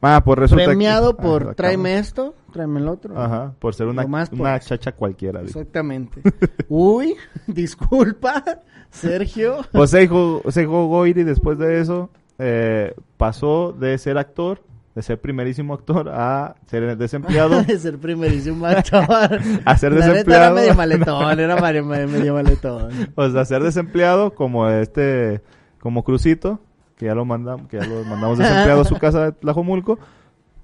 Ah, 0.00 0.22
pues 0.24 0.38
resulta 0.38 0.62
que- 0.62 0.68
premiado 0.68 1.16
por 1.16 1.42
Ajá, 1.42 1.54
tráeme 1.54 1.98
esto, 1.98 2.34
tráeme 2.52 2.78
el 2.78 2.86
otro. 2.88 3.20
Ajá, 3.20 3.54
por 3.58 3.74
ser 3.74 3.88
una, 3.88 4.06
más 4.06 4.30
una 4.30 4.52
pues. 4.52 4.66
chacha 4.66 4.92
cualquiera. 4.92 5.40
Exactamente. 5.40 6.20
Uy, 6.68 7.16
disculpa, 7.48 8.42
Sergio. 8.90 9.64
Pues 9.72 9.90
Seijo, 9.90 10.42
Seijo 10.50 10.86
Goiri 10.86 11.24
después 11.24 11.58
de 11.58 11.80
eso 11.80 12.10
eh, 12.38 12.94
pasó 13.16 13.72
de 13.72 13.98
ser 13.98 14.18
actor, 14.18 14.62
de 14.98 15.02
ser 15.02 15.20
primerísimo 15.20 15.74
actor, 15.74 16.08
a 16.08 16.56
ser 16.66 16.96
desempleado. 16.98 17.62
de 17.66 17.78
ser 17.78 17.98
primerísimo 17.98 18.66
actor. 18.66 19.06
A 19.64 19.78
ser 19.78 19.92
La 19.92 20.08
desempleado. 20.08 20.44
era 20.46 20.52
medio 20.52 20.74
maletón, 20.74 21.38
era 21.38 21.54
medio, 21.60 21.84
medio 21.84 22.34
maletón. 22.34 23.12
pues 23.14 23.32
a 23.36 23.44
ser 23.44 23.62
desempleado 23.62 24.34
como 24.34 24.68
este, 24.68 25.40
como 25.78 26.02
Crucito, 26.02 26.58
que 26.96 27.06
ya 27.06 27.14
lo 27.14 27.24
mandamos, 27.24 27.68
que 27.68 27.78
ya 27.78 27.86
lo 27.86 28.02
mandamos 28.02 28.38
desempleado 28.38 28.80
a 28.80 28.84
su 28.86 28.96
casa 28.96 29.26
de 29.26 29.32
Tlajomulco. 29.32 30.00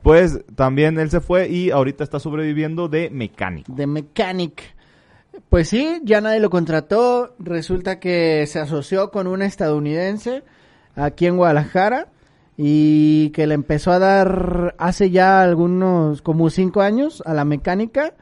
Pues 0.02 0.44
también 0.56 0.98
él 0.98 1.10
se 1.10 1.20
fue 1.20 1.48
y 1.48 1.70
ahorita 1.70 2.02
está 2.02 2.18
sobreviviendo 2.18 2.88
de 2.88 3.10
mecánico. 3.10 3.72
De 3.72 3.86
Mechanic. 3.86 4.74
Pues 5.48 5.68
sí, 5.68 6.00
ya 6.02 6.20
nadie 6.20 6.40
lo 6.40 6.50
contrató. 6.50 7.36
Resulta 7.38 8.00
que 8.00 8.44
se 8.48 8.58
asoció 8.58 9.12
con 9.12 9.28
una 9.28 9.46
estadounidense 9.46 10.42
aquí 10.96 11.26
en 11.26 11.36
Guadalajara. 11.36 12.08
Y 12.56 13.30
que 13.30 13.46
le 13.46 13.54
empezó 13.54 13.90
a 13.92 13.98
dar 13.98 14.74
hace 14.78 15.10
ya 15.10 15.42
algunos, 15.42 16.22
como 16.22 16.50
cinco 16.50 16.82
años 16.82 17.22
a 17.26 17.34
la 17.34 17.44
mecánica. 17.44 18.14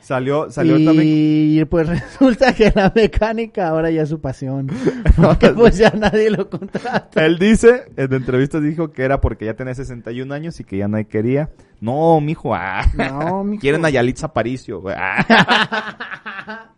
Salió, 0.00 0.50
salió 0.50 0.78
y 0.78 0.84
también. 0.84 1.66
pues 1.68 1.88
resulta 2.20 2.54
que 2.54 2.72
la 2.74 2.90
mecánica 2.94 3.68
ahora 3.68 3.90
ya 3.90 4.02
es 4.02 4.08
su 4.08 4.20
pasión. 4.20 4.68
Porque 5.16 5.50
pues 5.50 5.76
ya 5.78 5.90
nadie 5.90 6.30
lo 6.30 6.48
contrata. 6.48 7.24
Él 7.24 7.38
dice, 7.38 7.84
en 7.96 8.12
entrevistas 8.12 8.62
dijo 8.62 8.92
que 8.92 9.02
era 9.02 9.20
porque 9.20 9.44
ya 9.44 9.54
tenía 9.54 9.74
61 9.74 10.32
años 10.32 10.58
y 10.60 10.64
que 10.64 10.78
ya 10.78 10.88
nadie 10.88 11.06
quería. 11.06 11.50
No, 11.80 12.20
mijo, 12.20 12.54
ah. 12.54 12.84
No, 12.94 13.44
mijo. 13.44 13.60
Quieren 13.60 13.84
a 13.84 13.90
Yalitza 13.90 14.26
Aparicio, 14.26 14.80
güey. 14.80 14.96
Ah. 14.98 16.70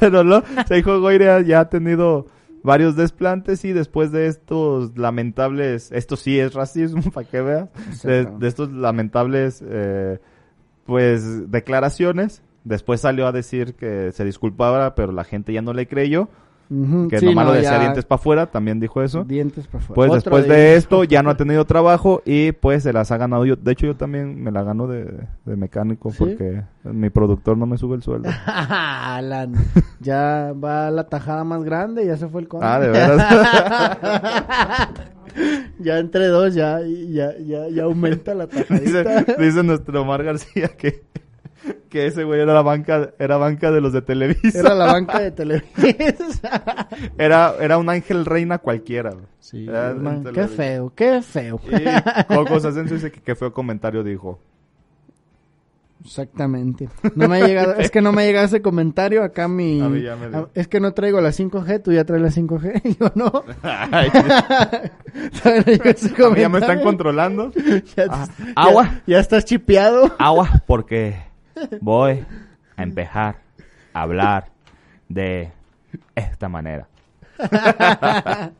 Pero 0.00 0.24
no, 0.24 0.42
se 0.66 0.76
dijo 0.76 1.00
Goire 1.00 1.44
ya 1.44 1.60
ha 1.60 1.68
tenido 1.68 2.26
varios 2.62 2.96
desplantes 2.96 3.64
y 3.64 3.72
después 3.72 4.12
de 4.12 4.26
estos 4.26 4.96
lamentables, 4.96 5.92
esto 5.92 6.16
sí 6.16 6.38
es 6.38 6.54
racismo, 6.54 7.02
para 7.14 7.26
que 7.26 7.40
veas, 7.40 7.68
de, 8.02 8.48
estos 8.48 8.70
lamentables, 8.70 9.62
eh, 9.66 10.18
pues, 10.84 11.50
declaraciones, 11.50 12.42
después 12.64 13.00
salió 13.00 13.26
a 13.26 13.32
decir 13.32 13.74
que 13.74 14.12
se 14.12 14.24
disculpaba, 14.24 14.94
pero 14.94 15.12
la 15.12 15.24
gente 15.24 15.52
ya 15.52 15.62
no 15.62 15.72
le 15.72 15.86
creyó, 15.86 16.28
Que 17.08 17.18
sí, 17.18 17.26
nomás 17.26 17.46
no, 17.46 17.50
lo 17.50 17.56
decía 17.56 17.72
ya 17.72 17.80
dientes 17.80 18.04
para 18.04 18.20
afuera, 18.20 18.46
también 18.46 18.78
dijo 18.78 19.02
eso. 19.02 19.24
Dientes 19.24 19.66
para 19.66 19.82
afuera. 19.82 19.94
Pues 19.96 20.08
Otro 20.10 20.20
después 20.20 20.46
de 20.46 20.76
esto 20.76 21.02
ya 21.02 21.20
no 21.20 21.30
ha 21.30 21.36
tenido 21.36 21.64
trabajo 21.64 22.22
y 22.24 22.52
pues 22.52 22.84
se 22.84 22.92
las 22.92 23.10
ha 23.10 23.16
ganado 23.16 23.44
yo. 23.44 23.56
De 23.56 23.72
hecho 23.72 23.86
yo 23.86 23.96
también 23.96 24.40
me 24.40 24.52
la 24.52 24.62
gano 24.62 24.86
de, 24.86 25.26
de 25.46 25.56
mecánico 25.56 26.12
¿Sí? 26.12 26.18
porque 26.18 26.62
mi 26.84 27.10
productor 27.10 27.58
no 27.58 27.66
me 27.66 27.76
sube 27.76 27.96
el 27.96 28.02
sueldo. 28.02 28.30
Alan, 28.46 29.54
ya 29.98 30.52
va 30.52 30.92
la 30.92 31.08
tajada 31.08 31.42
más 31.42 31.64
grande, 31.64 32.06
ya 32.06 32.16
se 32.16 32.28
fue 32.28 32.42
el 32.42 32.46
conde. 32.48 32.66
Ah, 32.66 32.78
de 32.78 32.88
veras. 32.88 33.26
ya 35.80 35.98
entre 35.98 36.26
dos, 36.28 36.54
ya, 36.54 36.80
ya, 36.80 37.36
ya, 37.38 37.68
ya 37.68 37.82
aumenta 37.84 38.34
la 38.34 38.46
dice, 38.70 39.04
tajadita. 39.04 39.34
dice 39.34 39.62
nuestro 39.62 40.02
Omar 40.02 40.22
García 40.22 40.68
que, 40.68 41.02
que 41.88 42.06
ese 42.06 42.24
güey 42.24 42.40
era 42.40 42.54
la 42.54 42.62
banca, 42.62 43.10
era 43.18 43.36
banca 43.36 43.70
de 43.70 43.80
los 43.80 43.92
de 43.92 44.02
Televisa. 44.02 44.58
Era 44.58 44.74
la 44.74 44.86
banca 44.92 45.18
de 45.20 45.30
Televisa. 45.32 46.88
Era, 47.18 47.54
era 47.60 47.78
un 47.78 47.88
ángel 47.90 48.24
reina 48.24 48.58
cualquiera. 48.58 49.12
Sí, 49.40 49.66
man, 49.66 50.24
qué 50.32 50.46
feo, 50.48 50.92
qué 50.94 51.22
feo. 51.22 51.60
Y 51.70 52.24
Coco 52.34 52.54
Asensio 52.56 52.96
dice 52.96 53.10
que 53.10 53.20
qué 53.20 53.34
feo 53.34 53.52
comentario 53.52 54.02
dijo. 54.04 54.40
Exactamente. 56.02 56.88
No 57.14 57.28
me 57.28 57.42
ha 57.42 57.46
llegado, 57.46 57.74
es 57.76 57.90
que 57.90 58.00
no 58.00 58.10
me 58.12 58.22
ha 58.22 58.24
llegado 58.24 58.46
ese 58.46 58.62
comentario 58.62 59.22
acá 59.22 59.48
mi... 59.48 59.82
A. 59.82 60.16
Ah, 60.32 60.46
Es 60.54 60.66
que 60.66 60.80
no 60.80 60.94
traigo 60.94 61.20
la 61.20 61.28
5G, 61.28 61.82
tú 61.82 61.92
ya 61.92 62.06
traes 62.06 62.22
la 62.22 62.30
5G, 62.30 62.80
y 62.84 62.96
yo 62.98 63.12
no. 63.14 63.44
Ay, 63.62 64.10
no 64.14 66.34
ya 66.36 66.48
me 66.48 66.58
están 66.58 66.80
controlando. 66.80 67.52
Ya, 67.96 68.06
Ah, 68.08 68.26
ya- 68.38 68.52
agua. 68.56 69.02
Ya, 69.06 69.18
estás 69.18 69.44
chipeado. 69.44 70.14
Agua, 70.18 70.62
porque 70.66 71.16
voy 71.80 72.24
a 72.76 72.82
empezar 72.82 73.36
a 73.92 74.02
hablar 74.02 74.46
de 75.08 75.50
esta 76.14 76.48
manera. 76.48 76.86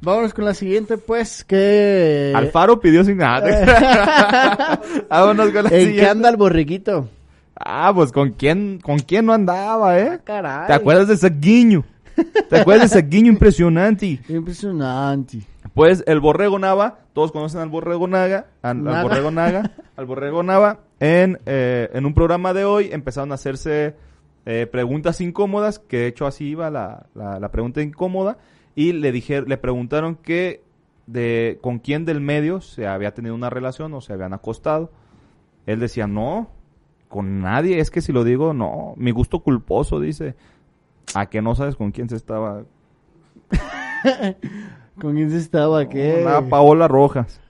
Vámonos 0.00 0.34
con 0.34 0.44
la 0.44 0.54
siguiente, 0.54 0.98
pues, 0.98 1.44
que... 1.44 2.32
Alfaro 2.34 2.78
pidió 2.80 3.02
sin 3.04 3.16
nada. 3.18 4.80
Vámonos 5.08 5.50
con 5.50 5.64
la 5.64 5.70
¿En 5.70 5.70
qué 5.70 5.84
siguiente. 5.86 6.08
anda 6.08 6.28
el 6.28 6.36
borriquito? 6.36 7.08
Ah, 7.56 7.90
pues 7.94 8.12
con 8.12 8.30
quién, 8.32 8.78
con 8.80 8.98
quién 9.00 9.26
no 9.26 9.32
andaba, 9.32 9.98
eh. 9.98 10.20
Caray. 10.22 10.66
¿Te 10.68 10.72
acuerdas 10.74 11.08
de 11.08 11.14
ese 11.14 11.30
guiño? 11.30 11.84
¿Te 12.48 12.60
acuerdas 12.60 12.90
de 12.90 12.98
ese 12.98 13.08
guiño 13.08 13.32
impresionante? 13.32 14.20
Impresionante. 14.28 15.40
Pues 15.74 16.04
el 16.06 16.20
Borrego 16.20 16.58
Nava, 16.58 17.00
todos 17.12 17.32
conocen 17.32 17.60
al 17.60 17.68
Borrego 17.68 18.06
Naga, 18.06 18.46
al. 18.62 18.80
Borrego 18.80 19.30
Naga, 19.30 19.72
al 19.96 20.06
Borrego 20.06 20.42
Nava, 20.42 20.80
en, 21.00 21.38
eh, 21.46 21.90
en 21.92 22.06
un 22.06 22.14
programa 22.14 22.52
de 22.52 22.64
hoy 22.64 22.90
empezaron 22.92 23.32
a 23.32 23.36
hacerse 23.36 23.96
eh, 24.46 24.66
preguntas 24.70 25.20
incómodas, 25.20 25.78
que 25.78 25.98
de 25.98 26.06
hecho 26.08 26.26
así 26.26 26.46
iba 26.46 26.70
la, 26.70 27.06
la, 27.14 27.38
la 27.38 27.50
pregunta 27.50 27.82
incómoda, 27.82 28.38
y 28.74 28.92
le 28.92 29.12
dije, 29.12 29.42
le 29.42 29.56
preguntaron 29.56 30.16
que 30.16 30.62
de 31.06 31.58
con 31.62 31.78
quién 31.78 32.04
del 32.04 32.20
medio 32.20 32.60
se 32.60 32.86
había 32.86 33.14
tenido 33.14 33.34
una 33.34 33.50
relación 33.50 33.94
o 33.94 34.00
se 34.00 34.12
habían 34.12 34.34
acostado. 34.34 34.92
Él 35.66 35.80
decía, 35.80 36.06
no, 36.06 36.50
con 37.08 37.40
nadie, 37.40 37.80
es 37.80 37.90
que 37.90 38.00
si 38.00 38.12
lo 38.12 38.24
digo, 38.24 38.52
no, 38.52 38.94
mi 38.96 39.10
gusto 39.10 39.40
culposo, 39.40 40.00
dice, 40.00 40.36
a 41.14 41.26
que 41.26 41.42
no 41.42 41.54
sabes 41.54 41.76
con 41.76 41.90
quién 41.90 42.08
se 42.08 42.16
estaba 42.16 42.64
¿Con 45.00 45.14
quién 45.14 45.30
se 45.30 45.38
estaba? 45.38 45.88
¿Qué? 45.88 46.20
Una 46.22 46.48
Paola 46.48 46.88
Rojas. 46.88 47.40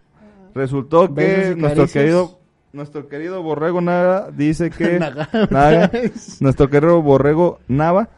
Resultó 0.55 1.13
que 1.15 1.55
nuestro 1.57 1.87
querido, 1.87 2.39
nuestro 2.73 3.09
querido 3.09 3.43
Borrego 3.43 3.81
Naga 3.81 4.31
dice 4.33 4.71
que 4.77 4.99
Naga. 4.99 5.91
Nuestro 6.41 6.69
querido 6.69 7.01
Borrego 7.03 7.61
Nava 7.69 8.09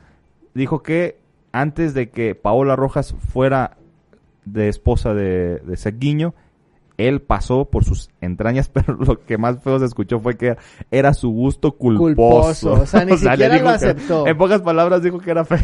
dijo 0.55 0.83
que 0.83 1.19
antes 1.53 1.95
de 1.95 2.11
que 2.11 2.35
Paola 2.35 2.77
Rojas 2.77 3.15
fuera 3.33 3.77
de 4.45 4.69
esposa 4.69 5.13
de, 5.15 5.59
de 5.59 5.77
Seguiño, 5.77 6.35
él 6.97 7.21
pasó 7.23 7.67
por 7.67 7.85
sus 7.85 8.11
entrañas, 8.21 8.69
pero 8.73 8.95
lo 8.95 9.25
que 9.25 9.37
más 9.39 9.63
feo 9.63 9.79
se 9.79 9.85
escuchó 9.85 10.19
fue 10.21 10.37
que 10.37 10.57
era 10.91 11.13
su 11.15 11.31
gusto 11.31 11.73
culposo. 11.73 12.71
Culposo, 12.71 12.73
o 12.83 12.87
sea, 12.87 13.05
ni 13.05 13.17
siquiera 13.19 13.61
que- 13.61 13.69
aceptó. 13.69 14.27
en 14.27 14.37
pocas 14.39 14.63
palabras 14.63 15.03
dijo 15.03 15.19
que 15.19 15.31
era 15.31 15.45
feo. 15.45 15.59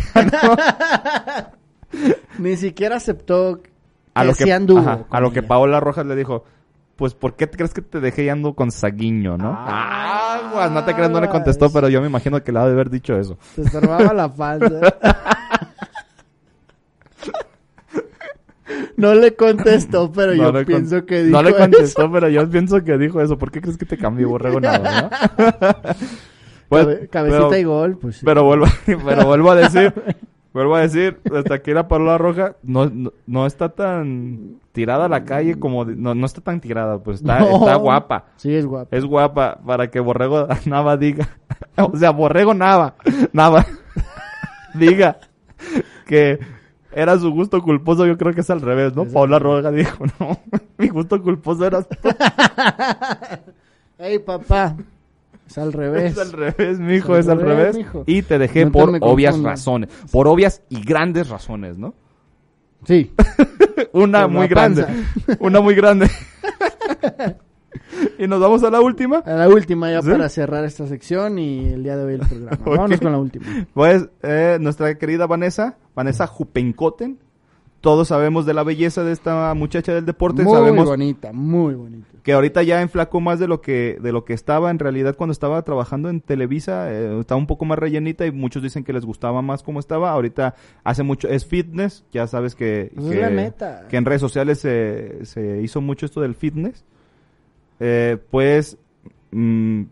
Ni 2.38 2.56
siquiera 2.56 2.96
aceptó 2.96 3.60
a 4.14 4.24
lo 4.24 4.32
que, 4.34 4.44
sí 4.44 4.50
anduvo 4.50 4.80
ajá, 4.80 5.04
a 5.10 5.20
lo 5.20 5.32
que. 5.32 5.42
Paola 5.42 5.80
Rojas 5.80 6.06
le 6.06 6.16
dijo, 6.16 6.44
pues 6.96 7.14
¿por 7.14 7.34
qué 7.36 7.46
te 7.46 7.56
crees 7.56 7.74
que 7.74 7.82
te 7.82 8.00
dejé 8.00 8.24
y 8.24 8.28
ando 8.28 8.54
con 8.54 8.70
Saguiño, 8.70 9.36
no? 9.36 9.54
Ah, 9.56 10.40
Aguas, 10.50 10.70
no 10.70 10.84
te 10.84 10.94
creas, 10.94 11.10
no 11.10 11.20
le 11.20 11.28
contestó, 11.28 11.70
pero 11.72 11.88
yo 11.88 12.00
me 12.00 12.06
imagino 12.08 12.42
que 12.42 12.52
le 12.52 12.58
ha 12.58 12.66
de 12.66 12.72
haber 12.72 12.90
dicho 12.90 13.16
eso. 13.18 13.38
Se 13.54 13.62
estorbaba 13.62 14.12
la 14.14 14.28
falda. 14.28 14.80
No 18.96 19.14
le 19.14 19.36
contestó, 19.36 20.10
pero 20.10 20.34
No 20.34 20.44
yo 20.44 20.52
con- 20.52 20.64
pienso 20.64 21.04
que 21.04 21.22
dijo 21.24 21.36
No 21.36 21.42
le 21.42 21.50
eso. 21.50 21.58
contestó, 21.58 22.10
pero 22.10 22.28
yo 22.28 22.48
pienso 22.48 22.82
que 22.82 22.96
dijo 22.98 23.20
eso. 23.20 23.36
¿Por 23.38 23.50
qué 23.50 23.60
crees 23.60 23.76
que 23.76 23.84
te 23.86 23.96
cambió 23.98 24.28
borrego 24.30 24.60
nada, 24.60 25.10
no? 25.38 25.94
Pues, 26.68 26.84
Cabe- 26.84 27.08
cabecita 27.08 27.48
pero- 27.48 27.56
y 27.60 27.62
gol, 27.64 27.98
pues 27.98 28.16
sí. 28.16 28.24
Pero 28.26 28.42
vuelvo, 28.42 28.66
pero 29.04 29.24
vuelvo 29.26 29.50
a 29.52 29.54
decir, 29.54 29.94
vuelvo 30.56 30.74
a 30.76 30.80
decir, 30.80 31.18
hasta 31.36 31.54
aquí 31.54 31.72
la 31.72 31.86
Paola 31.88 32.16
Roja 32.18 32.56
no, 32.62 32.86
no, 32.86 33.12
no 33.26 33.46
está 33.46 33.68
tan 33.68 34.56
tirada 34.72 35.04
a 35.04 35.08
la 35.08 35.24
calle 35.24 35.58
como, 35.58 35.84
de- 35.84 35.96
no, 35.96 36.14
no 36.14 36.26
está 36.26 36.40
tan 36.40 36.60
tirada, 36.60 36.98
pues 36.98 37.20
está, 37.20 37.40
No. 37.40 37.56
está 37.58 37.76
guapa. 37.76 38.24
Sí, 38.36 38.54
es 38.54 38.64
guapo. 38.66 38.88
Es 38.94 39.04
guapa 39.04 39.58
para 39.64 39.90
que 39.90 40.00
Borrego 40.00 40.48
Nava 40.66 40.96
diga, 40.96 41.28
o 41.76 41.96
sea, 41.96 42.10
Borrego 42.10 42.54
Nava, 42.54 42.94
Nava, 43.32 43.64
diga 44.74 45.18
que 46.06 46.38
era 46.92 47.18
su 47.18 47.30
gusto 47.30 47.60
culposo, 47.62 48.06
yo 48.06 48.16
creo 48.16 48.32
que 48.32 48.40
es 48.40 48.48
al 48.50 48.60
revés, 48.62 48.94
¿no? 48.96 49.04
Paula 49.04 49.38
Roja 49.38 49.70
dijo, 49.70 50.04
no, 50.18 50.38
mi 50.78 50.88
gusto 50.88 51.22
culposo 51.22 51.66
era 51.66 51.80
Ey, 53.98 54.18
papá. 54.18 54.76
Es 55.56 55.62
al 55.62 55.72
revés. 55.72 56.12
es 56.12 56.18
al 56.18 56.32
revés, 56.32 56.78
mijo, 56.78 57.16
es 57.16 57.28
al 57.28 57.40
revés. 57.40 57.76
mijo. 57.76 58.04
Y 58.06 58.22
te 58.22 58.38
dejé 58.38 58.66
No 58.66 58.70
te 58.70 58.72
por 58.72 58.88
obvias 59.00 59.32
confundas. 59.32 59.60
razones, 59.60 59.90
por 60.12 60.28
obvias 60.28 60.62
y 60.68 60.82
grandes 60.82 61.28
razones, 61.30 61.78
¿no? 61.78 61.94
Sí. 62.84 63.10
Una 63.92 64.28
muy 64.28 64.48
grande, 64.48 64.86
una 65.40 65.60
muy 65.60 65.74
grande. 65.74 66.10
y 68.18 68.26
nos 68.26 68.40
vamos 68.40 68.62
a 68.64 68.70
la 68.70 68.80
última. 68.80 69.18
A 69.18 69.32
la 69.34 69.48
última 69.48 69.90
ya 69.90 70.02
¿Sí? 70.02 70.10
para 70.10 70.28
cerrar 70.28 70.64
esta 70.64 70.86
sección 70.86 71.38
y 71.38 71.66
el 71.68 71.82
día 71.82 71.96
de 71.96 72.04
hoy 72.04 72.14
el 72.14 72.20
programa. 72.20 72.58
Vámonos 72.64 73.00
con 73.00 73.12
la 73.12 73.18
última. 73.18 73.46
Pues 73.74 74.08
eh, 74.22 74.58
nuestra 74.60 74.96
querida 74.96 75.26
Vanessa, 75.26 75.76
Vanessa 75.94 76.26
Jupencoten. 76.26 77.18
Todos 77.80 78.08
sabemos 78.08 78.46
de 78.46 78.54
la 78.54 78.62
belleza 78.62 79.04
de 79.04 79.12
esta 79.12 79.52
muchacha 79.54 79.92
del 79.94 80.06
deporte. 80.06 80.42
Muy 80.42 80.54
sabemos 80.54 80.86
bonita, 80.86 81.32
muy 81.32 81.74
bonita. 81.74 82.08
Que 82.26 82.32
ahorita 82.32 82.64
ya 82.64 82.82
enflacó 82.82 83.20
más 83.20 83.38
de 83.38 83.46
lo 83.46 83.60
que 83.60 83.98
de 84.02 84.10
lo 84.10 84.24
que 84.24 84.32
estaba 84.32 84.72
en 84.72 84.80
realidad 84.80 85.14
cuando 85.14 85.30
estaba 85.30 85.62
trabajando 85.62 86.10
en 86.10 86.20
Televisa. 86.20 86.92
eh, 86.92 87.20
estaba 87.20 87.38
un 87.38 87.46
poco 87.46 87.64
más 87.64 87.78
rellenita 87.78 88.26
y 88.26 88.32
muchos 88.32 88.64
dicen 88.64 88.82
que 88.82 88.92
les 88.92 89.04
gustaba 89.04 89.42
más 89.42 89.62
como 89.62 89.78
estaba. 89.78 90.10
Ahorita 90.10 90.56
hace 90.82 91.04
mucho 91.04 91.28
es 91.28 91.46
fitness. 91.46 92.04
Ya 92.10 92.26
sabes 92.26 92.56
que 92.56 92.90
es 92.98 93.04
que, 93.04 93.20
la 93.20 93.30
meta. 93.30 93.86
que 93.88 93.96
en 93.96 94.04
redes 94.04 94.20
sociales 94.20 94.58
se, 94.58 95.24
se 95.24 95.62
hizo 95.62 95.80
mucho 95.80 96.04
esto 96.04 96.20
del 96.20 96.34
fitness. 96.34 96.84
Eh, 97.78 98.18
pues 98.32 98.76
mm, 99.30 99.82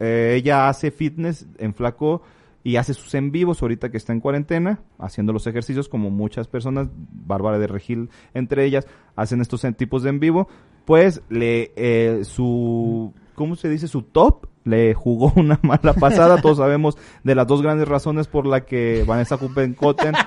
eh, 0.00 0.34
ella 0.38 0.68
hace 0.68 0.90
fitness 0.90 1.46
en 1.58 1.72
flaco 1.72 2.22
y 2.62 2.76
hace 2.76 2.94
sus 2.94 3.14
en 3.14 3.32
vivos 3.32 3.62
ahorita 3.62 3.90
que 3.90 3.96
está 3.96 4.12
en 4.12 4.20
cuarentena, 4.20 4.80
haciendo 4.98 5.32
los 5.32 5.46
ejercicios 5.46 5.88
como 5.88 6.10
muchas 6.10 6.48
personas, 6.48 6.88
Bárbara 6.94 7.58
de 7.58 7.66
Regil 7.66 8.10
entre 8.34 8.64
ellas, 8.64 8.86
hacen 9.16 9.40
estos 9.40 9.64
tipos 9.76 10.02
de 10.02 10.10
en 10.10 10.20
vivo. 10.20 10.48
Pues 10.84 11.22
le 11.28 11.72
eh, 11.76 12.20
su 12.24 13.12
¿cómo 13.34 13.56
se 13.56 13.68
dice? 13.68 13.88
su 13.88 14.02
top 14.02 14.46
le 14.64 14.92
jugó 14.94 15.32
una 15.36 15.58
mala 15.62 15.94
pasada. 15.94 16.40
Todos 16.40 16.58
sabemos 16.58 16.98
de 17.24 17.34
las 17.34 17.46
dos 17.46 17.62
grandes 17.62 17.88
razones 17.88 18.26
por 18.26 18.46
la 18.46 18.64
que 18.64 19.04
Vanessa 19.06 19.36
Kuppenkotten 19.36 20.14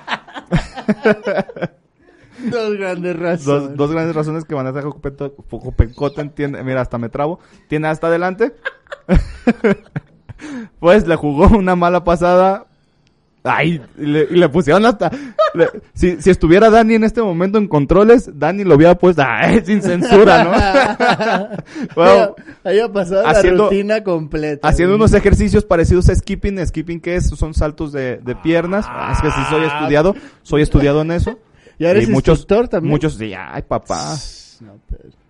Dos 2.49 2.73
grandes 2.73 3.15
razones. 3.17 3.45
Dos, 3.45 3.75
dos 3.77 3.91
grandes 3.91 4.15
razones 4.15 4.43
que 4.45 4.55
van 4.55 4.67
a 4.67 4.71
hacer 4.71 4.83
Jocopecote 4.83 6.25
tiene, 6.29 6.63
mira, 6.63 6.81
hasta 6.81 6.97
me 6.97 7.09
trabo, 7.09 7.39
tiene 7.67 7.87
hasta 7.87 8.07
adelante. 8.07 8.55
pues 10.79 11.07
le 11.07 11.15
jugó 11.15 11.47
una 11.57 11.75
mala 11.75 12.03
pasada. 12.03 12.65
Ay, 13.45 13.81
y 13.99 14.05
le, 14.05 14.25
le 14.27 14.47
pusieron 14.47 14.85
hasta... 14.85 15.11
le- 15.53 15.67
si, 15.93 16.21
si 16.21 16.29
estuviera 16.29 16.69
Dani 16.69 16.93
en 16.95 17.03
este 17.03 17.21
momento 17.21 17.57
en 17.57 17.67
controles, 17.67 18.29
Dani 18.39 18.63
lo 18.63 18.75
hubiera 18.75 18.97
puesto 18.97 19.21
ay, 19.27 19.61
sin 19.65 19.81
censura, 19.81 20.45
¿no? 20.45 20.51
Bueno, 21.95 22.35
Haya 22.63 22.87
pasado 22.87 23.27
haciendo- 23.27 23.63
la 23.65 23.69
rutina 23.69 24.01
completa. 24.01 24.65
haciendo 24.65 24.95
unos 24.95 25.13
ejercicios 25.13 25.65
parecidos 25.65 26.07
a 26.07 26.15
skipping. 26.15 26.65
Skipping, 26.65 27.01
¿qué 27.01 27.17
es? 27.17 27.27
Son 27.29 27.53
saltos 27.53 27.91
de, 27.91 28.15
de 28.17 28.33
piernas. 28.37 28.85
Ah, 28.87 29.11
es 29.13 29.21
que 29.21 29.29
sí 29.29 29.41
soy 29.49 29.65
estudiado. 29.65 30.15
Soy 30.43 30.61
estudiado 30.61 31.01
en 31.01 31.11
eso. 31.11 31.37
¿Y 31.77 31.83
eres 31.85 32.07
instructor 32.07 32.69
también? 32.69 32.91
Muchos, 32.91 33.15
sí, 33.15 33.33
ay, 33.37 33.63
papá. 33.63 34.15
No, 34.61 34.75
pero- 34.89 35.03
mu- 35.09 35.22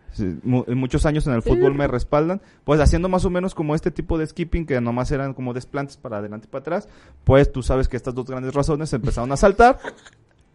muchos 0.43 1.05
años 1.05 1.25
en 1.27 1.33
el 1.33 1.41
fútbol 1.41 1.73
me 1.75 1.87
respaldan. 1.87 2.41
Pues 2.63 2.79
haciendo 2.79 3.09
más 3.09 3.25
o 3.25 3.29
menos 3.29 3.55
como 3.55 3.75
este 3.75 3.91
tipo 3.91 4.17
de 4.17 4.27
skipping, 4.27 4.65
que 4.65 4.79
nomás 4.81 5.11
eran 5.11 5.33
como 5.33 5.53
desplantes 5.53 5.97
para 5.97 6.17
adelante 6.17 6.47
y 6.47 6.51
para 6.51 6.61
atrás. 6.61 6.89
Pues 7.23 7.51
tú 7.51 7.63
sabes 7.63 7.87
que 7.87 7.97
estas 7.97 8.13
dos 8.15 8.25
grandes 8.25 8.53
razones 8.53 8.89
se 8.89 8.97
empezaron 8.97 9.31
a 9.31 9.37
saltar. 9.37 9.79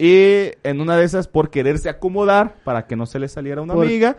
Y 0.01 0.53
en 0.63 0.81
una 0.81 0.97
de 0.97 1.05
esas, 1.05 1.27
por 1.27 1.51
quererse 1.51 1.89
acomodar 1.89 2.55
para 2.63 2.87
que 2.87 2.95
no 2.95 3.05
se 3.05 3.19
le 3.19 3.27
saliera 3.27 3.63
una 3.63 3.75
Por- 3.75 3.85
amiga, 3.85 4.15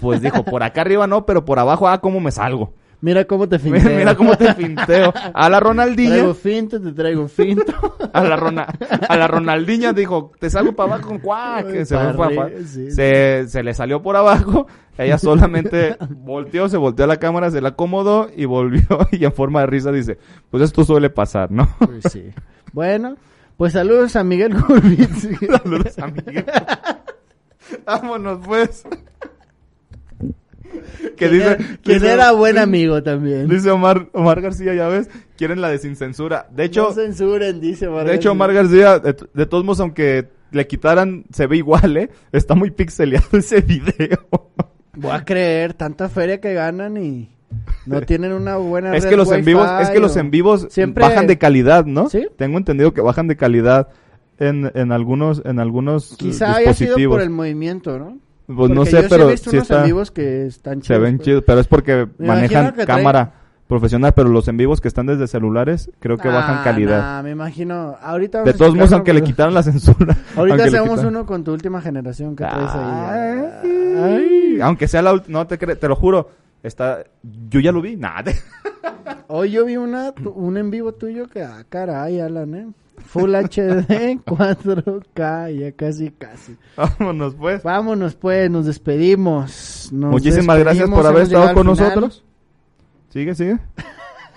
pues 0.00 0.22
dijo, 0.22 0.44
por 0.44 0.62
acá 0.62 0.82
arriba 0.82 1.08
no, 1.08 1.26
pero 1.26 1.44
por 1.44 1.58
abajo, 1.58 1.88
ah, 1.88 2.00
¿cómo 2.00 2.20
me 2.20 2.30
salgo? 2.30 2.72
Mira 3.02 3.24
cómo 3.24 3.48
te 3.48 3.58
finteo. 3.58 3.96
mira 3.98 4.14
cómo 4.14 4.36
te 4.36 4.54
pinteo. 4.54 5.12
A 5.34 5.50
la 5.50 5.58
Ronaldinha, 5.58 6.10
Traigo 6.14 6.34
finto, 6.34 6.80
te 6.80 6.92
traigo 6.92 7.26
finto. 7.28 7.74
a 8.12 8.22
la, 8.22 8.36
Rona- 8.36 8.66
a 9.08 9.16
la 9.16 9.26
Ronaldinha 9.26 9.92
dijo, 9.92 10.30
te 10.38 10.48
salgo 10.48 10.72
para 10.72 10.94
abajo 10.94 11.08
con 11.08 11.18
cuac. 11.18 11.66
se, 11.84 11.96
fue 12.14 12.62
sí, 12.64 12.90
se, 12.92 13.62
le 13.62 13.74
salió 13.74 14.00
por 14.02 14.16
abajo. 14.16 14.68
Ella 14.96 15.18
solamente 15.18 15.96
volteó, 16.10 16.68
se 16.68 16.76
volteó 16.76 17.04
a 17.04 17.08
la 17.08 17.16
cámara, 17.16 17.50
se 17.50 17.60
la 17.60 17.70
acomodó 17.70 18.30
y 18.34 18.44
volvió. 18.44 18.82
Y 19.10 19.24
en 19.24 19.32
forma 19.32 19.60
de 19.62 19.66
risa 19.66 19.90
dice, 19.90 20.18
pues 20.50 20.62
esto 20.62 20.84
suele 20.84 21.10
pasar, 21.10 21.50
¿no? 21.50 21.68
Pues 21.78 22.04
sí. 22.12 22.30
Bueno, 22.72 23.16
pues 23.56 23.72
saludos 23.72 24.14
a 24.14 24.22
Miguel 24.22 24.54
Gurbitz. 24.54 25.28
Saludos, 25.62 25.98
amiga. 25.98 26.44
Vámonos, 27.84 28.38
pues. 28.46 28.84
que 31.16 31.28
dice, 31.28 31.56
Quien 31.82 31.98
dice- 32.00 32.12
era 32.12 32.32
buen 32.32 32.58
amigo 32.58 33.02
también. 33.02 33.48
Dice 33.48 33.70
Omar, 33.70 34.08
Omar 34.12 34.40
García, 34.40 34.74
ya 34.74 34.88
ves, 34.88 35.08
quieren 35.36 35.60
la 35.60 35.68
de 35.70 35.78
sin 35.78 35.96
censura. 35.96 36.46
De 36.50 36.64
hecho, 36.64 36.88
no 36.88 36.92
censuren, 36.92 37.60
dice 37.60 37.86
Omar 37.88 38.06
De 38.06 38.14
hecho, 38.14 38.30
García. 38.30 38.32
Omar 38.32 38.52
García, 38.52 38.98
de, 38.98 39.16
de 39.32 39.46
todos 39.46 39.64
modos, 39.64 39.80
aunque 39.80 40.28
le 40.50 40.66
quitaran, 40.66 41.24
se 41.32 41.46
ve 41.46 41.56
igual, 41.58 41.96
¿eh? 41.96 42.10
Está 42.32 42.54
muy 42.54 42.70
pixeleado 42.70 43.26
ese 43.32 43.60
video. 43.60 44.18
Voy 44.94 45.10
a 45.10 45.24
creer, 45.24 45.72
tanta 45.74 46.08
feria 46.08 46.40
que 46.40 46.52
ganan 46.52 46.96
y 47.02 47.30
no 47.86 48.00
tienen 48.06 48.32
una 48.32 48.56
buena 48.56 48.94
es 48.96 49.04
red 49.04 49.10
que 49.10 49.16
los 49.16 49.30
en 49.32 49.44
vivos, 49.44 49.68
es 49.80 49.90
que 49.90 50.00
los 50.00 50.16
en 50.16 50.30
vivos 50.30 50.66
Siempre- 50.70 51.02
bajan 51.04 51.26
de 51.26 51.38
calidad, 51.38 51.86
¿no? 51.86 52.08
¿Sí? 52.10 52.26
Tengo 52.36 52.58
entendido 52.58 52.92
que 52.92 53.00
bajan 53.00 53.26
de 53.28 53.36
calidad 53.36 53.88
en, 54.38 54.70
en 54.74 54.92
algunos, 54.92 55.40
en 55.44 55.58
algunos 55.60 56.12
eh, 56.12 56.16
Quizá 56.18 56.56
haya 56.56 56.74
sido 56.74 56.96
por 57.08 57.20
el 57.22 57.30
movimiento, 57.30 57.98
¿no? 57.98 58.18
Pues 58.46 58.70
no 58.70 58.84
sé, 58.84 58.90
yo 58.92 58.98
sí 59.00 59.06
he 59.06 59.08
pero 59.08 59.28
visto 59.28 59.50
sí 59.50 59.56
unos 59.56 59.64
está, 59.70 59.80
en 59.80 59.86
vivos 59.86 60.10
que 60.10 60.46
están 60.46 60.82
se 60.82 60.88
chidos. 60.88 61.02
ven 61.02 61.16
pues. 61.16 61.24
chidos, 61.26 61.44
pero 61.46 61.60
es 61.60 61.66
porque 61.68 62.08
Me 62.18 62.26
manejan 62.28 62.74
trae- 62.74 62.86
cámara 62.86 63.34
profesional, 63.68 64.12
pero 64.14 64.28
los 64.28 64.46
en 64.48 64.56
vivos 64.58 64.80
que 64.80 64.88
están 64.88 65.06
desde 65.06 65.26
celulares, 65.26 65.90
creo 66.00 66.18
que 66.18 66.28
bajan 66.28 66.58
Ah, 66.58 66.64
calidad. 66.64 67.00
nah, 67.00 67.22
me 67.22 67.30
imagino. 67.30 67.96
Ahorita 68.02 68.38
De 68.38 68.44
vamos 68.44 68.54
a 68.54 68.58
todos 68.58 68.74
modos, 68.74 68.92
aunque 68.92 69.12
le 69.14 69.20
pero- 69.20 69.26
quitaran 69.26 69.54
la 69.54 69.62
censura. 69.62 70.16
Ahorita 70.36 70.64
hacemos 70.64 71.02
uno 71.04 71.24
con 71.24 71.42
tu 71.44 71.52
última 71.52 71.80
generación 71.80 72.36
que 72.36 72.44
traes 72.44 72.70
ahí. 72.74 73.96
Ay. 74.02 74.60
Aunque 74.60 74.88
sea 74.88 75.02
la 75.02 75.12
última, 75.14 75.38
no 75.40 75.46
te 75.46 75.56
te 75.56 75.88
lo 75.88 75.96
juro. 75.96 76.28
Está, 76.62 77.02
yo 77.50 77.60
ya 77.60 77.72
lo 77.72 77.80
vi, 77.80 77.96
nada. 77.96 78.30
Hoy 79.28 79.50
yo 79.52 79.64
vi 79.64 79.76
una, 79.76 80.12
un 80.34 80.56
en 80.58 80.70
vivo 80.70 80.92
tuyo 80.92 81.26
que, 81.28 81.42
ah, 81.42 81.64
caray, 81.68 82.20
Alan, 82.20 82.54
¿eh? 82.54 82.66
Full 83.06 83.34
HD, 83.34 84.20
4K, 84.24 85.58
ya 85.60 85.72
casi, 85.72 86.10
casi. 86.10 86.56
Vámonos 86.76 87.34
pues. 87.34 87.62
Vámonos 87.62 88.14
pues, 88.14 88.50
nos 88.50 88.66
despedimos. 88.66 89.90
Nos 89.92 90.10
Muchísimas 90.10 90.58
gracias 90.58 90.88
por 90.88 91.06
haber 91.06 91.22
estado 91.22 91.54
con 91.54 91.66
nosotros. 91.66 92.24
Sigue, 93.10 93.34
sigue. 93.34 93.58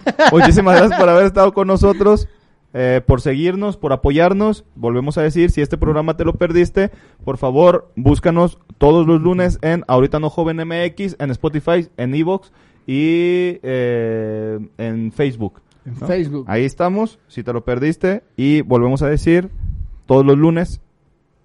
Muchísimas 0.32 0.78
gracias 0.78 1.00
por 1.00 1.10
haber 1.10 1.26
estado 1.26 1.54
con 1.54 1.68
nosotros, 1.68 2.28
eh, 2.74 3.02
por 3.06 3.22
seguirnos, 3.22 3.78
por 3.78 3.94
apoyarnos. 3.94 4.66
Volvemos 4.76 5.18
a 5.18 5.22
decir, 5.22 5.50
si 5.52 5.62
este 5.62 5.78
programa 5.78 6.18
te 6.18 6.26
lo 6.26 6.34
perdiste, 6.34 6.92
por 7.24 7.38
favor, 7.38 7.92
búscanos 7.96 8.60
todos 8.78 9.08
los 9.08 9.22
lunes 9.22 9.60
en 9.62 9.84
Ahorita 9.88 10.20
No 10.20 10.30
Joven 10.30 10.58
MX, 10.58 11.16
en 11.20 11.32
Spotify, 11.32 11.88
en 11.98 12.14
Evox 12.14 12.52
y 12.86 13.60
eh, 13.64 14.60
en 14.78 15.12
Facebook. 15.12 15.62
En 15.86 16.00
¿no? 16.00 16.08
Facebook. 16.08 16.46
Ahí 16.48 16.66
estamos, 16.66 17.20
si 17.28 17.44
te 17.44 17.54
lo 17.54 17.64
perdiste. 17.64 18.24
Y 18.36 18.62
volvemos 18.62 19.02
a 19.02 19.08
decir, 19.08 19.50
todos 20.06 20.26
los 20.26 20.38
lunes 20.38 20.82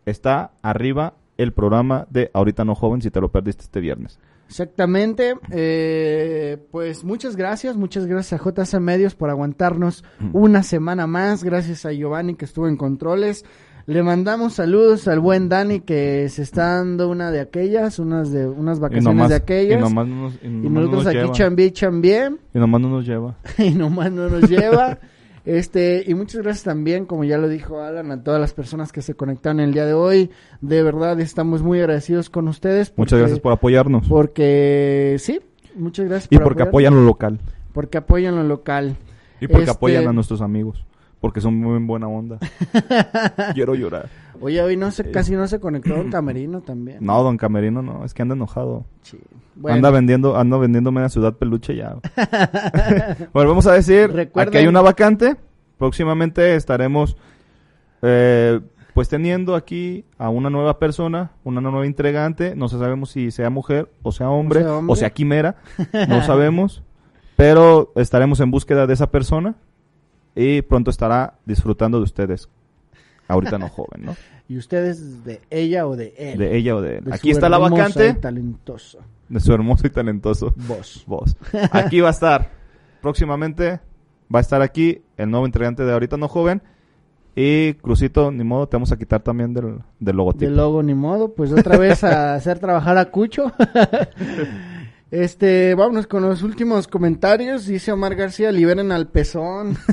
está 0.07 0.53
arriba 0.63 1.15
el 1.37 1.53
programa 1.53 2.07
de 2.11 2.31
Ahorita 2.35 2.65
No 2.65 2.75
Joven, 2.75 3.01
si 3.03 3.11
te 3.11 3.21
lo 3.21 3.31
perdiste 3.31 3.63
este 3.63 3.81
viernes. 3.81 4.19
Exactamente. 4.51 5.37
Eh, 5.53 6.59
pues 6.73 7.05
muchas 7.05 7.37
gracias, 7.37 7.77
muchas 7.77 8.07
gracias 8.07 8.41
a 8.41 8.45
JC 8.45 8.81
Medios 8.81 9.15
por 9.15 9.31
aguantarnos 9.31 10.05
una 10.33 10.65
semana 10.65 11.07
más. 11.07 11.45
Gracias 11.45 11.87
a 11.87 11.93
Giovanni 11.93 12.35
que 12.35 12.47
estuvo 12.47 12.67
en 12.67 12.77
controles. 12.77 13.45
Le 13.87 14.03
mandamos 14.03 14.55
saludos 14.55 15.09
al 15.09 15.21
buen 15.21 15.49
Dani 15.49 15.81
que 15.81 16.29
se 16.29 16.43
está 16.43 16.77
dando 16.77 17.09
una 17.09 17.31
de 17.31 17.41
aquellas, 17.41 17.99
unas 17.99 18.31
de 18.31 18.47
unas 18.47 18.79
vacaciones 18.79 19.29
de 19.29 19.35
aquellas. 19.35 19.79
y 19.79 19.83
nomás 19.83 20.07
no 20.07 20.15
nos, 20.23 20.35
y 20.35 20.47
Y 20.47 20.49
nomás 20.51 20.73
no 20.73 20.81
nosotros 20.81 21.05
nos 21.05 21.07
aquí 21.07 21.17
lleva. 21.19 21.33
chambié, 21.33 21.73
chambié, 21.73 22.31
Y 22.55 22.59
nomás 22.59 22.81
no 22.81 22.89
nos 22.91 23.07
lleva. 23.07 23.35
y 23.59 23.71
nomás 23.71 24.13
no 24.13 24.29
nos 24.29 24.49
lleva. 24.49 24.99
Este, 25.47 26.05
y 26.07 26.13
muchas 26.15 26.43
gracias 26.43 26.65
también, 26.65 27.07
como 27.07 27.25
ya 27.25 27.39
lo 27.39 27.49
dijo 27.49 27.81
Alan, 27.81 28.13
a 28.13 28.23
todas 28.23 28.39
las 28.39 28.53
personas 28.53 28.93
que 28.93 29.01
se 29.01 29.15
conectaron 29.15 29.59
el 29.61 29.73
día 29.73 29.87
de 29.87 29.95
hoy. 29.95 30.31
De 30.61 30.83
verdad, 30.83 31.19
estamos 31.19 31.63
muy 31.63 31.81
agradecidos 31.81 32.29
con 32.29 32.47
ustedes. 32.47 32.93
Muchas 32.95 33.13
porque- 33.13 33.19
gracias 33.21 33.41
por 33.41 33.53
apoyarnos. 33.55 34.07
Porque, 34.07 35.17
sí, 35.19 35.41
muchas 35.75 36.07
gracias 36.07 36.29
y 36.31 36.37
por 36.37 36.45
porque 36.45 36.65
apoyarnos. 36.65 37.01
apoyan 37.01 37.07
lo 37.07 37.07
local. 37.07 37.41
Porque 37.73 37.99
apoyan 37.99 38.37
lo 38.37 38.43
local. 38.45 38.97
Y 39.41 39.47
porque 39.49 39.63
Este- 39.65 39.71
apoyan 39.71 40.07
a 40.09 40.13
nuestros 40.13 40.43
amigos. 40.43 40.85
Porque 41.21 41.41
son 41.41 41.57
muy 41.57 41.77
en 41.77 41.87
buena 41.87 42.09
onda. 42.09 42.39
Quiero 43.55 43.75
llorar. 43.75 44.09
Oye, 44.41 44.61
hoy 44.63 44.77
no 44.77 44.91
se, 44.91 45.11
casi 45.11 45.33
no 45.37 45.47
se 45.49 45.61
conectó 45.61 45.95
Don 45.95 46.11
Camerino 46.11 46.63
también. 46.63 46.99
No, 47.01 47.23
don 47.23 47.37
Camerino 47.37 47.83
no. 47.83 48.05
Es 48.07 48.15
que 48.15 48.23
anda 48.23 48.35
enojado. 48.35 48.87
Sí. 49.03 49.19
Bueno, 49.55 49.77
Anda 49.77 49.91
vendiendo, 49.91 50.37
anda 50.39 50.57
vendiéndome 50.57 51.03
la 51.03 51.11
ciudad 51.11 51.35
peluche 51.35 51.77
ya. 51.77 51.97
Volvemos 53.35 53.67
a 53.67 53.73
decir, 53.75 54.11
Recuerden- 54.11 54.49
aquí 54.49 54.57
hay 54.59 54.67
una 54.67 54.81
vacante. 54.81 55.37
Próximamente 55.77 56.55
estaremos 56.57 57.17
eh, 58.03 58.61
pues 58.95 59.09
teniendo 59.11 59.55
aquí 59.55 60.05
a 60.19 60.31
una 60.31 60.49
nueva 60.51 60.79
persona, 60.79 61.33
una 61.45 61.61
nueva 61.61 61.85
entregante. 61.85 62.55
No 62.57 62.69
sabemos 62.69 63.11
si 63.11 63.31
sea 63.31 63.51
mujer 63.51 63.91
o 64.03 64.13
sea 64.13 64.31
hombre 64.31 64.61
O 64.61 64.63
sea 64.65 64.73
o 64.75 64.79
hombre. 64.79 64.97
sea, 64.97 65.11
quimera. 65.11 65.57
No 66.09 66.23
sabemos. 66.23 66.83
Pero 67.37 67.93
estaremos 67.97 68.41
en 68.41 68.51
búsqueda 68.51 68.87
de 68.87 68.95
esa 68.95 69.11
persona 69.11 69.55
y 70.35 70.63
pronto 70.63 70.91
estará 70.91 71.35
disfrutando 71.45 71.99
de 71.99 72.05
ustedes. 72.05 72.49
Ahorita 73.29 73.59
no 73.59 73.69
joven, 73.71 74.05
¿no? 74.07 74.17
¿Y 74.49 74.59
ustedes 74.59 75.25
de 75.25 75.41
ella 75.51 75.87
o 75.87 75.95
de 75.97 76.15
él? 76.19 76.39
De 76.39 76.57
ella 76.57 76.75
o 76.77 76.81
de 76.83 76.99
él. 76.99 77.05
De 77.05 77.15
Aquí 77.15 77.31
está 77.31 77.49
la 77.49 77.59
vacante 77.59 78.09
y 78.09 78.15
talentoso. 78.15 78.99
de 79.29 79.39
su 79.41 79.53
hermoso 79.53 79.87
y 79.87 79.91
talentoso 79.91 80.53
Vos. 80.57 81.05
voz. 81.07 81.37
Aquí 81.71 82.01
va 82.01 82.09
a 82.09 82.13
estar. 82.13 82.51
Próximamente 83.01 83.81
va 84.35 84.39
a 84.39 84.43
estar 84.43 84.61
aquí 84.63 85.03
el 85.17 85.31
nuevo 85.31 85.47
integrante 85.47 85.85
de 85.85 85.93
Ahorita 85.93 86.17
No 86.17 86.27
Joven. 86.29 86.63
Y 87.37 87.75
Crucito, 87.75 88.33
ni 88.33 88.43
modo, 88.43 88.69
te 88.69 88.77
vamos 88.77 88.91
a 88.91 88.97
quitar 88.99 89.23
también 89.23 89.55
del, 89.55 89.79
del 90.01 90.17
logotipo. 90.17 90.51
De 90.51 90.57
logo 90.57 90.83
ni 90.83 90.95
modo, 90.95 91.33
pues 91.33 91.53
otra 91.53 91.79
vez 91.79 92.03
a 92.03 92.35
hacer 92.35 92.59
trabajar 92.59 92.99
a 92.99 93.05
Cucho. 93.13 93.53
Este, 95.11 95.75
vámonos 95.75 96.07
con 96.07 96.23
los 96.23 96.43
últimos 96.43 96.87
comentarios. 96.87 97.67
Dice 97.67 97.91
Omar 97.93 98.15
García, 98.15 98.53
liberen 98.53 98.93
al 98.93 99.09
pezón. 99.09 99.77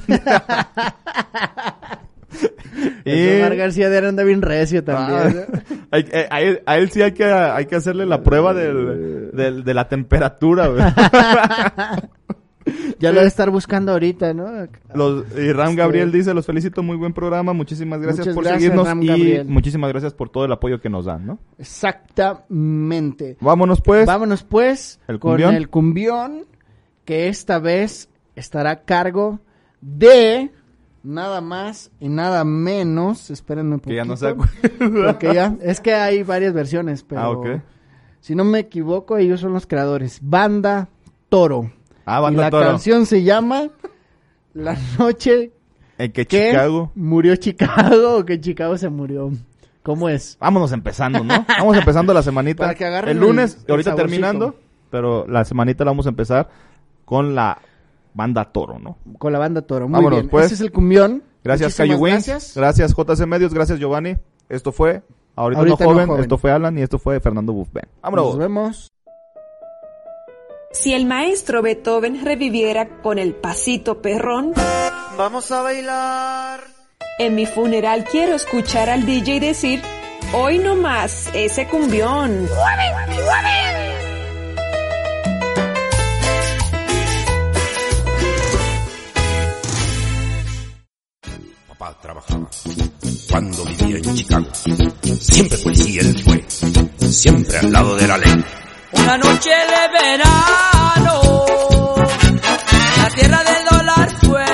Y- 3.05 3.09
Ese 3.11 3.39
Omar 3.39 3.55
García 3.55 3.89
de 3.89 4.05
anda 4.07 4.23
bien 4.23 4.41
recio 4.41 4.83
también. 4.83 5.45
Ah, 5.51 5.59
hay- 5.91 6.05
eh, 6.11 6.27
a, 6.29 6.41
él, 6.41 6.61
a 6.65 6.77
él 6.77 6.91
sí 6.91 7.01
hay 7.01 7.13
que, 7.13 7.23
hay 7.23 7.65
que 7.65 7.75
hacerle 7.77 8.05
la 8.05 8.21
prueba 8.21 8.53
del, 8.53 9.31
del- 9.33 9.63
de 9.63 9.73
la 9.73 9.87
temperatura. 9.87 10.69
Ya 12.99 13.09
lo 13.11 13.15
debe 13.17 13.27
estar 13.27 13.49
buscando 13.51 13.91
ahorita, 13.91 14.33
¿no? 14.33 14.47
Los, 14.93 15.25
y 15.37 15.51
Ram 15.51 15.69
Este- 15.69 15.81
Gabriel 15.81 16.11
dice, 16.11 16.33
los 16.33 16.45
felicito, 16.45 16.81
muy 16.83 16.97
buen 16.97 17.13
programa, 17.13 17.53
muchísimas 17.53 17.99
gracias 18.01 18.25
Muchas 18.25 18.35
por 18.35 18.43
gracias, 18.43 18.61
seguirnos 18.63 18.87
Ram 18.87 19.03
y 19.03 19.07
Gabriel. 19.07 19.47
muchísimas 19.47 19.89
gracias 19.91 20.13
por 20.13 20.29
todo 20.29 20.45
el 20.45 20.51
apoyo 20.51 20.81
que 20.81 20.89
nos 20.89 21.05
dan, 21.05 21.25
¿no? 21.27 21.39
Exactamente. 21.57 23.37
Vámonos 23.41 23.81
pues. 23.81 24.05
Vámonos 24.05 24.43
pues 24.43 24.99
¿El 25.07 25.19
con 25.19 25.31
cumbión? 25.31 25.55
el 25.55 25.69
cumbión 25.69 26.45
que 27.05 27.27
esta 27.29 27.59
vez 27.59 28.09
estará 28.35 28.71
a 28.71 28.83
cargo 28.83 29.39
de 29.81 30.51
nada 31.03 31.41
más 31.41 31.91
y 31.99 32.09
nada 32.09 32.43
menos. 32.43 33.29
Espérenme 33.31 33.75
un 33.75 33.79
Que 33.79 33.95
ya 33.95 34.05
no 34.05 34.15
poquito, 34.15 34.47
se. 34.77 34.89
Porque 34.89 35.33
ya, 35.33 35.55
es 35.61 35.79
que 35.79 35.93
hay 35.93 36.23
varias 36.23 36.53
versiones, 36.53 37.03
pero 37.03 37.21
Ah, 37.21 37.29
ok. 37.29 37.47
si 38.19 38.35
no 38.35 38.43
me 38.43 38.59
equivoco, 38.59 39.17
ellos 39.17 39.39
son 39.39 39.53
los 39.53 39.65
creadores. 39.67 40.19
Banda 40.21 40.89
Toro. 41.29 41.71
Ah, 42.07 42.27
y 42.31 42.35
la 42.35 42.49
Toro. 42.49 42.65
canción 42.65 43.05
se 43.05 43.21
llama 43.23 43.67
La 44.53 44.77
noche 44.97 45.51
En 45.97 46.11
que 46.11 46.25
que 46.25 46.47
Chicago. 46.51 46.91
murió 46.95 47.35
Chicago 47.35 48.17
o 48.19 48.25
que 48.25 48.39
Chicago 48.39 48.77
se 48.77 48.89
murió. 48.89 49.31
¿Cómo 49.83 50.09
es? 50.09 50.37
Vámonos 50.39 50.71
empezando, 50.71 51.23
¿no? 51.23 51.45
Vamos 51.47 51.77
empezando 51.77 52.13
la 52.13 52.23
semanita. 52.23 52.63
Para 52.63 52.75
que 52.75 52.85
agarren 52.85 53.11
el 53.17 53.21
lunes, 53.21 53.59
el- 53.65 53.71
ahorita 53.71 53.95
terminando, 53.95 54.55
pero 54.89 55.27
la 55.27 55.43
semanita 55.45 55.83
la 55.85 55.91
vamos 55.91 56.05
a 56.05 56.09
empezar 56.09 56.49
con 57.05 57.35
la 57.35 57.59
banda 58.13 58.45
Toro, 58.45 58.79
¿no? 58.79 58.97
Con 59.17 59.31
la 59.33 59.39
banda 59.39 59.61
Toro. 59.61 59.87
Muy 59.87 59.93
Vámonos, 59.97 60.19
bien. 60.21 60.29
pues. 60.29 60.45
Ese 60.47 60.55
es 60.55 60.61
el 60.61 60.71
cumbión. 60.71 61.23
Gracias, 61.43 61.79
Wins. 61.79 61.99
gracias. 62.01 62.53
Gracias, 62.55 62.93
JC 62.95 63.25
Medios. 63.25 63.53
Gracias, 63.53 63.79
Giovanni. 63.79 64.15
Esto 64.49 64.71
fue 64.71 65.03
Ahorita, 65.35 65.59
Ahorita 65.59 65.83
no, 65.85 65.91
joven. 65.93 66.19
Esto 66.21 66.37
fue 66.37 66.51
Alan 66.51 66.77
y 66.77 66.81
esto 66.81 66.97
fue 66.99 67.19
Fernando 67.19 67.53
Buffben. 67.53 67.83
Vámonos. 68.01 68.25
Nos 68.29 68.37
vemos. 68.37 68.91
Si 70.71 70.93
el 70.93 71.05
maestro 71.05 71.61
Beethoven 71.61 72.23
reviviera 72.23 73.01
con 73.01 73.19
el 73.19 73.33
pasito 73.35 74.01
perrón, 74.01 74.53
Vamos 75.17 75.51
a 75.51 75.61
bailar. 75.61 76.61
en 77.19 77.35
mi 77.35 77.45
funeral 77.45 78.03
quiero 78.05 78.35
escuchar 78.35 78.89
al 78.89 79.05
DJ 79.05 79.39
decir, 79.39 79.81
hoy 80.33 80.59
no 80.59 80.75
más 80.75 81.29
ese 81.33 81.67
cumbión. 81.67 82.47
Papá 91.69 91.97
trabajaba 92.01 92.49
cuando 93.29 93.65
vivía 93.65 93.97
en 93.97 94.15
Chicago. 94.15 94.47
Siempre 94.53 95.57
policía 95.59 96.01
él 96.01 96.23
fue, 96.23 96.45
siempre 97.07 97.57
al 97.57 97.71
lado 97.71 97.95
de 97.95 98.07
la 98.07 98.17
ley. 98.17 98.45
Una 98.91 99.17
noche 99.17 99.49
de 99.49 99.87
verano, 99.99 101.21
la 102.97 103.09
tierra 103.09 103.43
del 103.43 103.65
dólar 103.69 104.09
fue 104.21 104.45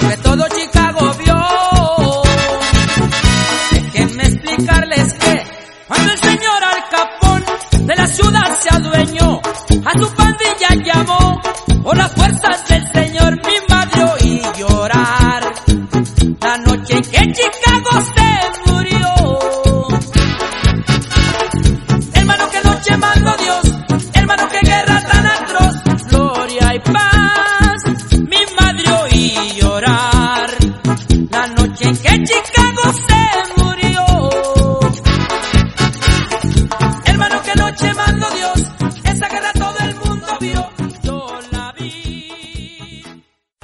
lo 0.00 0.08
que 0.08 0.16
todo 0.22 0.48
Chicago 0.48 1.14
vio. 1.18 2.22
Déjenme 3.72 4.22
explicarles 4.22 5.12
que 5.14 5.42
cuando 5.86 6.12
el 6.12 6.18
señor 6.18 6.64
Al 6.64 6.88
Capón 6.88 7.44
de 7.86 7.94
la 7.94 8.06
ciudad 8.06 8.58
se 8.58 8.74
adueñó, 8.74 9.40
a 9.84 9.98
su 9.98 10.14
pandilla 10.14 10.74
llamó 10.82 11.42
por 11.82 11.96
las 11.96 12.12
fuerzas 12.12 12.71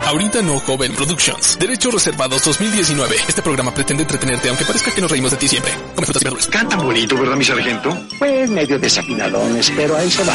Ahorita 0.09 0.41
no 0.41 0.59
Joven 0.61 0.95
Productions. 0.95 1.59
Derechos 1.59 1.93
reservados 1.93 2.43
2019. 2.43 3.15
Este 3.29 3.43
programa 3.43 3.75
pretende 3.75 4.05
entretenerte 4.05 4.49
aunque 4.49 4.65
parezca 4.65 4.91
que 4.91 5.03
nos 5.03 5.11
reímos 5.11 5.33
de 5.33 5.37
ti 5.37 5.49
siempre. 5.49 5.71
Come 5.95 6.07
frutas 6.07 6.23
y 6.23 6.25
verduras. 6.25 6.83
Bonito, 6.83 7.15
¿verdad, 7.19 7.37
mi 7.37 7.45
sargento? 7.45 7.95
Pues 8.19 8.49
medio 8.49 8.79
desafinadones, 8.79 9.71
pero 9.77 9.99
ahí 9.99 10.11
se 10.11 10.25
va. 10.25 10.35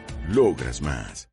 Logras 0.29 0.81
más. 0.81 1.27